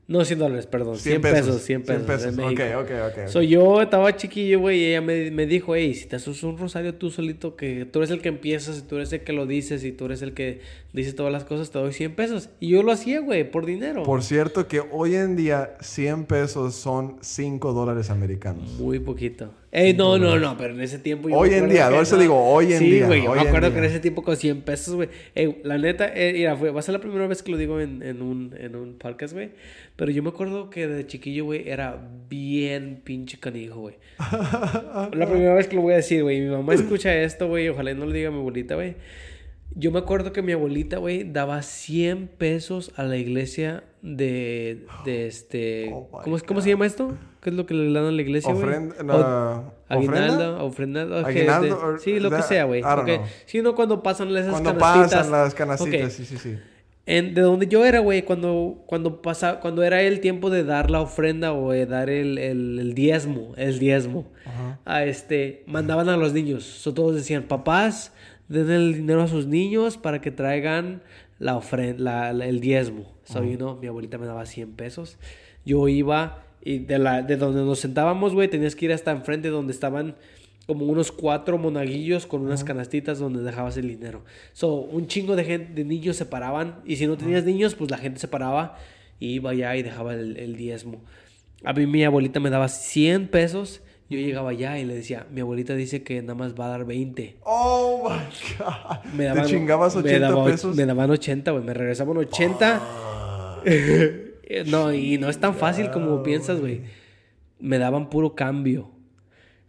No 0.07 0.23
100 0.23 0.39
dólares, 0.39 0.67
perdón. 0.67 0.97
100, 0.97 1.21
100 1.21 1.21
pesos, 1.21 1.45
pesos, 1.47 1.61
100 1.63 1.81
pesos. 1.83 2.05
100 2.05 2.07
pesos. 2.07 2.25
en 2.27 2.35
México. 2.37 2.63
Ok, 2.63 2.85
ok, 2.85 2.91
ok, 3.07 3.23
ok. 3.23 3.27
So, 3.27 3.41
yo 3.41 3.81
estaba 3.81 4.15
chiquillo, 4.15 4.61
güey, 4.61 4.79
y 4.79 4.85
ella 4.85 5.01
me, 5.01 5.31
me 5.31 5.45
dijo, 5.45 5.75
hey, 5.75 5.93
si 5.95 6.05
te 6.05 6.15
haces 6.15 6.43
un 6.43 6.57
rosario 6.57 6.95
tú 6.95 7.09
solito, 7.09 7.57
que 7.57 7.83
tú 7.83 7.99
eres 7.99 8.11
el 8.11 8.21
que 8.21 8.29
empiezas, 8.29 8.79
y 8.79 8.81
tú 8.83 8.95
eres 8.95 9.11
el 9.11 9.21
que 9.21 9.33
lo 9.33 9.45
dices, 9.45 9.83
y 9.83 9.91
tú 9.91 10.05
eres 10.05 10.21
el 10.21 10.33
que 10.33 10.61
dice 10.93 11.11
todas 11.11 11.33
las 11.33 11.43
cosas, 11.43 11.71
te 11.71 11.79
doy 11.79 11.91
100 11.91 12.15
pesos. 12.15 12.49
Y 12.61 12.69
yo 12.69 12.83
lo 12.83 12.93
hacía, 12.93 13.19
güey, 13.19 13.51
por 13.51 13.65
dinero. 13.65 14.03
Por 14.03 14.23
cierto 14.23 14.69
que 14.69 14.79
hoy 14.79 15.15
en 15.15 15.35
día 15.35 15.75
100 15.81 16.23
pesos 16.23 16.75
son 16.75 17.17
5 17.19 17.73
dólares 17.73 18.09
americanos. 18.09 18.79
Muy 18.79 18.99
poquito. 18.99 19.51
Ey, 19.77 19.93
no, 19.93 20.17
no, 20.17 20.39
no, 20.39 20.57
pero 20.57 20.73
en 20.73 20.81
ese 20.81 20.97
tiempo... 20.97 21.29
yo 21.29 21.35
Hoy 21.35 21.53
en 21.53 21.69
día, 21.69 21.87
por 21.91 22.01
eso 22.01 22.15
no. 22.15 22.21
digo, 22.23 22.35
hoy 22.35 22.73
en 22.73 22.79
sí, 22.79 22.89
día, 22.89 23.05
güey, 23.05 23.23
yo 23.23 23.31
me 23.31 23.41
acuerdo 23.41 23.71
que 23.71 23.77
en 23.77 23.83
ese 23.83 23.99
tiempo 23.99 24.23
con 24.23 24.35
100 24.35 24.61
pesos, 24.61 24.95
güey. 24.95 25.09
Ey, 25.35 25.61
la 25.63 25.77
neta, 25.77 26.11
eh, 26.15 26.33
mira, 26.33 26.55
fue, 26.55 26.71
va 26.71 26.79
a 26.79 26.81
ser 26.81 26.93
la 26.93 26.99
primera 26.99 27.27
vez 27.27 27.43
que 27.43 27.51
lo 27.51 27.57
digo 27.57 27.79
en, 27.79 28.01
en 28.01 28.23
un, 28.23 28.55
en 28.57 28.75
un 28.75 28.97
podcast, 28.97 29.35
güey. 29.35 29.51
Pero 29.95 30.09
yo 30.09 30.23
me 30.23 30.29
acuerdo 30.29 30.71
que 30.71 30.87
de 30.87 31.05
chiquillo, 31.05 31.45
güey, 31.45 31.69
era 31.69 31.95
bien 32.27 33.01
pinche 33.03 33.39
canijo, 33.39 33.81
güey. 33.81 33.97
la 35.13 35.27
primera 35.29 35.53
vez 35.53 35.67
que 35.67 35.75
lo 35.75 35.83
voy 35.83 35.93
a 35.93 35.97
decir, 35.97 36.23
güey. 36.23 36.41
Mi 36.41 36.49
mamá 36.49 36.73
escucha 36.73 37.15
esto, 37.15 37.47
güey. 37.47 37.69
Ojalá 37.69 37.91
y 37.91 37.93
no 37.93 38.07
le 38.07 38.17
diga 38.17 38.29
a 38.29 38.31
mi 38.31 38.39
abuelita, 38.39 38.73
güey. 38.73 38.95
Yo 39.75 39.91
me 39.91 39.99
acuerdo 39.99 40.33
que 40.33 40.41
mi 40.41 40.53
abuelita, 40.53 40.97
güey, 40.97 41.23
daba 41.23 41.61
100 41.61 42.29
pesos 42.29 42.91
a 42.95 43.03
la 43.03 43.17
iglesia 43.17 43.83
de, 44.01 44.87
de 45.05 45.27
este... 45.27 45.91
Oh 45.93 46.09
¿cómo, 46.23 46.39
¿Cómo 46.39 46.61
se 46.61 46.69
llama 46.69 46.87
esto? 46.87 47.15
¿Qué 47.47 47.51
es 47.51 47.55
lo 47.55 47.65
que 47.65 47.75
le 47.75 47.93
dan 47.93 48.07
a 48.07 48.11
la 48.11 48.21
iglesia, 48.21 48.51
güey? 48.51 48.65
Ofrenda- 48.65 49.63
Aguinaldo, 49.87 50.65
ofrenda, 50.65 51.01
Aguinaldo, 51.25 51.97
sí, 51.97 52.19
lo 52.19 52.29
que 52.29 52.41
sea, 52.41 52.65
güey. 52.65 52.81
I 52.81 52.83
don't 52.83 52.99
Ok. 53.03 53.05
know. 53.15 53.25
Sí, 53.45 53.61
no, 53.61 53.73
cuando 53.73 54.03
pasan 54.03 54.35
esas 54.35 54.51
Cuando 54.51 54.71
canastitas. 54.77 55.13
pasan 55.13 55.31
las 55.31 55.53
canastitas, 55.55 56.01
Ok. 56.03 56.09
sí, 56.11 56.25
sí, 56.25 56.37
sí. 56.37 56.57
En, 57.05 57.33
de 57.33 57.39
donde 57.39 57.67
yo 57.67 57.85
era, 57.85 57.99
güey, 57.99 58.23
cuando, 58.23 58.83
cuando, 58.85 59.21
pasa, 59.21 59.61
cuando 59.61 59.81
era 59.83 60.01
el 60.01 60.19
tiempo 60.19 60.49
de 60.49 60.65
dar 60.65 60.91
la 60.91 60.99
ofrenda 60.99 61.53
o 61.53 61.71
de 61.71 61.85
dar 61.85 62.09
el, 62.09 62.37
el, 62.37 62.79
el 62.79 62.93
diezmo, 62.95 63.53
el 63.55 63.79
diezmo, 63.79 64.25
Ajá. 64.45 64.79
a 64.83 65.05
este, 65.05 65.63
mandaban 65.67 66.09
a 66.09 66.17
los 66.17 66.33
niños. 66.33 66.65
So, 66.65 66.93
todos 66.93 67.15
decían, 67.15 67.43
papás, 67.43 68.11
den 68.49 68.69
el 68.69 68.93
dinero 68.93 69.21
a 69.21 69.29
sus 69.29 69.47
niños 69.47 69.95
para 69.97 70.19
que 70.19 70.31
traigan 70.31 71.01
la 71.39 71.55
ofrenda, 71.55 72.31
el 72.31 72.59
diezmo. 72.59 73.09
So, 73.23 73.41
you 73.41 73.55
know, 73.55 73.77
mi 73.79 73.87
abuelita 73.87 74.17
me 74.17 74.25
daba 74.25 74.45
100 74.45 74.73
pesos. 74.73 75.17
Yo 75.63 75.87
iba 75.87 76.43
y 76.67 76.79
de, 76.79 76.99
la, 76.99 77.21
de 77.21 77.37
donde 77.37 77.61
nos 77.61 77.79
sentábamos, 77.79 78.33
güey, 78.33 78.49
tenías 78.49 78.75
que 78.75 78.85
ir 78.85 78.91
hasta 78.93 79.11
enfrente 79.11 79.47
donde 79.49 79.71
estaban 79.71 80.15
como 80.65 80.85
unos 80.85 81.13
cuatro 81.13 81.57
monaguillos 81.57 82.25
con 82.25 82.41
unas 82.41 82.65
canastitas 82.65 83.19
donde 83.19 83.41
dejabas 83.41 83.77
el 83.77 83.87
dinero. 83.87 84.25
So, 84.51 84.73
un 84.75 85.07
chingo 85.07 85.37
de 85.37 85.45
gente, 85.45 85.73
de 85.73 85.85
niños 85.85 86.17
se 86.17 86.25
paraban. 86.25 86.81
Y 86.85 86.97
si 86.97 87.07
no 87.07 87.15
tenías 87.15 87.45
niños, 87.45 87.73
pues 87.75 87.89
la 87.89 87.97
gente 87.97 88.19
se 88.19 88.27
paraba 88.27 88.75
y 89.17 89.29
iba 89.35 89.51
allá 89.51 89.77
y 89.77 89.81
dejaba 89.83 90.13
el, 90.13 90.35
el 90.35 90.57
diezmo. 90.57 90.99
A 91.63 91.71
mí 91.71 91.87
mi 91.87 92.03
abuelita 92.03 92.41
me 92.41 92.49
daba 92.49 92.67
100 92.67 93.29
pesos. 93.29 93.79
Yo 94.09 94.19
llegaba 94.19 94.49
allá 94.49 94.77
y 94.77 94.83
le 94.83 94.93
decía, 94.93 95.25
mi 95.31 95.39
abuelita 95.39 95.73
dice 95.73 96.03
que 96.03 96.21
nada 96.21 96.35
más 96.35 96.53
va 96.53 96.65
a 96.65 96.69
dar 96.69 96.85
20. 96.85 97.37
Oh 97.43 98.09
my 98.09 98.25
God. 98.59 99.05
Me 99.13 99.29
¿Te 99.31 99.43
chingabas 99.45 99.95
me 99.95 100.01
80 100.01 100.19
daba- 100.19 100.45
pesos? 100.45 100.75
Me 100.75 100.85
daban 100.85 101.09
80, 101.11 101.49
güey. 101.51 101.63
Me 101.63 101.73
regresaban 101.73 102.17
80. 102.17 102.81
no, 104.67 104.93
y 104.93 105.17
no 105.17 105.29
es 105.29 105.37
tan 105.39 105.53
fácil 105.55 105.89
como 105.91 106.23
piensas, 106.23 106.59
güey. 106.59 106.81
Me 107.59 107.77
daban 107.79 108.09
puro 108.09 108.35
cambio. 108.35 108.91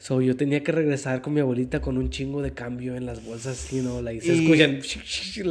So, 0.01 0.21
yo 0.21 0.37
tenía 0.37 0.63
que 0.63 0.71
regresar 0.71 1.21
con 1.23 1.35
mi 1.35 1.41
abuelita 1.41 1.81
con 1.81 1.99
un 1.99 2.09
chingo 2.09 2.41
de 2.41 2.53
cambio 2.53 2.95
en 2.95 3.05
las 3.05 3.25
bolsas, 3.25 3.69
you 3.73 3.81
know, 3.81 4.01
like, 4.01 4.21
se 4.25 4.33
Y- 4.33 4.45
escuchan 4.45 4.81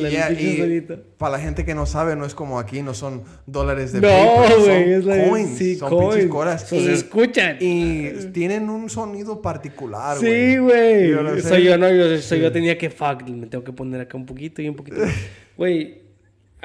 Yeah, 0.10 0.32
y 0.32 0.82
para 1.18 1.34
la 1.34 1.40
gente 1.40 1.66
que 1.66 1.76
no 1.76 1.86
sabe, 1.86 2.16
no 2.16 2.26
es 2.26 2.34
como 2.34 2.58
aquí, 2.58 2.82
no 2.82 2.94
son 2.94 3.24
dólares 3.46 3.92
de 3.92 4.00
No, 4.00 4.08
paper, 4.08 4.60
güey, 4.60 5.02
son 5.04 5.30
coins, 5.30 5.58
sí, 5.58 5.76
son 5.76 5.90
coins. 5.90 6.14
pinches 6.14 6.30
coras. 6.32 6.62
So, 6.70 6.80
se 6.80 6.94
escuchan. 6.94 7.58
Y 7.60 8.10
tienen 8.32 8.70
un 8.70 8.90
sonido 8.90 9.42
particular, 9.42 10.18
Sí, 10.18 10.56
güey. 10.60 11.14
what 11.14 11.26
I'm 11.26 11.42
Soy 11.42 11.50
saying? 11.50 11.66
yo, 11.66 11.78
no, 11.78 11.94
yo, 11.94 12.18
soy 12.22 12.40
yo 12.40 12.50
tenía 12.50 12.78
que 12.78 12.90
fuck, 12.90 13.28
me 13.28 13.48
tengo 13.48 13.66
que 13.66 13.74
poner 13.74 14.00
acá 14.00 14.16
un 14.16 14.26
poquito 14.26 14.62
y 14.62 14.70
un 14.70 14.76
poquito. 14.78 14.98
Güey, 15.58 16.04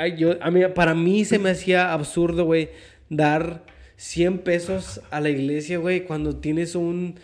ay, 0.02 0.16
yo, 0.16 0.32
a 0.40 0.50
mí, 0.50 0.60
para 0.74 0.94
mí 0.94 1.24
se 1.24 1.38
me 1.38 1.50
hacía 1.50 1.92
absurdo, 1.92 2.44
güey, 2.44 2.70
dar 3.08 3.64
100 3.96 4.38
pesos 4.38 5.00
a 5.10 5.20
la 5.20 5.30
iglesia, 5.30 5.78
güey, 5.78 6.04
cuando 6.04 6.36
tienes 6.36 6.74
un, 6.74 7.14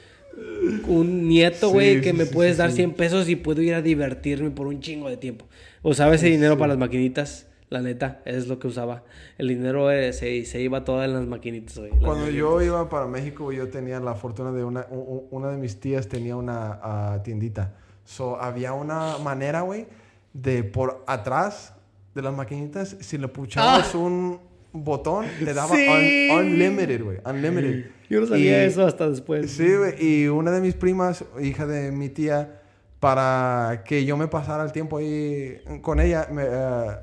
un 0.87 1.27
nieto, 1.27 1.69
Sí, 1.69 1.73
güey, 1.73 2.01
que 2.01 2.13
sí, 2.13 2.17
me 2.17 2.25
sí, 2.25 2.33
puedes 2.33 2.55
sí, 2.55 2.59
dar 2.59 2.71
sí. 2.71 2.77
100 2.77 2.93
pesos 2.93 3.29
y 3.29 3.37
puedo 3.37 3.63
ir 3.63 3.75
a 3.75 3.83
divertirme 3.83 4.51
por 4.51 4.69
un 4.69 4.81
chingo 4.81 5.09
de 5.09 5.17
tiempo. 5.17 5.47
Usaba 5.83 6.15
ese 6.15 6.29
dinero 6.29 6.57
para 6.57 6.69
las 6.69 6.79
maquinitas, 6.79 7.47
la 7.69 7.83
neta, 7.83 8.23
es 8.25 8.47
lo 8.47 8.61
que 8.61 8.69
usaba. 8.69 9.03
El 9.39 9.49
dinero 9.49 9.91
eh, 9.91 10.13
se, 10.13 10.45
se 10.45 10.61
iba 10.61 10.85
todo 10.85 11.03
en 11.03 11.15
las 11.15 11.27
maquinitas, 11.27 11.79
güey. 11.79 11.91
Cuando 11.91 12.27
maquinitas. 12.27 12.39
yo 12.39 12.63
iba 12.63 12.89
para 12.89 13.07
México, 13.07 13.51
yo 13.51 13.69
tenía 13.69 13.99
la 13.99 14.15
fortuna 14.15 14.53
de 14.53 14.63
una, 14.63 14.87
una 14.91 15.51
de 15.51 15.57
mis 15.57 15.81
tías 15.81 16.09
tenía 16.09 16.37
una 16.37 16.79
ah, 16.81 17.21
tiendita. 17.25 17.75
So, 18.05 18.41
había 18.41 18.73
una 18.73 19.19
manera, 19.19 19.63
güey, 19.63 19.87
de 20.33 20.63
por 20.63 21.03
atrás 21.07 21.75
de 22.19 22.23
las 22.23 22.35
maquinitas, 22.37 22.97
si 23.01 23.17
le 23.17 23.29
puchabas 23.29 23.95
un 23.95 24.41
botón, 24.73 25.25
te 25.45 25.55
daba 25.55 25.71
Ah. 25.73 25.77
Sí. 25.77 26.29
un- 26.33 26.39
unlimited, 26.39 27.03
güey, 27.05 27.19
unlimited. 27.25 27.87
Yo 28.11 28.21
no 28.21 28.27
sabía 28.27 28.63
Y- 28.65 28.67
eso 28.67 28.85
hasta 28.87 29.09
después. 29.09 29.51
Sí, 29.53 29.69
güey, 29.77 29.95
y 30.05 30.27
una 30.29 30.51
de 30.51 30.61
mis 30.61 30.75
primas, 30.75 31.25
hija 31.41 31.67
de 31.67 31.93
mi 31.93 32.09
tía, 32.09 32.61
para 33.01 33.85
que 33.87 34.05
yo 34.05 34.17
me 34.17 34.27
pasara 34.29 34.65
el 34.65 34.73
tiempo 34.73 34.99
ahí 34.99 35.61
con 35.83 36.01
ella, 36.01 36.27
me, 36.33 36.43
eh, 36.47 36.97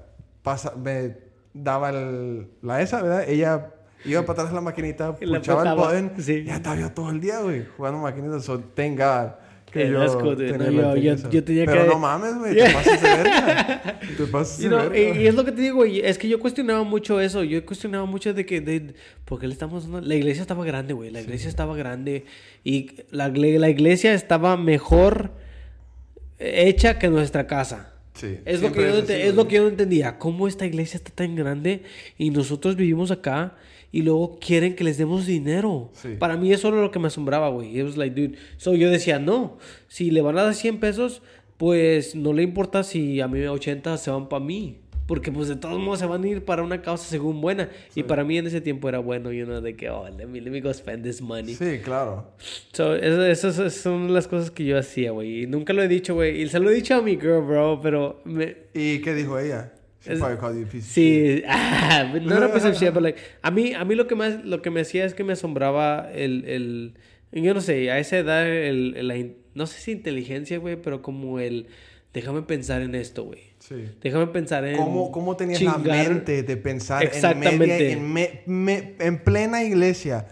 pasa, 0.44 0.74
me 0.76 1.16
daba 1.54 1.90
el- 1.92 2.50
la 2.62 2.82
esa, 2.82 3.02
¿verdad? 3.02 3.24
Ella 3.30 3.72
iba 4.04 4.22
para 4.24 4.34
atrás 4.34 4.50
de 4.50 4.56
la 4.56 4.62
maquinita, 4.62 5.16
puchaba 5.16 5.64
el 5.72 5.76
button, 5.78 6.12
sí. 6.24 6.44
ya 6.44 6.58
estaba 6.58 6.76
yo 6.76 6.92
todo 6.92 7.10
el 7.12 7.22
día, 7.22 7.40
güey, 7.40 7.66
jugando 7.78 8.00
maquinitas. 8.02 8.44
So, 8.44 8.60
thank 8.60 9.00
God 9.00 9.32
que 9.76 10.24
yo 10.26 10.36
tenía 10.36 10.58
No, 10.72 10.82
la 10.82 10.96
yo- 10.96 11.02
yo- 11.02 11.14
esa. 11.14 11.30
yo 11.30 11.44
tenía 11.44 11.66
Pero 11.66 11.84
que- 11.84 11.88
no 11.90 12.00
mames, 12.00 12.36
güey, 12.38 12.56
te 12.56 12.74
pasas 12.74 13.02
de 13.02 13.08
verga. 13.10 14.00
Te 14.18 14.24
pasas 14.26 14.60
Y, 14.60 14.64
de 14.64 14.70
no, 14.70 14.78
verga. 14.90 14.98
y, 14.98 15.24
y 15.24 15.28
es 15.28 15.36
lo 15.36 15.46
que 15.46 15.52
te 15.52 15.62
digo, 15.62 15.76
güey. 15.78 16.00
Es 16.00 16.18
que 16.18 16.28
yo 16.28 16.40
cuestionaba 16.40 16.84
mucho 16.84 17.20
eso. 17.22 17.44
Yo 17.44 17.66
cuestionaba 17.66 18.06
mucho 18.06 18.34
de 18.34 18.46
que. 18.46 18.62
De, 18.62 18.94
¿Por 19.26 19.40
qué 19.40 19.48
le 19.48 19.54
estamos 19.54 19.84
dando? 19.84 20.02
La 20.08 20.16
iglesia 20.16 20.42
estaba 20.42 20.64
grande, 20.66 20.94
güey. 20.94 21.12
La 21.12 21.22
iglesia 21.22 21.50
estaba 21.50 21.76
grande. 21.76 22.26
Y 22.64 22.92
la, 23.12 23.28
la 23.30 23.70
iglesia 23.70 24.14
estaba 24.14 24.58
mejor 24.58 25.32
hecha 26.40 27.00
que 27.00 27.08
nuestra 27.10 27.48
casa. 27.48 27.92
Sí. 28.14 28.38
Es 28.46 28.62
lo, 28.62 28.72
que 28.72 28.82
yo, 28.82 29.00
así, 29.04 29.12
es 29.12 29.36
lo 29.36 29.48
que 29.48 29.56
yo 29.56 29.64
no 29.64 29.68
entendía. 29.70 30.18
¿Cómo 30.18 30.48
esta 30.48 30.66
iglesia 30.66 30.98
está 30.98 31.12
tan 31.12 31.36
grande 31.36 31.84
y 32.18 32.30
nosotros 32.30 32.76
vivimos 32.78 33.12
acá 33.12 33.56
y 33.96 34.02
luego 34.02 34.38
quieren 34.42 34.76
que 34.76 34.84
les 34.84 34.98
demos 34.98 35.26
dinero? 35.26 35.90
Sí. 35.94 36.18
Para 36.20 36.36
mí 36.36 36.52
eso 36.52 36.68
era 36.68 36.82
lo 36.82 36.92
que 36.92 37.00
me 37.00 37.08
asombraba, 37.08 37.48
güey. 37.48 37.80
It 37.80 37.86
was 37.86 37.96
like, 37.96 38.14
dude. 38.14 38.38
So 38.58 38.74
yo 38.76 38.90
decía, 38.92 39.20
no, 39.20 39.58
si 39.88 40.12
le 40.12 40.20
van 40.22 40.38
a 40.38 40.44
dar 40.44 40.54
100 40.54 40.82
pesos, 40.82 41.22
pues 41.56 42.14
no 42.14 42.34
le 42.34 42.44
importa 42.44 42.84
si 42.84 43.22
a 43.22 43.30
mí 43.30 43.42
80 43.42 43.96
se 43.96 44.12
van 44.12 44.28
para 44.28 44.44
mí. 44.44 44.82
Porque 45.08 45.32
pues 45.32 45.48
de 45.48 45.56
todos 45.56 45.80
modos 45.80 46.00
se 46.00 46.08
van 46.08 46.26
a 46.26 46.28
ir 46.28 46.44
para 46.44 46.62
una 46.62 46.82
causa 46.82 47.06
según 47.06 47.40
buena. 47.40 47.70
Y 47.96 48.04
para 48.04 48.26
mí 48.26 48.38
en 48.38 48.48
ese 48.48 48.60
tiempo 48.60 48.90
era 48.90 49.00
bueno, 49.00 49.32
y 49.32 49.42
uno 49.42 49.62
de 49.62 49.78
que, 49.78 49.90
oh, 49.90 50.10
let 50.10 50.26
me, 50.26 50.42
let 50.42 50.52
me 50.52 50.60
go 50.60 50.74
spend 50.74 51.02
this 51.02 51.22
money. 51.22 51.56
Sí, 51.56 51.80
claro. 51.82 52.34
So, 52.74 52.96
esas 52.96 53.74
son 53.76 54.14
las 54.14 54.28
cosas 54.28 54.52
que 54.52 54.66
yo 54.66 54.78
hacía, 54.78 55.12
güey. 55.12 55.44
Y 55.44 55.48
nunca 55.48 55.72
lo 55.72 55.82
he 55.82 55.88
dicho, 55.88 56.16
güey. 56.16 56.42
Y 56.42 56.50
se 56.50 56.60
lo 56.60 56.70
he 56.70 56.74
dicho 56.74 56.96
a 56.96 57.02
mi 57.02 57.12
girl, 57.12 57.44
bro, 57.44 57.80
pero 57.82 58.20
me, 58.26 58.58
¿Y 58.74 59.00
qué 59.00 59.14
dijo 59.14 59.40
ella? 59.40 59.72
She 60.06 60.18
probably 60.18 60.38
called 60.38 60.56
you 60.58 60.64
a 60.64 60.68
piece 60.68 60.86
of 60.86 60.92
shit. 60.94 61.44
Sí, 61.44 61.44
ah, 61.48 62.10
but 62.14 62.22
not 62.24 62.44
a 62.44 62.50
piece 62.50 62.66
of 62.66 62.76
shit, 62.78 62.94
but 62.94 63.04
like, 63.04 63.18
a 63.42 63.52
mí, 63.52 63.74
a 63.74 63.84
mí 63.86 63.96
lo 63.96 64.08
que 64.08 64.16
más, 64.16 64.44
lo 64.46 64.62
que 64.62 64.70
me 64.70 64.82
hacía 64.82 65.06
es 65.06 65.14
que 65.14 65.24
me 65.24 65.34
asombraba 65.34 66.10
el, 66.14 66.46
el, 66.46 66.94
yo 67.32 67.54
no 67.54 67.62
sé, 67.62 67.90
a 67.92 68.00
esa 68.00 68.18
edad, 68.18 68.48
el, 68.48 68.96
el- 68.98 69.08
la 69.08 69.16
no 69.56 69.68
sé 69.68 69.80
si 69.80 69.92
inteligencia, 69.94 70.58
güey, 70.60 70.76
pero 70.76 71.02
como 71.02 71.40
el, 71.40 71.68
déjame 72.14 72.42
pensar 72.42 72.82
en 72.82 72.94
esto, 72.96 73.24
güey. 73.24 73.40
Sí. 73.60 73.76
Déjame 74.02 74.28
pensar 74.28 74.64
en 74.66 74.78
¿Cómo, 74.78 75.12
cómo 75.12 75.36
tenías 75.38 75.62
la 75.62 75.78
mente 75.78 76.44
de 76.44 76.58
pensar 76.58 77.02
en, 77.02 77.08
Exactamente. 77.08 77.58
media, 77.58 77.92
en, 77.94 78.14
me- 78.14 78.42
me- 78.46 78.94
en 79.00 79.18
plena 79.24 79.64
iglesia? 79.64 80.28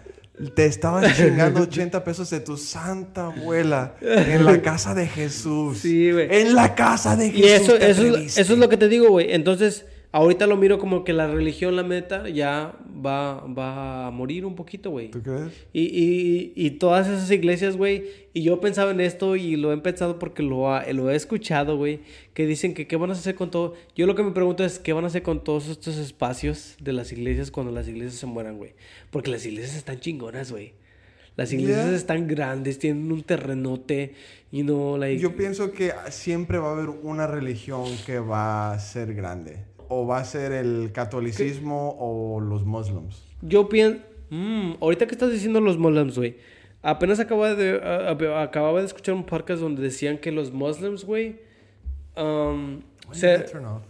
Te 0.56 0.66
estabas 0.66 1.14
chingando 1.18 1.62
80 1.62 2.04
pesos 2.04 2.30
de 2.30 2.40
tu 2.40 2.58
santa 2.58 3.28
abuela 3.28 3.96
en 4.02 4.46
la 4.46 4.62
casa 4.62 4.96
de 4.96 5.08
Jesús. 5.08 5.80
Sí, 5.80 6.12
güey. 6.12 6.28
En 6.30 6.56
la 6.56 6.74
casa 6.76 7.16
de 7.16 7.30
Jesús. 7.30 7.46
Y 7.46 7.50
eso, 7.50 7.78
te 7.78 7.92
eso 7.92 8.54
es 8.54 8.58
lo 8.58 8.68
que 8.68 8.78
te 8.78 8.88
digo, 8.88 9.10
güey. 9.10 9.32
Entonces, 9.32 9.86
ahorita 10.14 10.48
lo 10.48 10.56
miro 10.56 10.80
como 10.80 11.04
que 11.04 11.12
la 11.12 11.28
religión, 11.28 11.76
la 11.76 11.84
meta, 11.84 12.30
ya 12.30 12.78
va, 13.06 13.42
va 13.48 14.08
a 14.08 14.12
morir 14.12 14.46
un 14.46 14.56
poquito, 14.56 14.90
güey. 14.92 15.10
¿Tú 15.12 15.22
crees? 15.22 15.52
Y, 15.74 15.82
y, 15.82 16.54
y 16.56 16.72
todas 16.72 17.08
esas 17.10 17.30
iglesias, 17.32 17.76
güey, 17.76 18.06
y 18.34 18.44
yo 18.44 18.62
pensaba 18.62 18.92
en 18.92 19.02
esto 19.02 19.36
y 19.36 19.58
lo 19.58 19.74
he 19.74 19.78
pensado 19.80 20.20
porque 20.20 20.42
lo, 20.44 20.72
ha- 20.74 20.86
lo 20.94 21.12
he 21.12 21.16
escuchado, 21.16 21.76
güey, 21.78 22.00
que 22.34 22.46
dicen 22.48 22.74
que 22.74 22.88
qué 22.88 22.96
van 22.96 23.10
a 23.10 23.14
hacer 23.14 23.36
con 23.36 23.52
todo. 23.52 23.74
Yo 23.96 24.06
lo 24.08 24.16
que 24.16 24.24
me 24.24 24.32
pregunto 24.32 24.64
es 24.64 24.80
qué 24.80 24.94
van 24.94 25.04
a 25.04 25.08
hacer 25.08 25.24
con 25.24 25.44
todos 25.44 25.68
estos 25.68 25.98
espacios 25.98 26.78
de 26.80 26.94
las 26.94 27.12
iglesias 27.12 27.52
cuando 27.52 27.72
las 27.74 27.88
iglesias 27.90 28.16
se 28.16 28.26
mueran, 28.26 28.58
güey. 28.58 28.74
Porque 29.12 29.30
las 29.32 29.46
iglesias 29.46 29.76
están 29.76 30.00
chingonas, 30.00 30.50
güey. 30.52 30.74
Las 31.36 31.52
iglesias 31.52 31.88
Yeah. 31.88 31.96
están 31.96 32.28
grandes, 32.28 32.78
tienen 32.78 33.12
un 33.12 33.24
terrenote, 33.24 34.14
you 34.52 34.62
know, 34.64 34.98
like... 34.98 35.20
Yo 35.20 35.36
pienso 35.36 35.72
que 35.72 35.92
siempre 36.12 36.60
va 36.60 36.70
a 36.70 36.74
haber 36.74 36.90
una 36.90 37.26
religión 37.26 37.86
que 38.06 38.20
va 38.20 38.72
a 38.72 38.78
ser 38.80 39.16
grande. 39.16 39.58
O 39.96 40.08
va 40.08 40.18
a 40.20 40.26
ser 40.26 40.52
el 40.52 40.92
catolicismo 40.92 41.96
o 42.00 42.40
los 42.40 42.64
muslims. 42.66 43.24
Yo 43.42 43.68
pienso. 43.70 44.02
ahorita 44.82 45.06
que 45.06 45.12
estás 45.14 45.32
diciendo 45.32 45.62
los 45.62 45.78
muslims, 45.78 46.18
güey. 46.18 46.36
Apenas 46.82 47.20
acababa 47.20 47.54
de, 47.56 47.80
a- 47.82 48.10
a- 48.10 48.42
acababa 48.44 48.80
de 48.80 48.86
escuchar 48.88 49.14
un 49.16 49.24
podcast 49.24 49.62
donde 49.62 49.82
decían 49.82 50.18
que 50.18 50.32
los 50.32 50.52
muslims, 50.52 51.06
güey. 51.06 51.38
Um, 52.16 52.82
se-? 53.12 53.36
I 53.36 53.38
don't 53.54 53.62
know. 53.62 53.82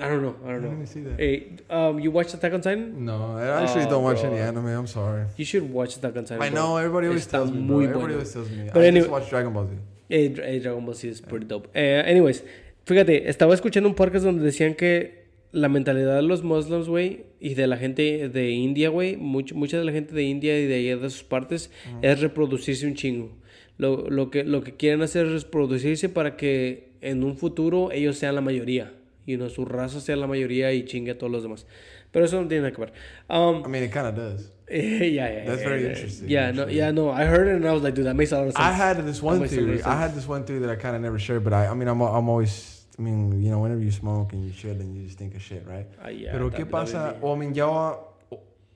I 0.00 0.52
don't 0.52 0.62
know. 0.62 0.86
see 0.86 1.00
that. 1.02 1.18
Hey, 1.18 1.56
um, 1.70 1.98
you 1.98 2.10
watched 2.12 2.32
Attack 2.34 2.52
on 2.54 2.60
Titan? 2.60 3.04
No, 3.04 3.36
I 3.36 3.62
actually 3.62 3.86
Oh, 3.86 3.90
don't 3.90 4.04
watch 4.04 4.20
bro. 4.20 4.30
any 4.30 4.40
anime. 4.40 4.68
I'm 4.68 4.86
sorry. 4.86 5.24
You 5.36 5.44
should 5.44 5.72
watch 5.72 5.96
Attack 5.96 6.16
on 6.16 6.24
Titan. 6.24 6.42
I 6.42 6.48
know 6.50 6.76
everybody 6.76 7.06
always 7.08 7.26
Está 7.26 7.38
tells 7.38 7.50
me. 7.50 7.66
bro. 7.66 7.76
Everybody 7.80 7.98
bueno. 8.00 8.14
always 8.14 8.32
tells 8.32 8.50
me. 8.50 8.64
But 8.72 8.82
I 8.82 8.86
anyway- 8.88 9.00
just 9.08 9.10
watch 9.10 9.30
Dragon 9.30 9.52
Ball 9.52 9.66
Z. 9.66 9.76
Eh, 10.10 10.28
Dra- 10.28 10.46
eh, 10.46 10.60
Dragon 10.60 10.84
Ball 10.84 10.94
Z 10.94 11.08
es 11.08 11.20
pretty 11.22 11.46
dope. 11.46 11.68
Eh, 11.74 12.02
anyways, 12.06 12.44
fíjate, 12.84 13.28
estaba 13.28 13.54
escuchando 13.54 13.88
un 13.88 13.94
podcast 13.96 14.24
donde 14.24 14.44
decían 14.44 14.74
que 14.74 15.23
la 15.54 15.68
mentalidad 15.68 16.16
de 16.16 16.22
los 16.22 16.42
muslims, 16.42 16.88
güey, 16.88 17.26
y 17.38 17.54
de 17.54 17.66
la 17.66 17.76
gente 17.76 18.28
de 18.28 18.50
India, 18.50 18.88
güey, 18.88 19.16
mucha 19.16 19.78
de 19.78 19.84
la 19.84 19.92
gente 19.92 20.12
de 20.12 20.24
India 20.24 20.58
y 20.58 20.66
de 20.66 20.74
allá 20.74 20.96
de 20.96 21.10
sus 21.10 21.22
partes, 21.22 21.70
es 22.02 22.20
reproducirse 22.20 22.86
un 22.86 22.94
chingo. 22.94 23.30
Lo, 23.78 24.08
lo, 24.10 24.30
que, 24.30 24.44
lo 24.44 24.62
que 24.62 24.76
quieren 24.76 25.02
hacer 25.02 25.26
es 25.26 25.44
reproducirse 25.44 26.08
para 26.08 26.36
que 26.36 26.90
en 27.00 27.22
un 27.22 27.36
futuro 27.36 27.92
ellos 27.92 28.18
sean 28.18 28.34
la 28.34 28.40
mayoría. 28.40 28.92
Y 29.26 29.36
no 29.36 29.48
su 29.48 29.64
raza 29.64 30.00
sea 30.00 30.16
la 30.16 30.26
mayoría 30.26 30.72
y 30.72 30.84
chingue 30.84 31.12
a 31.12 31.18
todos 31.18 31.32
los 31.32 31.42
demás. 31.42 31.66
Pero 32.10 32.26
eso 32.26 32.40
no 32.40 32.46
tiene 32.46 32.62
nada 32.62 32.74
que 32.74 32.80
ver. 32.80 32.92
Um, 33.28 33.64
I 33.64 33.68
mean, 33.68 33.84
it 33.84 33.92
kind 33.92 34.06
of 34.06 34.14
does. 34.14 34.52
yeah, 34.70 35.04
yeah, 35.04 35.44
That's 35.44 35.62
yeah, 35.62 35.68
very 35.68 35.82
yeah. 35.82 35.88
interesting, 35.88 36.28
Yeah, 36.28 36.50
no, 36.52 36.66
yeah, 36.66 36.90
no. 36.90 37.10
I 37.10 37.24
heard 37.24 37.48
it 37.48 37.56
and 37.56 37.66
I 37.66 37.72
was 37.72 37.82
like, 37.82 37.94
dude, 37.94 38.06
that 38.06 38.16
makes 38.16 38.32
a 38.32 38.38
lot 38.38 38.46
of 38.48 38.52
sense. 38.54 38.64
I 38.64 38.72
had 38.72 39.04
this 39.04 39.22
one 39.22 39.46
theory. 39.46 39.82
I 39.82 39.98
had 39.98 40.14
this 40.14 40.26
one 40.26 40.44
theory 40.44 40.60
that 40.60 40.70
I 40.70 40.76
kind 40.76 40.96
of 40.96 41.02
never 41.02 41.18
shared, 41.18 41.44
but 41.44 41.52
I, 41.52 41.66
I 41.66 41.74
mean, 41.74 41.88
I'm, 41.88 42.00
I'm 42.00 42.28
always, 42.28 42.73
I 42.98 43.02
mean, 43.02 43.42
you 43.42 43.50
know, 43.50 43.58
whenever 43.60 43.80
you 43.82 43.90
smoke 43.90 44.32
and 44.32 44.44
you 44.44 44.52
shit, 44.52 44.78
then 44.78 44.94
you 44.94 45.02
just 45.04 45.18
think 45.18 45.34
of 45.34 45.42
shit, 45.42 45.66
right? 45.66 45.86
Ah, 46.02 46.08
yeah, 46.08 46.32
Pero 46.32 46.48
that- 46.50 46.56
qué 46.58 46.64
that 46.64 46.70
pasa? 46.70 46.98
really- 47.20 47.22
O, 47.22 47.34
I 47.34 47.38
mean, 47.38 47.54
ya, 47.54 47.66
o- 47.68 47.98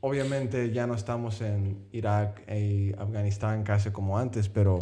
obviamente 0.03 0.73
ya 0.73 0.87
no 0.87 0.95
estamos 0.95 1.41
en 1.41 1.77
Irak 1.93 2.43
y 2.49 2.93
Afganistán 2.99 3.65
casi 3.65 3.91
como 3.91 4.17
antes, 4.19 4.49
pero 4.49 4.79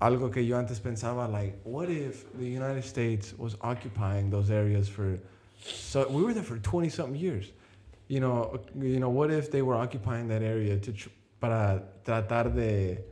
algo 0.00 0.30
que 0.30 0.44
yo 0.44 0.56
antes 0.58 0.80
pensaba, 0.80 1.28
like, 1.28 1.56
what 1.64 1.88
if 1.88 2.24
the 2.38 2.46
United 2.46 2.82
States 2.82 3.34
was 3.38 3.56
occupying 3.60 4.30
those 4.30 4.50
areas 4.50 4.88
for, 4.88 5.18
so 5.60 6.06
we 6.08 6.22
were 6.22 6.32
there 6.34 6.42
for 6.44 6.58
20 6.58 6.88
something 6.90 7.16
years. 7.20 7.52
You 8.08 8.20
know, 8.20 8.58
you 8.74 8.98
know, 8.98 9.10
what 9.10 9.30
if 9.30 9.50
they 9.50 9.60
were 9.62 9.76
occupying 9.76 10.28
that 10.28 10.42
area 10.42 10.78
to 10.80 10.92
tr- 10.92 11.10
para 11.40 11.82
tratar 12.04 12.52
de 12.54 13.04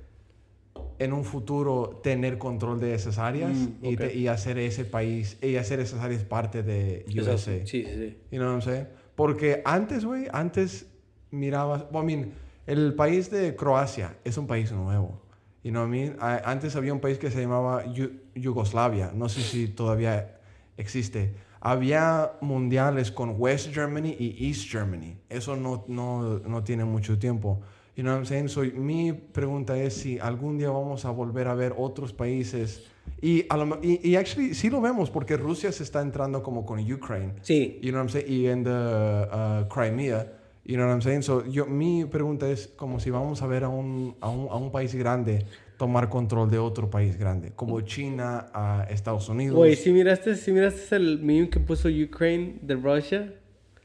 en 0.98 1.12
un 1.12 1.24
futuro 1.24 2.01
tener 2.02 2.39
control 2.39 2.81
de 2.81 2.94
esas 2.94 3.18
áreas 3.18 3.52
Mm, 3.56 3.85
y, 3.85 3.94
ok. 3.94 4.01
te- 4.01 4.14
y 4.16 4.28
hacer 4.28 4.59
ese 4.59 4.85
país 4.85 5.36
y 5.43 5.56
hacer 5.56 5.81
esas 5.81 6.01
áreas 6.01 6.24
parte 6.24 6.62
de 6.62 7.05
USA. 7.16 7.36
Sí, 7.36 7.64
sí, 7.66 7.85
sí. 7.85 8.16
You 8.31 8.39
know 8.39 8.48
what 8.48 8.55
I'm 8.55 8.62
saying? 8.62 8.86
Porque 9.14 9.62
antes, 9.64 10.05
güey, 10.05 10.27
antes 10.32 10.86
mirabas, 11.31 11.85
well, 11.93 12.02
I 12.02 12.06
mean, 12.16 12.32
el 12.66 12.94
país 12.94 13.31
de 13.31 13.55
Croacia 13.56 14.16
es 14.24 14.36
un 14.39 14.47
país 14.47 14.73
nuevo. 14.73 15.20
You 15.62 15.70
know 15.73 15.82
what 15.82 15.89
I 15.89 15.98
mean? 15.98 16.16
Antes 16.20 16.77
había 16.77 16.93
un 16.93 17.01
país 17.01 17.18
que 17.18 17.31
se 17.31 17.40
llamaba 17.40 17.85
Yu- 17.93 18.20
Yugoslavia, 18.35 19.10
no 19.14 19.28
sé 19.28 19.43
si 19.43 19.68
todavía 19.68 20.39
existe. 20.77 21.35
Había 21.60 22.32
mundiales 22.40 23.10
con 23.10 23.35
West 23.39 23.73
Germany 23.74 24.14
y 24.18 24.48
East 24.48 24.68
Germany. 24.70 25.16
Eso 25.28 25.56
no, 25.56 25.85
no, 25.89 26.39
no 26.39 26.62
tiene 26.62 26.85
mucho 26.85 27.18
tiempo. 27.18 27.60
You 27.97 28.02
know 28.02 28.12
what 28.12 28.18
I'm 28.18 28.27
saying? 28.27 28.48
So, 28.48 28.60
mi 28.60 29.12
pregunta 29.12 29.78
es 29.78 29.94
si 29.94 30.18
algún 30.18 30.59
día 30.59 30.68
vamos 30.68 31.06
a 31.06 31.10
volver 31.10 31.48
a 31.48 31.55
ver 31.55 31.74
otros 31.78 32.12
países. 32.12 32.85
Y, 33.23 33.47
a 33.48 33.56
lo 33.56 33.78
y, 33.82 34.01
y 34.06 34.16
actually 34.16 34.55
sí 34.55 34.68
lo 34.68 34.82
vemos 34.82 35.09
porque 35.09 35.39
Rusia 35.39 35.73
se 35.73 35.82
está 35.82 36.02
entrando 36.02 36.43
como 36.43 36.66
con 36.66 36.78
Ukraine. 36.81 37.32
Sí. 37.40 37.78
You 37.81 37.93
know 37.93 38.02
what 38.02 38.10
I'm 38.10 38.20
saying? 38.20 38.31
Y 38.31 38.47
en 38.48 38.64
the 38.64 38.70
uh, 38.70 39.68
Crimea. 39.68 40.31
You 40.66 40.77
know 40.77 40.86
what 40.86 40.93
I'm 40.93 41.01
saying? 41.01 41.23
So, 41.23 41.47
yo, 41.47 41.64
mi 41.64 42.05
pregunta 42.05 42.51
es 42.51 42.66
como 42.66 43.01
si 43.01 43.10
vamos 43.10 43.40
a 43.40 43.47
ver 43.47 43.64
a 43.64 43.68
un, 43.68 44.14
a 44.20 44.28
un, 44.28 44.48
a 44.51 44.56
un 44.56 44.70
país 44.70 44.94
grande 44.94 45.47
tomar 45.78 46.09
control 46.09 46.51
de 46.51 46.59
otro 46.59 46.90
país 46.90 47.16
grande, 47.16 47.52
como 47.55 47.81
China, 47.82 48.47
a 48.52 48.86
Estados 48.90 49.28
Unidos. 49.28 49.56
Güey, 49.56 49.77
si 49.77 49.93
miraste, 49.93 50.35
si 50.36 50.52
miraste 50.52 50.97
el 50.97 51.18
meme 51.20 51.48
que 51.48 51.60
puso 51.60 51.89
Ukraine 51.89 52.59
de 52.62 52.74
Russia. 52.74 53.32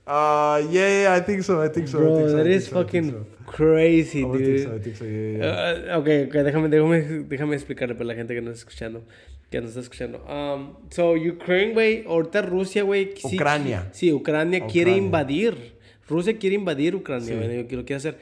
Uh, 0.07 0.61
yeah, 0.71 1.03
yeah, 1.03 1.13
I 1.15 1.21
think 1.21 1.43
so. 1.43 1.61
I 1.61 1.69
think 1.69 1.87
so. 1.87 1.99
I 1.99 2.01
Bro, 2.01 2.15
think 2.17 2.29
so, 2.29 2.33
I 2.35 2.37
that 2.37 2.43
think 2.45 2.55
is 2.55 2.65
so, 2.67 2.79
I 2.79 2.83
fucking 2.83 3.11
so. 3.11 3.25
crazy, 3.45 4.23
I 4.25 4.31
think 4.31 4.59
so. 4.59 4.69
I 4.69 4.73
dude. 4.73 4.83
think 4.83 4.95
so. 4.97 5.05
Yeah, 5.05 5.37
yeah. 5.37 5.95
Uh, 5.95 5.99
ok, 5.99 6.07
ok, 6.27 6.33
déjame, 6.43 6.69
déjame, 6.69 7.01
déjame 7.29 7.55
explicarle 7.55 7.93
para 7.95 8.05
la 8.05 8.15
gente 8.15 8.33
que 8.33 8.41
nos 8.41 8.55
está 8.57 8.69
escuchando. 8.69 9.03
Que 9.51 9.61
nos 9.61 9.69
está 9.69 9.81
escuchando. 9.81 10.19
Um, 10.27 10.75
so, 10.89 11.11
Ukraine, 11.13 11.73
güey, 11.73 12.03
ahorita 12.07 12.41
Rusia, 12.41 12.83
güey. 12.83 13.13
sí- 13.15 13.35
Ucrania. 13.35 13.89
Sí, 13.91 14.11
Ucrania 14.11 14.65
quiere 14.65 14.91
Ucrania. 14.91 15.05
invadir. 15.05 15.55
Rusia 16.09 16.37
quiere 16.37 16.55
invadir 16.55 16.95
Ucrania, 16.95 17.27
Sí. 17.27 17.33
güey. 17.35 17.57
Lo 17.63 17.67
quiere 17.85 17.95
hacer. 17.95 18.17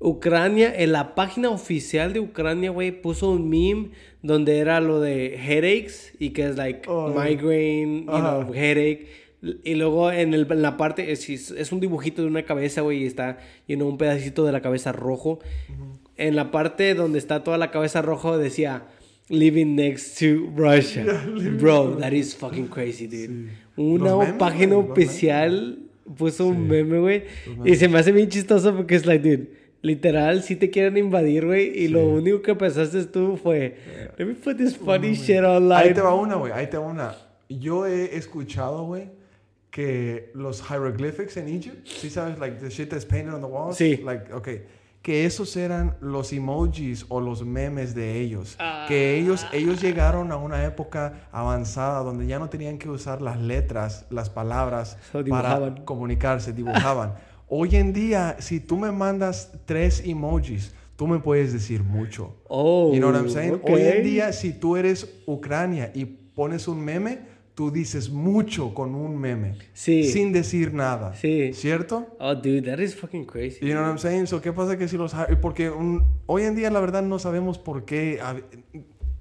Ucrania, 0.00 0.74
en 0.76 0.90
la 0.92 1.14
página 1.14 1.50
oficial 1.50 2.12
de 2.12 2.18
Ucrania, 2.20 2.70
güey, 2.70 2.90
puso 2.90 3.30
un 3.30 3.48
meme 3.48 3.90
donde 4.22 4.58
era 4.58 4.80
lo 4.80 5.00
de 5.00 5.36
headaches 5.38 6.12
y 6.18 6.30
que 6.30 6.46
es 6.46 6.56
like 6.56 6.88
Oh, 6.88 7.08
migraine, 7.08 8.04
you 8.06 8.10
Ajá. 8.10 8.40
know, 8.44 8.52
headache. 8.52 9.06
Y 9.64 9.74
luego 9.74 10.12
en, 10.12 10.34
el- 10.34 10.46
en 10.50 10.62
la 10.62 10.76
parte 10.76 11.10
es, 11.12 11.28
es 11.28 11.72
un 11.72 11.80
dibujito 11.80 12.22
de 12.22 12.28
una 12.28 12.44
cabeza, 12.44 12.80
güey, 12.82 13.02
y 13.02 13.06
está 13.06 13.38
know, 13.66 13.88
un 13.88 13.98
pedacito 13.98 14.44
de 14.44 14.52
la 14.52 14.60
cabeza 14.62 14.92
rojo. 14.92 15.40
En 16.16 16.36
la 16.36 16.50
parte 16.50 16.94
donde 16.94 17.18
está 17.18 17.42
toda 17.42 17.58
la 17.58 17.70
cabeza 17.70 18.02
rojo 18.02 18.38
decía 18.38 18.84
living 19.28 19.74
next 19.74 20.18
to 20.20 20.50
Russia. 20.54 21.04
Bro, 21.60 21.96
that 21.98 22.12
is 22.12 22.36
fucking 22.36 22.68
crazy, 22.68 23.06
dude. 23.06 23.26
Sí. 23.28 23.48
Una 23.76 24.14
memes, 24.16 24.34
página 24.34 24.76
oficial 24.76 25.78
puso 26.16 26.46
un 26.46 26.56
Sí. 26.56 26.60
meme, 26.70 26.98
güey. 27.00 27.22
Y 27.64 27.74
se 27.76 27.88
me 27.88 27.98
hace 27.98 28.12
bien 28.12 28.28
chistoso 28.28 28.76
porque 28.76 28.94
es 28.94 29.06
like, 29.06 29.28
dude, 29.28 29.50
literal, 29.80 30.42
si 30.42 30.54
te 30.56 30.70
quieren 30.70 30.96
invadir, 30.98 31.46
güey. 31.46 31.76
Y 31.82 31.88
lo 31.88 32.06
único 32.06 32.42
que 32.42 32.54
pensaste 32.54 33.04
tú 33.06 33.36
fue, 33.42 33.76
let 34.18 34.24
me 34.26 34.34
put 34.34 34.56
this 34.58 34.76
funny 34.76 35.14
shit 35.14 35.40
online. 35.40 35.74
Ahí 35.74 35.94
te 35.94 36.00
va 36.02 36.14
una, 36.14 36.36
güey. 36.36 36.52
Ahí 36.52 36.68
te 36.68 36.76
va 36.76 36.86
una. 36.86 37.16
Yo 37.48 37.86
he 37.86 38.16
escuchado, 38.16 38.84
güey, 38.84 39.04
que 39.72 40.30
los 40.34 40.62
hieroglyphics 40.68 41.36
en 41.38 41.48
Egypt, 41.48 41.86
¿sí 41.88 42.10
sabes? 42.10 42.38
Like 42.38 42.58
the 42.58 42.68
shit 42.70 42.90
that's 42.90 43.04
painted 43.06 43.32
on 43.34 43.40
the 43.40 43.46
walls. 43.48 43.76
Sí. 43.78 43.96
Like, 44.04 44.32
okay. 44.32 44.62
que 45.02 45.24
esos 45.26 45.56
eran 45.56 45.96
los 46.00 46.32
emojis 46.32 47.06
o 47.08 47.20
los 47.20 47.44
memes 47.44 47.92
de 47.94 48.20
ellos. 48.20 48.54
Que 48.86 49.16
Ah. 49.16 49.20
ellos, 49.20 49.44
ellos 49.52 49.80
llegaron 49.82 50.30
a 50.30 50.36
una 50.36 50.64
época 50.64 51.26
avanzada 51.32 52.00
donde 52.04 52.26
ya 52.28 52.38
no 52.38 52.48
tenían 52.48 52.78
que 52.78 52.88
usar 52.88 53.20
las 53.20 53.40
letras, 53.40 54.06
las 54.10 54.30
palabras 54.30 54.96
So, 55.10 55.24
para 55.24 55.74
comunicarse, 55.84 56.52
dibujaban. 56.52 57.14
Hoy 57.48 57.74
en 57.76 57.92
día, 57.92 58.36
si 58.38 58.60
tú 58.60 58.76
me 58.78 58.92
mandas 58.92 59.50
tres 59.64 60.02
emojis, 60.06 60.72
tú 60.96 61.06
me 61.08 61.18
puedes 61.18 61.52
decir 61.52 61.82
mucho. 61.82 62.36
Oh, 62.46 62.92
You 62.92 62.98
know 63.00 63.10
what 63.10 63.18
I'm 63.18 63.28
saying? 63.30 63.54
ok. 63.54 63.70
Hoy 63.70 63.82
en 63.82 64.04
día, 64.04 64.32
si 64.32 64.52
tú 64.52 64.76
eres 64.76 65.08
Ucrania 65.26 65.90
y 65.94 66.04
pones 66.04 66.68
un 66.68 66.80
meme, 66.84 67.31
tú 67.54 67.70
dices 67.70 68.08
mucho 68.10 68.72
con 68.74 68.94
un 68.94 69.18
meme. 69.18 69.56
Sí. 69.74 70.04
Sin 70.04 70.32
decir 70.32 70.72
nada. 70.72 71.14
Sí. 71.14 71.52
¿Cierto? 71.52 72.06
Oh, 72.18 72.34
dude, 72.34 72.62
that 72.62 72.78
is 72.78 72.94
fucking 72.94 73.24
crazy. 73.26 73.58
You 73.60 73.72
know 73.72 73.82
what 73.82 73.88
I'm 73.90 73.98
saying? 73.98 74.26
So, 74.26 74.40
¿qué 74.40 74.52
pasa 74.52 74.76
que 74.78 74.88
si 74.88 74.96
los... 74.96 75.14
Porque 75.40 75.68
un- 75.70 76.04
hoy 76.26 76.42
en 76.42 76.54
día, 76.54 76.70
la 76.70 76.80
verdad, 76.80 77.02
no 77.02 77.18
sabemos 77.18 77.58
por 77.58 77.84
qué 77.84 78.18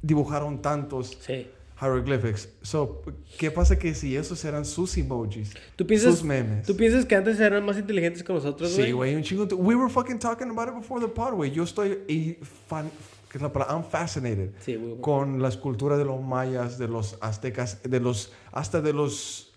dibujaron 0.01 0.61
tantos 0.61 1.17
Sí. 1.21 1.47
hieroglyphics. 1.79 2.49
So, 2.61 3.01
¿qué 3.37 3.51
pasa 3.51 3.77
que 3.77 3.93
si 3.93 4.15
esos 4.15 4.43
eran 4.45 4.65
sus 4.65 4.97
emojis? 4.97 5.53
¿Tú 5.75 5.85
piensas, 5.85 6.15
sus 6.15 6.23
memes. 6.23 6.65
¿Tú 6.65 6.75
piensas 6.75 7.05
que 7.05 7.15
antes 7.15 7.39
eran 7.39 7.65
más 7.65 7.77
inteligentes 7.77 8.23
que 8.23 8.31
nosotros, 8.33 8.73
güey? 8.73 8.85
Sí, 8.87 8.91
güey, 8.91 9.15
un 9.15 9.23
chingo. 9.23 9.45
We 9.57 9.75
were 9.75 9.89
fucking 9.91 10.19
talking 10.19 10.49
about 10.49 10.69
it 10.69 10.75
before 10.75 11.01
the 11.05 11.11
pod, 11.11 11.33
güey. 11.33 11.51
Yo 11.51 11.63
estoy 11.63 12.37
fan, 12.67 12.89
¿qué 13.31 13.37
es 13.37 13.41
la 13.41 13.51
palabra? 13.53 13.75
I'm 13.75 13.83
fascinated 13.85 14.51
Sí, 14.59 14.77
con 14.99 15.41
las 15.41 15.55
culturas 15.57 15.97
de 15.97 16.03
los 16.05 16.21
mayas, 16.21 16.77
de 16.77 16.87
los 16.89 17.17
aztecas, 17.21 17.81
de 17.83 17.99
los 18.01 18.33
hasta 18.51 18.81
de 18.81 18.91
los 18.93 19.53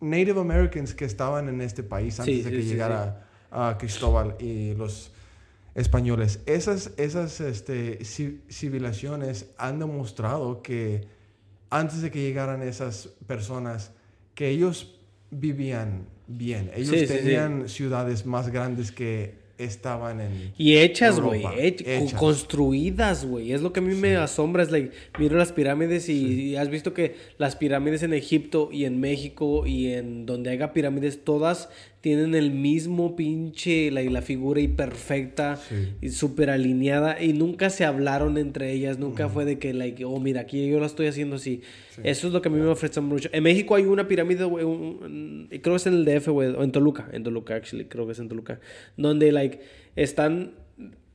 Native 0.00 0.40
Americans 0.40 0.94
que 0.94 1.04
estaban 1.04 1.48
en 1.48 1.60
este 1.60 1.82
país 1.82 2.18
antes 2.20 2.36
Sí, 2.36 2.42
de 2.42 2.50
que 2.50 2.62
sí, 2.62 2.68
llegara 2.68 3.28
a 3.50 3.76
Cristóbal 3.78 4.36
y 4.40 4.74
los 4.74 5.12
españoles. 5.74 6.40
Esas 6.46 6.92
esas 6.96 7.40
este, 7.40 7.98
ci- 8.00 8.40
civilizaciones 8.50 9.46
han 9.58 9.78
demostrado 9.78 10.62
que 10.62 11.06
antes 11.70 12.02
de 12.02 12.10
que 12.10 12.20
llegaran 12.20 12.62
esas 12.62 13.08
personas 13.26 13.92
que 14.34 14.48
ellos 14.48 14.98
vivían 15.30 16.06
bien. 16.26 16.70
Ellos 16.74 16.90
tenían 17.06 17.68
ciudades 17.68 18.26
más 18.26 18.48
grandes 18.50 18.92
que 18.92 19.41
estaban 19.64 20.20
en 20.20 20.52
Y 20.58 20.76
hechas, 20.78 21.20
güey. 21.20 21.42
Hech- 21.42 21.84
construidas, 22.18 23.24
güey. 23.24 23.52
Es 23.52 23.62
lo 23.62 23.72
que 23.72 23.80
a 23.80 23.82
mí 23.82 23.94
me 23.94 24.16
asombra. 24.16 24.62
Es 24.62 24.70
like, 24.70 24.90
miro 25.18 25.36
las 25.36 25.52
pirámides 25.52 26.08
y, 26.08 26.50
y 26.50 26.56
has 26.56 26.68
visto 26.68 26.94
que 26.94 27.16
las 27.38 27.56
pirámides 27.56 28.02
en 28.02 28.12
Egipto 28.12 28.68
y 28.72 28.84
en 28.84 29.00
México 29.00 29.66
y 29.66 29.92
en 29.92 30.26
donde 30.26 30.50
haya 30.50 30.72
pirámides, 30.72 31.24
todas 31.24 31.68
tienen 32.02 32.34
el 32.34 32.50
mismo 32.50 33.16
pinche, 33.16 33.90
la, 33.90 34.02
la 34.02 34.20
figura 34.20 34.60
y 34.60 34.68
perfecta 34.68 35.56
Sí. 35.56 35.94
y 36.02 36.10
súper 36.10 36.50
alineada. 36.50 37.22
Y 37.22 37.32
nunca 37.32 37.70
se 37.70 37.84
hablaron 37.86 38.36
entre 38.36 38.72
ellas. 38.72 38.98
Nunca 38.98 39.28
fue 39.30 39.44
de 39.46 39.58
que, 39.58 39.72
like, 39.72 40.04
oh, 40.04 40.18
mira, 40.20 40.42
aquí 40.42 40.68
yo 40.68 40.80
la 40.80 40.86
estoy 40.86 41.06
haciendo 41.06 41.36
así. 41.36 41.62
Eso 42.02 42.26
es 42.26 42.32
lo 42.32 42.42
que 42.42 42.48
a 42.48 42.52
mí 42.52 42.60
me 42.60 42.66
ofrece 42.66 43.00
mucho. 43.00 43.30
En 43.32 43.42
México 43.44 43.74
hay 43.76 43.84
una 43.84 44.06
pirámide, 44.08 44.44
güey, 44.44 44.64
un- 44.64 45.46
creo 45.48 45.62
que 45.74 45.76
es 45.76 45.86
en 45.86 45.94
el 45.94 46.04
DF, 46.04 46.28
güey, 46.32 46.48
o 46.50 46.62
en 46.62 46.72
Toluca, 46.72 47.08
en 47.12 47.22
Toluca, 47.22 47.54
actually, 47.54 47.84
creo 47.86 48.04
que 48.04 48.12
es 48.12 48.18
en 48.18 48.28
Toluca, 48.28 48.60
donde, 48.96 49.30
like, 49.32 49.60
están 49.96 50.54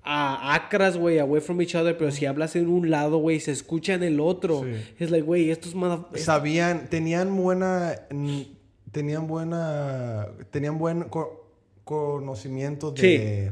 a 0.09 0.55
acras, 0.55 0.95
güey, 0.95 1.19
away 1.19 1.41
from 1.41 1.59
each 1.61 1.75
other, 1.75 1.97
pero 1.97 2.11
si 2.11 2.25
hablas 2.25 2.55
en 2.55 2.69
un 2.69 2.89
lado, 2.89 3.17
güey, 3.17 3.41
se 3.41 3.51
escucha 3.51 3.93
en 3.93 4.03
el 4.03 4.21
otro. 4.21 4.63
Sí. 4.63 4.69
Es 5.03 5.11
like, 5.11 5.25
güey, 5.25 5.51
estos 5.51 5.75
sabían, 6.15 6.87
tenían 6.89 7.35
buena, 7.35 7.93
tenían 8.91 9.27
buena, 9.27 10.27
tenían 10.51 10.77
buen 10.77 11.03
co- 11.05 11.45
conocimiento 11.83 12.91
de 12.91 13.51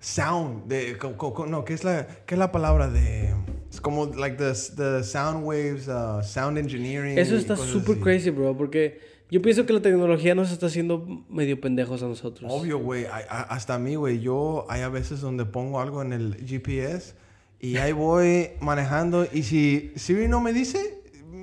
sound, 0.00 0.66
de, 0.66 0.96
co- 0.98 1.16
co- 1.16 1.46
no, 1.46 1.64
¿qué 1.64 1.74
es 1.74 1.84
la, 1.84 2.06
qué 2.26 2.34
es 2.34 2.38
la 2.38 2.52
palabra 2.52 2.88
de, 2.88 3.34
es 3.70 3.80
como 3.80 4.06
like 4.06 4.36
the, 4.36 4.52
the 4.76 5.02
sound 5.02 5.44
waves, 5.44 5.88
uh, 5.88 6.22
sound 6.22 6.58
engineering. 6.58 7.18
Eso 7.18 7.36
está 7.36 7.56
súper 7.56 7.98
crazy, 7.98 8.30
bro, 8.30 8.56
porque 8.56 9.00
yo 9.30 9.42
pienso 9.42 9.66
que 9.66 9.72
la 9.72 9.82
tecnología 9.82 10.34
nos 10.34 10.50
está 10.52 10.66
haciendo 10.66 11.04
medio 11.28 11.60
pendejos 11.60 12.02
a 12.02 12.06
nosotros. 12.06 12.50
Obvio, 12.52 12.78
güey, 12.78 13.06
hasta 13.28 13.74
a 13.74 13.78
mí, 13.78 13.94
güey, 13.96 14.20
yo 14.20 14.66
hay 14.68 14.82
a 14.82 14.88
veces 14.88 15.20
donde 15.20 15.44
pongo 15.44 15.80
algo 15.80 16.00
en 16.02 16.12
el 16.12 16.36
GPS 16.46 17.14
y 17.60 17.76
ahí 17.78 17.92
voy 17.92 18.50
manejando 18.60 19.26
y 19.32 19.42
si 19.42 19.92
Siri 19.96 20.28
no 20.28 20.40
me 20.40 20.52
dice, 20.52 20.97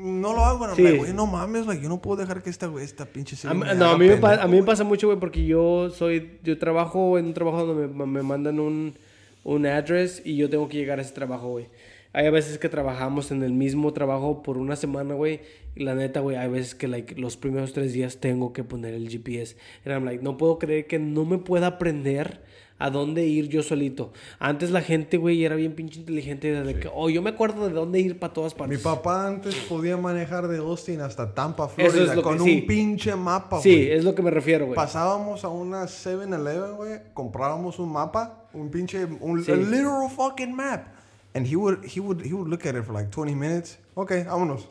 no 0.06 0.34
lo 0.34 0.45
hago, 0.45 0.68
no, 0.68 0.76
Sí. 0.76 0.98
güey, 0.98 1.14
no 1.14 1.26
mames, 1.26 1.65
like, 1.65 1.82
yo 1.82 1.90
no 1.90 2.02
puedo 2.02 2.18
dejar 2.18 2.41
que 2.44 2.49
esta, 2.49 2.68
güey, 2.68 2.86
esta 2.86 3.06
pinche 3.06 3.36
A 3.48 3.53
me 3.53 3.73
no, 3.76 3.86
a 3.91 3.98
mí, 3.98 4.07
me, 4.07 4.18
pa- 4.18 4.36
a 4.36 4.45
mí 4.45 4.52
me 4.52 4.57
güey. 4.60 4.65
pasa 4.65 4.84
mucho, 4.84 5.07
güey, 5.07 5.19
porque 5.19 5.45
yo 5.45 5.90
soy, 5.90 6.40
yo 6.44 6.57
trabajo 6.57 7.18
en 7.18 7.26
un 7.26 7.34
trabajo 7.34 7.65
donde 7.65 7.88
me, 7.88 8.06
me 8.06 8.22
mandan 8.23 8.60
un, 8.60 8.94
un 9.44 9.65
address 9.65 10.22
y 10.23 10.36
yo 10.38 10.49
tengo 10.49 10.69
que 10.69 10.77
llegar 10.77 10.99
a 10.99 11.02
ese 11.02 11.14
trabajo, 11.14 11.49
güey. 11.49 11.68
Hay 12.14 12.30
veces 12.30 12.57
que 12.57 12.69
trabajamos 12.69 13.32
en 13.32 13.44
el 13.44 13.52
mismo 13.52 13.91
trabajo 13.91 14.41
por 14.41 14.57
una 14.57 14.77
semana, 14.77 15.15
güey. 15.15 15.41
Y 15.76 15.84
la 15.84 15.95
neta, 15.95 16.22
güey, 16.22 16.38
hay 16.38 16.48
veces 16.49 16.73
que 16.73 16.88
like, 16.88 17.15
los 17.19 17.36
primeros 17.36 17.73
tres 17.73 17.91
días 17.91 18.18
tengo 18.22 18.53
que 18.53 18.64
poner 18.64 18.94
el 18.94 19.10
GPS. 19.10 19.57
And 19.84 19.94
I'm 19.94 20.06
like, 20.06 20.23
no 20.23 20.38
puedo 20.38 20.57
creer 20.57 20.88
que 20.88 20.98
no 20.98 21.26
me 21.26 21.40
pueda 21.40 21.68
aprender 21.68 22.41
a 22.77 22.89
dónde 22.89 23.26
ir 23.26 23.47
yo 23.47 23.64
solito. 23.64 24.11
Antes 24.38 24.72
la 24.72 24.81
gente, 24.81 25.18
güey, 25.18 25.45
era 25.45 25.56
bien 25.56 25.73
pinche 25.76 25.99
inteligente. 26.02 26.52
De 26.64 26.80
que, 26.80 26.89
oh, 26.93 27.10
yo 27.10 27.22
me 27.22 27.30
acuerdo 27.30 27.68
de 27.68 27.73
dónde 27.73 27.99
ir 27.99 28.19
para 28.19 28.34
todas 28.34 28.53
Mi 28.53 28.60
partes. 28.60 28.80
papá 28.81 29.27
antes 29.27 29.56
podía 29.56 29.95
manejar 29.97 30.47
de 30.47 30.57
Austin 30.57 31.02
hasta 31.02 31.34
Tampa, 31.34 31.65
es 31.77 31.91
Florida, 31.91 32.15
lo 32.15 32.22
que- 32.22 32.27
con 32.27 32.39
sí. 32.43 32.60
un 32.61 32.68
pinche 32.68 33.15
mapa, 33.15 33.61
sí, 33.61 33.69
güey. 33.73 33.91
es 33.91 34.03
lo 34.03 34.14
que 34.14 34.22
me 34.22 34.30
refiero, 34.31 34.65
güey. 34.65 34.76
Pasábamos 34.76 35.43
a 35.45 35.49
una 35.49 35.88
7-Eleven, 35.88 36.76
güey, 36.76 36.99
comprábamos 37.14 37.80
un 37.80 37.91
mapa, 37.91 38.49
un 38.53 38.69
pinche, 38.69 39.06
un 39.22 39.43
Sí. 39.43 39.52
a 39.52 39.56
literal 39.56 40.10
fucking 40.10 40.53
map. 40.53 40.88
And 41.34 41.45
he 41.47 41.56
would, 41.56 41.80
he 41.85 41.99
would, 41.99 42.22
he 42.26 42.34
would 42.34 42.47
look 42.49 42.65
at 42.65 42.76
it 42.76 42.84
for 42.84 42.93
like 42.93 43.10
20 43.10 43.35
minutes. 43.35 43.77
Okay, 43.93 44.23
vámonos. 44.23 44.69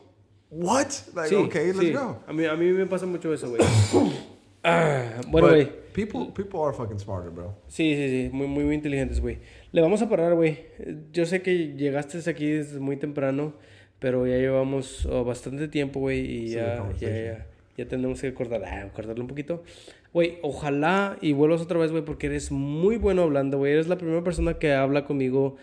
What? 0.49 0.87
Like, 1.15 1.29
Sí, 1.29 1.35
okay, 1.35 1.67
let's 1.73 1.79
sí. 1.79 1.91
go. 1.91 2.19
A 2.27 2.33
mí, 2.33 2.45
a 2.45 2.55
mí 2.55 2.71
me 2.71 2.85
pasa 2.85 3.05
mucho 3.05 3.33
eso, 3.33 3.49
güey. 3.49 3.61
Ah, 4.65 5.21
bueno, 5.29 5.49
güey. 5.49 5.69
People, 5.93 6.31
people 6.33 6.59
are 6.61 6.73
fucking 6.73 6.99
smarter, 6.99 7.29
bro. 7.29 7.55
Sí, 7.67 7.95
sí, 7.95 8.09
sí. 8.09 8.29
Muy, 8.33 8.47
muy, 8.47 8.63
muy 8.63 8.75
inteligentes, 8.75 9.21
güey. 9.21 9.37
Le 9.71 9.81
vamos 9.81 10.01
a 10.01 10.09
parar, 10.09 10.33
güey. 10.33 10.65
Yo 11.13 11.25
sé 11.25 11.41
que 11.41 11.75
llegaste 11.75 12.29
aquí 12.29 12.49
desde 12.49 12.79
muy 12.79 12.97
temprano, 12.97 13.53
pero 13.99 14.25
ya 14.25 14.37
llevamos 14.37 15.05
oh, 15.05 15.23
bastante 15.23 15.67
tiempo, 15.67 15.99
güey, 15.99 16.19
y 16.19 16.47
ya, 16.49 16.83
ya, 16.99 17.09
ya, 17.09 17.47
ya 17.77 17.87
tenemos 17.87 18.19
que 18.19 18.33
cortar, 18.33 18.63
ah, 18.65 18.89
cortarle 18.93 19.21
un 19.21 19.27
poquito. 19.27 19.63
Güey, 20.13 20.39
ojalá 20.41 21.17
y 21.21 21.33
vuelvas 21.33 21.61
otra 21.61 21.77
vez, 21.77 21.91
güey, 21.91 22.03
porque 22.03 22.27
eres 22.27 22.51
muy 22.51 22.97
bueno 22.97 23.21
hablando, 23.21 23.57
güey. 23.57 23.73
Eres 23.73 23.87
la 23.87 23.97
primera 23.97 24.23
persona 24.23 24.55
que 24.55 24.73
habla 24.73 25.05
conmigo. 25.05 25.57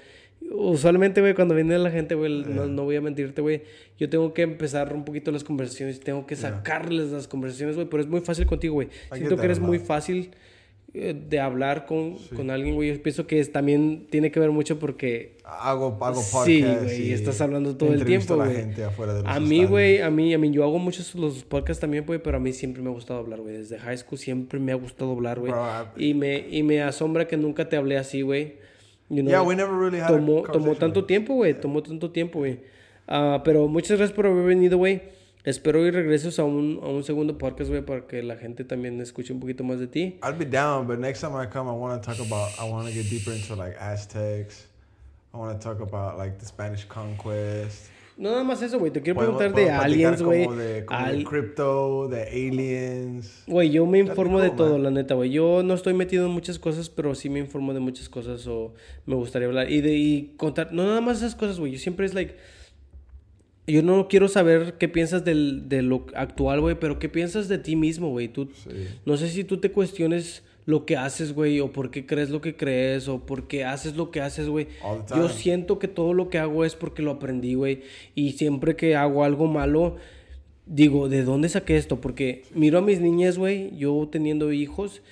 Usualmente, 0.55 1.21
güey, 1.21 1.35
cuando 1.35 1.55
viene 1.55 1.79
la 1.79 1.91
gente, 1.91 2.15
güey, 2.15 2.45
no, 2.45 2.67
no 2.67 2.85
voy 2.85 2.97
a 2.97 3.01
mentirte, 3.01 3.41
güey. 3.41 3.63
Yo 3.99 4.09
tengo 4.11 4.35
que 4.35 4.43
empezar 4.43 4.93
un 4.95 5.05
poquito 5.05 5.31
las 5.31 5.45
conversaciones, 5.45 6.01
tengo 6.01 6.27
que 6.27 6.37
sacarles 6.37 7.11
las 7.11 7.27
conversaciones, 7.29 7.77
güey, 7.77 7.89
pero 7.89 8.03
es 8.03 8.09
muy 8.09 8.21
fácil 8.21 8.47
contigo, 8.47 8.75
güey. 8.75 8.89
Siento 9.15 9.37
que 9.37 9.45
eres 9.45 9.59
a 9.59 9.63
muy 9.63 9.79
fácil 9.79 10.31
eh, 10.95 11.15
de 11.29 11.41
hablar 11.41 11.87
con, 11.87 12.17
con 12.37 12.51
alguien, 12.51 12.75
güey. 12.75 12.95
Yo 12.95 13.03
pienso 13.03 13.27
que 13.27 13.41
es, 13.41 13.51
también 13.51 14.09
tiene 14.11 14.31
que 14.31 14.41
ver 14.41 14.51
mucho 14.51 14.79
porque 14.79 15.39
Hago, 15.45 15.97
hago 16.01 16.21
podcast. 16.21 16.45
Sí, 16.47 16.63
güey, 16.63 17.03
y 17.09 17.13
estás 17.13 17.41
hablando 17.41 17.77
todo 17.77 17.95
el 17.95 18.05
tiempo, 18.05 18.35
a 18.35 18.45
güey. 18.45 18.57
gente 18.57 18.85
afuera 18.85 19.15
de 19.15 19.23
los 19.23 19.29
a 19.33 19.41
mí, 19.41 19.65
güey, 19.65 20.01
a 20.03 20.11
mí, 20.11 20.35
a 20.35 20.39
mí, 20.39 20.51
yo 20.51 20.65
hago 20.65 20.79
muchos 20.79 21.15
los 21.15 21.45
podcasts 21.45 21.81
también, 21.81 22.05
güey, 22.05 22.19
pero 22.23 22.37
a 22.37 22.41
mí 22.41 22.53
siempre 22.53 22.83
me 22.83 22.91
ha 22.91 22.93
gustado 22.93 23.21
hablar, 23.21 23.41
güey. 23.41 23.57
Desde 23.57 23.79
high 23.79 23.97
school 23.97 24.19
siempre 24.19 24.61
me 24.61 24.73
ha 24.73 24.75
gustado 24.75 25.13
hablar, 25.13 25.41
güey. 25.41 25.53
I- 25.97 26.09
Y 26.11 26.15
me, 26.15 26.47
y 26.51 26.63
me 26.63 26.83
asombra 26.83 27.27
que 27.27 27.37
nunca 27.39 27.69
te 27.71 27.77
hablé 27.77 27.97
así, 27.97 28.21
güey. 28.21 28.61
You 29.13 29.23
know, 29.23 29.31
Yeah, 29.31 29.43
we 29.43 29.55
never 29.55 29.77
really 29.77 29.99
had 30.01 30.11
a 30.11 30.15
tomó, 30.15 30.43
tomó 30.51 30.75
tanto 30.75 31.05
tiempo, 31.05 31.35
güey. 31.35 31.53
Tomó 31.53 31.83
tanto 31.83 32.11
tiempo, 32.11 32.39
güey. 32.39 32.61
Ah, 33.07 33.43
pero 33.45 33.69
muchas 33.69 33.99
gracias 33.99 34.17
por 34.17 34.27
haber 34.27 34.47
venido, 34.47 34.79
güey. 34.79 35.03
Espero 35.45 35.87
y 35.87 35.91
regreses 35.91 36.39
a 36.39 36.45
un, 36.45 36.81
a 36.83 36.87
un 36.87 37.05
segundo 37.05 37.37
podcast, 37.37 37.69
güey, 37.69 37.83
para 37.85 38.07
que 38.07 38.23
la 38.23 38.37
gente 38.37 38.65
también 38.65 38.99
escuche 39.03 39.35
un 39.35 39.41
poquito 39.41 39.65
más 39.65 39.79
de 39.79 39.87
ti. 39.87 40.19
I'd 40.23 40.39
be 40.39 40.47
down, 40.47 40.87
but 40.87 40.99
next 40.99 41.21
time 41.21 41.35
I 41.37 41.47
come, 41.47 41.69
I 41.69 41.75
want 41.75 42.01
to 42.01 42.07
talk 42.11 42.25
about. 42.25 42.53
I 42.59 42.65
want 42.71 42.89
to 42.89 42.95
get 42.95 43.11
deeper 43.11 43.33
into 43.33 43.55
like 43.55 43.77
Aztecs. 43.79 44.67
I 45.35 45.37
want 45.37 45.61
to 45.61 45.63
talk 45.63 45.81
about 45.81 46.17
like 46.17 46.39
the 46.39 46.47
Spanish 46.47 46.87
conquest. 46.87 47.91
No 48.19 48.31
nada 48.31 48.45
más 48.45 48.61
eso, 48.63 48.79
güey. 48.79 48.93
Te 48.93 49.01
quiero 49.01 49.19
preguntar 49.19 49.55
de 49.55 49.71
aliens, 49.71 50.23
güey. 50.23 50.47
De, 50.47 50.85
Al- 50.89 51.25
crypto, 51.25 52.09
de 52.09 52.23
aliens. 52.25 53.45
Güey, 53.47 53.71
yo 53.71 53.87
me 53.87 53.99
informo 54.01 54.39
de 54.41 54.51
todo, 54.51 54.73
man. 54.75 54.83
la 54.85 54.91
neta, 54.91 55.15
güey. 55.15 55.31
Yo 55.31 55.63
no 55.63 55.75
estoy 55.75 55.95
metido 55.95 56.27
en 56.27 56.33
muchas 56.33 56.59
cosas, 56.59 56.91
pero 56.91 57.15
sí 57.15 57.31
me 57.31 57.39
informo 57.41 57.73
de 57.75 57.81
muchas 57.81 58.09
cosas 58.09 58.47
o 58.47 58.75
me 59.07 59.15
gustaría 59.15 59.49
hablar. 59.49 59.71
Y 59.71 59.81
de 59.81 59.95
y 59.97 60.35
contar, 60.37 60.73
no 60.73 60.85
nada 60.85 61.01
más 61.01 61.19
esas 61.19 61.35
cosas, 61.35 61.59
güey. 61.59 61.73
Yo 61.73 61.79
siempre 61.79 62.07
es 62.07 62.15
like... 62.15 62.37
Yo 63.67 63.81
no 63.83 64.09
quiero 64.09 64.27
saber 64.27 64.75
qué 64.79 64.89
piensas 64.89 65.25
del, 65.25 65.69
de 65.69 65.83
lo 65.83 66.07
actual, 66.15 66.61
güey, 66.61 66.75
pero 66.79 66.99
qué 66.99 67.09
piensas 67.09 67.49
de 67.49 67.59
ti 67.59 67.77
mismo, 67.77 68.11
güey. 68.11 68.27
Tú, 68.29 68.49
Sí. 68.55 68.71
no 69.07 69.17
sé 69.17 69.29
si 69.29 69.45
tú 69.45 69.59
te 69.59 69.71
cuestiones 69.71 70.43
lo 70.65 70.87
que 70.87 70.97
haces, 70.97 71.33
güey, 71.35 71.61
o 71.61 71.73
por 71.73 71.91
qué 71.91 72.07
crees 72.07 72.31
lo 72.31 72.41
que 72.41 72.57
crees, 72.57 73.09
o 73.09 73.21
por 73.21 73.49
qué 73.49 73.65
haces 73.65 73.97
lo 73.97 74.11
que 74.11 74.21
haces, 74.21 74.49
güey. 74.49 74.69
Yo 75.15 75.29
siento 75.29 75.79
que 75.79 75.89
todo 75.89 76.15
lo 76.15 76.29
que 76.29 76.39
hago 76.39 76.65
es 76.65 76.75
porque 76.75 77.03
lo 77.03 77.13
aprendí, 77.13 77.55
güey. 77.55 77.83
Y 78.15 78.33
siempre 78.33 78.77
que 78.77 78.97
hago 78.97 79.25
algo 79.25 79.47
malo, 79.47 79.97
digo, 80.67 81.09
¿de 81.09 81.25
dónde 81.25 81.49
saqué 81.49 81.77
esto? 81.77 82.01
Porque 82.01 82.43
miro 82.55 82.79
a 82.79 82.83
mis 82.83 83.01
niñas, 83.01 83.39
güey, 83.39 83.77
yo 83.77 84.09
teniendo 84.11 84.53
hijos, 84.53 85.03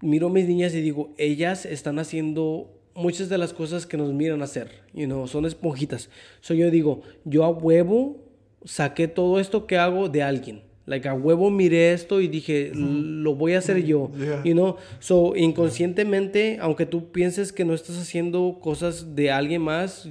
miro 0.00 0.28
a 0.28 0.30
mis 0.30 0.46
niñas 0.46 0.74
y 0.74 0.80
digo, 0.80 1.12
ellas 1.18 1.66
están 1.66 1.98
haciendo 1.98 2.72
muchas 2.94 3.28
de 3.28 3.38
las 3.38 3.52
cosas 3.52 3.86
que 3.86 3.96
nos 3.96 4.12
miran 4.12 4.42
hacer, 4.42 4.70
you 4.94 5.04
know, 5.04 5.26
son 5.26 5.44
esponjitas. 5.44 6.08
So 6.40 6.54
yo 6.54 6.70
digo, 6.70 7.02
yo 7.24 7.44
a 7.44 7.50
huevo 7.50 8.24
saqué 8.64 9.06
todo 9.06 9.38
esto 9.38 9.66
que 9.66 9.76
hago 9.76 10.08
de 10.08 10.22
alguien. 10.22 10.65
Like 10.86 11.08
a 11.08 11.14
huevo 11.14 11.50
miré 11.50 11.92
esto 11.92 12.20
y 12.20 12.28
dije, 12.28 12.70
lo 12.74 13.34
voy 13.34 13.54
a 13.54 13.58
hacer 13.58 13.84
yo. 13.84 14.10
Yeah. 14.16 14.42
You 14.44 14.52
know, 14.52 14.76
so 15.00 15.34
inconscientemente, 15.36 16.58
aunque 16.60 16.86
tú 16.86 17.10
pienses 17.10 17.52
que 17.52 17.64
no 17.64 17.74
estás 17.74 17.98
haciendo 17.98 18.58
cosas 18.62 19.14
de 19.16 19.30
alguien 19.30 19.62
más, 19.62 20.08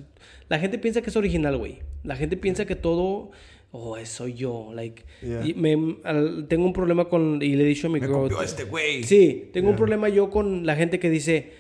la 0.49 0.60
gente 0.60 0.77
piensa 0.77 1.02
que 1.02 1.10
es 1.10 1.15
original, 1.15 1.57
güey. 1.57 1.80
La 2.03 2.15
gente 2.15 2.38
piensa 2.38 2.65
que 2.65 2.76
todo, 2.76 3.31
oh, 3.72 3.97
soy 4.06 4.34
yo. 4.34 4.72
Like, 4.73 5.03
Yeah. 5.22 5.45
y 5.47 5.53
me- 5.53 5.97
al- 6.03 6.45
tengo 6.47 6.65
un 6.65 6.73
problema 6.73 7.06
con, 7.06 7.41
y 7.41 7.56
le 7.56 7.64
he 7.64 7.68
dicho 7.68 7.88
a 7.88 7.89
mi 7.89 7.99
Me 7.99 8.07
girl, 8.07 8.19
copió 8.23 8.41
este 8.41 8.65
güey. 8.65 9.03
Sí, 9.03 9.49
tengo 9.53 9.69
un 9.69 9.73
Yeah. 9.73 9.77
problema 9.77 10.10
yo 10.10 10.30
con 10.30 10.65
la 10.65 10.76
gente 10.76 10.99
que 10.99 11.10
dice, 11.10 11.52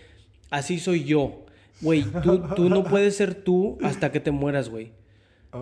así 0.49 0.77
soy 0.79 1.05
yo. 1.05 1.45
Güey, 1.81 2.03
tú, 2.23 2.41
tú 2.55 2.69
no 2.69 2.83
puedes 2.83 3.15
ser 3.15 3.33
tú 3.35 3.77
hasta 3.81 4.11
que 4.11 4.19
te 4.19 4.31
mueras, 4.31 4.69
güey. 4.69 4.91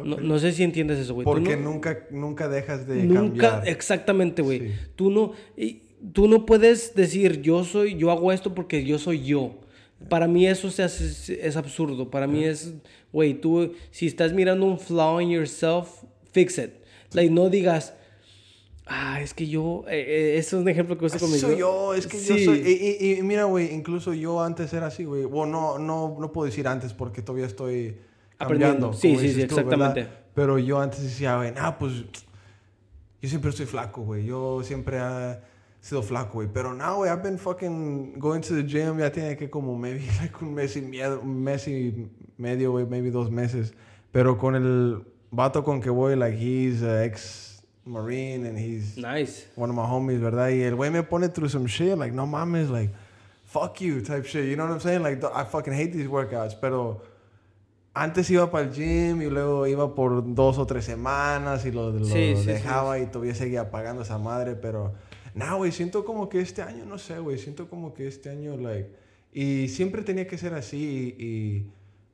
No, 0.04 0.18
no 0.18 0.40
sé 0.40 0.52
si 0.54 0.64
entiendes 0.64 1.00
eso, 1.00 1.14
güey. 1.14 1.26
Porque 1.26 1.58
no- 1.58 1.72
nunca, 1.72 2.08
nunca 2.12 2.48
dejas 2.48 2.88
de 2.88 3.04
Nunca, 3.04 3.50
cambiar. 3.52 3.68
exactamente, 3.68 4.42
güey. 4.42 4.60
Sí. 4.60 4.74
Tú 4.96 5.12
no, 5.12 5.34
y- 5.58 5.82
tú 6.14 6.28
no 6.28 6.46
puedes 6.46 6.96
decir 6.96 7.42
yo 7.42 7.64
soy, 7.64 7.96
yo 7.98 8.12
hago 8.12 8.32
esto 8.32 8.54
porque 8.56 8.84
yo 8.86 8.98
soy 9.00 9.24
yo. 9.24 9.56
Para 10.10 10.28
mí 10.28 10.48
eso 10.48 10.70
se 10.72 10.84
hace- 10.84 11.46
es 11.48 11.56
absurdo. 11.56 12.10
Para 12.12 12.28
mí 12.28 12.44
es, 12.44 12.74
güey, 13.14 13.34
tú, 13.36 13.74
si 13.92 14.08
estás 14.08 14.34
mirando 14.34 14.66
un 14.66 14.78
flaw 14.80 15.22
in 15.22 15.30
yourself, 15.30 15.88
fix 16.32 16.58
it. 16.58 16.72
Like, 17.14 17.32
no 17.32 17.50
digas, 17.50 17.94
ah, 18.86 19.22
es 19.22 19.34
que 19.34 19.48
yo, 19.48 19.86
eh, 19.88 20.04
eh, 20.08 20.38
eso 20.38 20.58
es 20.58 20.64
un 20.64 20.68
ejemplo 20.70 20.98
que 20.98 21.06
uso 21.06 21.20
conmigo. 21.20 21.40
soy 21.40 21.58
yo, 21.58 21.94
es 21.94 22.08
que 22.08 22.18
yo 22.18 22.36
Sí. 22.36 22.44
soy... 22.46 22.58
Y, 22.60 23.06
y- 23.06 23.14
y 23.20 23.22
mira, 23.24 23.46
güey, 23.46 23.74
incluso 23.74 24.14
yo 24.14 24.42
antes 24.42 24.74
era 24.74 24.88
así, 24.88 25.06
güey. 25.06 25.24
Bueno, 25.24 25.78
no, 25.78 25.80
no, 25.80 26.18
no 26.20 26.32
puedo 26.34 26.48
decir 26.48 26.68
antes 26.68 26.94
porque 26.94 27.22
todavía 27.22 27.46
estoy 27.46 27.96
Aprendiendo. 28.44 28.92
cambiando. 28.92 28.94
Sí, 28.94 29.10
como 29.10 29.20
sí, 29.22 29.28
sí, 29.30 29.48
tú, 29.48 29.56
¿verdad? 29.56 29.74
exactamente. 29.74 30.08
Pero 30.34 30.60
yo 30.60 30.80
antes 30.80 31.04
decía, 31.04 31.38
güey, 31.38 31.52
nah, 31.52 31.72
pues... 31.72 32.04
Yo 33.22 33.30
siempre 33.30 33.52
estoy 33.52 33.66
flaco, 33.66 34.02
güey. 34.02 34.26
Yo 34.26 34.62
siempre 34.64 34.98
he 34.98 35.38
sido 35.80 36.02
flaco, 36.04 36.34
güey. 36.34 36.50
Pero 36.52 36.74
now, 36.74 36.98
güey, 36.98 37.10
I've 37.10 37.24
been 37.24 37.38
fucking 37.38 38.20
going 38.20 38.42
to 38.42 38.54
the 38.56 38.64
gym. 38.64 39.00
Ya 39.00 39.12
tiene 39.12 39.38
que 39.38 39.50
como 39.50 39.78
maybe 39.78 40.02
like 40.22 40.36
un 40.42 40.54
mes 40.54 40.76
y 40.76 40.82
medio, 40.82 41.22
un 41.22 41.42
mes 41.44 41.68
y 41.68 42.10
medio, 42.38 42.72
güey, 42.72 42.86
maybe 42.86 43.12
dos 43.12 43.32
meses. 43.32 43.74
Pero 44.12 44.38
con 44.38 44.56
el 44.56 45.06
vato 45.32 45.64
con 45.64 45.80
que 45.82 45.90
voy, 45.90 46.16
like, 46.18 46.36
he's 46.38 46.84
a 46.84 47.06
ex-marine 47.06 48.46
and 48.46 48.58
he's 48.58 48.98
Nice. 48.98 49.48
one 49.56 49.70
of 49.70 49.76
my 49.76 49.86
homies, 49.86 50.20
¿verdad? 50.20 50.50
Y 50.50 50.62
el 50.62 50.76
güey 50.76 50.92
me 50.92 51.02
pone 51.04 51.30
through 51.30 51.50
some 51.50 51.66
shit, 51.68 51.98
like, 51.98 52.14
no 52.14 52.26
mames, 52.28 52.70
like, 52.70 52.94
fuck 53.46 53.80
you 53.80 54.02
type 54.02 54.26
shit. 54.26 54.46
You 54.50 54.56
know 54.58 54.66
what 54.66 54.74
I'm 54.74 54.80
saying? 54.82 55.02
Like, 55.02 55.24
I 55.34 55.46
fucking 55.46 55.74
hate 55.74 55.94
these 55.94 56.08
workouts. 56.08 56.56
Pero 56.60 57.02
antes 57.94 58.30
iba 58.30 58.50
para 58.50 58.66
el 58.66 58.74
gym 58.74 59.22
y 59.22 59.30
luego 59.30 59.68
iba 59.68 59.94
por 59.94 60.34
dos 60.34 60.58
o 60.58 60.66
tres 60.66 60.86
semanas 60.86 61.66
y 61.66 61.72
lo, 61.72 61.92
lo 61.92 62.06
Sí, 62.06 62.36
sí, 62.36 62.46
dejaba 62.46 63.00
y 63.00 63.06
todavía 63.06 63.36
seguía 63.36 63.70
pagando 63.70 64.02
esa 64.02 64.18
madre. 64.18 64.56
Pero, 64.56 64.94
no, 65.36 65.58
güey, 65.58 65.72
siento 65.72 66.04
como 66.04 66.28
que 66.30 66.40
este 66.40 66.62
año, 66.62 66.86
no 66.86 66.98
sé, 66.98 67.20
güey, 67.20 67.38
siento 67.38 67.70
como 67.70 67.94
que 67.94 68.08
este 68.08 68.30
año, 68.30 68.58
like, 68.58 68.90
y 69.32 69.68
siempre 69.70 70.02
tenía 70.02 70.28
que 70.28 70.38
ser 70.38 70.54
así 70.54 71.16
y. 71.18 71.24
y 71.24 71.66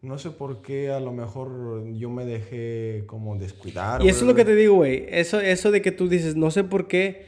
no 0.02 0.18
sé 0.18 0.32
por 0.32 0.62
qué 0.62 0.92
a 0.92 1.02
lo 1.02 1.12
mejor 1.12 1.86
yo 1.94 2.10
me 2.10 2.26
dejé 2.26 3.04
como 3.06 3.36
descuidar. 3.38 4.02
Y 4.02 4.08
eso 4.08 4.22
es 4.22 4.28
lo 4.28 4.34
que 4.34 4.46
te 4.46 4.56
digo, 4.56 4.76
güey. 4.76 5.06
Eso, 5.10 5.42
eso 5.42 5.72
de 5.72 5.82
que 5.82 5.92
tú 5.92 6.08
dices, 6.08 6.38
no 6.38 6.52
sé 6.52 6.64
por 6.64 6.88
qué. 6.88 7.26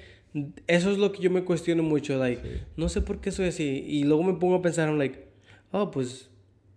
Eso 0.67 0.89
es 0.89 0.97
lo 0.97 1.11
que 1.11 1.21
yo 1.21 1.29
me 1.29 1.43
cuestiono 1.43 1.83
mucho. 1.83 2.17
Like, 2.17 2.41
no 2.77 2.87
sé 2.87 3.01
por 3.01 3.19
qué 3.19 3.31
soy 3.31 3.47
así. 3.47 3.83
Y 3.85 4.05
luego 4.05 4.23
me 4.23 4.35
pongo 4.35 4.55
a 4.55 4.61
pensar, 4.61 4.87
I'm 4.87 4.97
like, 4.97 5.27
oh, 5.71 5.91
pues. 5.91 6.30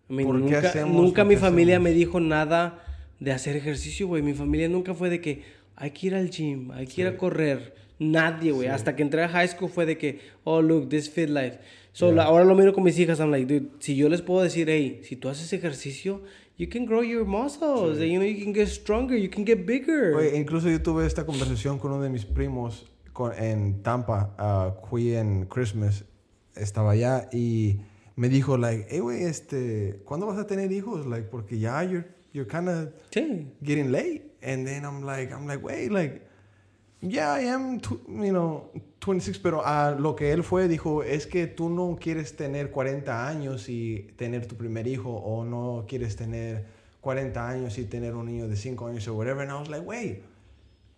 ¿Por 0.08 0.16
qué 0.16 0.22
nunca 0.24 0.58
hacemos 0.58 0.92
nunca 1.02 1.24
mi 1.24 1.36
familia 1.36 1.76
hacemos? 1.76 1.90
me 1.90 1.96
dijo 1.96 2.20
nada 2.20 2.84
de 3.20 3.32
hacer 3.32 3.56
ejercicio, 3.56 4.06
güey. 4.06 4.22
Mi 4.22 4.34
familia 4.34 4.68
nunca 4.68 4.94
fue 4.94 5.08
de 5.10 5.20
que 5.20 5.42
hay 5.76 5.90
que 5.92 6.06
ir 6.08 6.14
al 6.14 6.30
gym, 6.30 6.70
hay 6.72 6.86
que 6.86 7.00
ir 7.02 7.06
a 7.06 7.16
correr. 7.16 7.74
Nadie, 7.98 8.50
güey. 8.52 8.68
Hasta 8.68 8.96
que 8.96 9.02
entré 9.02 9.22
a 9.22 9.28
high 9.28 9.48
school 9.48 9.70
fue 9.70 9.86
de 9.86 9.96
que, 9.96 10.20
oh, 10.42 10.60
look, 10.60 10.88
this 10.88 11.08
fit 11.08 11.28
life. 11.30 11.58
So, 11.92 12.10
la- 12.12 12.24
ahora 12.24 12.44
lo 12.44 12.54
miro 12.56 12.72
con 12.74 12.82
mis 12.84 12.98
hijas. 12.98 13.20
I'm 13.20 13.30
like, 13.30 13.46
dude, 13.46 13.70
si 13.78 13.94
yo 13.96 14.08
les 14.08 14.20
puedo 14.20 14.42
decir, 14.42 14.68
hey, 14.68 15.00
si 15.04 15.14
tú 15.16 15.28
haces 15.28 15.52
ejercicio, 15.52 16.20
you 16.58 16.68
can 16.68 16.86
grow 16.86 17.02
your 17.02 17.24
muscles. 17.24 17.98
You 18.00 18.18
know, 18.18 18.24
you 18.26 18.42
can 18.44 18.52
get 18.52 18.66
stronger, 18.68 19.16
you 19.16 19.30
can 19.30 19.46
get 19.46 19.64
bigger. 19.64 20.12
Oye, 20.16 20.36
incluso 20.36 20.68
yo 20.68 20.82
tuve 20.82 21.06
esta 21.06 21.24
conversación 21.24 21.78
con 21.78 21.92
uno 21.92 22.02
de 22.02 22.10
mis 22.10 22.24
primos 22.26 22.84
con- 23.12 23.32
en 23.38 23.80
Tampa. 23.82 24.34
ah, 24.38 24.74
fui 24.90 25.14
en 25.14 25.46
Christmas. 25.46 26.04
Estaba 26.56 26.92
allá 26.92 27.28
y 27.32 27.76
me 28.16 28.28
dijo, 28.28 28.56
like, 28.56 28.86
hey, 28.88 29.00
güey, 29.00 29.24
este, 29.24 30.00
¿cuándo 30.04 30.26
vas 30.26 30.38
a 30.38 30.46
tener 30.46 30.70
hijos? 30.72 31.06
Like, 31.06 31.28
porque 31.28 31.58
ya 31.58 31.82
you're, 31.82 32.06
you're 32.32 32.48
kind 32.48 32.68
of 32.68 32.88
Sí. 33.10 33.52
getting 33.62 33.90
late. 33.90 34.22
And 34.42 34.66
then 34.66 34.84
I'm 34.84 35.02
like, 35.04 35.32
I'm 35.32 35.46
like, 35.46 35.64
wait, 35.64 35.90
like, 35.90 36.22
yeah, 37.00 37.32
I 37.34 37.48
am, 37.48 37.80
you 38.08 38.30
know, 38.32 38.70
26, 39.00 39.38
pero 39.40 39.62
a 39.64 39.92
lo 39.98 40.14
que 40.14 40.32
él 40.32 40.42
fue, 40.42 40.68
dijo, 40.68 41.02
es 41.02 41.26
que 41.26 41.46
tú 41.46 41.68
no 41.68 41.96
quieres 42.00 42.36
tener 42.36 42.70
40 42.70 43.26
años 43.26 43.68
y 43.68 44.12
tener 44.16 44.46
tu 44.46 44.56
primer 44.56 44.86
hijo, 44.86 45.10
o 45.10 45.44
no 45.44 45.84
quieres 45.88 46.16
tener 46.16 46.66
40 47.00 47.48
años 47.48 47.78
y 47.78 47.84
tener 47.84 48.14
un 48.14 48.26
niño 48.26 48.48
de 48.48 48.56
5 48.56 48.86
años 48.86 49.06
o 49.08 49.14
whatever. 49.14 49.42
And 49.42 49.50
I 49.50 49.54
was 49.60 49.68
like, 49.68 49.84
wait, 49.86 50.22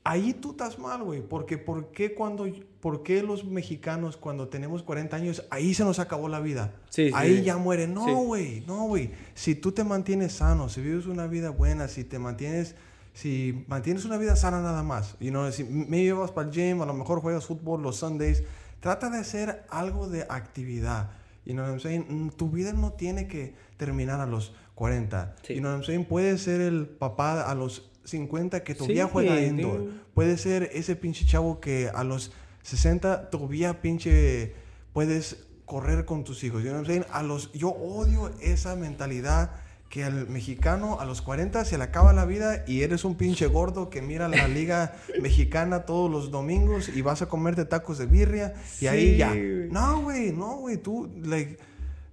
ahí 0.04 0.34
tú 0.34 0.52
estás 0.52 0.78
mal, 0.78 1.02
güey, 1.02 1.20
porque 1.22 1.58
¿por 1.58 1.90
qué 1.90 2.14
cuando, 2.14 2.46
por 2.86 3.02
qué 3.02 3.20
los 3.20 3.44
mexicanos 3.44 4.16
cuando 4.16 4.46
tenemos 4.46 4.84
40 4.84 5.16
años, 5.16 5.44
ahí 5.50 5.74
se 5.74 5.82
nos 5.82 5.98
acabó 5.98 6.28
la 6.28 6.38
vida? 6.38 6.70
Sí, 6.88 7.08
sí. 7.08 7.12
ahí 7.16 7.42
ya 7.42 7.56
muere. 7.56 7.88
No, 7.88 8.04
Sí. 8.04 8.12
güey, 8.12 8.64
no, 8.64 8.84
güey. 8.84 9.10
Si 9.34 9.56
tú 9.56 9.72
te 9.72 9.82
mantienes 9.82 10.34
sano, 10.34 10.68
si 10.68 10.80
vives 10.80 11.06
una 11.06 11.26
vida 11.26 11.50
buena, 11.50 11.88
si 11.88 12.04
te 12.04 12.20
mantienes, 12.20 12.76
si 13.12 13.64
mantienes 13.66 14.04
una 14.04 14.18
vida 14.18 14.36
sana 14.36 14.60
nada 14.62 14.84
más, 14.84 15.16
you 15.18 15.30
know, 15.30 15.50
si 15.50 15.64
me 15.64 16.04
llevas 16.04 16.30
para 16.30 16.46
el 16.48 16.54
gym, 16.54 16.80
a 16.80 16.86
lo 16.86 16.94
mejor 16.94 17.20
juegas 17.22 17.44
fútbol 17.44 17.82
los 17.82 17.96
Sundays, 17.96 18.44
trata 18.78 19.10
de 19.10 19.18
hacer 19.18 19.64
algo 19.68 20.08
de 20.08 20.22
actividad. 20.28 21.10
You 21.44 21.54
know 21.54 21.64
what 21.64 21.72
I'm 21.72 21.80
saying? 21.80 22.06
Mm, 22.08 22.30
Tu 22.36 22.48
vida 22.52 22.72
no 22.72 22.92
tiene 22.92 23.26
que 23.26 23.56
terminar 23.78 24.20
a 24.20 24.26
los 24.26 24.52
40. 24.76 25.34
Sí. 25.42 25.54
You 25.54 25.60
know 25.60 25.72
what 25.72 25.78
I'm 25.80 25.84
saying? 25.84 26.04
Puedes 26.04 26.40
ser 26.42 26.60
el 26.60 26.86
papá 26.86 27.42
a 27.50 27.54
los 27.56 27.90
50 28.04 28.62
que 28.62 28.76
todavía 28.76 29.06
Sí, 29.06 29.10
juega 29.12 29.36
sí. 29.38 29.44
indoor. 29.46 29.88
Puede 30.14 30.38
ser 30.38 30.70
ese 30.72 30.94
pinche 30.94 31.26
chavo 31.26 31.58
que 31.58 31.90
a 31.92 32.04
los 32.04 32.30
60 32.66 33.30
todavía 33.30 33.80
pinche 33.80 34.52
puedes 34.92 35.36
correr 35.66 36.04
con 36.04 36.24
tus 36.24 36.42
hijos. 36.42 36.64
You 36.64 36.70
know 36.70 36.80
what 36.80 36.88
I'm 36.88 37.02
saying? 37.02 37.06
A 37.12 37.22
los, 37.22 37.52
yo 37.52 37.68
odio 37.68 38.32
esa 38.40 38.74
mentalidad 38.74 39.52
que 39.88 40.02
al 40.02 40.28
mexicano 40.28 40.98
a 40.98 41.04
los 41.04 41.22
40 41.22 41.64
se 41.64 41.78
le 41.78 41.84
acaba 41.84 42.12
la 42.12 42.24
vida 42.24 42.64
y 42.66 42.82
eres 42.82 43.04
un 43.04 43.14
pinche 43.14 43.46
gordo 43.46 43.88
que 43.88 44.02
mira 44.02 44.26
la 44.26 44.48
liga 44.60 44.96
mexicana 45.22 45.86
todos 45.86 46.10
los 46.10 46.32
domingos 46.32 46.88
y 46.88 47.02
vas 47.02 47.22
a 47.22 47.28
comerte 47.28 47.64
tacos 47.66 47.98
de 47.98 48.06
birria 48.06 48.54
y 48.80 48.88
ahí 48.88 49.16
ya. 49.16 49.32
No, 49.32 50.02
güey, 50.02 50.32
no, 50.32 50.56
güey, 50.56 50.76
tú, 50.76 51.08
like, 51.22 51.58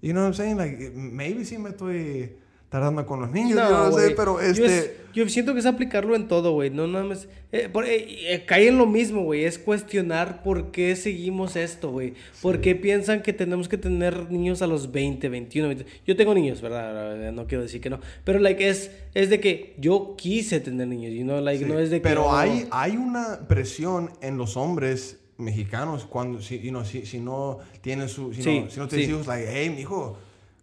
you 0.03 0.11
know 0.11 0.21
what 0.21 0.27
I'm 0.27 0.33
saying? 0.35 0.57
Like, 0.57 0.91
maybe 0.93 1.45
sí 1.45 1.57
me 1.57 1.71
estoy 1.71 2.37
tardando 2.73 3.05
con 3.05 3.21
los 3.21 3.29
niños, 3.31 3.51
yo 3.53 3.69
no 3.69 3.91
sé, 3.91 4.09
pero 4.17 4.41
Yo 4.41 4.47
este... 4.65 4.65
es- 4.65 4.91
Yo, 5.13 5.29
siento 5.29 5.53
que 5.53 5.59
es 5.59 5.67
aplicarlo 5.67 6.15
en 6.15 6.27
todo, 6.27 6.53
güey. 6.53 6.71
No 6.71 6.87
nada 6.87 7.05
más. 7.05 7.27
eh, 7.51 7.69
por- 7.71 7.85
eh, 7.85 8.33
eh, 8.33 8.45
cae 8.47 8.67
en 8.69 8.79
lo 8.79 8.87
mismo, 8.87 9.21
güey. 9.21 9.45
Es 9.45 9.59
cuestionar 9.59 10.41
por 10.41 10.71
qué 10.71 10.95
seguimos 10.95 11.55
esto, 11.55 11.91
güey. 11.91 12.15
¿Por 12.41 12.61
qué 12.61 12.73
piensan 12.73 13.21
que 13.21 13.31
tenemos 13.31 13.69
que 13.69 13.77
tener 13.77 14.31
niños 14.31 14.63
a 14.63 14.65
los 14.67 14.91
20, 14.91 15.29
21, 15.29 15.67
20? 15.67 15.85
Yo 16.07 16.15
tengo 16.15 16.33
niños, 16.33 16.61
¿verdad? 16.61 17.31
No 17.31 17.45
quiero 17.45 17.61
decir 17.61 17.79
que 17.79 17.91
no. 17.91 17.99
Pero, 18.23 18.39
like, 18.39 18.67
es, 18.67 18.89
es 19.13 19.29
de 19.29 19.39
que 19.39 19.75
yo 19.77 20.15
quise 20.17 20.59
tener 20.61 20.87
niños, 20.87 21.13
you 21.13 21.21
know? 21.21 21.39
Like, 21.41 21.63
Sí, 21.63 21.69
no 21.71 21.77
es 21.77 21.91
de 21.91 21.97
que. 22.01 22.09
Pero 22.09 22.35
hay, 22.35 22.67
hay 22.71 22.97
una 22.97 23.47
presión 23.47 24.09
en 24.21 24.37
los 24.39 24.57
hombres 24.57 25.19
mexicanos 25.37 26.05
cuando 26.05 26.41
si, 26.41 26.59
you 26.59 26.71
know, 26.71 26.83
si, 26.85 27.05
si 27.05 27.19
no 27.19 27.59
tienen 27.81 28.09
su 28.09 28.33
si, 28.33 28.41
Sí, 28.41 28.59
no, 28.61 28.69
si 28.71 28.79
no 28.79 28.87
tienes 28.87 29.05
sí. 29.07 29.11
hijos 29.13 29.27
like 29.27 29.47
hey 29.51 29.69
mijo 29.75 30.17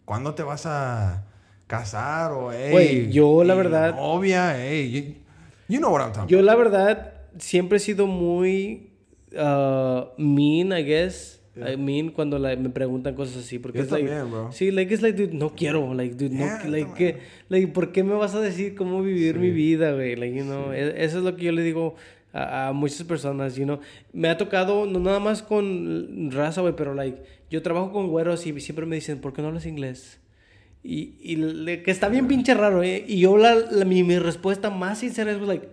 ¿cuándo 0.05 0.33
te 0.33 0.43
vas 0.43 0.65
a 0.65 1.25
casar 1.71 2.31
o 2.33 2.51
hey 2.51 2.71
Güey, 2.71 3.11
yo, 3.11 3.43
la 3.43 3.55
verdad- 3.55 3.95
novia 3.95 4.55
hey 4.57 4.91
you, 4.91 5.01
you 5.73 5.79
know 5.79 5.91
what 5.91 6.01
I'm 6.03 6.11
talking 6.11 6.27
Yo, 6.29 6.41
la 6.41 6.55
verdad, 6.55 7.13
siempre 7.37 7.77
he 7.77 7.79
sido 7.79 8.05
muy 8.07 8.89
uh, 9.33 10.07
mean, 10.17 10.73
I 10.73 10.83
guess. 10.83 11.39
I 11.55 11.75
mean, 11.75 12.11
cuando 12.11 12.39
la- 12.39 12.55
me 12.55 12.69
preguntan 12.69 13.13
cosas 13.13 13.37
así. 13.43 13.59
Porque 13.59 13.79
Yo 13.79 13.83
es 13.85 13.91
like- 13.91 14.07
también, 14.07 14.31
bro. 14.31 14.51
Sí, 14.53 14.71
like, 14.71 14.93
es 14.93 15.01
like, 15.01 15.17
dude, 15.21 15.33
no 15.37 15.49
quiero. 15.53 15.93
Like, 15.93 16.15
dude, 16.15 16.35
Yeah, 16.35 16.61
no. 16.63 16.69
Like, 16.69 16.93
que, 16.95 17.17
like, 17.49 17.67
¿por 17.67 17.91
qué 17.91 18.03
me 18.03 18.13
vas 18.13 18.35
a 18.35 18.39
decir 18.41 18.73
cómo 18.75 19.01
vivir 19.03 19.37
mi 19.37 19.51
vida, 19.51 19.91
güey? 19.93 20.15
Like, 20.15 20.33
you 20.35 20.43
know, 20.45 20.71
e- 20.71 21.03
eso 21.03 21.17
es 21.17 21.23
lo 21.25 21.35
que 21.35 21.43
yo 21.45 21.51
le 21.51 21.61
digo 21.61 21.95
a, 22.33 22.69
a 22.69 22.73
muchas 22.73 23.03
personas, 23.03 23.55
you 23.57 23.65
know. 23.65 23.79
Me 24.13 24.29
ha 24.29 24.37
tocado, 24.37 24.85
no 24.85 24.99
nada 24.99 25.19
más 25.19 25.41
con 25.43 26.29
raza, 26.31 26.61
güey, 26.61 26.73
pero, 26.75 26.93
like, 26.93 27.21
yo 27.49 27.61
trabajo 27.61 27.91
con 27.91 28.07
güeros 28.07 28.47
y 28.47 28.57
siempre 28.61 28.85
me 28.85 28.95
dicen, 28.95 29.19
¿por 29.19 29.33
qué 29.33 29.41
no 29.41 29.49
hablas 29.49 29.65
inglés? 29.65 30.20
Y, 30.83 31.15
y 31.21 31.35
le- 31.35 31.83
que 31.83 31.91
está 31.91 32.09
bien 32.09 32.27
pinche 32.27 32.53
raro, 32.55 32.81
¿eh? 32.83 33.03
Y 33.07 33.19
yo, 33.19 33.37
la, 33.37 33.53
la- 33.55 33.85
mi, 33.85 34.03
mi 34.03 34.17
respuesta 34.17 34.69
más 34.69 34.99
sincera 34.99 35.31
es, 35.31 35.39
like, 35.41 35.67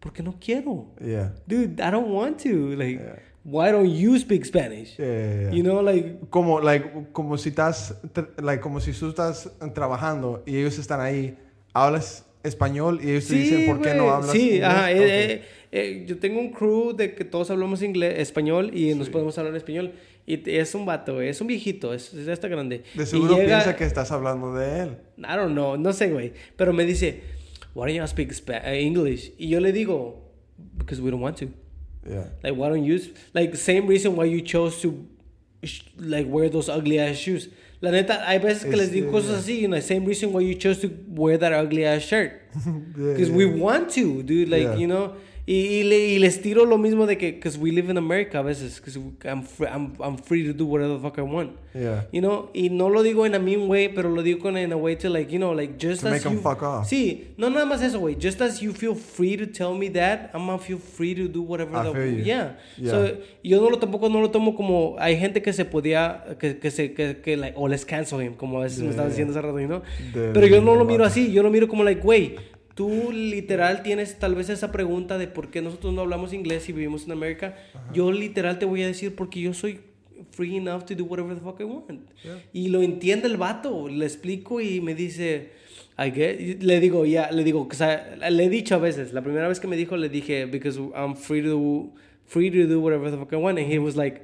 porque 0.00 0.22
no 0.22 0.36
quiero. 0.40 0.86
yeah 1.04 1.34
Dude, 1.46 1.82
I 1.82 1.90
don't 1.90 2.08
want 2.10 2.40
to. 2.42 2.76
Like, 2.76 3.00
Yeah. 3.00 3.18
why 3.44 3.72
don't 3.72 3.92
you 3.92 4.16
speak 4.18 4.44
Spanish? 4.44 4.96
Yeah. 4.98 5.50
You 5.52 5.62
know, 5.64 5.82
like, 5.82 6.18
Como, 6.30 6.60
like, 6.60 6.88
como 7.12 7.36
si 7.38 7.48
estás, 7.48 7.96
like, 8.40 8.60
como 8.60 8.78
si 8.80 8.92
tú 8.92 9.08
estás 9.08 9.50
trabajando 9.74 10.42
y 10.46 10.56
ellos 10.58 10.78
están 10.78 11.00
ahí, 11.00 11.36
hablas 11.72 12.24
español 12.44 13.00
y 13.02 13.10
ellos 13.10 13.26
te 13.28 13.34
dicen, 13.36 13.66
¿por 13.66 13.80
qué 13.80 13.94
no 13.94 14.04
güey. 14.04 14.14
hablas 14.14 14.30
Sí, 14.32 14.42
inglés? 14.54 14.64
ajá. 14.64 14.92
eh, 14.92 14.94
Ok. 14.96 15.02
eh, 15.08 15.42
eh, 15.74 16.04
yo 16.06 16.18
tengo 16.18 16.38
un 16.38 16.50
crew 16.52 16.92
de 16.94 17.14
que 17.14 17.24
todos 17.24 17.50
hablamos 17.50 17.82
inglés, 17.82 18.14
español 18.18 18.70
y 18.76 18.94
nos 18.94 19.08
podemos 19.08 19.36
hablar 19.38 19.54
español. 19.56 19.92
Y 20.32 20.42
es 20.56 20.74
un 20.74 20.86
vato, 20.86 21.14
güey, 21.14 21.28
es 21.28 21.40
un 21.40 21.46
viejito, 21.46 21.92
es, 21.92 22.12
es 22.14 22.28
hasta 22.28 22.48
grande. 22.48 22.82
De 22.94 23.04
seguro 23.06 23.34
llega- 23.36 23.46
piensa 23.58 23.76
que 23.76 23.84
estás 23.84 24.10
hablando 24.12 24.54
de 24.54 24.80
él. 24.82 24.88
I 25.18 25.36
don't 25.36 25.52
know, 25.52 25.76
no 25.76 25.92
sé, 25.92 26.10
güey. 26.10 26.32
Pero 26.56 26.72
me 26.72 26.84
dice, 26.84 27.20
why 27.74 27.86
don't 27.92 27.96
you 28.00 28.06
speak 28.06 28.32
eh, 28.48 28.80
English? 28.82 29.32
Y 29.38 29.48
yo 29.48 29.60
le 29.60 29.72
digo, 29.72 30.22
because 30.78 31.00
we 31.02 31.10
don't 31.10 31.20
want 31.22 31.36
to. 31.38 31.46
Yeah. 32.08 32.30
Like, 32.42 32.56
why 32.56 32.68
don't 32.68 32.84
you, 32.84 32.98
like, 33.34 33.54
same 33.56 33.86
reason 33.86 34.16
why 34.16 34.24
you 34.24 34.40
chose 34.40 34.80
to, 34.82 34.94
like, 35.98 36.26
wear 36.28 36.48
those 36.48 36.68
ugly 36.68 36.98
ass 36.98 37.16
shoes. 37.16 37.48
La 37.80 37.90
neta, 37.90 38.24
hay 38.28 38.38
veces 38.38 38.64
que 38.64 38.76
les 38.76 38.90
digo 38.92 39.10
cosas 39.10 39.44
así, 39.44 39.60
you 39.60 39.68
know, 39.68 39.80
same 39.80 40.04
reason 40.06 40.32
why 40.32 40.40
you 40.40 40.54
chose 40.54 40.80
to 40.80 40.88
wear 41.08 41.36
that 41.38 41.52
ugly 41.52 41.84
ass 41.84 42.02
shirt. 42.02 42.32
Yeah, 42.96 43.12
Because 43.14 43.28
yeah. 43.30 43.36
we 43.36 43.46
want 43.46 43.90
to, 43.94 44.22
dude, 44.22 44.48
like, 44.48 44.62
Yeah. 44.62 44.76
you 44.76 44.86
know. 44.86 45.14
Y, 45.44 45.54
y, 45.54 45.82
le, 45.82 45.98
y 46.06 46.18
les 46.20 46.40
tiro 46.40 46.64
lo 46.64 46.78
mismo 46.78 47.04
de 47.04 47.18
que, 47.18 47.32
because 47.32 47.58
we 47.58 47.72
live 47.72 47.90
in 47.90 47.96
America 47.98 48.38
a 48.38 48.42
veces, 48.42 48.80
because 48.80 48.96
I'm, 49.24 49.42
I'm, 49.68 49.92
I'm 50.00 50.16
free 50.16 50.44
to 50.46 50.52
do 50.52 50.64
whatever 50.64 50.94
the 50.94 51.00
fuck 51.00 51.18
I 51.18 51.22
want. 51.22 51.56
Yeah. 51.74 52.04
You 52.12 52.20
know, 52.20 52.50
y 52.54 52.68
no 52.68 52.88
lo 52.88 53.02
digo 53.02 53.26
en 53.26 53.34
a 53.34 53.40
mean 53.40 53.68
way, 53.68 53.88
pero 53.88 54.08
lo 54.08 54.22
digo 54.22 54.38
con 54.40 54.56
in 54.56 54.72
a 54.72 54.76
way 54.76 54.94
to 54.94 55.08
like, 55.10 55.32
you 55.32 55.40
know, 55.40 55.52
like 55.52 55.78
just 55.78 56.02
To 56.02 56.08
as 56.08 56.24
make 56.24 56.32
you... 56.32 56.38
fuck 56.40 56.62
off. 56.62 56.88
Sí, 56.88 57.34
no 57.38 57.50
nada 57.50 57.66
más 57.66 57.82
eso, 57.82 57.98
güey. 57.98 58.16
Just 58.20 58.40
as 58.40 58.60
you 58.60 58.72
feel 58.72 58.94
free 58.94 59.36
to 59.36 59.46
tell 59.46 59.74
me 59.74 59.88
that, 59.88 60.30
I'm 60.32 60.46
gonna 60.46 60.58
feel 60.58 60.78
free 60.78 61.12
to 61.16 61.26
do 61.26 61.42
whatever 61.42 61.76
I 61.76 61.82
the... 61.88 61.92
feel 61.92 62.18
you. 62.18 62.24
Yeah. 62.24 62.52
Yeah. 62.78 62.90
So, 62.90 63.16
yo 63.42 63.60
no 63.60 63.68
lo 63.68 63.78
tampoco 63.78 64.08
no 64.08 64.20
lo 64.20 64.30
tomo 64.30 64.54
como... 64.54 64.94
Hay 65.00 65.18
gente 65.18 65.42
que 65.42 65.52
se 65.52 65.64
podía... 65.64 66.36
Que, 66.38 66.58
que 66.58 66.70
se... 66.70 66.92
Que, 66.92 67.20
que 67.20 67.36
like, 67.36 67.56
o 67.58 67.66
les 67.66 67.84
cancel 67.84 68.22
him, 68.22 68.34
como 68.34 68.60
a 68.60 68.62
veces 68.62 68.78
me 68.78 68.84
Yeah, 68.84 68.90
estaban 68.90 69.10
yeah. 69.10 69.24
diciendo 69.24 69.32
hace 69.32 69.42
rato, 69.42 69.58
you 69.58 69.66
know? 69.66 69.82
De- 70.14 70.32
Pero 70.32 70.46
yo 70.46 70.60
no 70.60 70.76
lo 70.76 70.84
miro 70.84 71.04
así. 71.04 71.32
Yo 71.32 71.42
lo 71.42 71.50
miro 71.50 71.66
como 71.66 71.82
like, 71.82 72.00
güey... 72.00 72.36
Tú 72.74 73.12
literal 73.12 73.82
tienes 73.82 74.18
tal 74.18 74.34
vez 74.34 74.48
esa 74.48 74.72
pregunta 74.72 75.18
de 75.18 75.26
por 75.26 75.50
qué 75.50 75.60
nosotros 75.60 75.92
no 75.92 76.00
hablamos 76.00 76.32
inglés 76.32 76.68
y 76.68 76.72
vivimos 76.72 77.04
en 77.04 77.12
América. 77.12 77.56
Yo 77.92 78.10
literal 78.12 78.58
te 78.58 78.64
voy 78.64 78.82
a 78.82 78.86
decir 78.86 79.14
porque 79.14 79.40
yo 79.40 79.52
soy 79.52 79.80
free 80.30 80.56
enough 80.56 80.84
to 80.84 80.94
do 80.94 81.04
whatever 81.04 81.34
the 81.34 81.40
fuck 81.40 81.60
I 81.60 81.64
want. 81.64 82.00
Y 82.52 82.68
lo 82.68 82.82
entiende 82.82 83.28
el 83.28 83.36
vato. 83.36 83.88
Le 83.88 84.06
explico 84.06 84.60
y 84.60 84.80
me 84.80 84.94
dice, 84.94 85.50
I 85.98 86.10
get. 86.10 86.62
Le 86.62 86.80
digo, 86.80 87.04
ya, 87.04 87.30
le 87.30 87.44
digo, 87.44 87.68
o 87.70 87.74
sea, 87.74 88.16
le 88.30 88.44
he 88.44 88.48
dicho 88.48 88.74
a 88.74 88.78
veces. 88.78 89.12
La 89.12 89.22
primera 89.22 89.48
vez 89.48 89.60
que 89.60 89.68
me 89.68 89.76
dijo, 89.76 89.96
le 89.96 90.08
dije, 90.08 90.46
because 90.46 90.78
I'm 90.94 91.14
free 91.14 91.42
to, 91.42 91.92
free 92.26 92.50
to 92.50 92.66
do 92.66 92.80
whatever 92.80 93.10
the 93.10 93.18
fuck 93.18 93.32
I 93.32 93.36
want. 93.36 93.58
And 93.58 93.70
he 93.70 93.78
was 93.78 93.96
like, 93.96 94.22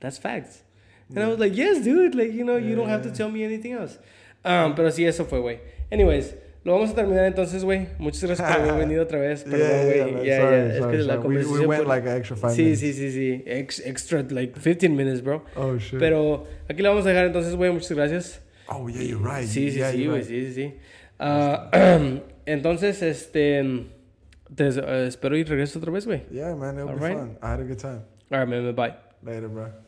that's 0.00 0.18
facts. 0.18 0.62
And 1.08 1.20
I 1.20 1.28
was 1.28 1.38
like, 1.38 1.56
yes, 1.56 1.82
dude. 1.82 2.14
Like, 2.14 2.32
you 2.32 2.44
know, 2.44 2.56
you 2.56 2.74
don't 2.74 2.88
have 2.88 3.02
to 3.02 3.10
tell 3.10 3.30
me 3.30 3.44
anything 3.44 3.72
else. 3.72 3.98
Um, 4.44 4.74
pero 4.74 4.90
sí, 4.90 5.06
eso 5.06 5.24
fue, 5.24 5.40
güey. 5.40 5.58
Anyways, 5.90 6.34
lo 6.66 6.72
vamos 6.72 6.90
a 6.90 6.94
terminar 6.96 7.24
entonces, 7.26 7.62
güey. 7.64 7.86
Muchas 7.98 8.24
gracias 8.24 8.50
por 8.52 8.60
haber 8.60 8.74
venido 8.80 9.04
otra 9.04 9.20
vez. 9.20 9.44
Perdón, 9.48 10.14
güey. 10.14 10.26
Ya, 10.26 10.38
ya. 10.38 10.66
Es 10.66 10.86
que 10.86 10.98
la 10.98 11.14
sorry. 11.14 11.28
We- 11.28 11.36
we 11.36 11.44
conversación 11.44 11.68
went 11.68 11.86
like 11.86 12.08
extra 12.16 12.36
five 12.36 12.54
Sí, 12.54 12.74
sí, 12.76 12.92
sí, 12.92 13.10
sí. 13.12 13.44
Ex- 13.46 13.86
extra, 13.86 14.22
like 14.28 14.52
15 14.60 14.88
minutes, 14.88 15.22
bro. 15.22 15.44
Oh, 15.54 15.78
shit. 15.78 16.00
Pero 16.00 16.44
aquí 16.68 16.82
lo 16.82 16.88
vamos 16.88 17.06
a 17.06 17.10
dejar 17.10 17.26
entonces, 17.26 17.54
güey. 17.54 17.70
Muchas 17.72 17.92
gracias. 17.92 18.42
Oh, 18.68 18.88
yeah, 18.88 19.00
you're 19.02 19.22
right. 19.24 19.46
Sí, 19.46 19.70
sí, 19.70 19.78
Yeah, 19.78 19.92
sí, 19.92 20.06
güey. 20.06 20.18
right. 20.18 20.28
Sí, 20.28 20.46
sí, 20.46 20.52
sí. 20.54 20.74
Ah, 21.20 21.70
entonces, 22.46 23.00
este... 23.00 23.86
Te 24.54 24.68
eh, 24.68 25.06
espero 25.06 25.36
y 25.36 25.44
regreso 25.44 25.78
otra 25.78 25.92
vez, 25.92 26.04
güey. 26.06 26.22
Yeah, 26.32 26.54
man, 26.56 26.76
it'll 26.76 26.86
be 26.86 26.92
Alright. 26.94 27.16
fun. 27.16 27.38
I 27.42 27.46
had 27.46 27.60
a 27.60 27.64
good 27.64 27.78
time. 27.78 28.02
All 28.30 28.40
right, 28.40 28.48
man. 28.48 28.74
Bye. 28.74 28.94
Later, 29.22 29.48
bro. 29.48 29.85